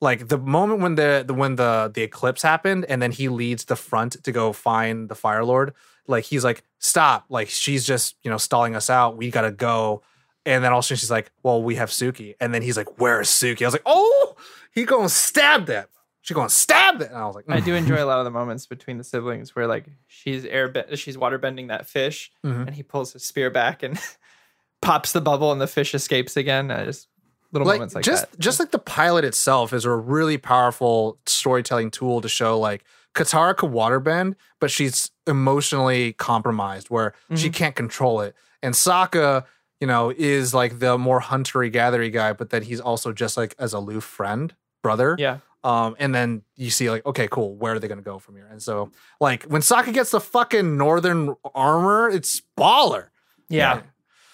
like 0.00 0.28
the 0.28 0.38
moment 0.38 0.80
when 0.80 0.96
the, 0.96 1.24
the 1.26 1.34
when 1.34 1.56
the 1.56 1.90
the 1.94 2.02
eclipse 2.02 2.42
happened 2.42 2.84
and 2.88 3.00
then 3.00 3.12
he 3.12 3.28
leads 3.28 3.64
the 3.64 3.76
front 3.76 4.22
to 4.24 4.32
go 4.32 4.52
find 4.52 5.08
the 5.08 5.14
fire 5.14 5.44
lord 5.44 5.72
like 6.06 6.24
he's 6.24 6.44
like 6.44 6.62
stop. 6.78 7.26
Like 7.28 7.48
she's 7.48 7.86
just 7.86 8.16
you 8.22 8.30
know 8.30 8.36
stalling 8.36 8.76
us 8.76 8.90
out. 8.90 9.16
We 9.16 9.30
gotta 9.30 9.50
go 9.50 10.02
and 10.46 10.62
then 10.64 10.72
all 10.72 10.78
of 10.78 10.84
a 10.84 10.86
sudden 10.86 10.98
she's 10.98 11.10
like 11.10 11.30
well 11.42 11.62
we 11.62 11.74
have 11.76 11.90
suki 11.90 12.34
and 12.40 12.52
then 12.54 12.62
he's 12.62 12.76
like 12.76 12.98
where 13.00 13.20
is 13.20 13.28
suki 13.28 13.62
i 13.62 13.66
was 13.66 13.74
like 13.74 13.82
oh 13.86 14.36
he 14.72 14.84
gonna 14.84 15.08
stab 15.08 15.66
that 15.66 15.88
she 16.22 16.32
gonna 16.34 16.48
stab 16.48 16.98
that 16.98 17.08
and 17.10 17.18
i 17.18 17.26
was 17.26 17.34
like 17.34 17.44
I 17.48 17.60
mm. 17.60 17.64
do 17.64 17.74
enjoy 17.74 18.02
a 18.02 18.06
lot 18.06 18.18
of 18.18 18.24
the 18.24 18.30
moments 18.40 18.66
between 18.66 18.98
the 18.98 19.04
siblings 19.04 19.54
where 19.54 19.66
like 19.66 19.84
she's 20.06 20.44
air 20.44 20.72
she's 20.94 21.16
water 21.18 21.38
bending 21.38 21.68
that 21.68 21.86
fish 21.86 22.30
Mhm. 22.44 22.66
and 22.66 22.74
he 22.74 22.82
pulls 22.82 23.12
his 23.12 23.24
spear 23.24 23.50
back 23.50 23.82
and 23.82 23.98
pops 24.82 25.12
the 25.12 25.20
bubble 25.20 25.52
and 25.52 25.60
the 25.60 25.66
fish 25.66 25.94
escapes 25.94 26.36
again. 26.36 26.70
I 26.70 26.84
just 26.84 27.08
little 27.52 27.66
like, 27.66 27.76
moments 27.76 27.94
like 27.94 28.04
just 28.04 28.30
that. 28.30 28.38
just 28.40 28.58
like 28.60 28.70
the 28.70 28.78
pilot 28.78 29.24
itself 29.24 29.72
is 29.72 29.84
a 29.84 29.90
really 29.90 30.36
powerful 30.38 31.18
storytelling 31.26 31.90
tool 31.90 32.20
to 32.20 32.28
show 32.28 32.58
like 32.58 32.84
Katara 33.14 33.56
could 33.56 33.70
waterbend, 33.70 34.34
but 34.60 34.70
she's 34.70 35.10
emotionally 35.26 36.12
compromised 36.14 36.90
where 36.90 37.14
she 37.34 37.46
Mm-hmm. 37.48 37.52
can't 37.52 37.76
control 37.76 38.20
it. 38.22 38.34
And 38.62 38.74
Sokka, 38.74 39.44
you 39.84 39.88
know, 39.88 40.08
is 40.16 40.54
like 40.54 40.78
the 40.78 40.96
more 40.96 41.20
huntery 41.20 41.70
gathery 41.70 42.08
guy, 42.08 42.32
but 42.32 42.48
then 42.48 42.62
he's 42.62 42.80
also 42.80 43.12
just 43.12 43.36
like 43.36 43.54
as 43.58 43.74
aloof 43.74 44.02
friend, 44.02 44.54
brother. 44.82 45.14
yeah. 45.18 45.38
Um, 45.62 45.94
and 45.98 46.14
then 46.14 46.40
you 46.56 46.70
see 46.70 46.88
like, 46.90 47.04
okay, 47.04 47.28
cool, 47.30 47.54
where 47.54 47.74
are 47.74 47.78
they 47.78 47.88
gonna 47.88 48.00
go 48.00 48.18
from 48.18 48.36
here? 48.36 48.48
And 48.50 48.62
so 48.62 48.90
like 49.20 49.44
when 49.44 49.60
Sokka 49.60 49.92
gets 49.92 50.10
the 50.10 50.20
fucking 50.20 50.78
northern 50.78 51.34
armor, 51.54 52.08
it's 52.08 52.40
baller. 52.56 53.08
Yeah. 53.50 53.82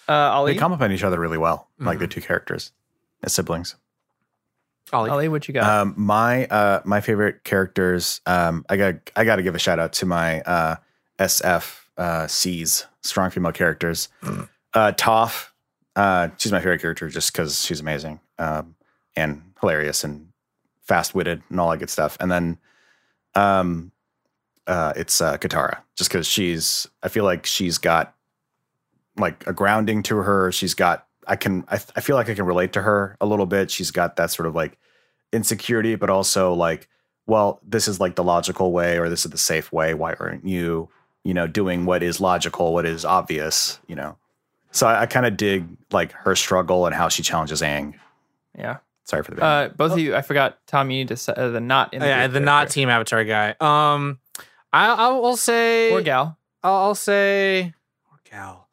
Uh 0.07 0.13
Ali, 0.37 0.53
They 0.53 0.59
complement 0.59 0.93
each 0.93 1.03
other 1.03 1.19
really 1.19 1.37
well, 1.37 1.67
like 1.79 1.95
Mm-hmm. 1.97 2.01
the 2.01 2.07
two 2.07 2.21
characters 2.21 2.71
as 3.23 3.33
siblings. 3.33 3.75
Ollie. 4.93 5.09
Ali, 5.09 5.27
what 5.29 5.47
you 5.49 5.53
got? 5.53 5.63
Um, 5.69 5.93
my 5.97 6.45
uh, 6.47 6.81
my 6.85 6.99
favorite 7.01 7.43
characters. 7.43 8.19
Um, 8.25 8.65
I 8.69 8.75
got 8.77 8.95
I 9.15 9.23
got 9.25 9.35
to 9.37 9.43
give 9.43 9.55
a 9.55 9.59
shout 9.59 9.79
out 9.79 9.91
to 9.99 10.05
my 10.05 10.41
uh, 10.41 10.75
SF 11.19 11.65
uh, 11.97 12.27
C's 12.27 12.85
strong 13.01 13.29
female 13.31 13.53
characters. 13.53 14.09
Uh, 14.73 14.91
Toph, 14.93 15.49
uh, 15.95 16.29
she's 16.37 16.51
my 16.51 16.59
favorite 16.59 16.81
character 16.81 17.09
just 17.09 17.33
because 17.33 17.63
she's 17.63 17.79
amazing 17.81 18.19
um, 18.39 18.75
and 19.15 19.41
hilarious 19.59 20.03
and 20.03 20.29
fast 20.81 21.13
witted 21.13 21.41
and 21.49 21.59
all 21.59 21.69
that 21.69 21.77
good 21.77 21.89
stuff. 21.89 22.17
And 22.19 22.31
then 22.31 22.57
um, 23.35 23.91
uh, 24.67 24.93
it's 24.95 25.21
uh, 25.21 25.37
Katara, 25.37 25.79
just 25.95 26.09
because 26.09 26.27
she's. 26.27 26.87
I 27.03 27.09
feel 27.09 27.23
like 27.23 27.45
she's 27.45 27.77
got 27.77 28.15
like 29.17 29.45
a 29.47 29.53
grounding 29.53 30.03
to 30.03 30.17
her. 30.17 30.51
She's 30.51 30.73
got. 30.73 31.07
I 31.27 31.35
can. 31.35 31.65
I, 31.67 31.79
I 31.95 32.01
feel 32.01 32.15
like 32.15 32.29
I 32.29 32.33
can 32.33 32.45
relate 32.45 32.73
to 32.73 32.81
her 32.81 33.17
a 33.19 33.25
little 33.25 33.45
bit. 33.45 33.71
She's 33.71 33.91
got 33.91 34.15
that 34.15 34.31
sort 34.31 34.47
of 34.47 34.55
like 34.55 34.77
insecurity, 35.33 35.95
but 35.95 36.09
also 36.09 36.53
like, 36.53 36.87
well, 37.25 37.59
this 37.67 37.87
is 37.87 37.99
like 37.99 38.15
the 38.15 38.23
logical 38.23 38.71
way, 38.71 38.97
or 38.97 39.09
this 39.09 39.25
is 39.25 39.31
the 39.31 39.37
safe 39.37 39.71
way. 39.71 39.93
Why 39.93 40.13
aren't 40.19 40.45
you, 40.45 40.89
you 41.23 41.33
know, 41.33 41.47
doing 41.47 41.85
what 41.85 42.03
is 42.03 42.21
logical, 42.21 42.73
what 42.73 42.85
is 42.85 43.03
obvious, 43.05 43.79
you 43.87 43.95
know? 43.95 44.17
So 44.71 44.87
I, 44.87 45.01
I 45.01 45.05
kind 45.05 45.25
of 45.25 45.35
dig 45.37 45.65
like 45.91 46.11
her 46.13 46.35
struggle 46.35 46.85
and 46.85 46.95
how 46.95 47.09
she 47.09 47.23
challenges 47.23 47.61
Aang. 47.61 47.93
yeah. 48.57 48.77
Sorry 49.03 49.23
for 49.23 49.31
the 49.31 49.37
bad. 49.37 49.71
Uh, 49.71 49.73
both 49.75 49.91
of 49.93 49.99
you, 49.99 50.15
I 50.15 50.21
forgot. 50.21 50.59
Tom, 50.67 50.89
you 50.89 50.99
need 50.99 51.09
to 51.09 51.17
say 51.17 51.33
uh, 51.35 51.49
the 51.49 51.59
not 51.59 51.93
in 51.93 51.99
the 51.99 52.05
yeah, 52.05 52.21
group 52.27 52.33
the 52.33 52.39
not 52.39 52.69
team 52.69 52.87
avatar 52.87 53.23
guy. 53.25 53.49
Um, 53.59 54.19
I 54.71 54.87
I 54.87 55.07
will 55.09 55.35
say 55.35 55.91
or 55.91 56.01
gal. 56.01 56.37
I'll, 56.63 56.73
I'll 56.75 56.95
say 56.95 57.73
or 58.09 58.19
gal. 58.29 58.69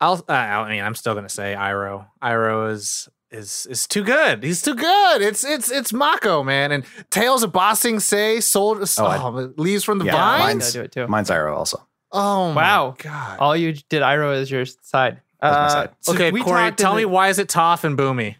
I'll. 0.00 0.24
Uh, 0.28 0.32
I 0.32 0.70
mean, 0.70 0.82
I'm 0.82 0.94
still 0.96 1.14
gonna 1.14 1.28
say 1.28 1.54
Iroh. 1.56 2.06
Iroh 2.20 2.72
is 2.72 3.08
is 3.30 3.66
is 3.70 3.86
too 3.86 4.02
good. 4.02 4.42
He's 4.42 4.60
too 4.62 4.74
good. 4.74 5.22
It's 5.22 5.44
it's 5.44 5.70
it's 5.70 5.92
Mako, 5.92 6.42
man. 6.42 6.72
And 6.72 6.84
Tales 7.10 7.44
of 7.44 7.52
Ba 7.52 7.76
Sing 7.76 8.00
Se 8.00 8.40
sold. 8.40 8.82
Oh, 8.98 9.04
I- 9.06 9.60
leaves 9.60 9.84
from 9.84 9.98
the 9.98 10.06
Yeah, 10.06 10.12
vines. 10.16 10.42
mine's- 10.42 10.70
I 10.74 10.78
do 10.80 10.84
it 10.84 10.90
too. 10.92 11.06
Mine's 11.06 11.30
Iroh 11.30 11.54
also. 11.56 11.86
Oh 12.12 12.52
my 12.52 12.62
Wow. 12.62 12.94
god. 12.98 13.38
All 13.38 13.56
you 13.56 13.72
did, 13.88 14.02
Iroh 14.02 14.36
is 14.40 14.50
your 14.50 14.64
side. 14.66 15.20
Uh, 15.42 15.68
side. 15.68 15.90
so 16.00 16.12
okay, 16.14 16.30
Corey, 16.30 16.42
talked 16.42 16.80
in 16.80 16.84
tell 16.84 16.92
the- 16.94 16.98
me 17.00 17.04
why 17.06 17.28
is 17.28 17.38
it 17.38 17.48
Toph 17.48 17.84
and 17.84 17.96
Bumi? 17.96 18.36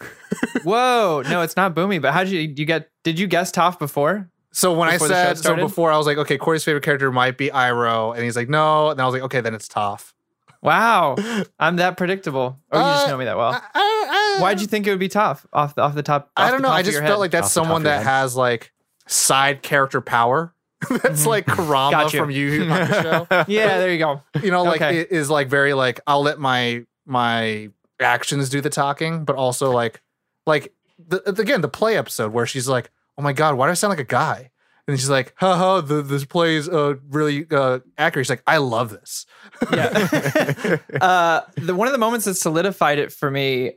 Whoa, 0.64 1.22
no, 1.28 1.42
it's 1.42 1.56
not 1.56 1.74
Bumi. 1.74 2.00
But 2.00 2.12
how 2.12 2.24
did 2.24 2.32
you, 2.32 2.40
you 2.40 2.64
get? 2.64 2.90
Did 3.04 3.18
you 3.18 3.26
guess 3.26 3.52
Toph 3.52 3.78
before? 3.78 4.28
So 4.54 4.72
when 4.74 4.90
Before 4.90 5.06
I 5.06 5.10
said 5.10 5.38
so 5.38 5.56
before, 5.56 5.90
I 5.92 5.96
was 5.96 6.06
like, 6.06 6.18
okay, 6.18 6.36
Corey's 6.36 6.62
favorite 6.62 6.82
character 6.84 7.10
might 7.10 7.38
be 7.38 7.48
Iroh, 7.48 8.14
and 8.14 8.22
he's 8.22 8.36
like, 8.36 8.48
no. 8.50 8.90
And 8.90 9.00
I 9.00 9.06
was 9.06 9.14
like, 9.14 9.22
okay, 9.22 9.40
then 9.40 9.54
it's 9.54 9.66
Toph. 9.68 10.12
Wow, 10.60 11.16
I'm 11.58 11.76
that 11.76 11.96
predictable, 11.96 12.58
or 12.70 12.78
you 12.78 12.84
just 12.84 13.06
Uh, 13.06 13.10
know 13.10 13.18
me 13.18 13.24
that 13.24 13.36
well. 13.36 13.52
I- 13.52 13.60
I- 13.74 14.36
I- 14.38 14.40
Why'd 14.40 14.60
you 14.60 14.66
think 14.66 14.86
it 14.86 14.90
would 14.90 14.98
be 14.98 15.08
tough 15.08 15.46
off 15.52 15.74
the 15.74 15.82
off 15.82 15.94
the 15.94 16.02
top? 16.02 16.30
I 16.36 16.50
don't 16.50 16.62
the 16.62 16.68
know. 16.68 16.74
I 16.74 16.82
just 16.82 16.98
felt 16.98 17.08
head? 17.10 17.14
like 17.16 17.30
that's 17.30 17.46
Off 17.46 17.52
someone 17.52 17.82
that 17.84 18.02
has 18.04 18.34
like 18.36 18.72
side 19.06 19.62
character 19.62 20.00
power. 20.00 20.54
that's 21.02 21.26
like 21.26 21.46
Kurama 21.46 21.90
Got 21.90 22.12
you. 22.12 22.20
from 22.20 22.30
Yu 22.30 22.46
Yu 22.46 22.64
Hakusho. 22.64 23.44
yeah, 23.48 23.78
there 23.78 23.92
you 23.92 23.98
go. 23.98 24.22
You 24.42 24.50
know, 24.50 24.62
like 24.64 24.80
Okay. 24.82 25.00
it 25.00 25.12
is 25.12 25.30
like 25.30 25.48
very 25.48 25.74
like 25.74 26.00
I'll 26.06 26.22
let 26.22 26.38
my 26.38 26.84
my 27.06 27.70
actions 28.00 28.48
do 28.48 28.60
the 28.60 28.70
talking, 28.70 29.24
but 29.24 29.36
also 29.36 29.70
like 29.70 30.02
like 30.46 30.72
the, 30.98 31.22
again 31.28 31.60
the 31.60 31.68
play 31.68 31.96
episode 31.96 32.32
where 32.32 32.46
she's 32.46 32.68
like, 32.68 32.90
oh 33.18 33.22
my 33.22 33.32
god, 33.32 33.56
why 33.56 33.66
do 33.66 33.70
I 33.70 33.74
sound 33.74 33.90
like 33.90 34.00
a 34.00 34.04
guy? 34.04 34.50
And 34.88 34.98
she's 34.98 35.08
like, 35.10 35.32
haha, 35.36 35.80
the, 35.80 36.02
this 36.02 36.24
play 36.24 36.56
is 36.56 36.68
uh, 36.68 36.94
really 37.08 37.46
uh, 37.52 37.78
accurate. 37.96 38.26
She's 38.26 38.30
like, 38.30 38.42
I 38.48 38.56
love 38.56 38.90
this. 38.90 39.26
Yeah. 39.72 40.78
uh, 41.00 41.42
the 41.56 41.74
one 41.76 41.86
of 41.86 41.92
the 41.92 41.98
moments 41.98 42.24
that 42.24 42.34
solidified 42.34 42.98
it 42.98 43.12
for 43.12 43.30
me. 43.30 43.74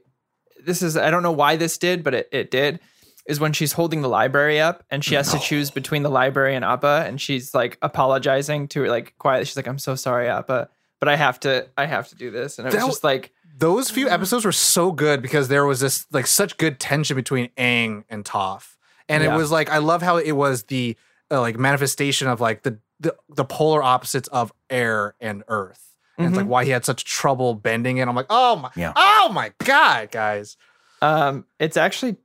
This 0.65 0.81
is 0.81 0.97
I 0.97 1.11
don't 1.11 1.21
know 1.21 1.31
why 1.31 1.57
this 1.57 1.77
did, 1.77 2.03
but 2.03 2.15
it, 2.15 2.29
it 2.31 2.49
did. 2.49 2.79
Is 3.27 3.39
when 3.39 3.53
she's 3.53 3.71
holding 3.73 4.01
the 4.03 4.07
library 4.09 4.59
up 4.61 4.83
and 4.91 5.03
she 5.03 5.15
has 5.15 5.31
to 5.31 5.39
choose 5.39 5.71
between 5.71 6.03
the 6.03 6.09
library 6.11 6.55
and 6.55 6.63
Appa, 6.63 7.05
and 7.07 7.19
she's 7.19 7.55
like 7.55 7.77
apologizing 7.81 8.67
to 8.69 8.81
her 8.83 8.89
like 8.89 9.15
quietly. 9.17 9.45
She's 9.45 9.55
like, 9.55 9.67
"I'm 9.67 9.79
so 9.79 9.95
sorry, 9.95 10.27
Appa, 10.27 10.69
but 10.99 11.09
I 11.09 11.15
have 11.15 11.39
to, 11.39 11.67
I 11.75 11.85
have 11.87 12.07
to 12.09 12.15
do 12.15 12.29
this." 12.29 12.59
And 12.59 12.67
it 12.67 12.73
was 12.75 12.83
just 12.85 13.03
like, 13.03 13.31
Those 13.57 13.89
few 13.89 14.07
episodes 14.09 14.45
were 14.45 14.51
so 14.51 14.91
good 14.91 15.23
because 15.23 15.47
there 15.47 15.65
was 15.65 15.79
this 15.79 16.05
like 16.11 16.27
such 16.27 16.57
good 16.57 16.79
tension 16.79 17.15
between 17.15 17.49
Aang 17.57 18.03
and 18.09 18.23
Toph, 18.23 18.75
and 19.09 19.23
Yeah. 19.23 19.33
it 19.33 19.37
was 19.37 19.49
like 19.51 19.71
I 19.71 19.79
love 19.79 20.03
how 20.03 20.17
it 20.17 20.33
was 20.33 20.63
the 20.63 20.95
uh, 21.31 21.41
like 21.41 21.57
manifestation 21.57 22.27
of 22.27 22.39
like 22.39 22.61
the, 22.61 22.77
the 22.99 23.15
the 23.29 23.43
polar 23.45 23.81
opposites 23.81 24.27
of 24.27 24.53
air 24.69 25.15
and 25.19 25.43
earth, 25.47 25.81
and 26.19 26.27
it's 26.27 26.37
like 26.37 26.45
why 26.45 26.63
he 26.63 26.69
had 26.69 26.85
such 26.85 27.05
trouble 27.05 27.55
bending 27.55 27.97
it. 27.97 28.07
I'm 28.07 28.15
like, 28.15 28.27
oh 28.29 28.55
my, 28.57 28.69
Yeah. 28.75 28.93
oh 28.95 29.31
my 29.33 29.51
god, 29.63 30.11
guys. 30.11 30.57
um, 31.01 31.45
it's 31.59 31.75
actually 31.77 32.17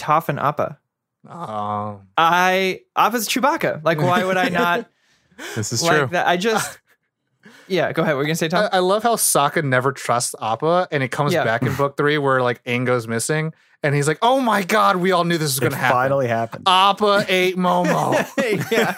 Toph 0.00 0.28
and 0.28 0.40
Appa. 0.40 0.78
Oh, 1.28 2.00
I 2.16 2.80
Appa's 2.96 3.28
Chewbacca. 3.28 3.84
Like, 3.84 3.98
why 4.00 4.24
would 4.24 4.36
I 4.38 4.48
not 4.62 4.88
This 5.54 5.72
is 5.72 5.82
like 5.82 5.96
true. 5.98 6.06
that? 6.12 6.26
I 6.26 6.36
just, 6.38 6.78
yeah. 7.68 7.92
Go 7.92 8.02
ahead. 8.02 8.16
We're 8.16 8.22
gonna 8.24 8.34
say 8.36 8.48
Tom. 8.48 8.68
I, 8.72 8.76
I 8.76 8.80
love 8.80 9.02
how 9.02 9.16
Sokka 9.16 9.62
never 9.62 9.92
trusts 9.92 10.34
Appa, 10.40 10.88
and 10.90 11.02
it 11.02 11.08
comes 11.10 11.32
Yeah. 11.34 11.44
back 11.44 11.62
in 11.62 11.74
book 11.76 11.96
three 11.96 12.16
where 12.18 12.42
like 12.42 12.64
Aang 12.64 12.86
goes 12.86 13.06
missing, 13.06 13.52
and 13.82 13.94
he's 13.94 14.08
like, 14.08 14.18
oh 14.22 14.40
my 14.40 14.62
god, 14.62 14.96
we 14.96 15.12
all 15.12 15.24
knew 15.24 15.36
this 15.36 15.50
was 15.50 15.58
It 15.58 15.62
gonna 15.62 15.76
happen. 15.76 15.94
finally 15.96 16.26
happened. 16.26 16.64
Appa 16.66 17.26
ate 17.28 17.56
Momo. 17.56 18.14
yeah. 18.72 18.94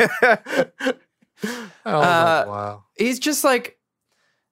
I 1.84 1.94
was 1.96 2.06
Uh, 2.06 2.44
wow. 2.46 2.84
he's 2.96 3.18
just 3.18 3.42
like 3.42 3.78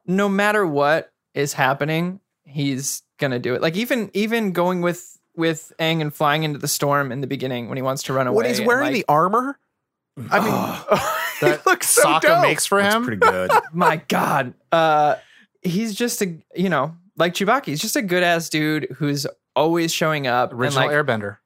no 0.07 0.28
matter 0.28 0.66
what 0.66 1.12
is 1.34 1.53
happening 1.53 2.18
he's 2.44 3.03
gonna 3.18 3.38
do 3.38 3.55
it 3.55 3.62
like 3.62 3.76
even 3.76 4.11
even 4.12 4.51
going 4.51 4.80
with 4.80 5.16
with 5.41 5.72
Aang 5.80 6.01
and 6.01 6.14
flying 6.14 6.45
into 6.45 6.59
the 6.61 6.68
storm 6.68 7.11
in 7.11 7.20
the 7.20 7.26
beginning 7.26 7.68
when 7.68 7.76
he 7.76 7.82
wants 7.82 8.05
to 8.05 8.12
run 8.12 8.28
away 8.28 8.36
when 8.36 8.47
he's 8.47 8.59
and, 8.61 8.68
wearing 8.68 8.84
like, 8.84 8.95
the 8.95 9.05
armor, 9.09 9.59
I 10.30 10.38
mean, 10.41 11.01
That 11.41 11.61
he 11.64 11.70
looks 11.70 11.88
so 11.88 12.03
Sokka 12.05 12.20
dope. 12.20 12.43
makes 12.43 12.66
for 12.66 12.80
That's 12.82 12.95
him. 12.95 13.03
pretty 13.05 13.16
good. 13.20 13.51
my 13.72 13.97
god 14.09 14.53
uh 14.70 15.16
he's 15.62 15.95
just 15.95 16.20
a 16.22 16.36
you 16.55 16.68
know 16.68 16.95
like 17.16 17.32
Chewbacca 17.34 17.64
he's 17.66 17.80
just 17.80 17.97
a 17.97 18.03
good 18.03 18.22
ass 18.22 18.49
dude 18.51 18.86
who's 18.99 19.26
always 19.57 19.93
showing 19.93 20.26
up 20.26 20.51
and 20.53 20.61
Original 20.61 20.86
like 20.86 20.95
Airbender. 20.95 21.38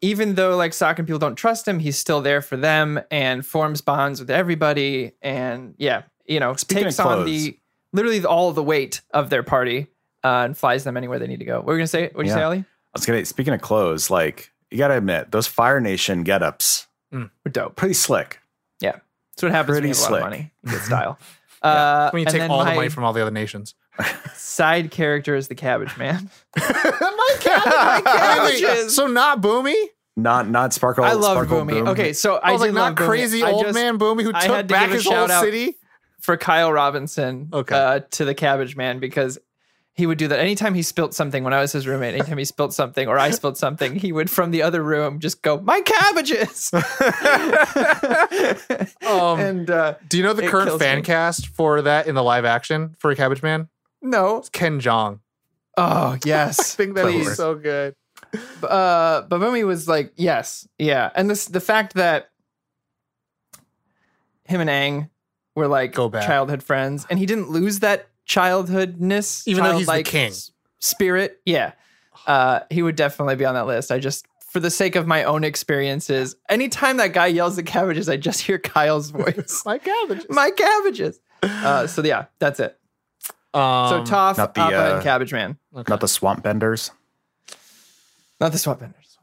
even 0.00 0.34
though 0.34 0.56
like 0.56 0.72
Sokka 0.72 0.98
and 1.00 1.06
people 1.06 1.18
don't 1.18 1.36
trust 1.36 1.68
him 1.68 1.78
he's 1.80 1.98
still 1.98 2.22
there 2.22 2.40
for 2.40 2.56
them 2.56 3.00
and 3.10 3.44
forms 3.44 3.80
bonds 3.82 4.20
with 4.20 4.30
everybody 4.30 5.12
and 5.20 5.74
yeah 5.78 6.02
you 6.26 6.40
know 6.40 6.54
Speaking 6.56 6.84
takes 6.84 6.98
on 6.98 7.26
the 7.26 7.58
literally 7.92 8.24
all 8.24 8.52
the 8.52 8.62
weight 8.62 9.02
of 9.12 9.28
their 9.28 9.42
party 9.42 9.88
uh, 10.24 10.44
and 10.46 10.56
flies 10.56 10.84
them 10.84 10.96
anywhere 10.96 11.18
they 11.18 11.26
need 11.26 11.40
to 11.40 11.44
go. 11.44 11.56
What 11.56 11.66
were 11.66 11.72
you 11.74 11.78
gonna 11.80 11.88
say? 11.88 12.04
What 12.12 12.22
do 12.22 12.28
you 12.28 12.32
say, 12.32 12.38
Yeah. 12.40 12.46
Ali? 12.46 12.64
I 12.94 12.98
was 12.98 13.06
gonna 13.06 13.24
speaking 13.24 13.54
of 13.54 13.60
clothes, 13.60 14.10
like 14.10 14.52
you 14.70 14.78
gotta 14.78 14.96
admit, 14.96 15.30
those 15.32 15.46
Fire 15.46 15.80
Nation 15.80 16.22
get-ups, 16.24 16.86
We're 17.12 17.28
dope. 17.50 17.76
pretty 17.76 17.94
slick. 17.94 18.40
Yeah, 18.80 18.96
that's 19.32 19.42
what 19.42 19.52
happens 19.52 19.76
when 19.76 19.82
Pretty 19.82 19.88
you 19.88 19.94
have 19.94 19.98
a 19.98 20.02
lot 20.02 20.08
slick. 20.08 20.22
of 20.22 20.30
money. 20.30 20.52
You 20.64 20.70
get 20.72 20.80
style. 20.82 21.18
uh, 21.62 22.10
When 22.10 22.20
you 22.20 22.26
take 22.26 22.40
then 22.40 22.50
all 22.50 22.64
the 22.64 22.74
money 22.74 22.88
from 22.88 23.04
all 23.04 23.12
the 23.12 23.22
other 23.22 23.30
nations. 23.30 23.74
side 24.34 24.90
character 24.90 25.34
is 25.36 25.48
the 25.48 25.54
Cabbage 25.54 25.96
Man. 25.98 26.30
my 26.56 27.36
cabbage, 27.40 27.72
my 27.72 28.02
cabbages. 28.04 28.94
So 28.96 29.06
not 29.06 29.40
Bumi? 29.42 29.74
Not 30.16 30.48
not 30.48 30.72
sparkle. 30.72 31.04
I 31.04 31.12
love 31.12 31.32
sparkle 31.32 31.60
Bumi. 31.64 31.70
Boom. 31.70 31.88
Okay, 31.88 32.12
so 32.12 32.36
I, 32.36 32.50
I, 32.50 32.52
was 32.52 32.60
like, 32.60 32.72
not 32.72 32.80
love 32.80 32.94
Bumi. 32.94 33.06
crazy 33.06 33.42
old 33.42 33.64
just- 33.64 33.74
man 33.74 33.98
Bumi 33.98 34.22
who 34.22 34.32
I 34.34 34.46
took 34.46 34.56
had 34.56 34.68
to 34.68 34.72
back 34.74 34.90
his 34.90 35.06
whole 35.06 35.28
city. 35.28 35.76
for 36.20 36.36
Kyle 36.36 36.72
Robinson 36.72 37.48
Okay. 37.52 37.74
uh, 37.74 38.00
to 38.12 38.24
the 38.24 38.34
Cabbage 38.34 38.76
Man 38.76 38.98
because 38.98 39.38
he 39.94 40.06
would 40.06 40.16
do 40.18 40.26
that 40.28 40.38
anytime 40.38 40.72
he 40.74 40.82
spilt 40.82 41.12
something 41.12 41.44
when 41.44 41.52
I 41.52 41.60
was 41.60 41.72
his 41.72 41.86
roommate. 41.86 42.14
Anytime 42.14 42.38
he 42.38 42.44
spilt 42.46 42.72
something 42.72 43.08
or 43.08 43.18
I 43.18 43.30
spilled 43.38 43.58
something, 43.58 43.94
he 43.94 44.10
would 44.12 44.30
from 44.30 44.50
the 44.50 44.62
other 44.62 44.82
room 44.82 45.18
just 45.20 45.42
go, 45.42 45.60
"My 45.60 45.80
cabbages!" 45.82 46.70
Um, 49.06 49.40
and 49.40 49.70
uh, 49.70 49.94
do 50.08 50.16
you 50.16 50.22
know 50.22 50.32
the 50.32 50.46
current 50.48 50.78
fan 50.78 50.96
me. 50.98 51.02
cast 51.02 51.48
for 51.48 51.82
that 51.82 52.06
in 52.06 52.14
the 52.14 52.22
live 52.22 52.44
action 52.44 52.94
for 52.98 53.14
Cabbage 53.14 53.42
Man? 53.42 53.68
no, 54.00 54.38
It's 54.38 54.48
Ken 54.48 54.80
Jeong. 54.80 55.20
oh 55.76 56.16
yes, 56.24 56.58
I 56.74 56.76
think 56.76 56.94
that 56.96 57.04
Please. 57.04 57.28
is 57.28 57.36
so 57.36 57.54
good. 57.54 57.94
uh, 58.62 59.22
but 59.22 59.40
Bumi 59.40 59.66
was 59.66 59.86
like, 59.88 60.12
yes, 60.16 60.66
yeah, 60.78 61.10
and 61.14 61.28
this 61.28 61.46
the 61.46 61.60
fact 61.60 61.94
that 61.94 62.30
him 64.44 64.60
and 64.60 64.70
Aang 64.70 65.10
were 65.54 65.68
like 65.68 65.92
Go 65.94 66.08
back. 66.08 66.26
childhood 66.26 66.62
friends, 66.62 67.06
and 67.10 67.18
he 67.18 67.26
didn't 67.26 67.50
lose 67.50 67.80
that 67.80 68.06
childhoodness, 68.28 69.46
Even 69.46 69.64
though 69.64 69.76
he's 69.78 69.86
the 69.86 70.02
king. 70.02 70.32
spirit. 70.78 71.40
Yeah, 71.44 71.72
uh, 72.26 72.60
he 72.70 72.82
would 72.82 72.96
definitely 72.96 73.36
be 73.36 73.44
on 73.44 73.54
that 73.54 73.66
list. 73.66 73.90
I 73.92 73.98
just. 73.98 74.26
For 74.50 74.60
the 74.60 74.70
sake 74.70 74.96
of 74.96 75.06
my 75.06 75.24
own 75.24 75.44
experiences, 75.44 76.36
anytime 76.50 76.98
that 76.98 77.14
guy 77.14 77.28
yells 77.28 77.56
at 77.58 77.64
cabbages, 77.64 78.10
I 78.10 78.18
just 78.18 78.42
hear 78.42 78.58
Kyle's 78.58 79.10
voice. 79.10 79.62
My 79.64 79.78
cabbages. 79.78 80.26
my 80.28 80.50
cabbages. 80.50 81.20
Uh, 81.42 81.86
so 81.86 82.04
yeah, 82.04 82.26
that's 82.38 82.60
it. 82.60 82.78
Um, 83.54 84.04
So 84.06 84.12
Toph, 84.14 84.36
not 84.36 84.52
the, 84.54 84.60
Appa, 84.60 84.76
uh, 84.76 84.94
and 84.96 85.02
Cabbage 85.02 85.32
Man. 85.32 85.56
Not 85.72 86.00
the 86.00 86.06
Swamp 86.06 86.42
Benders. 86.42 86.90
Not 88.42 88.52
the 88.52 88.58
Swamp 88.58 88.80
benders. 88.80 89.16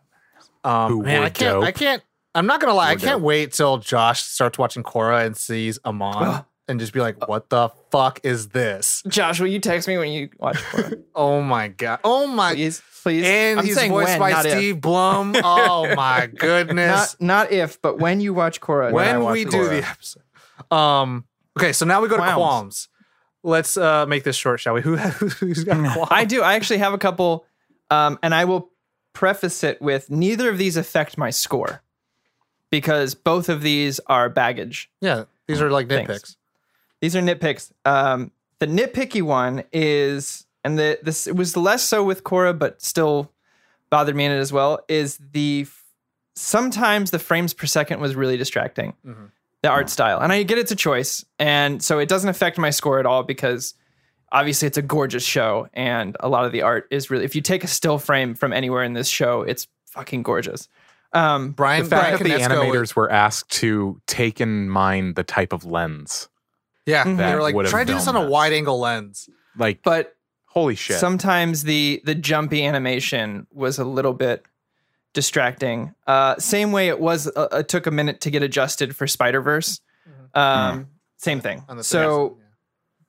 Um, 0.63 0.91
Who 0.93 1.03
man, 1.03 1.21
I 1.21 1.29
can't. 1.29 1.63
I 1.63 1.71
can't. 1.73 2.01
I'm 2.33 2.47
not 2.47 2.59
gonna 2.59 2.73
lie. 2.73 2.87
I 2.87 2.89
Who 2.93 2.95
were 2.95 2.99
can't 3.01 3.19
dope. 3.19 3.21
wait 3.27 3.53
till 3.53 3.77
Josh 3.77 4.23
starts 4.23 4.57
watching 4.57 4.81
Korra 4.81 5.27
and 5.27 5.37
sees 5.37 5.77
Amon 5.85 6.15
Ugh. 6.23 6.45
and 6.69 6.79
just 6.79 6.93
be 6.93 6.99
like, 7.01 7.27
"What 7.27 7.49
the 7.49 7.69
fuck 7.91 8.19
is 8.23 8.49
this?" 8.49 9.03
Josh, 9.07 9.39
will 9.39 9.47
you 9.47 9.59
text 9.59 9.87
me 9.87 9.97
when 9.97 10.11
you 10.11 10.29
watch 10.37 10.57
Korra? 10.57 11.03
Oh 11.15 11.41
my 11.41 11.67
god. 11.67 11.99
Oh 12.05 12.27
my. 12.27 12.53
please, 12.53 12.81
please. 13.03 13.25
And 13.25 13.59
I'm 13.59 13.65
he's 13.65 13.75
saying 13.75 13.91
voiced 13.91 14.09
when, 14.11 14.19
by 14.19 14.31
not 14.31 14.45
if. 14.45 14.51
Steve 14.53 14.79
Blum. 14.79 15.35
Oh 15.43 15.93
my 15.95 16.27
goodness. 16.27 17.17
Not 17.19 17.47
not 17.49 17.51
if, 17.51 17.81
but 17.81 17.99
when 17.99 18.21
you 18.21 18.33
watch 18.33 18.61
Korra. 18.61 18.91
when 18.93 19.21
watch 19.21 19.33
we 19.33 19.43
do 19.45 19.57
Korra. 19.57 19.69
the 19.81 19.87
episode. 19.89 20.23
Um. 20.71 21.25
Okay, 21.57 21.73
so 21.73 21.85
now 21.85 21.99
we 22.01 22.07
go 22.07 22.15
to 22.15 22.21
Qualms. 22.23 22.35
qualms. 22.35 22.87
Let's 23.43 23.75
uh 23.77 24.05
make 24.05 24.23
this 24.23 24.35
short, 24.35 24.59
shall 24.59 24.73
we? 24.75 24.81
Who 24.83 24.95
who's 24.95 25.63
got 25.65 25.77
qualms? 25.93 26.09
I 26.11 26.23
do. 26.25 26.41
I 26.41 26.53
actually 26.53 26.79
have 26.79 26.93
a 26.93 26.97
couple, 26.97 27.45
um, 27.89 28.17
and 28.23 28.33
I 28.35 28.45
will 28.45 28.71
preface 29.13 29.63
it 29.63 29.81
with 29.81 30.09
neither 30.09 30.49
of 30.49 30.57
these 30.57 30.77
affect 30.77 31.17
my 31.17 31.29
score 31.31 31.81
because 32.69 33.15
both 33.15 33.49
of 33.49 33.61
these 33.61 33.99
are 34.07 34.29
baggage. 34.29 34.89
yeah, 35.01 35.23
these 35.47 35.61
are 35.61 35.71
like 35.71 35.89
Thanks. 35.89 36.11
nitpicks. 36.11 36.35
These 37.01 37.15
are 37.15 37.21
nitpicks. 37.21 37.71
Um, 37.85 38.31
the 38.59 38.67
nitpicky 38.67 39.21
one 39.21 39.63
is, 39.71 40.45
and 40.63 40.77
the 40.77 40.99
this 41.01 41.27
it 41.27 41.35
was 41.35 41.55
less 41.55 41.83
so 41.83 42.03
with 42.03 42.23
Korra, 42.23 42.57
but 42.57 42.81
still 42.81 43.31
bothered 43.89 44.15
me 44.15 44.25
in 44.25 44.31
it 44.31 44.39
as 44.39 44.51
well. 44.51 44.79
Is 44.87 45.17
the 45.31 45.65
sometimes 46.35 47.11
the 47.11 47.19
frames 47.19 47.53
per 47.53 47.65
second 47.65 47.99
was 47.99 48.15
really 48.15 48.37
distracting. 48.37 48.93
The 49.61 49.69
art 49.69 49.89
style, 49.89 50.19
and 50.19 50.31
I 50.31 50.43
get 50.43 50.57
it's 50.57 50.71
a 50.71 50.75
choice, 50.75 51.25
and 51.37 51.83
so 51.83 51.99
it 51.99 52.07
doesn't 52.07 52.29
affect 52.29 52.57
my 52.57 52.69
score 52.69 52.99
at 52.99 53.05
all 53.05 53.23
because 53.23 53.73
obviously 54.31 54.67
it's 54.67 54.77
a 54.77 54.81
gorgeous 54.81 55.23
show, 55.23 55.67
and 55.73 56.15
a 56.21 56.29
lot 56.29 56.45
of 56.45 56.53
the 56.53 56.61
art 56.61 56.87
is 56.91 57.09
really. 57.09 57.25
If 57.25 57.35
you 57.35 57.41
take 57.41 57.63
a 57.65 57.67
still 57.67 57.97
frame 57.97 58.35
from 58.35 58.53
anywhere 58.53 58.83
in 58.83 58.93
this 58.93 59.09
show, 59.09 59.41
it's 59.41 59.67
fucking 59.87 60.23
gorgeous. 60.23 60.69
Um, 61.11 61.51
Bryan, 61.51 61.83
the 61.83 61.89
fact 61.89 62.19
Bryan 62.19 62.39
that 62.39 62.47
the 62.47 62.55
animators 62.55 62.95
were 62.95 63.11
asked 63.11 63.51
to 63.53 63.99
take 64.07 64.39
in 64.39 64.69
mind 64.69 65.15
the 65.15 65.23
type 65.23 65.51
of 65.51 65.65
lens 65.65 66.29
Yeah, 66.89 67.03
Mhm. 67.03 67.17
they 67.17 67.23
That 67.23 67.35
were 67.35 67.41
like, 67.41 67.55
try 67.69 67.83
to 67.83 67.87
do 67.87 67.93
this 67.93 68.07
on 68.07 68.15
a 68.15 68.21
this. 68.21 68.29
wide 68.29 68.53
angle 68.53 68.79
lens. 68.79 69.29
Like, 69.57 69.81
But 69.83 70.15
holy 70.45 70.75
shit. 70.75 70.97
sometimes 70.99 71.63
the 71.63 72.01
the 72.05 72.15
jumpy 72.15 72.65
animation 72.65 73.47
was 73.51 73.77
a 73.79 73.83
little 73.85 74.13
bit 74.13 74.45
distracting. 75.13 75.93
Uh, 76.07 76.35
same 76.37 76.71
way 76.71 76.87
it 76.87 76.99
was. 76.99 77.27
Uh, 77.35 77.47
it 77.53 77.67
took 77.67 77.87
a 77.87 77.91
minute 77.91 78.21
to 78.21 78.29
get 78.31 78.43
adjusted 78.43 78.95
for 78.95 79.07
Spider 79.07 79.41
Verse. 79.41 79.81
Um, 80.33 80.87
Same 81.17 81.41
thing. 81.41 81.65
On 81.67 81.75
the 81.75 81.83
So 81.83 82.37
yeah. 82.39 82.45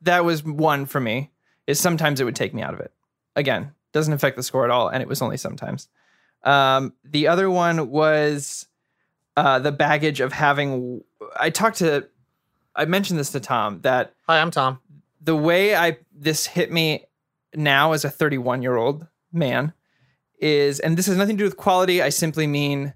that 0.02 0.24
was 0.24 0.43
one 0.43 0.86
for 0.86 0.98
me. 1.01 1.31
Is 1.66 1.78
sometimes 1.78 2.20
it 2.20 2.24
would 2.24 2.35
take 2.35 2.52
me 2.55 2.62
out 2.62 2.74
of 2.74 2.81
it. 2.81 2.90
Again, 3.36 3.73
doesn't 3.93 4.12
affect 4.12 4.36
the 4.36 4.43
score 4.43 4.65
at 4.65 4.70
all, 4.70 4.89
and 4.89 5.02
it 5.02 5.09
was 5.09 5.23
only 5.23 5.36
sometimes. 5.36 5.89
Um, 6.43 6.94
the 7.05 7.28
other 7.28 7.48
one 7.51 7.90
was 7.90 8.66
uh, 9.36 9.59
the 9.61 9.70
baggage 9.70 10.20
of 10.20 10.32
having. 10.32 11.02
I 11.39 11.51
talked 11.51 11.78
to. 11.78 12.09
I 12.77 12.85
mentioned 12.85 13.19
this 13.19 13.31
to 13.33 13.41
Tom 13.41 13.81
that 13.83 14.15
Hi, 14.27 14.41
I'm 14.41 14.51
Tom. 14.51 14.79
the 15.21 15.37
way 15.37 15.75
I 15.75 15.99
this 16.13 16.47
hit 16.47 16.71
me 16.73 17.07
now 17.55 17.93
as 17.93 18.05
a 18.05 18.11
31 18.11 18.63
year 18.63 18.77
old 18.77 19.07
man 19.33 19.73
is, 20.39 20.81
and 20.81 20.97
this 20.97 21.07
has 21.07 21.17
nothing 21.17 21.37
to 21.37 21.43
do 21.43 21.45
with 21.45 21.57
quality. 21.57 22.01
I 22.03 22.09
simply 22.09 22.47
mean 22.47 22.95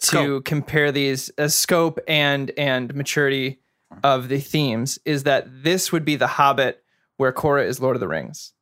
to 0.00 0.06
Scope. 0.06 0.44
compare 0.44 0.90
these 0.90 1.28
as 1.30 1.54
scope 1.54 1.98
and 2.08 2.50
and 2.56 2.94
maturity 2.94 3.60
of 4.02 4.28
the 4.28 4.40
themes. 4.40 4.98
Is 5.04 5.24
that 5.24 5.46
this 5.62 5.92
would 5.92 6.04
be 6.04 6.16
the 6.16 6.26
Hobbit 6.26 6.82
where 7.16 7.32
Korra 7.32 7.66
is 7.66 7.80
Lord 7.80 7.96
of 7.96 8.00
the 8.00 8.08
Rings. 8.08 8.52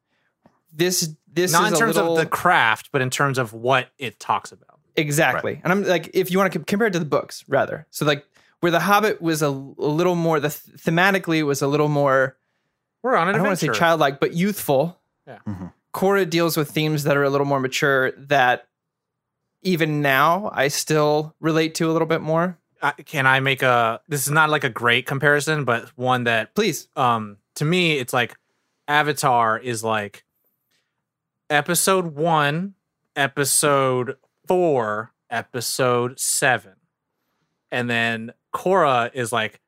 This 0.72 1.14
this 1.32 1.52
Not 1.52 1.72
in 1.72 1.78
terms 1.78 1.96
little, 1.96 2.12
of 2.12 2.18
the 2.18 2.26
craft, 2.26 2.90
but 2.92 3.00
in 3.00 3.10
terms 3.10 3.38
of 3.38 3.52
what 3.54 3.88
it 3.98 4.20
talks 4.20 4.52
about. 4.52 4.78
Exactly. 4.96 5.60
And 5.64 5.72
I'm 5.72 5.84
like, 5.84 6.10
if 6.12 6.30
you 6.30 6.38
want 6.38 6.52
to 6.52 6.58
compare 6.58 6.86
it 6.86 6.92
to 6.92 6.98
the 6.98 7.04
books, 7.06 7.44
rather. 7.48 7.86
So, 7.90 8.04
like, 8.04 8.26
where 8.62 8.70
The 8.70 8.78
Hobbit 8.78 9.20
was 9.20 9.42
a, 9.42 9.48
a 9.48 9.50
little 9.50 10.14
more, 10.14 10.38
the 10.38 10.46
thematically 10.48 11.38
it 11.38 11.42
was 11.42 11.62
a 11.62 11.66
little 11.66 11.88
more, 11.88 12.36
We're 13.02 13.16
on 13.16 13.28
an 13.28 13.34
I 13.34 13.38
don't 13.38 13.48
want 13.48 13.58
to 13.58 13.66
say 13.66 13.76
childlike, 13.76 14.20
but 14.20 14.34
youthful. 14.34 15.00
Yeah. 15.26 15.38
Mhm. 15.46 15.72
Korra 15.92 16.30
deals 16.30 16.56
with 16.56 16.70
themes 16.70 17.02
that 17.02 17.16
are 17.16 17.24
a 17.24 17.28
little 17.28 17.44
more 17.44 17.58
mature 17.58 18.12
that 18.12 18.68
even 19.62 20.00
now 20.00 20.48
I 20.54 20.68
still 20.68 21.34
relate 21.40 21.74
to 21.76 21.90
a 21.90 21.92
little 21.92 22.06
bit 22.06 22.20
more. 22.20 22.56
Uh, 22.80 22.92
can 23.04 23.26
I 23.26 23.40
make 23.40 23.62
a? 23.62 24.00
This 24.08 24.22
is 24.26 24.30
not 24.30 24.48
like 24.48 24.62
a 24.62 24.70
great 24.70 25.06
comparison, 25.06 25.64
but 25.64 25.88
one 25.96 26.24
that 26.24 26.54
Please. 26.54 26.86
um 26.94 27.38
to 27.56 27.64
me 27.64 27.98
it's 27.98 28.12
like 28.12 28.36
avatar 28.86 29.58
is 29.58 29.82
like 29.82 30.24
episode 31.50 32.14
one 32.14 32.74
episode 33.16 34.16
four 34.46 35.12
episode 35.30 36.18
seven 36.20 36.74
and 37.70 37.90
then 37.90 38.32
Korra 38.52 39.10
is 39.14 39.32
like 39.32 39.60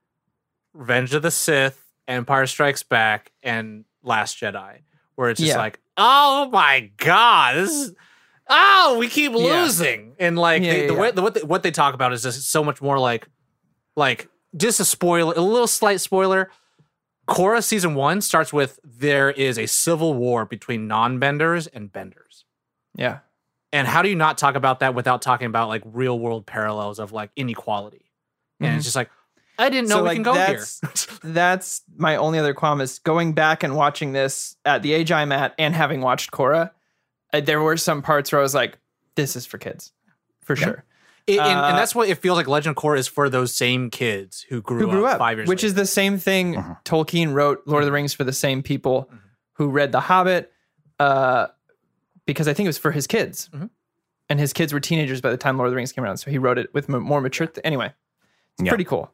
revenge 0.73 1.15
of 1.15 1.23
the 1.23 1.31
sith 1.31 1.81
empire 2.09 2.47
strikes 2.47 2.83
back 2.83 3.33
and 3.43 3.85
last 4.03 4.39
jedi 4.39 4.81
where 5.15 5.31
it's 5.31 5.39
just 5.41 5.53
Yeah. 5.53 5.59
like 5.59 5.81
oh 5.97 6.49
my 6.53 6.91
god 6.99 7.57
this 7.57 7.71
is 7.71 7.95
oh 8.49 8.97
we 8.99 9.09
keep 9.09 9.33
Yeah. 9.33 9.39
losing 9.63 10.15
and 10.19 10.37
like 10.39 10.63
Yeah, 10.63 10.73
they, 10.73 10.87
the 10.89 10.95
yeah. 10.95 11.01
way 11.01 11.11
the, 11.13 11.23
what 11.23 11.35
they, 11.35 11.43
what 11.43 11.63
they 11.63 11.71
talk 11.71 11.95
about 11.95 12.13
is 12.13 12.23
just 12.23 12.51
so 12.51 12.63
much 12.65 12.83
more 12.83 12.99
like 12.99 13.29
like 13.97 14.29
just 14.57 14.79
a 14.81 14.85
spoiler, 14.85 15.33
a 15.35 15.41
little 15.41 15.67
slight 15.67 16.01
spoiler. 16.01 16.51
Korra 17.29 17.63
season 17.65 17.95
one 17.95 18.21
starts 18.21 18.53
with 18.53 18.79
there 18.85 19.31
is 19.31 19.59
a 19.59 19.67
civil 19.67 20.15
war 20.15 20.45
between 20.45 20.87
non-benders 20.87 21.67
and 21.69 21.91
benders. 21.93 22.45
Yeah. 22.95 23.21
And 23.73 23.89
how 23.89 24.03
do 24.03 24.09
you 24.09 24.15
not 24.15 24.37
talk 24.37 24.55
about 24.57 24.81
that 24.81 24.95
without 24.95 25.23
talking 25.23 25.47
about 25.47 25.69
like 25.69 25.83
real 25.87 26.19
world 26.19 26.45
parallels 26.47 26.99
of 26.99 27.13
like 27.13 27.31
inequality? 27.35 28.04
And 28.67 28.77
it's 28.77 28.85
just 28.85 28.97
like, 28.97 29.11
I 29.59 29.69
didn't 29.69 29.89
know 29.89 29.97
So, 29.97 30.03
we 30.03 30.09
like, 30.09 30.17
can 30.17 30.23
go 30.25 30.33
here. 30.35 30.47
that's- 30.47 30.81
That's 31.23 31.83
my 31.97 32.17
only 32.17 32.39
other 32.39 32.55
qualm 32.55 32.81
is 32.81 32.99
going 32.99 33.35
back 33.35 33.63
and 33.63 33.77
watching 33.77 34.13
this 34.13 34.57
at 34.65 34.83
the 34.83 34.93
age 34.93 35.13
I'm 35.13 35.31
at 35.33 35.55
and 35.59 35.75
having 35.75 36.01
watched 36.01 36.31
Korra. 36.33 36.71
Uh, 37.33 37.41
there 37.41 37.61
were 37.63 37.77
some 37.77 38.03
parts 38.03 38.33
where 38.33 38.41
I 38.41 38.43
was 38.43 38.55
like, 38.55 38.79
this 39.15 39.37
is 39.37 39.47
for 39.47 39.59
kids. 39.59 39.93
For 40.43 40.57
sure. 40.57 40.85
It- 41.27 41.39
and, 41.39 41.59
Uh, 41.59 41.65
and 41.69 41.79
that's 41.79 41.95
what 41.95 42.09
it 42.09 42.17
feels 42.17 42.37
like 42.37 42.49
Legend 42.49 42.77
of 42.77 42.83
Korra 42.83 42.99
is 42.99 43.07
for 43.09 43.31
those 43.31 43.55
same 43.55 43.91
kids 43.91 44.45
who 44.49 44.61
grew, 44.61 44.81
who 44.81 44.91
grew 44.91 45.07
up, 45.07 45.13
up, 45.15 45.19
five 45.19 45.39
years 45.39 45.49
which 45.49 45.59
later. 45.63 45.67
is 45.69 45.75
the 45.75 45.87
same 45.87 46.19
thing. 46.19 46.55
Mhm. 46.57 46.85
Tolkien 46.85 47.33
wrote 47.33 47.63
Lord 47.67 47.83
of 47.83 47.87
the 47.87 47.93
Rings 47.93 48.13
for 48.13 48.25
the 48.25 48.33
same 48.33 48.63
people 48.63 49.09
Mhm. 49.11 49.19
who 49.55 49.69
read 49.71 49.93
The 49.93 50.01
Hobbit, 50.01 50.53
uh, 50.99 51.47
because 52.27 52.47
I 52.49 52.53
think 52.55 52.67
it 52.67 52.69
was 52.71 52.79
for 52.79 52.91
his 52.91 53.07
kids, 53.07 53.49
and 54.29 54.39
his 54.41 54.53
kids 54.53 54.73
were 54.73 54.81
teenagers 54.81 55.21
by 55.21 55.31
the 55.31 55.37
time 55.37 55.57
Lord 55.57 55.69
of 55.69 55.73
the 55.73 55.77
Rings 55.77 55.93
came 55.93 56.05
around. 56.05 56.19
So 56.19 56.31
he 56.31 56.39
wrote 56.39 56.59
it 56.59 56.73
with 56.75 56.91
m- 56.91 57.03
more 57.03 57.21
mature. 57.21 57.47
Th- 57.47 57.61
anyway, 57.65 57.93
it's 58.59 58.67
Yeah. 58.67 58.71
pretty 58.71 58.85
cool. 58.85 59.11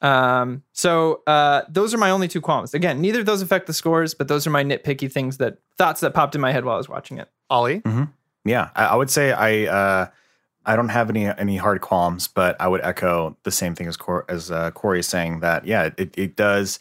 Um, 0.00 0.62
so 0.72 1.22
uh, 1.26 1.62
those 1.68 1.92
are 1.92 1.98
my 1.98 2.10
only 2.10 2.28
two 2.28 2.40
qualms. 2.40 2.72
Again, 2.72 3.00
neither 3.00 3.20
of 3.20 3.26
those 3.26 3.42
affect 3.42 3.66
the 3.66 3.72
scores, 3.72 4.14
but 4.14 4.28
those 4.28 4.46
are 4.46 4.50
my 4.50 4.62
nitpicky 4.62 5.10
things 5.10 5.38
that 5.38 5.58
thoughts 5.76 6.00
that 6.02 6.14
popped 6.14 6.34
in 6.36 6.40
my 6.40 6.52
head 6.52 6.64
while 6.64 6.74
I 6.76 6.78
was 6.78 6.88
watching 6.88 7.18
it. 7.18 7.28
Ollie. 7.50 7.82
Yeah, 8.44 8.70
I, 8.76 8.86
I 8.86 8.94
would 8.94 9.10
say 9.10 9.32
I 9.32 9.64
uh, 9.66 10.06
I 10.64 10.76
don't 10.76 10.90
have 10.90 11.10
any 11.10 11.26
any 11.26 11.56
hard 11.56 11.80
qualms, 11.80 12.28
but 12.28 12.56
I 12.60 12.68
would 12.68 12.80
echo 12.84 13.36
the 13.42 13.50
same 13.50 13.74
thing 13.74 13.88
as 13.88 13.96
Cor- 13.96 14.24
as 14.28 14.50
uh, 14.50 14.70
Corey 14.70 15.00
is 15.00 15.08
saying 15.08 15.40
that 15.40 15.66
yeah, 15.66 15.90
it, 15.98 16.16
it 16.16 16.36
does 16.36 16.78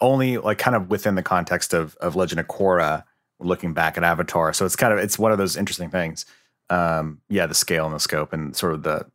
only 0.00 0.36
like 0.36 0.58
kind 0.58 0.76
of 0.76 0.90
within 0.90 1.14
the 1.14 1.22
context 1.22 1.72
of 1.72 1.96
of 1.96 2.16
Legend 2.16 2.38
of 2.38 2.46
Korra, 2.48 3.04
looking 3.40 3.72
back 3.72 3.96
at 3.96 4.04
Avatar. 4.04 4.52
So 4.52 4.66
it's 4.66 4.76
kind 4.76 4.92
of 4.92 4.98
it's 4.98 5.18
one 5.18 5.32
of 5.32 5.38
those 5.38 5.56
interesting 5.56 5.88
things. 5.90 6.26
Um, 6.68 7.22
yeah, 7.30 7.46
the 7.46 7.54
scale 7.54 7.86
and 7.86 7.94
the 7.94 7.98
scope 8.00 8.32
and 8.34 8.54
sort 8.54 8.74
of 8.74 8.82
the 8.82 9.06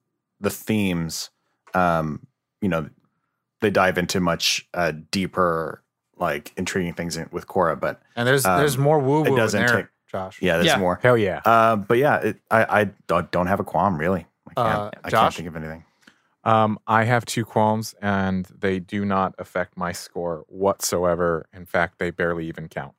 the 0.42 0.50
themes. 0.50 1.30
Um, 1.76 2.26
you 2.64 2.70
know, 2.70 2.90
they 3.62 3.70
dive 3.70 3.98
into 3.98 4.20
much 4.20 4.68
uh, 4.74 4.94
deeper, 5.12 5.84
like 6.18 6.52
intriguing 6.58 6.94
things 6.94 7.18
in, 7.18 7.28
with 7.32 7.46
Korra, 7.48 7.80
but 7.80 8.02
And 8.16 8.28
there's 8.28 8.46
Um, 8.46 8.58
there's 8.58 8.78
more 8.78 9.00
woo 9.00 9.22
woo 9.22 9.26
in 9.26 9.36
doesn't 9.36 9.66
there, 9.66 9.76
take- 9.76 9.88
Josh. 10.12 10.42
yeah, 10.42 10.54
there's 10.56 10.68
Yeah. 10.68 10.78
more. 10.78 11.00
Hell 11.04 11.18
yeah. 11.18 11.42
Uh, 11.46 11.76
but 11.76 11.98
yeah, 11.98 12.18
it, 12.18 12.38
I, 12.50 12.82
I 12.82 12.84
don't- 13.08 13.30
don't 13.32 13.48
have 13.48 13.60
a 13.60 13.64
qualm 13.64 13.98
really. 13.98 14.26
I 14.48 14.54
can't, 14.56 14.80
Uh, 14.80 14.92
I 15.04 15.10
can't 15.10 15.34
think 15.34 15.48
of 15.48 15.56
anything. 15.56 15.84
Um, 16.46 16.78
I 16.88 17.06
have 17.06 17.24
two 17.26 17.46
qualms, 17.46 17.96
and 18.02 18.46
they 18.46 18.80
do 18.80 19.06
not 19.06 19.34
affect 19.40 19.78
my 19.78 19.92
score 19.94 20.44
whatsoever. 20.48 21.48
In 21.54 21.66
fact, 21.66 22.00
they 22.00 22.12
barely 22.12 22.48
even 22.48 22.68
count. 22.68 22.94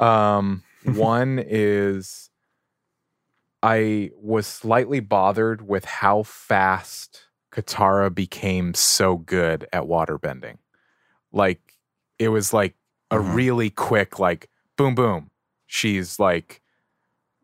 Um, 0.00 0.62
one 0.84 1.38
is 1.44 2.30
I 3.62 4.10
was 4.16 4.46
slightly 4.46 5.00
bothered 5.00 5.66
with 5.66 5.84
how 5.84 6.22
fast 6.22 7.26
Katara 7.52 8.14
became 8.14 8.74
so 8.74 9.16
good 9.16 9.66
at 9.72 9.82
waterbending. 9.82 10.58
Like, 11.32 11.60
it 12.18 12.28
was 12.28 12.52
like 12.52 12.76
a 13.10 13.16
Mhm. 13.16 13.34
really 13.34 13.70
quick, 13.70 14.18
like, 14.18 14.48
boom, 14.76 14.94
boom. 14.94 15.30
She's 15.66 16.18
like, 16.18 16.60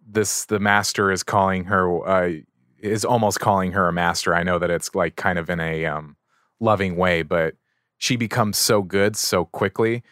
this, 0.07 0.45
the 0.45 0.61
master 0.61 1.11
is 1.11 1.23
calling 1.23 1.65
her, 1.65 2.07
uh, 2.07 2.33
is 2.79 3.05
almost 3.05 3.41
calling 3.41 3.73
her 3.73 3.89
a 3.89 3.93
master. 3.93 4.35
I 4.35 4.43
know 4.43 4.59
that 4.59 4.71
it's 4.71 4.95
like 4.95 5.17
kind 5.17 5.39
of 5.39 5.51
in 5.51 5.61
a 5.61 5.87
um, 5.87 6.17
loving 6.61 6.97
way, 6.97 7.23
but 7.23 7.55
she 7.99 8.17
becomes 8.17 8.57
so 8.57 8.83
good 8.83 9.17
so 9.17 9.45
quickly 9.47 10.03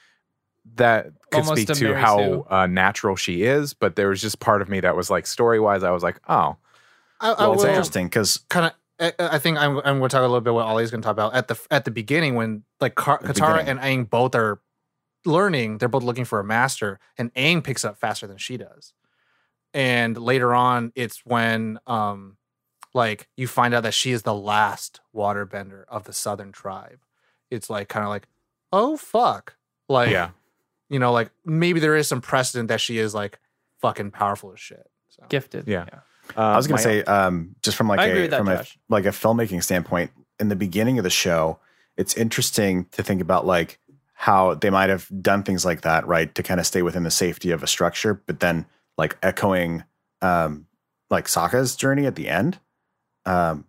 that 0.77 1.07
could 1.31 1.41
Almost 1.41 1.62
speak 1.62 1.77
to 1.79 1.95
how 1.95 2.47
uh, 2.49 2.66
natural 2.66 3.16
she 3.16 3.43
is. 3.43 3.75
But 3.75 3.97
there 3.97 4.09
was 4.09 4.21
just 4.21 4.41
part 4.41 4.62
of 4.62 4.69
me 4.69 4.81
that 4.81 4.97
was 4.97 5.11
like 5.11 5.27
story 5.27 5.61
wise, 5.61 5.83
I 5.83 5.91
was 5.91 6.03
like, 6.03 6.21
oh, 6.29 6.57
I, 7.21 7.31
I 7.31 7.43
Well, 7.43 7.55
it's 7.55 7.65
interesting 7.65 8.07
because 8.07 8.39
kind 8.49 8.66
of. 8.66 8.73
I 9.01 9.12
I 9.19 9.39
think 9.39 9.59
I'm, 9.59 9.79
I'm 9.79 9.99
going 9.99 10.03
to 10.03 10.09
talk 10.09 10.21
a 10.21 10.23
little 10.23 10.41
bit 10.41 10.55
what 10.55 10.66
Ollie's 10.66 10.91
going 10.91 11.03
to 11.03 11.07
talk 11.07 11.12
about 11.12 11.35
at 11.35 11.49
the 11.49 11.59
at 11.71 11.85
the 11.85 11.91
beginning 11.91 12.35
when 12.35 12.65
like 12.81 12.95
Car- 12.95 13.21
Katara 13.21 13.59
beginning. 13.59 13.83
and 13.83 14.07
Aang 14.07 14.11
both 14.11 14.35
are 14.35 14.61
learning. 15.25 15.79
They're 15.79 15.89
both 15.89 16.03
looking 16.03 16.25
for 16.25 16.41
a 16.41 16.45
master, 16.45 16.99
and 17.19 17.33
Aang 17.35 17.65
picks 17.65 17.85
up 17.85 17.99
faster 17.99 18.27
than 18.27 18.39
she 18.39 18.57
does. 18.57 18.93
And 19.73 20.16
later 20.16 20.55
on, 20.55 20.93
it's 20.95 21.25
when 21.25 21.79
um 21.87 22.37
like 22.95 23.29
you 23.37 23.49
find 23.49 23.75
out 23.75 23.83
that 23.83 23.95
she 23.95 24.12
is 24.12 24.23
the 24.23 24.35
last 24.35 25.01
waterbender 25.15 25.85
of 25.89 26.05
the 26.05 26.12
Southern 26.12 26.53
tribe. 26.53 27.01
It's 27.51 27.69
like 27.69 27.89
kind 27.89 28.05
of 28.05 28.11
like, 28.11 28.29
oh 28.73 28.97
fuck, 28.97 29.57
like 29.89 30.11
yeah. 30.11 30.31
you 30.89 30.99
know, 30.99 31.12
like 31.12 31.31
maybe 31.45 31.81
there 31.81 31.97
is 31.97 32.07
some 32.07 32.21
precedent 32.21 32.69
that 32.69 32.81
she 32.81 32.99
is 32.99 33.15
like 33.15 33.41
fucking 33.81 34.12
powerful 34.12 34.53
as 34.53 34.61
shit. 34.61 34.89
So. 35.09 35.25
Gifted. 35.29 35.66
Yeah. 35.66 35.87
I 36.37 36.57
was 36.57 36.67
Um, 36.67 36.71
going 36.71 36.73
my- 36.73 36.77
to 36.77 36.83
say, 36.83 37.05
um, 37.05 37.55
just 37.63 37.77
from 37.77 37.89
like 37.89 38.01
I 38.01 38.07
agree 38.07 38.25
a 38.25 38.29
that, 38.29 38.39
from 38.39 38.49
a 38.49 38.65
like 38.89 39.05
a 39.07 39.11
filmmaking 39.11 39.63
standpoint, 39.63 40.11
in 40.41 40.49
the 40.49 40.57
beginning 40.57 40.99
of 40.99 41.05
the 41.05 41.11
show, 41.11 41.59
it's 41.97 42.15
interesting 42.17 42.87
to 42.93 43.03
think 43.03 43.21
about 43.21 43.47
like 43.47 43.79
how 44.15 44.55
they 44.55 44.71
might 44.71 44.89
have 44.91 45.09
done 45.23 45.43
things 45.43 45.65
like 45.65 45.83
that, 45.83 46.07
right, 46.07 46.35
to 46.35 46.43
kind 46.43 46.59
of 46.61 46.67
stay 46.67 46.83
within 46.83 47.03
the 47.03 47.11
safety 47.11 47.51
of 47.51 47.63
a 47.63 47.67
structure, 47.67 48.15
but 48.27 48.41
then 48.41 48.67
like 48.97 49.17
echoing 49.23 49.85
um, 50.23 50.67
like 51.11 51.27
Sokka's 51.27 51.77
journey 51.77 52.07
at 52.07 52.15
the 52.15 52.29
end, 52.29 52.59
um, 53.27 53.65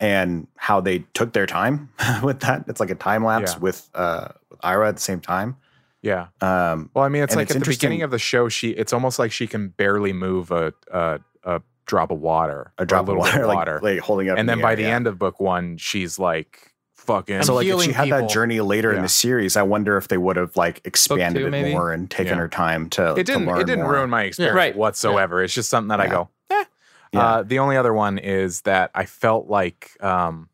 and 0.00 0.46
how 0.56 0.80
they 0.80 1.00
took 1.14 1.32
their 1.32 1.46
time 1.46 1.88
with 2.22 2.40
that. 2.40 2.64
It's 2.68 2.80
like 2.80 2.90
a 2.90 2.94
time 2.94 3.24
lapse 3.24 3.54
Yeah. 3.54 3.58
with 3.58 3.90
uh, 3.94 4.28
with 4.50 4.60
Ira 4.62 4.88
at 4.88 4.96
the 4.96 5.02
same 5.02 5.20
time. 5.20 5.56
yeah. 6.02 6.28
Um, 6.40 6.90
Well, 6.94 7.04
I 7.04 7.08
mean, 7.08 7.22
it's 7.24 7.34
like 7.34 7.48
it's 7.50 7.56
at 7.56 7.62
the 7.64 7.68
beginning 7.70 8.02
of 8.02 8.10
the 8.12 8.18
show, 8.18 8.48
she 8.48 8.70
it's 8.70 8.92
almost 8.92 9.18
like 9.18 9.32
she 9.32 9.46
can 9.46 9.68
barely 9.68 10.12
move 10.12 10.50
a 10.52 10.72
a, 10.92 11.18
a 11.42 11.60
drop 11.88 12.12
of 12.12 12.20
water, 12.20 12.72
a 12.78 12.86
drop 12.86 13.02
of 13.02 13.08
little 13.08 13.24
bit 13.24 13.30
water, 13.32 13.42
of 13.42 13.48
like, 13.48 13.56
water. 13.56 13.80
like 13.82 13.98
holding 13.98 14.28
up, 14.28 14.34
and 14.38 14.40
in 14.40 14.46
then 14.46 14.60
by 14.62 14.70
air, 14.70 14.76
the 14.76 14.82
yeah. 14.82 14.94
end 14.94 15.08
of 15.08 15.18
book 15.18 15.40
one, 15.40 15.76
she's 15.78 16.18
like 16.20 16.72
fucking. 16.94 17.42
So 17.42 17.54
like 17.56 17.66
if 17.66 17.82
she 17.82 17.90
had 17.92 18.10
that 18.10 18.28
journey 18.30 18.60
later 18.60 18.92
in 18.92 19.02
the 19.02 19.08
series, 19.08 19.56
I 19.56 19.62
wonder 19.62 19.96
if 19.96 20.06
they 20.08 20.18
would 20.18 20.36
have 20.36 20.56
like 20.56 20.80
expanded 20.84 21.42
two, 21.42 21.46
it 21.48 21.50
maybe? 21.50 21.72
more 21.72 21.90
and 21.92 22.08
taken 22.08 22.34
Yeah. 22.34 22.42
her 22.42 22.48
time 22.48 22.88
to 22.90 23.12
it 23.16 23.26
didn't 23.26 23.46
to 23.46 23.50
learn 23.50 23.60
it 23.62 23.64
didn't 23.64 23.82
more. 23.82 23.92
ruin 23.94 24.10
my 24.10 24.22
experience 24.24 24.54
Right. 24.54 24.76
whatsoever. 24.76 25.42
It's 25.42 25.54
just 25.54 25.70
something 25.70 25.88
that 25.88 26.00
I 26.00 26.06
go, 26.08 26.28
eh. 26.50 26.64
Yeah. 27.12 27.20
Uh, 27.26 27.42
the 27.42 27.58
only 27.58 27.76
other 27.76 27.94
one 27.94 28.18
is 28.18 28.60
that 28.62 28.90
I 28.94 29.06
felt 29.06 29.48
like 29.48 29.96
um, 30.02 30.50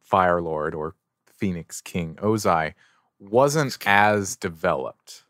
Fire 0.00 0.40
Lord 0.40 0.74
or 0.74 0.94
Phoenix 1.26 1.80
King 1.80 2.14
Ozai 2.22 2.74
wasn't 3.18 3.76
as 3.84 4.36
developed 4.36 5.24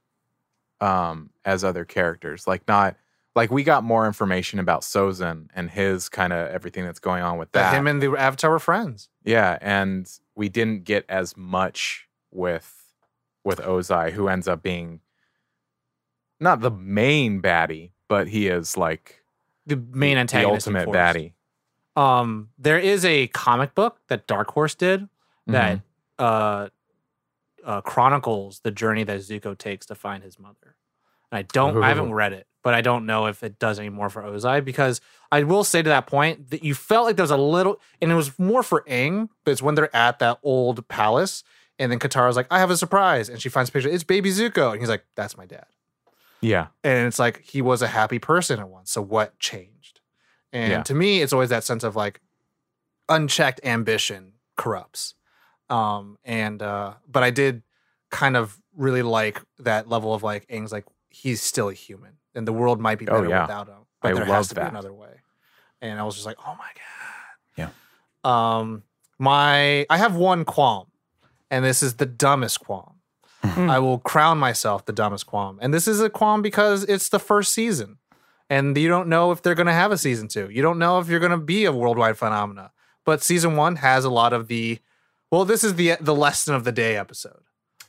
um, 0.81 1.31
as 1.45 1.65
other 1.65 1.85
characters. 1.87 2.47
Like 2.47 2.67
not 2.69 2.97
like 3.35 3.51
we 3.51 3.63
got 3.63 3.83
more 3.85 4.07
information 4.07 4.59
about 4.59 4.83
Sozin 4.83 5.49
and 5.55 5.71
his 5.71 6.09
kind 6.09 6.33
of 6.33 6.49
everything 6.51 6.85
that's 6.85 6.99
going 6.99 7.23
on 7.23 7.39
with 7.39 7.51
That 7.53 7.71
that. 7.71 7.77
him 7.77 7.87
and 7.87 8.03
the 8.03 8.15
Avatar 8.17 8.51
were 8.51 8.59
friends. 8.59 9.09
Yeah, 9.25 9.59
and 9.61 10.07
we 10.35 10.49
didn't 10.49 10.85
get 10.85 11.05
as 11.09 11.37
much 11.37 12.09
with 12.31 12.79
with 13.45 13.59
Ozai, 13.59 14.13
who 14.13 14.29
ends 14.29 14.47
up 14.47 14.63
being 14.63 15.01
not 16.41 16.61
the 16.61 16.71
main 16.71 17.41
baddie, 17.43 17.91
but 18.09 18.29
he 18.29 18.49
is 18.49 18.77
like 18.77 19.23
The 19.67 19.77
main 19.77 20.17
antagonist. 20.19 20.67
of 20.67 20.75
ultimate 20.77 20.93
baddie. 20.95 21.33
Um, 21.95 22.49
there 22.59 22.79
is 22.79 23.05
a 23.05 23.27
comic 23.29 23.75
book 23.75 23.99
that 24.09 24.27
Dark 24.27 24.51
Horse 24.53 24.75
did 24.75 25.09
that 25.47 25.79
Mm-hmm. 25.79 26.25
uh, 26.25 26.69
uh, 27.65 27.81
chronicles 27.83 28.61
the 28.65 28.71
journey 28.73 29.05
that 29.05 29.21
Zuko 29.21 29.57
takes 29.57 29.87
to 29.87 29.95
find 29.95 30.23
his 30.25 30.39
mother. 30.39 30.75
And 31.33 31.39
I 31.39 31.43
don't, 31.43 31.83
I 31.83 31.89
haven't 31.89 32.13
read 32.23 32.33
it, 32.33 32.47
but 32.63 32.75
I 32.75 32.81
don't 32.83 33.07
know 33.07 33.27
if 33.27 33.43
it 33.43 33.59
does 33.59 33.79
any 33.79 33.89
more 33.89 34.09
for 34.11 34.23
Ozai 34.23 34.65
because 34.65 35.01
I 35.33 35.43
will 35.43 35.65
say 35.65 35.83
to 35.83 35.89
that 35.89 36.07
point 36.07 36.51
that 36.51 36.63
you 36.63 36.75
felt 36.75 37.07
like 37.07 37.17
there 37.17 37.25
was 37.25 37.31
a 37.31 37.37
little, 37.37 37.81
and 38.01 38.13
it 38.13 38.15
was 38.15 38.39
more 38.39 38.63
for 38.63 38.83
Aang, 38.89 39.29
but 39.45 39.51
it's 39.51 39.63
when 39.63 39.75
they're 39.75 39.95
at 39.97 40.19
that 40.21 40.39
old 40.45 40.87
palace, 40.89 41.43
and 41.79 41.91
then 41.91 41.99
Katara's 41.99 42.37
like, 42.37 42.47
"I 42.51 42.59
have 42.61 42.71
a 42.71 42.77
surprise," 42.77 43.29
and 43.29 43.41
she 43.41 43.49
finds 43.49 43.71
a 43.71 43.73
picture. 43.73 43.89
It's 43.89 44.05
baby 44.05 44.31
Zuko, 44.31 44.71
and 44.73 44.81
he's 44.81 44.91
like, 44.91 45.05
"That's 45.17 45.37
my 45.37 45.47
dad." 45.47 45.67
Yeah, 46.43 46.67
and 46.85 47.07
it's 47.09 47.19
like 47.19 47.41
he 47.41 47.63
was 47.63 47.81
a 47.83 47.89
happy 47.89 48.19
person 48.19 48.61
at 48.61 48.69
once. 48.69 48.93
So 48.93 49.01
what 49.01 49.39
changed? 49.39 50.01
And 50.53 50.71
Yeah. 50.71 50.83
to 50.83 50.95
me, 50.95 51.23
it's 51.23 51.33
always 51.33 51.49
that 51.49 51.65
sense 51.65 51.83
of 51.83 51.97
like 51.97 52.21
unchecked 53.09 53.61
ambition 53.65 54.33
corrupts. 54.57 55.15
Um, 55.71 56.19
and 56.25 56.63
uh, 56.63 56.95
but 57.09 57.23
I 57.23 57.31
did 57.31 57.63
kind 58.11 58.37
of 58.37 58.61
really 58.77 59.03
like 59.03 59.41
that 59.59 59.89
level 59.89 60.13
of 60.15 60.23
like 60.23 60.47
Aang's 60.49 60.73
like 60.73 60.85
he's 61.13 61.43
still 61.43 61.69
a 61.69 61.75
human, 61.75 62.13
and 62.35 62.47
the 62.47 62.53
world 62.53 62.81
might 62.81 62.99
be 62.99 63.09
Oh, 63.09 63.15
better 63.17 63.29
yeah. 63.29 63.43
without 63.43 63.69
him. 63.69 63.75
But 64.01 64.11
I 64.11 64.15
there 64.15 64.27
love 64.27 64.37
has 64.37 64.49
to 64.49 64.55
that. 64.57 64.65
be 64.65 64.69
another 64.71 64.93
way. 64.93 65.21
And 65.81 65.99
I 65.99 66.03
was 66.05 66.15
just 66.15 66.27
like, 66.27 66.39
oh 66.47 66.55
my 66.59 66.71
god. 66.75 67.71
Yeah. 68.25 68.59
Um, 68.59 68.83
my 69.19 69.87
I 69.91 69.97
have 69.99 70.15
one 70.17 70.45
qualm, 70.45 70.87
and 71.51 71.65
this 71.65 71.83
is 71.83 71.95
the 71.95 72.07
dumbest 72.07 72.61
qualm. 72.61 72.95
I 73.45 73.81
will 73.81 73.99
crown 73.99 74.39
myself 74.39 74.87
the 74.87 74.93
dumbest 74.93 75.27
qualm. 75.27 75.59
And 75.61 75.75
this 75.75 75.89
is 75.89 76.01
a 76.01 76.09
qualm 76.09 76.43
because 76.43 76.85
it's 76.85 77.09
the 77.09 77.19
first 77.19 77.53
season. 77.53 77.99
And 78.49 78.77
you 78.77 78.87
don't 78.89 79.09
know 79.09 79.33
if 79.33 79.43
they're 79.43 79.57
going 79.57 79.67
to 79.67 79.73
have 79.73 79.91
a 79.91 79.99
season 79.99 80.29
two. 80.29 80.49
You 80.51 80.63
don't 80.63 80.79
know 80.79 81.01
if 81.01 81.09
you're 81.09 81.19
going 81.19 81.33
to 81.33 81.39
be 81.39 81.65
a 81.65 81.73
worldwide 81.73 82.17
phenomena. 82.17 82.71
But 83.05 83.21
season 83.21 83.57
one 83.57 83.77
has 83.77 84.05
a 84.05 84.11
lot 84.11 84.33
of 84.33 84.47
the, 84.47 84.79
well, 85.33 85.45
this 85.45 85.65
is 85.65 85.75
the 85.75 85.97
the 86.01 86.15
lesson 86.15 86.55
of 86.55 86.63
the 86.63 86.71
day 86.71 86.97
episode. 86.97 87.43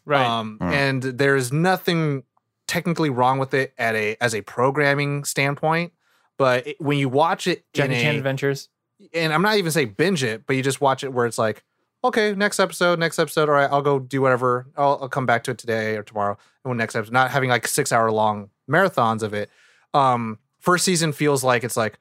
Right. 0.05 0.25
Um, 0.25 0.57
Mm. 0.59 0.71
And 0.73 1.03
there's 1.03 1.53
nothing 1.53 2.23
technically 2.67 3.09
wrong 3.09 3.39
with 3.39 3.53
it 3.53 3.73
at 3.77 3.95
a 3.95 4.15
as 4.21 4.33
a 4.33 4.41
programming 4.41 5.23
standpoint. 5.23 5.93
But 6.37 6.67
it, 6.67 6.81
when 6.81 6.97
you 6.97 7.09
watch 7.09 7.47
it, 7.47 7.63
Jackie 7.73 7.93
Chan 8.01 8.15
Adventures. 8.15 8.69
and 9.13 9.31
I'm 9.33 9.41
not 9.41 9.57
even 9.57 9.71
saying 9.71 9.95
binge 9.97 10.23
it, 10.23 10.45
but 10.47 10.55
you 10.55 10.63
just 10.63 10.81
watch 10.81 11.03
it 11.03 11.13
where 11.13 11.25
it's 11.25 11.37
like, 11.37 11.63
okay, 12.03 12.33
next 12.33 12.59
episode, 12.59 12.97
next 12.99 13.19
episode. 13.19 13.49
All 13.49 13.55
right, 13.55 13.69
I'll 13.71 13.81
go 13.81 13.99
do 13.99 14.21
whatever. 14.21 14.67
I'll, 14.75 14.97
I'll 15.03 15.09
come 15.09 15.25
back 15.25 15.43
to 15.45 15.51
it 15.51 15.57
today 15.57 15.95
or 15.95 16.03
tomorrow. 16.03 16.37
And 16.63 16.69
when 16.71 16.77
next 16.77 16.95
episode, 16.95 17.13
not 17.13 17.31
having 17.31 17.49
like 17.49 17.67
six 17.67 17.91
hour 17.91 18.11
long 18.11 18.49
marathons 18.69 19.21
of 19.21 19.33
it. 19.33 19.49
Um, 19.93 20.39
first 20.59 20.85
season 20.85 21.11
feels 21.13 21.43
like 21.43 21.63
it's 21.63 21.77
like, 21.77 21.99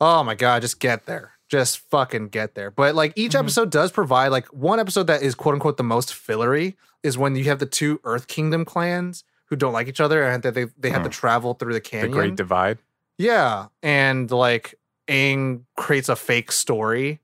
oh 0.00 0.22
my 0.24 0.34
god, 0.34 0.62
just 0.62 0.80
get 0.80 1.06
there, 1.06 1.32
just 1.48 1.78
fucking 1.90 2.28
get 2.28 2.54
there. 2.54 2.70
But 2.70 2.94
like 2.94 3.12
each 3.16 3.32
Mhm. 3.32 3.40
episode 3.40 3.70
does 3.70 3.92
provide 3.92 4.28
like 4.28 4.46
one 4.48 4.80
episode 4.80 5.08
that 5.08 5.22
is 5.22 5.34
quote 5.34 5.54
unquote 5.54 5.76
the 5.76 5.82
most 5.84 6.14
fillery 6.14 6.76
is 7.02 7.18
when 7.18 7.36
you 7.36 7.44
have 7.44 7.58
the 7.58 7.66
two 7.66 8.00
Earth 8.04 8.26
Kingdom 8.28 8.64
clans 8.64 9.24
who 9.52 9.56
don't 9.56 9.74
like 9.74 9.86
each 9.86 10.00
other 10.00 10.22
and 10.22 10.42
that 10.44 10.54
they 10.54 10.64
they 10.78 10.88
have 10.88 11.02
to 11.02 11.10
travel 11.10 11.52
through 11.52 11.74
the 11.74 11.80
canyon. 11.80 12.10
the. 12.10 12.16
Great 12.16 12.36
Divide. 12.36 12.78
Yeah, 13.18 13.66
and 13.82 14.30
like 14.30 14.76
Aang 15.08 15.64
creates 15.76 16.08
a 16.08 16.16
fake 16.16 16.50
story 16.50 17.20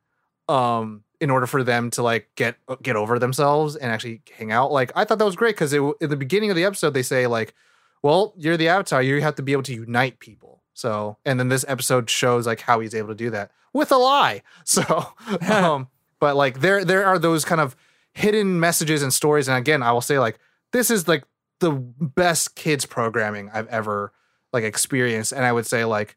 um 0.46 1.04
in 1.22 1.30
order 1.30 1.46
for 1.46 1.64
them 1.64 1.90
to 1.92 2.02
like 2.02 2.28
get 2.34 2.56
get 2.82 2.96
over 2.96 3.18
themselves 3.18 3.76
and 3.76 3.90
actually 3.90 4.20
hang 4.36 4.52
out. 4.52 4.70
Like 4.70 4.92
I 4.94 5.06
thought 5.06 5.18
that 5.18 5.24
was 5.24 5.36
great 5.36 5.56
because 5.56 5.72
in 5.72 5.94
the 6.00 6.16
beginning 6.16 6.50
of 6.50 6.56
the 6.56 6.64
episode 6.64 6.92
they 6.92 7.02
say 7.02 7.26
like, 7.26 7.54
"Well, 8.02 8.34
you're 8.36 8.58
the 8.58 8.68
Avatar. 8.68 9.02
You 9.02 9.22
have 9.22 9.36
to 9.36 9.42
be 9.42 9.52
able 9.52 9.62
to 9.62 9.74
unite 9.74 10.18
people." 10.18 10.62
So, 10.74 11.16
and 11.24 11.40
then 11.40 11.48
this 11.48 11.64
episode 11.66 12.10
shows 12.10 12.46
like 12.46 12.60
how 12.60 12.80
he's 12.80 12.94
able 12.94 13.08
to 13.08 13.14
do 13.14 13.30
that 13.30 13.52
with 13.72 13.90
a 13.90 13.96
lie. 13.96 14.42
So, 14.64 14.82
um, 15.50 15.88
but 16.20 16.36
like 16.36 16.60
there 16.60 16.84
there 16.84 17.06
are 17.06 17.18
those 17.18 17.46
kind 17.46 17.62
of 17.62 17.74
hidden 18.12 18.60
messages 18.60 19.02
and 19.02 19.14
stories. 19.14 19.48
And 19.48 19.56
again, 19.56 19.82
I 19.82 19.92
will 19.92 20.02
say 20.02 20.18
like 20.18 20.38
this 20.72 20.90
is 20.90 21.08
like 21.08 21.24
the 21.60 21.70
best 21.72 22.54
kids 22.54 22.86
programming 22.86 23.50
I've 23.52 23.68
ever 23.68 24.12
like 24.52 24.64
experienced. 24.64 25.32
And 25.32 25.44
I 25.44 25.52
would 25.52 25.66
say 25.66 25.84
like 25.84 26.16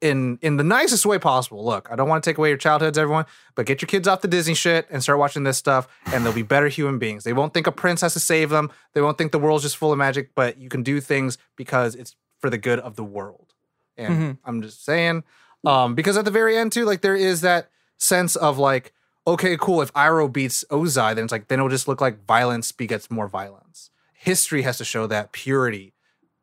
in 0.00 0.38
in 0.42 0.56
the 0.56 0.64
nicest 0.64 1.06
way 1.06 1.18
possible. 1.18 1.64
Look, 1.64 1.88
I 1.90 1.96
don't 1.96 2.08
want 2.08 2.24
to 2.24 2.28
take 2.30 2.36
away 2.38 2.48
your 2.48 2.58
childhoods, 2.58 2.98
everyone, 2.98 3.24
but 3.54 3.66
get 3.66 3.80
your 3.80 3.86
kids 3.86 4.08
off 4.08 4.20
the 4.20 4.28
Disney 4.28 4.54
shit 4.54 4.86
and 4.90 5.00
start 5.02 5.18
watching 5.18 5.44
this 5.44 5.58
stuff, 5.58 5.86
and 6.06 6.24
they'll 6.26 6.32
be 6.32 6.42
better 6.42 6.66
human 6.68 6.98
beings. 6.98 7.22
They 7.24 7.32
won't 7.32 7.54
think 7.54 7.66
a 7.68 7.72
prince 7.72 8.00
has 8.00 8.12
to 8.14 8.20
save 8.20 8.50
them. 8.50 8.70
They 8.94 9.00
won't 9.00 9.16
think 9.16 9.30
the 9.30 9.38
world's 9.38 9.62
just 9.62 9.76
full 9.76 9.92
of 9.92 9.98
magic, 9.98 10.34
but 10.34 10.58
you 10.58 10.68
can 10.68 10.82
do 10.82 11.00
things 11.00 11.38
because 11.56 11.94
it's 11.94 12.16
for 12.40 12.50
the 12.50 12.58
good 12.58 12.80
of 12.80 12.96
the 12.96 13.04
world. 13.04 13.54
And 13.96 14.14
Mhm. 14.14 14.38
I'm 14.44 14.60
just 14.62 14.84
saying, 14.84 15.22
um, 15.64 15.94
because 15.94 16.16
at 16.16 16.24
the 16.24 16.30
very 16.32 16.56
end 16.56 16.72
too, 16.72 16.84
like 16.84 17.02
there 17.02 17.14
is 17.14 17.40
that 17.42 17.70
sense 17.98 18.34
of 18.34 18.58
like, 18.58 18.92
okay, 19.24 19.56
cool. 19.56 19.80
If 19.82 19.92
Iroh 19.92 20.32
beats 20.32 20.64
Ozai, 20.68 21.14
then 21.14 21.24
it's 21.24 21.32
like 21.32 21.46
then 21.46 21.60
it'll 21.60 21.68
just 21.68 21.86
look 21.86 22.00
like 22.00 22.26
violence 22.26 22.72
begets 22.72 23.08
more 23.08 23.28
violence. 23.28 23.90
History 24.22 24.62
has 24.62 24.78
to 24.78 24.84
show 24.84 25.08
that 25.08 25.32
purity 25.32 25.94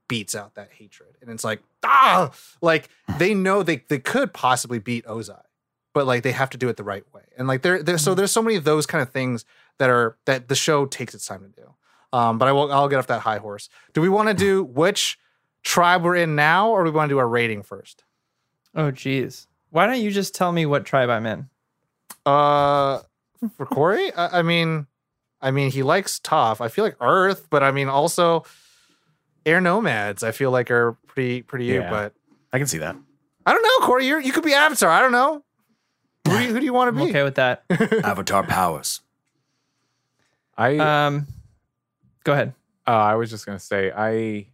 beats 0.10 0.36
out 0.36 0.56
that 0.56 0.70
hatred. 0.74 1.16
And 1.22 1.30
it's 1.30 1.46
like, 1.46 1.62
ah, 1.86 2.32
like 2.62 2.90
they 3.18 3.34
know 3.34 3.64
they 3.64 3.86
they 3.88 4.00
could 4.00 4.34
possibly 4.34 4.80
beat 4.80 5.06
Ozai, 5.06 5.44
but 5.94 6.06
like 6.06 6.24
they 6.24 6.34
have 6.34 6.50
to 6.50 6.58
do 6.58 6.68
it 6.68 6.76
the 6.76 6.84
right 6.84 7.06
way. 7.14 7.24
And 7.38 7.48
like 7.48 7.62
there 7.62 7.82
there 7.82 7.98
so 7.98 8.14
there's 8.14 8.32
so 8.32 8.42
many 8.42 8.58
of 8.58 8.66
those 8.66 8.86
kind 8.86 9.02
of 9.02 9.12
things 9.12 9.46
that 9.78 9.90
are 9.90 10.18
that 10.26 10.50
the 10.50 10.56
show 10.56 10.86
takes 10.86 11.16
its 11.16 11.26
time 11.26 11.42
to 11.42 11.62
do. 11.62 11.74
Um, 12.12 12.38
but 12.38 12.50
I 12.50 12.52
will 12.52 12.70
I'll 12.70 12.90
get 12.90 13.00
off 13.00 13.08
that 13.08 13.22
high 13.22 13.38
horse. 13.38 13.70
Do 13.94 14.02
we 14.02 14.10
want 14.10 14.28
to 14.28 14.34
do 14.34 14.62
which 14.82 15.18
tribe 15.64 16.04
we're 16.04 16.18
in 16.18 16.36
now, 16.36 16.72
or 16.72 16.84
do 16.84 16.92
we 16.92 16.98
want 16.98 17.08
to 17.08 17.16
do 17.16 17.20
our 17.20 17.30
rating 17.30 17.64
first? 17.64 18.04
Oh, 18.76 18.92
geez. 18.92 19.48
Why 19.70 19.88
don't 19.88 20.02
you 20.02 20.12
just 20.12 20.36
tell 20.36 20.52
me 20.52 20.66
what 20.66 20.86
tribe 20.86 21.10
I'm 21.10 21.26
in? 21.26 21.50
Uh, 22.26 23.00
for 23.56 23.66
Corey, 23.66 24.12
I, 24.14 24.40
I 24.40 24.42
mean, 24.42 24.88
I 25.42 25.52
mean, 25.52 25.72
he 25.72 25.84
likes 25.84 26.20
Toph. 26.20 26.60
I 26.62 26.68
feel 26.68 26.84
like 26.84 26.98
Earth, 27.00 27.48
but 27.50 27.64
I 27.64 27.72
mean, 27.72 27.88
also 27.88 28.44
air 29.46 29.62
nomads. 29.62 30.24
I 30.24 30.32
feel 30.32 30.52
like 30.52 30.70
are 30.70 30.98
pretty 31.08 31.42
pretty 31.44 31.66
you. 31.66 31.80
Yeah. 31.82 31.90
But 31.90 32.14
I 32.52 32.58
can 32.58 32.68
see 32.68 32.80
that. 32.80 32.96
I 33.46 33.54
don't 33.54 33.64
know, 33.64 33.86
Corey. 33.88 34.06
You 34.06 34.20
you 34.20 34.32
could 34.32 34.44
be 34.44 34.54
Avatar. 34.54 34.90
I 34.90 35.02
don't 35.02 35.12
know. 35.12 35.44
Who 36.28 36.38
do 36.38 36.44
you, 36.44 36.54
who 36.54 36.60
do 36.60 36.66
you 36.66 36.74
want 36.74 36.90
I'm 36.90 36.98
to 36.98 37.04
be? 37.06 37.10
okay 37.10 37.24
with 37.24 37.36
that. 37.36 37.64
Avatar 38.04 38.44
powers. 38.44 39.02
I 40.58 40.78
Um, 40.78 41.28
go 42.24 42.34
ahead. 42.34 42.54
uh, 42.86 42.92
I 42.92 43.16
was 43.16 43.30
just 43.30 43.46
gonna 43.46 43.60
say 43.60 43.92
I. 43.96 44.48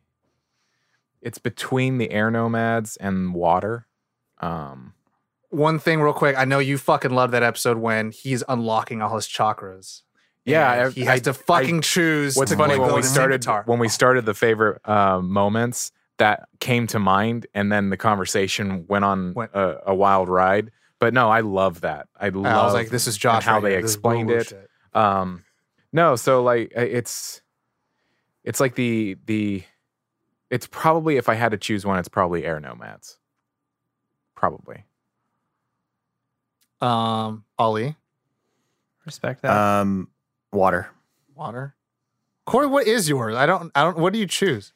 It's 1.22 1.40
between 1.40 1.98
the 1.98 2.12
air 2.12 2.30
nomads 2.30 2.98
and 2.98 3.34
water. 3.34 3.88
Um, 4.40 4.94
One 5.49 5.80
thing, 5.80 5.99
real 5.99 6.14
quick. 6.14 6.38
I 6.38 6.45
know 6.45 6.60
you 6.60 6.78
fucking 6.78 7.10
love 7.12 7.32
that 7.32 7.41
episode 7.41 7.78
when 7.78 8.12
he's 8.12 8.44
unlocking 8.48 9.02
all 9.02 9.16
his 9.16 9.26
chakras. 9.28 10.03
Yeah, 10.45 10.85
I- 10.85 10.89
he 10.91 11.01
has 11.05 11.19
I- 11.22 11.23
to 11.23 11.34
fucking 11.34 11.81
choose. 11.81 12.35
What's 12.35 12.51
to 12.51 12.57
funny 12.57 12.77
when 12.80 12.93
we 12.93 13.01
started 13.01 13.35
Avatar. 13.47 13.63
when 13.65 13.80
we 13.80 13.89
started 13.89 14.26
the 14.26 14.34
favorite 14.34 14.80
uh, 14.88 15.19
moments 15.19 15.91
that 16.17 16.47
came 16.59 16.88
to 16.88 16.99
mind, 16.99 17.47
and 17.53 17.72
then 17.72 17.89
the 17.89 17.97
conversation 17.97 18.85
went 18.88 19.03
on 19.05 19.34
Went- 19.34 19.51
a, 19.53 19.89
a 19.89 19.95
wild 19.95 20.30
ride. 20.30 20.72
But 20.99 21.13
no, 21.13 21.30
I 21.30 21.41
love 21.41 21.81
that. 21.81 22.07
I 22.19 22.30
love 22.30 22.45
I 22.45 22.63
was 22.63 22.73
like, 22.73 22.89
"This 22.89 23.05
is 23.07 23.17
Josh." 23.17 23.43
how 23.43 23.55
right 23.55 23.63
they 23.63 23.69
here. 23.72 23.80
Explained 23.80 24.31
it. 24.31 24.53
Um, 24.93 25.43
no, 25.91 26.15
so 26.15 26.41
like 26.43 26.72
uh, 26.77 26.81
it's 26.81 27.41
it's 28.43 28.59
like 28.59 28.76
the 28.76 29.17
the 29.26 29.63
it's 30.49 30.67
probably 30.67 31.17
if 31.17 31.27
I 31.27 31.34
had 31.34 31.51
to 31.51 31.57
choose 31.57 31.85
one, 31.85 31.99
it's 31.99 32.07
probably 32.07 32.45
air 32.45 32.59
nomads. 32.59 33.17
Probably. 34.35 34.85
Um, 36.81 37.43
Ollie, 37.57 37.95
Respect 39.05 39.41
that. 39.41 39.51
Um, 39.51 40.07
water. 40.56 40.90
water. 41.36 41.76
Corey, 42.45 42.68
what 42.68 42.88
is 42.88 43.10
yours? 43.10 43.36
I 43.36 43.45
don't. 43.45 43.72
I 43.76 43.84
don't. 43.84 43.98
What 43.98 44.14
do 44.14 44.19
you 44.19 44.27
choose? 44.27 44.72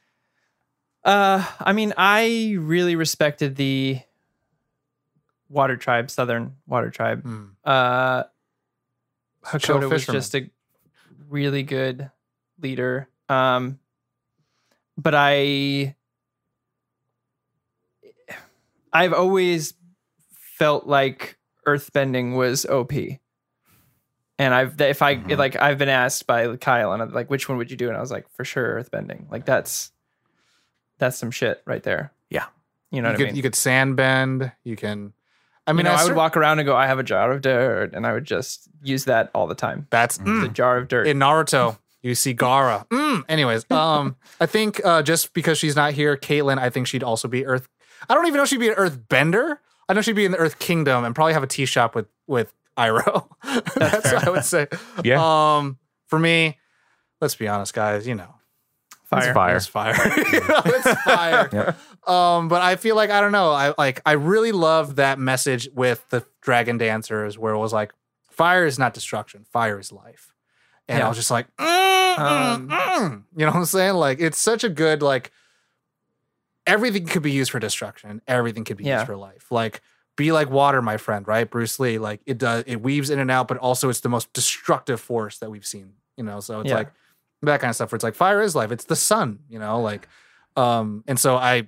Uh, 1.04 1.46
I 1.60 1.74
mean, 1.74 1.94
I 1.98 2.56
really 2.60 2.96
respected 2.96 3.56
the 3.56 4.00
water 5.50 5.78
tribe, 5.78 6.10
Southern 6.12 6.56
water 6.68 6.90
tribe. 6.90 7.24
Hmm. 7.24 7.46
Uh, 7.64 8.24
Chill 9.60 9.80
Hakoda 9.80 9.90
was 9.90 10.06
just 10.06 10.36
a 10.36 10.50
really 11.30 11.64
good 11.64 12.12
leader. 12.62 13.08
Um, 13.30 13.80
but 14.98 15.16
I, 15.16 15.96
I've 18.92 19.14
always 19.14 19.74
felt 20.58 20.88
like 20.88 21.38
earthbending 21.66 22.36
was 22.36 22.66
OP. 22.66 22.92
And 24.40 24.54
I've 24.54 24.80
if 24.82 25.02
I 25.04 25.18
Mhm. 25.18 25.38
like 25.38 25.56
I've 25.58 25.78
been 25.78 25.90
asked 25.90 26.26
by 26.26 26.56
Kyle 26.58 26.94
and 26.94 27.02
I'm 27.04 27.12
like 27.14 27.30
which 27.30 27.48
one 27.48 27.58
would 27.60 27.70
you 27.70 27.78
do 27.78 27.90
and 27.90 27.98
I 27.98 28.00
was 28.02 28.10
like 28.12 28.26
for 28.36 28.44
sure 28.46 28.82
earthbending 28.82 29.30
like 29.30 29.46
that's 29.46 29.92
that's 30.98 31.18
some 31.18 31.30
shit 31.32 31.62
right 31.66 31.84
there 31.84 32.12
Yeah. 32.30 32.46
you 32.90 33.02
know 33.02 33.10
you 33.10 33.14
what 33.14 33.18
could 33.18 33.26
I 33.26 33.30
mean 33.32 33.36
you 33.36 33.42
could 33.44 33.56
sand 33.56 33.96
bend. 33.98 34.52
You 34.64 34.76
can. 34.76 35.14
I 35.68 35.72
mean, 35.74 35.86
mean, 35.86 35.94
I, 35.94 36.02
I 36.02 36.04
would 36.06 36.16
walk 36.16 36.36
around 36.36 36.58
and 36.58 36.66
go, 36.66 36.76
I 36.76 36.88
have 36.88 36.98
a 36.98 37.04
jar 37.04 37.32
of 37.32 37.42
dirt, 37.42 37.94
and 37.94 38.08
I 38.08 38.14
would 38.14 38.26
just 38.26 38.68
use 38.82 39.06
that 39.06 39.30
all 39.36 39.46
the 39.46 39.54
time. 39.54 39.86
That's 39.92 40.18
The 40.18 40.24
mm. 40.24 40.54
jar 40.54 40.78
of 40.78 40.88
dirt. 40.88 41.06
in 41.06 41.20
Naruto. 41.20 41.78
You 42.02 42.16
see 42.16 42.34
Gaara. 42.34 42.88
Mm. 42.88 43.24
Anyways, 43.30 43.70
um, 43.72 44.16
I 44.40 44.48
think 44.48 44.84
uh, 44.84 45.04
just 45.04 45.32
because 45.34 45.60
she's 45.60 45.76
not 45.76 45.94
here, 45.94 46.18
Caitlyn, 46.18 46.58
I 46.58 46.72
think 46.72 46.88
she'd 46.88 47.04
also 47.04 47.28
be 47.28 47.46
Earth. 47.46 47.68
I 48.10 48.16
don't 48.16 48.26
even 48.26 48.38
know 48.38 48.44
if 48.44 48.50
she'd 48.50 48.60
be 48.60 48.70
an 48.70 48.76
Earth 48.76 48.98
Bender. 49.10 49.62
I 49.88 49.94
know 49.94 50.02
she'd 50.02 50.16
be 50.16 50.26
in 50.26 50.32
the 50.32 50.40
Earth 50.40 50.58
Kingdom 50.58 51.04
and 51.06 51.14
probably 51.14 51.34
have 51.34 51.44
a 51.44 51.48
tea 51.48 51.66
shop 51.66 51.94
with 51.94 52.08
with 52.26 52.52
Iroh. 52.80 53.28
That's 53.76 54.12
what 54.14 54.28
I 54.28 54.30
would 54.30 54.46
say. 54.46 54.68
Yeah. 55.04 55.20
Um, 55.58 55.78
for 56.08 56.18
me, 56.20 56.58
let's 57.22 57.36
be 57.36 57.48
honest, 57.48 57.74
guys. 57.74 58.08
You 58.08 58.16
know, 58.16 58.36
Fire. 59.06 59.34
fire. 59.34 59.56
it's 59.58 59.66
fire. 59.68 59.94
You 60.32 60.40
know, 60.40 60.62
it's 60.66 61.02
fire. 61.02 61.76
Um, 62.08 62.48
but 62.48 62.62
I 62.62 62.76
feel 62.76 62.96
like 62.96 63.10
I 63.10 63.22
don't 63.22 63.32
know. 63.32 63.52
I 63.52 63.74
like 63.78 64.02
I 64.06 64.14
really 64.14 64.52
love 64.52 64.96
that 64.98 65.20
message 65.20 65.68
with 65.74 66.08
the 66.10 66.24
Dragon 66.42 66.78
Dancers, 66.78 67.38
where 67.38 67.54
it 67.54 67.60
was 67.60 67.74
like, 67.74 67.92
fire 68.30 68.66
is 68.66 68.80
not 68.80 68.94
destruction, 68.94 69.46
fire 69.52 69.80
is 69.80 69.92
life. 69.92 70.34
And 70.88 71.00
Yeah. 71.00 71.06
I 71.06 71.10
was 71.10 71.18
just 71.18 71.30
like, 71.32 71.48
mm, 71.58 72.16
mm, 72.16 72.20
Um, 72.20 72.70
mm. 72.70 73.24
you 73.36 73.46
know 73.46 73.52
what 73.52 73.58
I'm 73.60 73.66
saying? 73.66 73.96
Like 73.96 74.20
it's 74.20 74.40
such 74.40 74.64
a 74.64 74.70
good 74.70 75.02
like. 75.02 75.32
Everything 76.68 77.08
could 77.08 77.24
be 77.24 77.32
used 77.32 77.50
for 77.52 77.60
destruction. 77.60 78.22
Everything 78.28 78.64
could 78.64 78.78
be 78.78 78.84
Yeah. 78.84 78.98
used 78.98 79.08
for 79.08 79.16
life. 79.18 79.52
Like 79.52 79.82
be 80.20 80.32
like 80.32 80.50
water, 80.52 80.82
my 80.82 80.98
friend. 80.98 81.28
Right, 81.28 81.50
Bruce 81.50 81.80
Lee. 81.80 81.98
Like 81.98 82.22
it 82.28 82.38
does. 82.38 82.64
It 82.68 82.78
weaves 82.82 83.10
in 83.10 83.18
and 83.20 83.32
out, 83.32 83.48
but 83.48 83.58
also 83.58 83.90
it's 83.90 84.02
the 84.02 84.10
most 84.10 84.32
destructive 84.34 85.00
force 85.02 85.40
that 85.40 85.50
we've 85.50 85.66
seen. 85.66 85.94
You 86.18 86.24
know, 86.26 86.40
so 86.42 86.60
it's 86.60 86.70
Yeah. 86.70 86.76
like 86.76 86.92
that 87.42 87.62
kind 87.62 87.70
of 87.70 87.76
stuff. 87.76 87.92
Where 87.92 87.96
it's 87.96 88.04
like 88.04 88.16
fire 88.16 88.42
is 88.42 88.56
life. 88.56 88.72
It's 88.72 88.86
the 88.86 88.96
sun. 88.96 89.40
You 89.50 89.58
know, 89.60 89.82
like, 89.82 90.08
um, 90.56 91.04
and 91.08 91.18
so 91.20 91.36
I, 91.38 91.68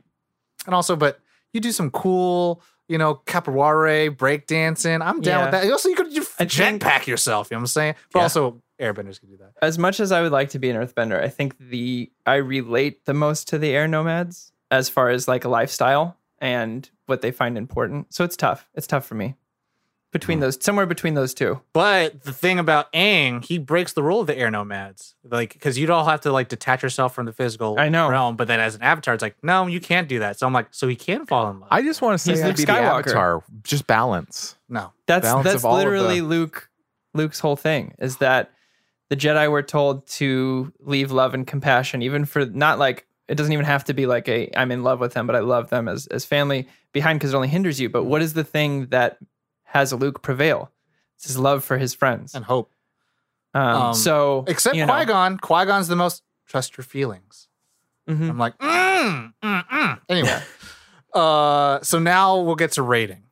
and 0.66 0.76
also, 0.76 0.96
but 0.96 1.20
you 1.54 1.62
do 1.62 1.72
some 1.72 1.90
cool, 1.92 2.62
you 2.90 2.98
know, 2.98 3.16
capoeira, 3.26 4.14
breakdancing. 4.16 5.02
I'm 5.06 5.22
down 5.22 5.44
with 5.46 5.52
that. 5.52 5.72
Also, 5.72 5.90
you 5.90 5.96
could 5.96 6.12
think- 6.12 6.52
jetpack 6.52 7.08
yourself. 7.08 7.50
You 7.50 7.56
know 7.56 7.60
what 7.60 7.64
I'm 7.64 7.68
saying? 7.68 7.96
But 8.12 8.20
Yeah. 8.20 8.24
also, 8.24 8.62
airbenders 8.80 9.20
can 9.20 9.30
do 9.30 9.38
that. 9.38 9.54
As 9.62 9.78
much 9.78 10.00
as 10.00 10.12
I 10.12 10.22
would 10.22 10.32
like 10.32 10.50
to 10.50 10.60
be 10.60 10.70
an 10.70 10.76
earthbender, 10.76 11.22
I 11.24 11.30
think 11.30 11.56
the 11.58 12.12
I 12.26 12.36
relate 12.36 13.06
the 13.06 13.14
most 13.14 13.48
to 13.50 13.58
the 13.58 13.70
air 13.70 13.88
nomads 13.88 14.52
as 14.70 14.90
far 14.90 15.10
as 15.10 15.28
like 15.28 15.46
a 15.46 15.50
lifestyle 15.50 16.18
and 16.40 16.90
what 17.12 17.22
they 17.22 17.32
find 17.32 17.58
important. 17.58 18.14
So 18.14 18.24
it's 18.24 18.36
tough. 18.36 18.68
It's 18.74 18.88
tough 18.88 19.06
for 19.06 19.16
me. 19.16 19.36
Between 20.12 20.40
Hmm. 20.40 20.42
those, 20.42 20.62
somewhere 20.62 20.86
between 20.86 21.14
those 21.14 21.34
two. 21.34 21.62
But 21.72 22.24
the 22.24 22.34
thing 22.34 22.60
about 22.60 22.92
Aang, 22.92 23.46
he 23.46 23.58
breaks 23.58 23.94
the 23.94 24.04
rule 24.04 24.20
of 24.20 24.28
the 24.28 24.38
air 24.38 24.52
nomads. 24.52 25.16
Like, 25.24 25.54
because 25.54 25.78
you'd 25.78 25.90
all 25.90 26.04
have 26.06 26.20
to 26.22 26.34
like 26.34 26.50
detach 26.50 26.84
yourself 26.84 27.14
from 27.16 27.26
the 27.28 27.32
physical 27.32 27.80
I 27.80 27.88
know. 27.88 28.10
realm. 28.10 28.36
But 28.36 28.50
then 28.50 28.60
as 28.60 28.76
an 28.76 28.82
avatar, 28.82 29.14
it's 29.14 29.22
like, 29.22 29.38
no, 29.42 29.68
you 29.68 29.80
can't 29.80 30.10
do 30.10 30.20
that. 30.20 30.38
So 30.38 30.46
I'm 30.46 30.52
like, 30.52 30.68
so 30.72 30.90
he 30.90 30.98
can 30.98 31.26
fall 31.26 31.50
in 31.50 31.62
love. 31.62 31.70
I 31.72 31.82
just 31.82 32.02
want 32.02 32.16
to 32.16 32.18
see 32.18 32.32
He's 32.32 32.44
Luke 32.44 32.58
the 32.58 32.66
Skywalker. 32.66 33.00
avatar. 33.08 33.44
Just 33.64 33.88
balance. 33.88 34.58
No, 34.68 34.92
That's 35.08 35.26
Balance 35.28 35.44
that's 35.46 35.56
of 35.58 35.66
all 35.66 35.78
of 35.78 35.84
literally 35.84 36.20
the- 36.20 36.26
Luke 36.28 36.70
Luke's 37.14 37.40
whole 37.40 37.56
thing 37.56 37.94
is 38.00 38.18
that 38.18 38.52
the 39.10 39.16
Jedi 39.18 39.50
were 39.52 39.64
told 39.64 40.08
to 40.08 40.74
leave 40.80 41.12
love 41.12 41.34
and 41.34 41.46
compassion, 41.48 42.02
even 42.02 42.26
for 42.26 42.46
not 42.46 42.80
like 42.80 43.06
it 43.32 43.36
doesn't 43.36 43.54
even 43.54 43.66
have 43.66 43.84
to 43.86 43.94
be 43.94 44.06
like 44.06 44.28
a 44.28 44.50
I'm 44.56 44.72
in 44.72 44.84
love 44.84 45.00
with 45.00 45.14
them, 45.14 45.26
but 45.26 45.36
I 45.36 45.40
love 45.40 45.70
them 45.70 45.88
as 45.88 46.06
as 46.08 46.26
family 46.26 46.68
behind 46.92 47.20
because 47.20 47.34
it 47.34 47.36
only 47.36 47.48
hinders 47.48 47.80
you. 47.80 47.90
But 47.90 48.04
what 48.04 48.22
is 48.22 48.34
the 48.34 48.44
thing 48.44 48.88
that 48.88 49.18
has 49.64 49.92
a 49.92 49.96
Luke 49.96 50.22
prevail? 50.22 50.72
It's 51.16 51.26
his 51.28 51.38
love 51.38 51.64
for 51.64 51.78
his 51.78 51.94
friends. 51.94 52.36
and 52.36 52.44
hope. 52.46 52.72
Um, 53.54 53.64
um, 53.64 53.94
so 53.94 54.44
Except 54.48 54.76
you 54.76 54.86
know, 54.86 54.94
Qui 54.94 55.06
Gon. 55.06 55.38
Qui 55.38 55.66
Gon's 55.66 55.88
the 55.88 55.96
most 55.96 56.24
trust 56.48 56.78
your 56.78 56.84
feelings. 56.84 57.48
mhm. 58.10 58.30
I'm 58.30 58.38
like, 58.38 58.58
mm, 58.58 59.34
mm, 59.44 59.68
mm. 59.68 60.00
anyway. 60.10 60.42
Uh, 61.14 61.82
so 61.82 62.00
now 62.00 62.40
we'll 62.40 62.56
get 62.56 62.72
to 62.72 62.82
rating. 62.82 63.24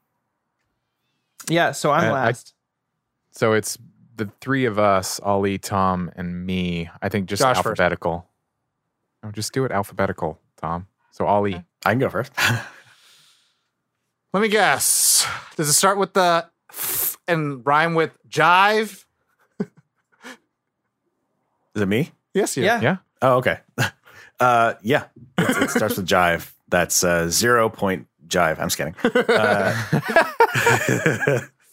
yeah. 1.47 1.71
So 1.71 1.91
I'm 1.91 2.03
I- 2.05 2.07
I- 2.07 2.11
last. 2.11 2.53
So 3.31 3.53
it's 3.53 3.77
the 4.17 4.29
three 4.41 4.65
of 4.65 4.77
us, 4.77 5.19
Ali, 5.21 5.57
Tom, 5.57 6.11
and 6.17 6.45
me. 6.45 6.89
I 7.01 7.07
think 7.07 7.29
just 7.29 7.41
Josh 7.41 7.55
first. 7.63 7.77
Alphabetical. 9.23 9.23
No, 9.23 9.31
just 9.31 9.53
do 9.53 9.65
it 9.65 9.71
alphabetical, 9.71 10.39
Tom. 10.57 10.87
So 11.11 11.25
Ollie. 11.25 11.63
I 11.85 11.91
can 11.91 11.99
go 11.99 12.09
first. 12.09 12.31
Let 14.33 14.41
me 14.41 14.47
guess. 14.49 15.25
Does 15.55 15.69
it 15.69 15.73
start 15.73 15.97
with 15.97 16.13
the 16.13 16.47
f 16.71 17.17
and 17.27 17.65
rhyme 17.65 17.95
with 17.95 18.11
jive? 18.29 19.05
Is 21.75 21.81
it 21.81 21.87
me? 21.87 22.11
Yes, 22.33 22.55
you. 22.57 22.63
Yeah. 22.63 22.81
Yeah. 22.81 22.97
Oh, 23.21 23.37
okay. 23.37 23.59
Uh, 24.41 24.75
yeah, 24.81 25.03
it, 25.37 25.63
it 25.63 25.69
starts 25.69 25.97
with 25.97 26.07
jive. 26.07 26.53
That's 26.69 27.03
uh, 27.03 27.27
zero 27.27 27.67
point 27.67 28.07
jive. 28.25 28.57
I'm 28.57 28.69
just 28.69 28.77
kidding. 28.77 28.95
Uh, 29.03 29.73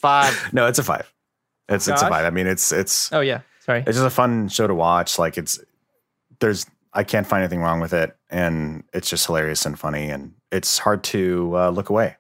Five. 0.00 0.52
no, 0.52 0.66
it's 0.66 0.80
a 0.80 0.82
five. 0.82 1.12
It's 1.68 1.86
it's 1.86 2.00
a 2.02 2.04
Josh? 2.04 2.10
five. 2.10 2.24
I 2.24 2.30
mean, 2.30 2.48
it's 2.48 2.72
it's 2.72 3.12
Oh 3.12 3.20
yeah. 3.20 3.42
Sorry. 3.60 3.84
it's 3.86 3.96
just 3.96 4.04
a 4.04 4.10
fun 4.10 4.48
show 4.48 4.66
to 4.66 4.74
watch. 4.74 5.16
Like 5.16 5.38
it's 5.38 5.60
there's 6.40 6.66
I 6.96 7.04
can't 7.04 7.26
find 7.26 7.42
anything 7.42 7.60
wrong 7.60 7.78
with 7.80 7.92
it, 7.92 8.16
and 8.30 8.82
it's 8.92 9.08
just 9.10 9.26
hilarious 9.26 9.64
and 9.66 9.78
funny, 9.78 10.10
and 10.10 10.32
it's 10.50 10.78
hard 10.78 11.04
to 11.04 11.52
uh, 11.56 11.70
look 11.70 11.90
away. 11.90 12.16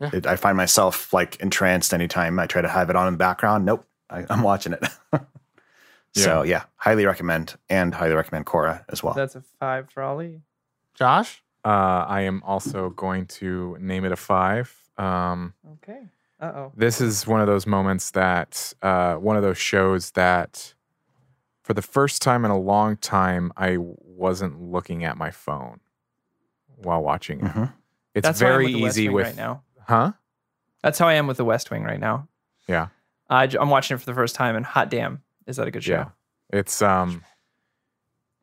Yeah. 0.00 0.10
It, 0.12 0.26
I 0.26 0.36
find 0.36 0.56
myself 0.56 1.12
like 1.12 1.36
entranced 1.40 1.92
anytime 1.92 2.38
I 2.38 2.46
try 2.46 2.62
to 2.62 2.68
have 2.68 2.90
it 2.90 2.96
on 2.96 3.06
in 3.08 3.14
the 3.14 3.18
background. 3.18 3.64
Nope, 3.66 3.86
I, 4.10 4.24
I'm 4.30 4.42
watching 4.42 4.72
it. 4.72 4.84
So 6.16 6.42
yeah, 6.44 6.62
highly 6.76 7.06
recommend, 7.06 7.56
and 7.68 7.92
highly 7.92 8.14
recommend 8.14 8.46
Korra 8.46 8.84
as 8.88 9.02
well. 9.02 9.14
That's 9.14 9.34
a 9.34 9.42
five 9.58 9.90
for 9.90 10.00
Ollie. 10.04 10.42
Josh? 10.94 11.42
Uh, 11.64 12.04
I 12.06 12.20
am 12.20 12.40
also 12.44 12.90
going 12.90 13.26
to 13.40 13.76
name 13.80 14.04
it 14.04 14.12
a 14.12 14.16
five. 14.16 14.72
Um, 14.96 15.54
Okay. 15.82 16.06
Uh 16.40 16.52
oh. 16.54 16.72
this 16.76 17.00
is 17.00 17.26
one 17.26 17.40
of 17.40 17.46
those 17.46 17.66
moments 17.66 18.10
that 18.12 18.72
uh, 18.82 19.14
one 19.16 19.36
of 19.36 19.42
those 19.42 19.58
shows 19.58 20.10
that 20.12 20.73
for 21.64 21.74
the 21.74 21.82
first 21.82 22.22
time 22.22 22.44
in 22.44 22.50
a 22.52 22.58
long 22.58 22.96
time 22.98 23.52
i 23.56 23.76
wasn't 23.78 24.60
looking 24.60 25.02
at 25.04 25.16
my 25.16 25.30
phone 25.32 25.80
while 26.76 27.02
watching 27.02 27.40
it 27.40 27.44
Mhm. 27.52 27.72
it's 28.14 28.24
That's 28.26 28.40
how 28.40 28.46
I 28.46 28.50
am 28.50 28.54
very 28.54 28.64
with 28.74 28.84
easy 28.90 29.08
Wing 29.08 29.14
with 29.16 29.26
right 29.26 29.36
now. 29.36 29.62
huh 29.88 30.12
That's 30.82 30.98
how 30.98 31.08
I 31.08 31.14
am 31.14 31.26
with 31.26 31.38
the 31.38 31.44
West 31.44 31.70
Wing 31.70 31.82
right 31.82 31.98
now. 32.00 32.28
yeah 32.68 32.88
I, 33.28 33.44
am 33.58 33.70
watching 33.70 33.94
it 33.96 33.98
for 34.00 34.06
the 34.06 34.14
first 34.14 34.34
time, 34.36 34.54
and 34.54 34.66
hot 34.66 34.90
damn, 34.90 35.22
is 35.46 35.56
that 35.56 35.66
a 35.66 35.70
good 35.70 35.82
show? 35.82 35.92
yeah 35.92 36.08
it's 36.52 36.82
um 36.82 37.24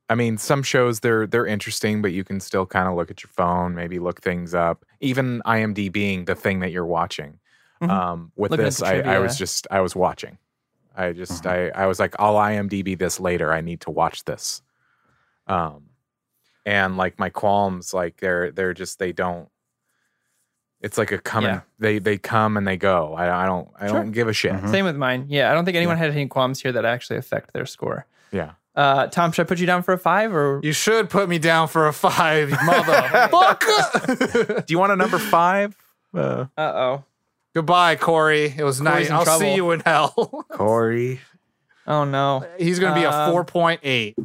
i 0.10 0.16
mean 0.16 0.38
some 0.38 0.64
shows 0.64 1.00
they're 1.02 1.28
they're 1.28 1.46
interesting 1.46 2.02
but 2.02 2.12
you 2.12 2.24
can 2.24 2.40
still 2.40 2.66
kind 2.66 2.88
of 2.90 2.96
look 2.96 3.12
at 3.12 3.22
your 3.24 3.30
phone 3.30 3.76
maybe 3.76 4.00
look 4.00 4.20
things 4.22 4.56
up 4.56 4.84
even 5.00 5.40
imdb 5.46 5.92
being 5.92 6.26
the 6.26 6.34
thing 6.36 6.60
that 6.62 6.72
you're 6.72 6.86
watching 6.86 7.40
Mhm. 7.82 7.90
um 7.90 8.32
with 8.36 8.52
Looking 8.52 8.66
this 8.66 8.82
I, 8.82 9.02
I 9.02 9.20
was 9.20 9.38
just 9.38 9.68
i 9.72 9.80
was 9.82 9.96
watching 9.96 10.38
i 10.96 11.12
just 11.14 11.46
I, 11.46 11.70
I 11.70 11.86
was 11.88 12.00
like 12.00 12.16
i'll 12.20 12.36
imdb 12.36 12.98
this 12.98 13.20
later 13.20 13.54
i 13.54 13.62
need 13.62 13.82
to 13.82 13.92
watch 13.92 14.24
this 14.26 14.62
um 15.48 15.84
and 16.66 16.98
like 16.98 17.20
my 17.20 17.30
qualms 17.30 17.94
like 17.94 18.18
they're 18.18 18.52
they're 18.52 18.74
just 18.74 18.98
they 19.00 19.12
don't 19.12 19.50
it's 20.82 20.98
like 20.98 21.12
a 21.12 21.18
come 21.20 21.46
and 21.46 21.56
Yeah. 21.56 21.62
they 21.80 22.00
they 22.00 22.18
come 22.18 22.58
and 22.58 22.68
they 22.68 22.78
go 22.78 23.14
i, 23.14 23.44
I 23.44 23.46
don't 23.46 23.70
i 23.80 23.88
Sure. 23.88 24.00
don't 24.00 24.12
give 24.12 24.28
a 24.28 24.34
shit 24.34 24.54
Mhm. 24.54 24.70
Same 24.72 24.86
with 24.86 24.96
mine. 24.98 25.26
Yeah, 25.30 25.52
I 25.52 25.54
don't 25.54 25.66
think 25.66 25.78
anyone 25.78 25.98
had 25.98 26.10
any 26.12 26.28
qualms 26.28 26.62
here 26.62 26.72
that 26.72 26.86
actually 26.86 27.18
affect 27.18 27.54
their 27.54 27.66
score. 27.66 28.06
yeah 28.32 28.52
Uh, 28.76 29.08
Tom, 29.08 29.32
should 29.34 29.46
I 29.46 29.48
put 29.48 29.60
you 29.60 29.66
down 29.68 29.84
for 29.84 29.94
a 29.94 29.98
five 29.98 30.34
or? 30.34 30.62
You 30.64 30.72
should 30.72 31.10
put 31.10 31.28
me 31.28 31.40
down 31.40 31.68
for 31.68 31.88
a 31.88 31.94
five, 31.94 32.50
you 32.52 32.56
motherfucker. 32.56 34.64
do 34.66 34.72
you 34.72 34.80
want 34.80 34.94
a 34.94 34.96
number 34.96 35.20
five 35.20 35.76
uh, 36.16 36.46
Uh 36.58 36.62
oh. 36.62 37.04
Goodbye, 37.54 37.96
Corey. 37.98 38.54
It 38.58 38.64
was 38.64 38.80
nice. 38.82 39.08
in 39.08 39.14
I'll 39.14 39.26
see 39.26 39.56
you 39.56 39.72
in 39.72 39.82
hell. 39.82 40.46
Corey, 40.52 41.20
Oh 41.88 42.04
no. 42.06 42.46
He's 42.58 42.80
going 42.80 42.94
to 42.94 43.00
be 43.00 43.06
a 43.06 43.12
Um, 43.12 43.34
4.8. 43.34 44.16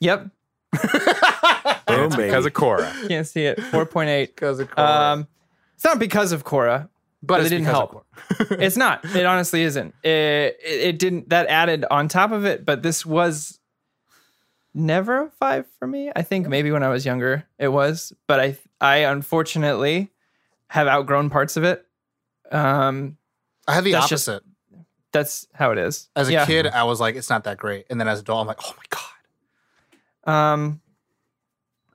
Yep. 0.00 0.20
boom, 0.72 2.04
it's 2.06 2.16
baby. 2.16 2.28
because 2.28 2.46
of 2.46 2.52
Korra 2.52 2.92
Can't 3.08 3.26
see 3.26 3.44
it. 3.44 3.60
Four 3.60 3.86
point 3.86 4.08
eight. 4.10 4.34
Because 4.34 4.58
of 4.58 4.70
Corey. 4.70 4.86
Um, 4.88 5.28
it's 5.74 5.84
not 5.84 5.98
because 5.98 6.32
of 6.32 6.44
Korra. 6.44 6.88
but 7.22 7.40
it 7.40 7.42
it's 7.44 7.50
didn't 7.50 7.66
because 7.66 7.76
help. 7.76 8.06
of 8.50 8.60
It's 8.62 8.76
not. 8.76 9.04
It 9.14 9.24
honestly 9.26 9.62
isn't. 9.62 9.94
It, 10.02 10.08
it 10.64 10.80
it 10.88 10.98
didn't. 10.98 11.28
That 11.28 11.46
added 11.48 11.84
on 11.90 12.08
top 12.08 12.32
of 12.32 12.44
it, 12.46 12.64
but 12.64 12.82
this 12.82 13.04
was 13.06 13.60
never 14.74 15.22
a 15.24 15.30
five 15.30 15.66
for 15.78 15.86
me. 15.86 16.10
I 16.16 16.22
think 16.22 16.48
maybe 16.48 16.70
when 16.70 16.82
I 16.82 16.88
was 16.88 17.04
younger 17.06 17.44
it 17.58 17.68
was, 17.68 18.12
but 18.26 18.40
I 18.40 18.56
I 18.80 18.96
unfortunately 18.98 20.10
have 20.68 20.86
outgrown 20.88 21.28
parts 21.30 21.56
of 21.56 21.64
it. 21.64 21.86
Um, 22.52 23.16
I 23.66 23.74
had 23.74 23.84
the 23.84 23.92
That's 23.92 24.08
just- 24.08 24.28
opposite. 24.28 24.44
that's 25.12 25.46
how 25.54 25.72
it 25.72 25.78
is. 25.78 26.08
As 26.16 26.28
a 26.28 26.32
Yeah. 26.32 26.46
kid, 26.46 26.66
I 26.66 26.84
was 26.84 27.00
like, 27.00 27.16
it's 27.16 27.28
not 27.30 27.44
that 27.44 27.58
great, 27.58 27.86
and 27.90 28.00
then 28.00 28.08
as 28.08 28.18
an 28.20 28.24
adult, 28.24 28.40
I'm 28.42 28.46
like, 28.46 28.60
oh 28.64 28.74
my 28.76 28.84
god. 28.90 30.52
Um, 30.54 30.80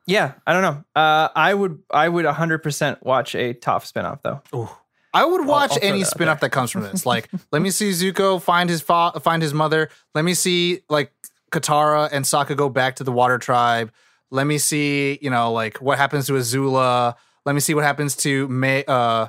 yeah, 0.05 0.34
I 0.45 0.53
don't 0.53 0.61
know. 0.61 0.84
Uh, 0.95 1.29
I 1.35 1.53
would, 1.53 1.81
I 1.91 2.07
would 2.07 2.25
100% 2.25 3.03
watch 3.03 3.35
a 3.35 3.53
Toph 3.53 3.91
spinoff 3.91 4.21
though. 4.23 4.69
I 5.13 5.25
would 5.25 5.45
watch 5.45 5.71
I'll 5.71 5.77
throw 5.79 5.88
any 5.89 6.03
that 6.03 6.27
out 6.27 6.41
that 6.41 6.51
comes 6.51 6.71
from 6.71 6.84
this. 6.84 7.05
Like, 7.05 7.29
let 7.51 7.61
me 7.61 7.71
see 7.71 7.89
Zuko 7.91 8.41
find 8.41 8.69
his 8.69 8.81
fa- 8.81 9.19
find 9.21 9.41
his 9.41 9.53
mother. 9.53 9.89
Let 10.13 10.23
me 10.25 10.34
see 10.34 10.81
like 10.89 11.11
Katara 11.51 12.09
and 12.11 12.23
Sokka 12.25 12.55
go 12.55 12.69
back 12.69 12.97
to 12.97 13.03
the 13.03 13.11
Water 13.11 13.38
Tribe. 13.38 13.91
Let 14.29 14.45
me 14.45 14.57
see, 14.57 15.17
you 15.21 15.29
know, 15.29 15.51
like 15.53 15.77
what 15.81 15.97
happens 15.97 16.27
to 16.27 16.34
Azula. 16.34 17.15
Let 17.45 17.55
me 17.55 17.61
see 17.61 17.73
what 17.73 17.84
happens 17.85 18.15
to 18.17 18.47
Mai, 18.49 18.84
uh, 18.88 19.27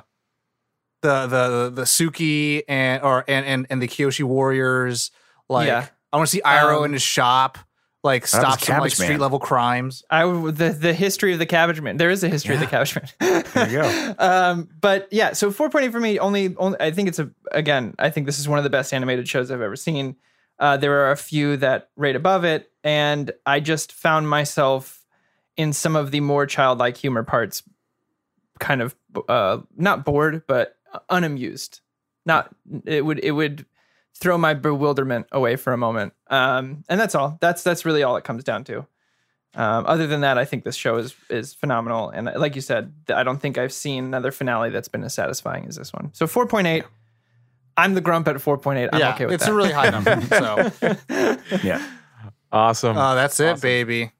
the 1.01 1.27
the 1.27 1.71
the 1.73 1.81
Suki 1.83 2.63
and 2.67 3.01
or 3.03 3.23
and 3.27 3.45
and, 3.45 3.67
and 3.69 3.81
the 3.81 3.87
Kyoshi 3.87 4.23
warriors. 4.23 5.11
Like, 5.47 5.67
Yeah. 5.67 5.87
I 6.11 6.17
want 6.17 6.27
to 6.29 6.31
see 6.35 6.41
Iroh 6.41 6.79
Um, 6.79 6.85
in 6.85 6.93
his 6.93 7.01
shop. 7.03 7.57
Like, 8.01 8.25
stop 8.25 8.41
some 8.41 8.49
like 8.51 8.59
Cabbage 8.61 8.99
Man. 8.99 9.05
street 9.07 9.19
level 9.19 9.39
crimes. 9.39 10.03
I 10.09 10.23
the 10.25 10.69
the 10.79 10.93
history 10.93 11.33
of 11.33 11.39
the 11.39 11.45
Cabbage 11.45 11.81
Man. 11.81 11.97
There 11.97 12.09
is 12.09 12.23
a 12.23 12.29
history 12.29 12.55
of 12.55 12.61
the 12.61 12.67
Cabbage 12.67 12.95
Man. 12.95 13.43
There 13.53 13.69
you 13.69 13.81
go. 13.81 14.15
um, 14.19 14.69
but 14.79 15.09
yeah, 15.11 15.33
so 15.33 15.51
4.8 15.51 15.91
for 15.91 15.99
me. 15.99 16.17
Only, 16.17 16.55
only 16.55 16.77
I 16.79 16.91
think 16.91 17.09
it's 17.09 17.19
a 17.19 17.29
again. 17.51 17.95
I 17.99 18.09
think 18.09 18.25
this 18.25 18.39
is 18.39 18.47
one 18.47 18.57
of 18.57 18.63
the 18.63 18.69
best 18.69 18.93
animated 18.93 19.27
shows 19.27 19.51
I've 19.51 19.59
ever 19.61 19.75
seen. 19.75 20.15
Uh, 20.59 20.77
there 20.77 21.05
are 21.05 21.11
a 21.11 21.17
few 21.17 21.57
that 21.57 21.89
rate 21.97 22.15
above 22.15 22.45
it, 22.45 22.71
and 22.85 23.31
I 23.45 23.59
just 23.59 23.91
found 23.91 24.29
myself 24.29 25.05
in 25.57 25.73
some 25.73 25.97
of 25.97 26.11
the 26.11 26.21
more 26.21 26.45
childlike 26.45 26.95
humor 26.95 27.23
parts, 27.23 27.63
kind 28.59 28.81
of 28.81 28.95
uh, 29.27 29.57
not 29.75 30.05
bored, 30.05 30.43
but 30.47 30.77
unamused. 31.09 31.81
Not 32.25 32.53
it 32.85 33.05
would 33.05 33.19
it 33.19 33.31
would 33.31 33.65
throw 34.15 34.37
my 34.37 34.53
bewilderment 34.53 35.27
away 35.31 35.55
for 35.55 35.71
a 35.73 35.77
moment. 35.77 36.13
Um, 36.29 36.83
and 36.89 36.99
that's 36.99 37.15
all. 37.15 37.37
That's 37.41 37.63
that's 37.63 37.85
really 37.85 38.03
all 38.03 38.17
it 38.17 38.23
comes 38.23 38.43
down 38.43 38.63
to. 38.65 38.85
Um, 39.55 39.85
other 39.87 40.05
than 40.05 40.21
that, 40.21 40.37
I 40.37 40.45
think 40.45 40.63
this 40.63 40.75
show 40.75 40.97
is 40.97 41.15
is 41.29 41.53
phenomenal, 41.55 42.09
and 42.09 42.29
like 42.35 42.55
you 42.55 42.61
said, 42.61 42.93
I 43.13 43.23
don't 43.23 43.39
think 43.41 43.57
I've 43.57 43.73
seen 43.73 44.03
another 44.05 44.31
finale 44.31 44.69
that's 44.69 44.87
been 44.87 45.03
as 45.03 45.13
satisfying 45.15 45.65
as 45.67 45.75
this 45.75 45.91
one. 45.91 46.11
So 46.13 46.27
four 46.27 46.45
point 46.45 46.67
eight. 46.67 46.83
I'm 47.75 47.93
the 47.95 48.01
grump 48.01 48.27
at 48.27 48.39
four 48.41 48.57
point 48.59 48.77
eight. 48.79 48.89
I'm 48.93 48.99
yeah, 48.99 49.13
okay 49.15 49.25
with 49.25 49.35
it's 49.35 49.45
that. 49.45 49.51
a 49.51 49.55
really 49.55 49.71
high 49.71 49.89
number. 49.89 50.21
so, 50.27 51.37
Yeah. 51.63 51.83
Awesome. 52.51 52.97
uh, 52.97 53.15
that's 53.15 53.39
it, 53.39 53.53
Awesome. 53.53 53.61
baby. 53.61 54.11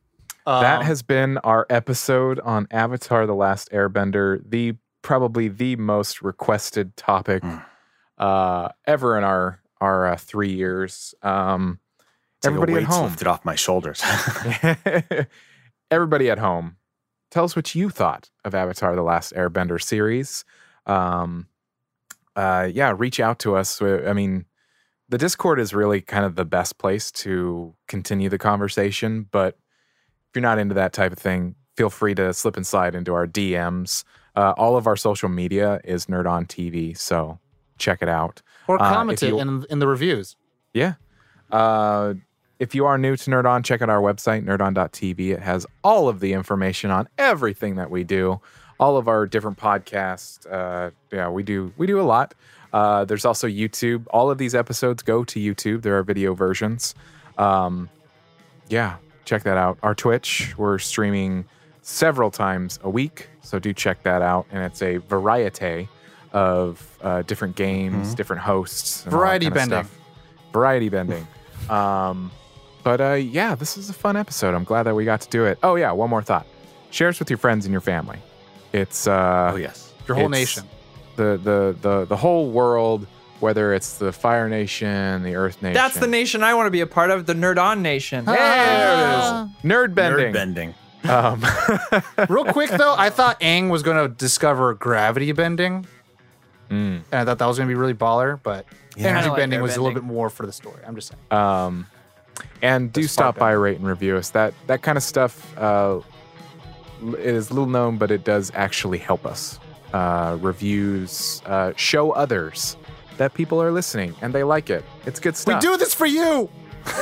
that 0.45 0.79
Um, 0.79 0.85
has 0.85 1.01
been 1.03 1.37
our 1.39 1.67
episode 1.69 2.39
on 2.39 2.67
Avatar: 2.71 3.27
The 3.27 3.35
Last 3.35 3.69
Airbender, 3.71 4.39
the 4.49 4.75
probably 5.01 5.47
the 5.47 5.75
most 5.77 6.21
requested 6.21 6.95
topic 6.97 7.43
Mm. 7.43 7.63
uh, 8.17 8.69
ever 8.85 9.17
in 9.17 9.23
our 9.23 9.61
our 9.81 10.07
uh, 10.07 10.17
three 10.17 10.51
years. 10.51 11.15
Um, 11.21 11.79
It's 12.37 12.45
like 12.45 12.53
everybody 12.53 12.73
at 12.75 12.83
home, 12.83 13.05
lifted 13.05 13.27
off 13.27 13.45
my 13.45 13.55
shoulders. 13.55 14.01
everybody 15.91 16.29
at 16.29 16.39
home, 16.39 16.77
tell 17.31 17.43
us 17.45 17.55
what 17.55 17.75
you 17.75 17.89
thought 17.89 18.29
of 18.43 18.53
Avatar: 18.55 18.95
The 18.95 19.01
Last 19.03 19.33
Airbender 19.33 19.81
series. 19.81 20.45
Um, 20.85 21.47
uh, 22.35 22.69
yeah, 22.71 22.93
reach 22.97 23.19
out 23.19 23.39
to 23.39 23.55
us. 23.55 23.81
I 23.81 24.13
mean, 24.13 24.45
the 25.09 25.17
Discord 25.17 25.59
is 25.59 25.73
really 25.73 26.01
kind 26.01 26.25
of 26.25 26.35
the 26.35 26.45
best 26.45 26.77
place 26.77 27.11
to 27.11 27.75
continue 27.87 28.29
the 28.29 28.37
conversation. 28.37 29.27
But 29.31 29.55
if 30.29 30.35
you're 30.35 30.41
not 30.41 30.59
into 30.59 30.75
that 30.75 30.93
type 30.93 31.11
of 31.11 31.17
thing, 31.19 31.55
feel 31.75 31.89
free 31.89 32.15
to 32.15 32.33
slip 32.33 32.55
and 32.57 32.65
slide 32.65 32.95
into 32.95 33.13
our 33.13 33.27
DMs. 33.27 34.03
Uh, 34.35 34.53
all 34.57 34.77
of 34.77 34.87
our 34.87 34.95
social 34.95 35.29
media 35.29 35.81
is 35.83 36.05
Nerd 36.05 36.29
on 36.29 36.45
TV, 36.45 36.97
so 36.97 37.39
check 37.77 38.01
it 38.01 38.09
out. 38.09 38.41
or 38.67 38.81
uh, 38.81 38.85
if 38.87 38.93
comment 38.93 39.23
it 39.23 39.33
in, 39.33 39.65
in 39.69 39.79
the 39.79 39.87
reviews. 39.87 40.35
Yeah. 40.73 40.93
Uh, 41.51 42.13
if 42.59 42.75
you 42.75 42.85
are 42.85 42.97
new 42.97 43.15
to 43.15 43.31
Nerd 43.31 43.45
On, 43.45 43.63
check 43.63 43.81
out 43.81 43.89
our 43.89 44.01
website, 44.01 44.43
nerdon.tv. 44.43 45.31
It 45.31 45.39
has 45.39 45.65
all 45.83 46.09
of 46.09 46.19
the 46.19 46.33
information 46.33 46.91
on 46.91 47.07
everything 47.17 47.75
that 47.77 47.89
we 47.89 48.03
do, 48.03 48.41
all 48.79 48.97
of 48.97 49.07
our 49.07 49.25
different 49.25 49.57
podcasts. 49.57 50.45
Uh, 50.51 50.91
yeah, 51.11 51.29
we 51.29 51.41
do 51.41 51.73
we 51.77 51.87
do 51.87 51.99
a 51.99 52.03
lot. 52.03 52.33
Uh, 52.71 53.05
there's 53.05 53.25
also 53.25 53.47
YouTube. 53.47 54.05
All 54.11 54.29
of 54.29 54.37
these 54.37 54.53
episodes 54.53 55.01
go 55.03 55.23
to 55.23 55.39
YouTube. 55.39 55.81
There 55.81 55.97
are 55.97 56.03
video 56.03 56.33
versions. 56.33 56.93
Um, 57.37 57.89
yeah, 58.67 58.97
check 59.25 59.43
that 59.43 59.57
out. 59.57 59.79
Our 59.81 59.95
Twitch, 59.95 60.53
we're 60.57 60.77
streaming 60.79 61.45
several 61.89 62.29
times 62.29 62.79
a 62.83 62.89
week, 62.89 63.27
so 63.41 63.57
do 63.59 63.73
check 63.73 64.03
that 64.03 64.21
out. 64.21 64.45
And 64.51 64.63
it's 64.63 64.81
a 64.81 64.97
variety 64.97 65.89
of 66.31 66.97
uh, 67.01 67.23
different 67.23 67.55
games, 67.55 68.13
different 68.13 68.41
hosts, 68.43 69.03
and 69.03 69.11
Variety 69.11 69.47
kind 69.47 69.57
of 69.57 69.69
bending. 69.69 69.85
stuff. 69.85 69.99
Variety 70.53 70.89
bending. 70.89 71.27
um, 71.69 72.31
but 72.83 73.01
uh, 73.01 73.13
yeah, 73.13 73.55
this 73.55 73.77
is 73.77 73.89
a 73.89 73.93
fun 73.93 74.15
episode. 74.15 74.53
I'm 74.53 74.63
glad 74.63 74.83
that 74.83 74.95
we 74.95 75.03
got 75.03 75.21
to 75.21 75.29
do 75.29 75.45
it. 75.45 75.57
Oh 75.63 75.75
yeah, 75.75 75.91
one 75.91 76.09
more 76.09 76.21
thought. 76.21 76.45
Share 76.91 77.09
us 77.09 77.19
with 77.19 77.29
your 77.29 77.37
friends 77.37 77.65
and 77.65 77.71
your 77.71 77.81
family. 77.81 78.19
It's 78.71 79.07
uh, 79.07 79.51
oh 79.53 79.57
yes. 79.57 79.91
Your 80.07 80.15
whole 80.15 80.29
nation. 80.29 80.63
the 81.15 81.39
the 81.43 81.75
the 81.81 82.05
the 82.05 82.15
whole 82.17 82.49
world, 82.51 83.07
whether 83.39 83.73
it's 83.73 83.97
the 83.97 84.11
Fire 84.11 84.47
Nation, 84.47 85.23
the 85.23 85.35
Earth 85.35 85.61
Nation. 85.61 85.73
That's 85.73 85.97
the 85.99 86.07
nation 86.07 86.43
I 86.43 86.53
want 86.53 86.67
to 86.67 86.71
be 86.71 86.81
a 86.81 86.87
part 86.87 87.09
of, 87.09 87.25
the 87.25 87.33
Nerd 87.33 87.57
On 87.57 87.81
Nation. 87.81 88.25
There 88.25 88.35
it 88.35 88.39
is. 88.39 89.49
Nerd 89.63 89.93
bending. 89.95 90.27
Nerd 90.27 90.33
bending. 90.33 90.75
Um, 91.07 91.43
Real 92.29 92.45
quick 92.45 92.69
though, 92.71 92.95
I 92.97 93.09
thought 93.09 93.39
Aang 93.39 93.69
was 93.69 93.83
going 93.83 93.97
to 93.97 94.13
discover 94.13 94.73
gravity 94.73 95.31
bending, 95.31 95.85
mm. 96.69 96.73
and 96.73 97.03
I 97.11 97.25
thought 97.25 97.37
that 97.39 97.45
was 97.45 97.57
going 97.57 97.69
to 97.69 97.73
be 97.73 97.79
really 97.79 97.93
baller. 97.93 98.39
But 98.41 98.65
Yeah. 98.95 99.09
energy 99.09 99.29
like 99.29 99.37
bending 99.37 99.61
was 99.61 99.75
a 99.75 99.81
little 99.81 99.93
bit 99.93 100.03
more 100.03 100.29
for 100.29 100.45
the 100.45 100.51
story. 100.51 100.81
I'm 100.85 100.95
just 100.95 101.09
saying. 101.09 101.21
Um, 101.41 101.87
and 102.61 102.91
do 102.91 103.03
stop 103.03 103.35
smart 103.35 103.39
by, 103.39 103.51
rate 103.51 103.77
and 103.77 103.87
review 103.87 104.17
us. 104.17 104.29
That 104.31 104.53
that 104.67 104.81
kind 104.81 104.97
of 104.97 105.03
stuff 105.03 105.57
uh, 105.57 105.95
l- 107.01 107.15
it 107.15 107.19
is 107.19 107.49
little 107.51 107.65
known, 107.67 107.97
but 107.97 108.11
it 108.11 108.23
does 108.23 108.51
actually 108.53 108.97
help 108.97 109.25
us. 109.25 109.59
Uh, 109.93 110.37
reviews 110.39 111.41
uh, 111.45 111.73
show 111.75 112.11
others 112.11 112.77
that 113.17 113.33
people 113.33 113.61
are 113.61 113.71
listening 113.71 114.13
and 114.21 114.33
they 114.33 114.43
like 114.43 114.69
it. 114.69 114.83
It's 115.05 115.19
good 115.19 115.35
stuff. 115.35 115.61
We 115.63 115.67
do 115.67 115.77
this 115.77 115.93
for 115.93 116.05
you. 116.05 116.49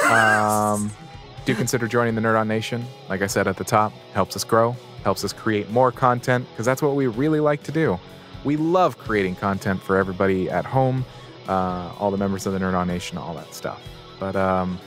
Um, 0.09 0.91
do 1.47 1.55
consider 1.55 1.87
joining 1.87 2.13
the 2.13 2.19
Nerd 2.19 2.37
On 2.37 2.45
Nation. 2.45 2.85
Like 3.07 3.21
I 3.21 3.27
said 3.27 3.47
at 3.47 3.55
the 3.55 3.63
top, 3.63 3.93
helps 4.13 4.35
us 4.35 4.43
grow, 4.43 4.75
helps 5.03 5.23
us 5.23 5.31
create 5.31 5.69
more 5.69 5.93
content 5.93 6.45
because 6.51 6.65
that's 6.65 6.81
what 6.81 6.93
we 6.93 7.07
really 7.07 7.39
like 7.39 7.63
to 7.63 7.71
do. 7.71 7.97
We 8.43 8.57
love 8.57 8.97
creating 8.97 9.35
content 9.35 9.81
for 9.81 9.95
everybody 9.95 10.49
at 10.49 10.65
home, 10.65 11.05
uh, 11.47 11.93
all 11.97 12.11
the 12.11 12.17
members 12.17 12.45
of 12.45 12.53
the 12.53 12.59
Nerd 12.59 12.73
On 12.73 12.85
Nation, 12.85 13.17
all 13.17 13.33
that 13.35 13.53
stuff. 13.53 13.81
But 14.19 14.35
um, 14.35 14.77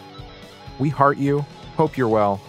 we 0.78 0.91
heart 0.91 1.16
you. 1.16 1.41
Hope 1.77 1.97
you're 1.97 2.09
well. 2.09 2.43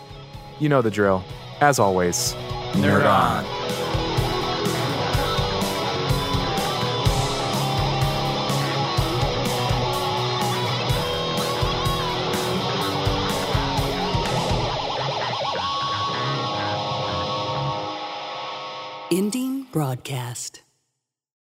You 0.60 0.68
know 0.68 0.82
the 0.82 0.92
drill. 0.92 1.24
As 1.62 1.80
always, 1.80 2.34
Nerd 2.74 3.06
On. 3.06 3.46
Ending 3.46 4.11
broadcast. 19.72 20.61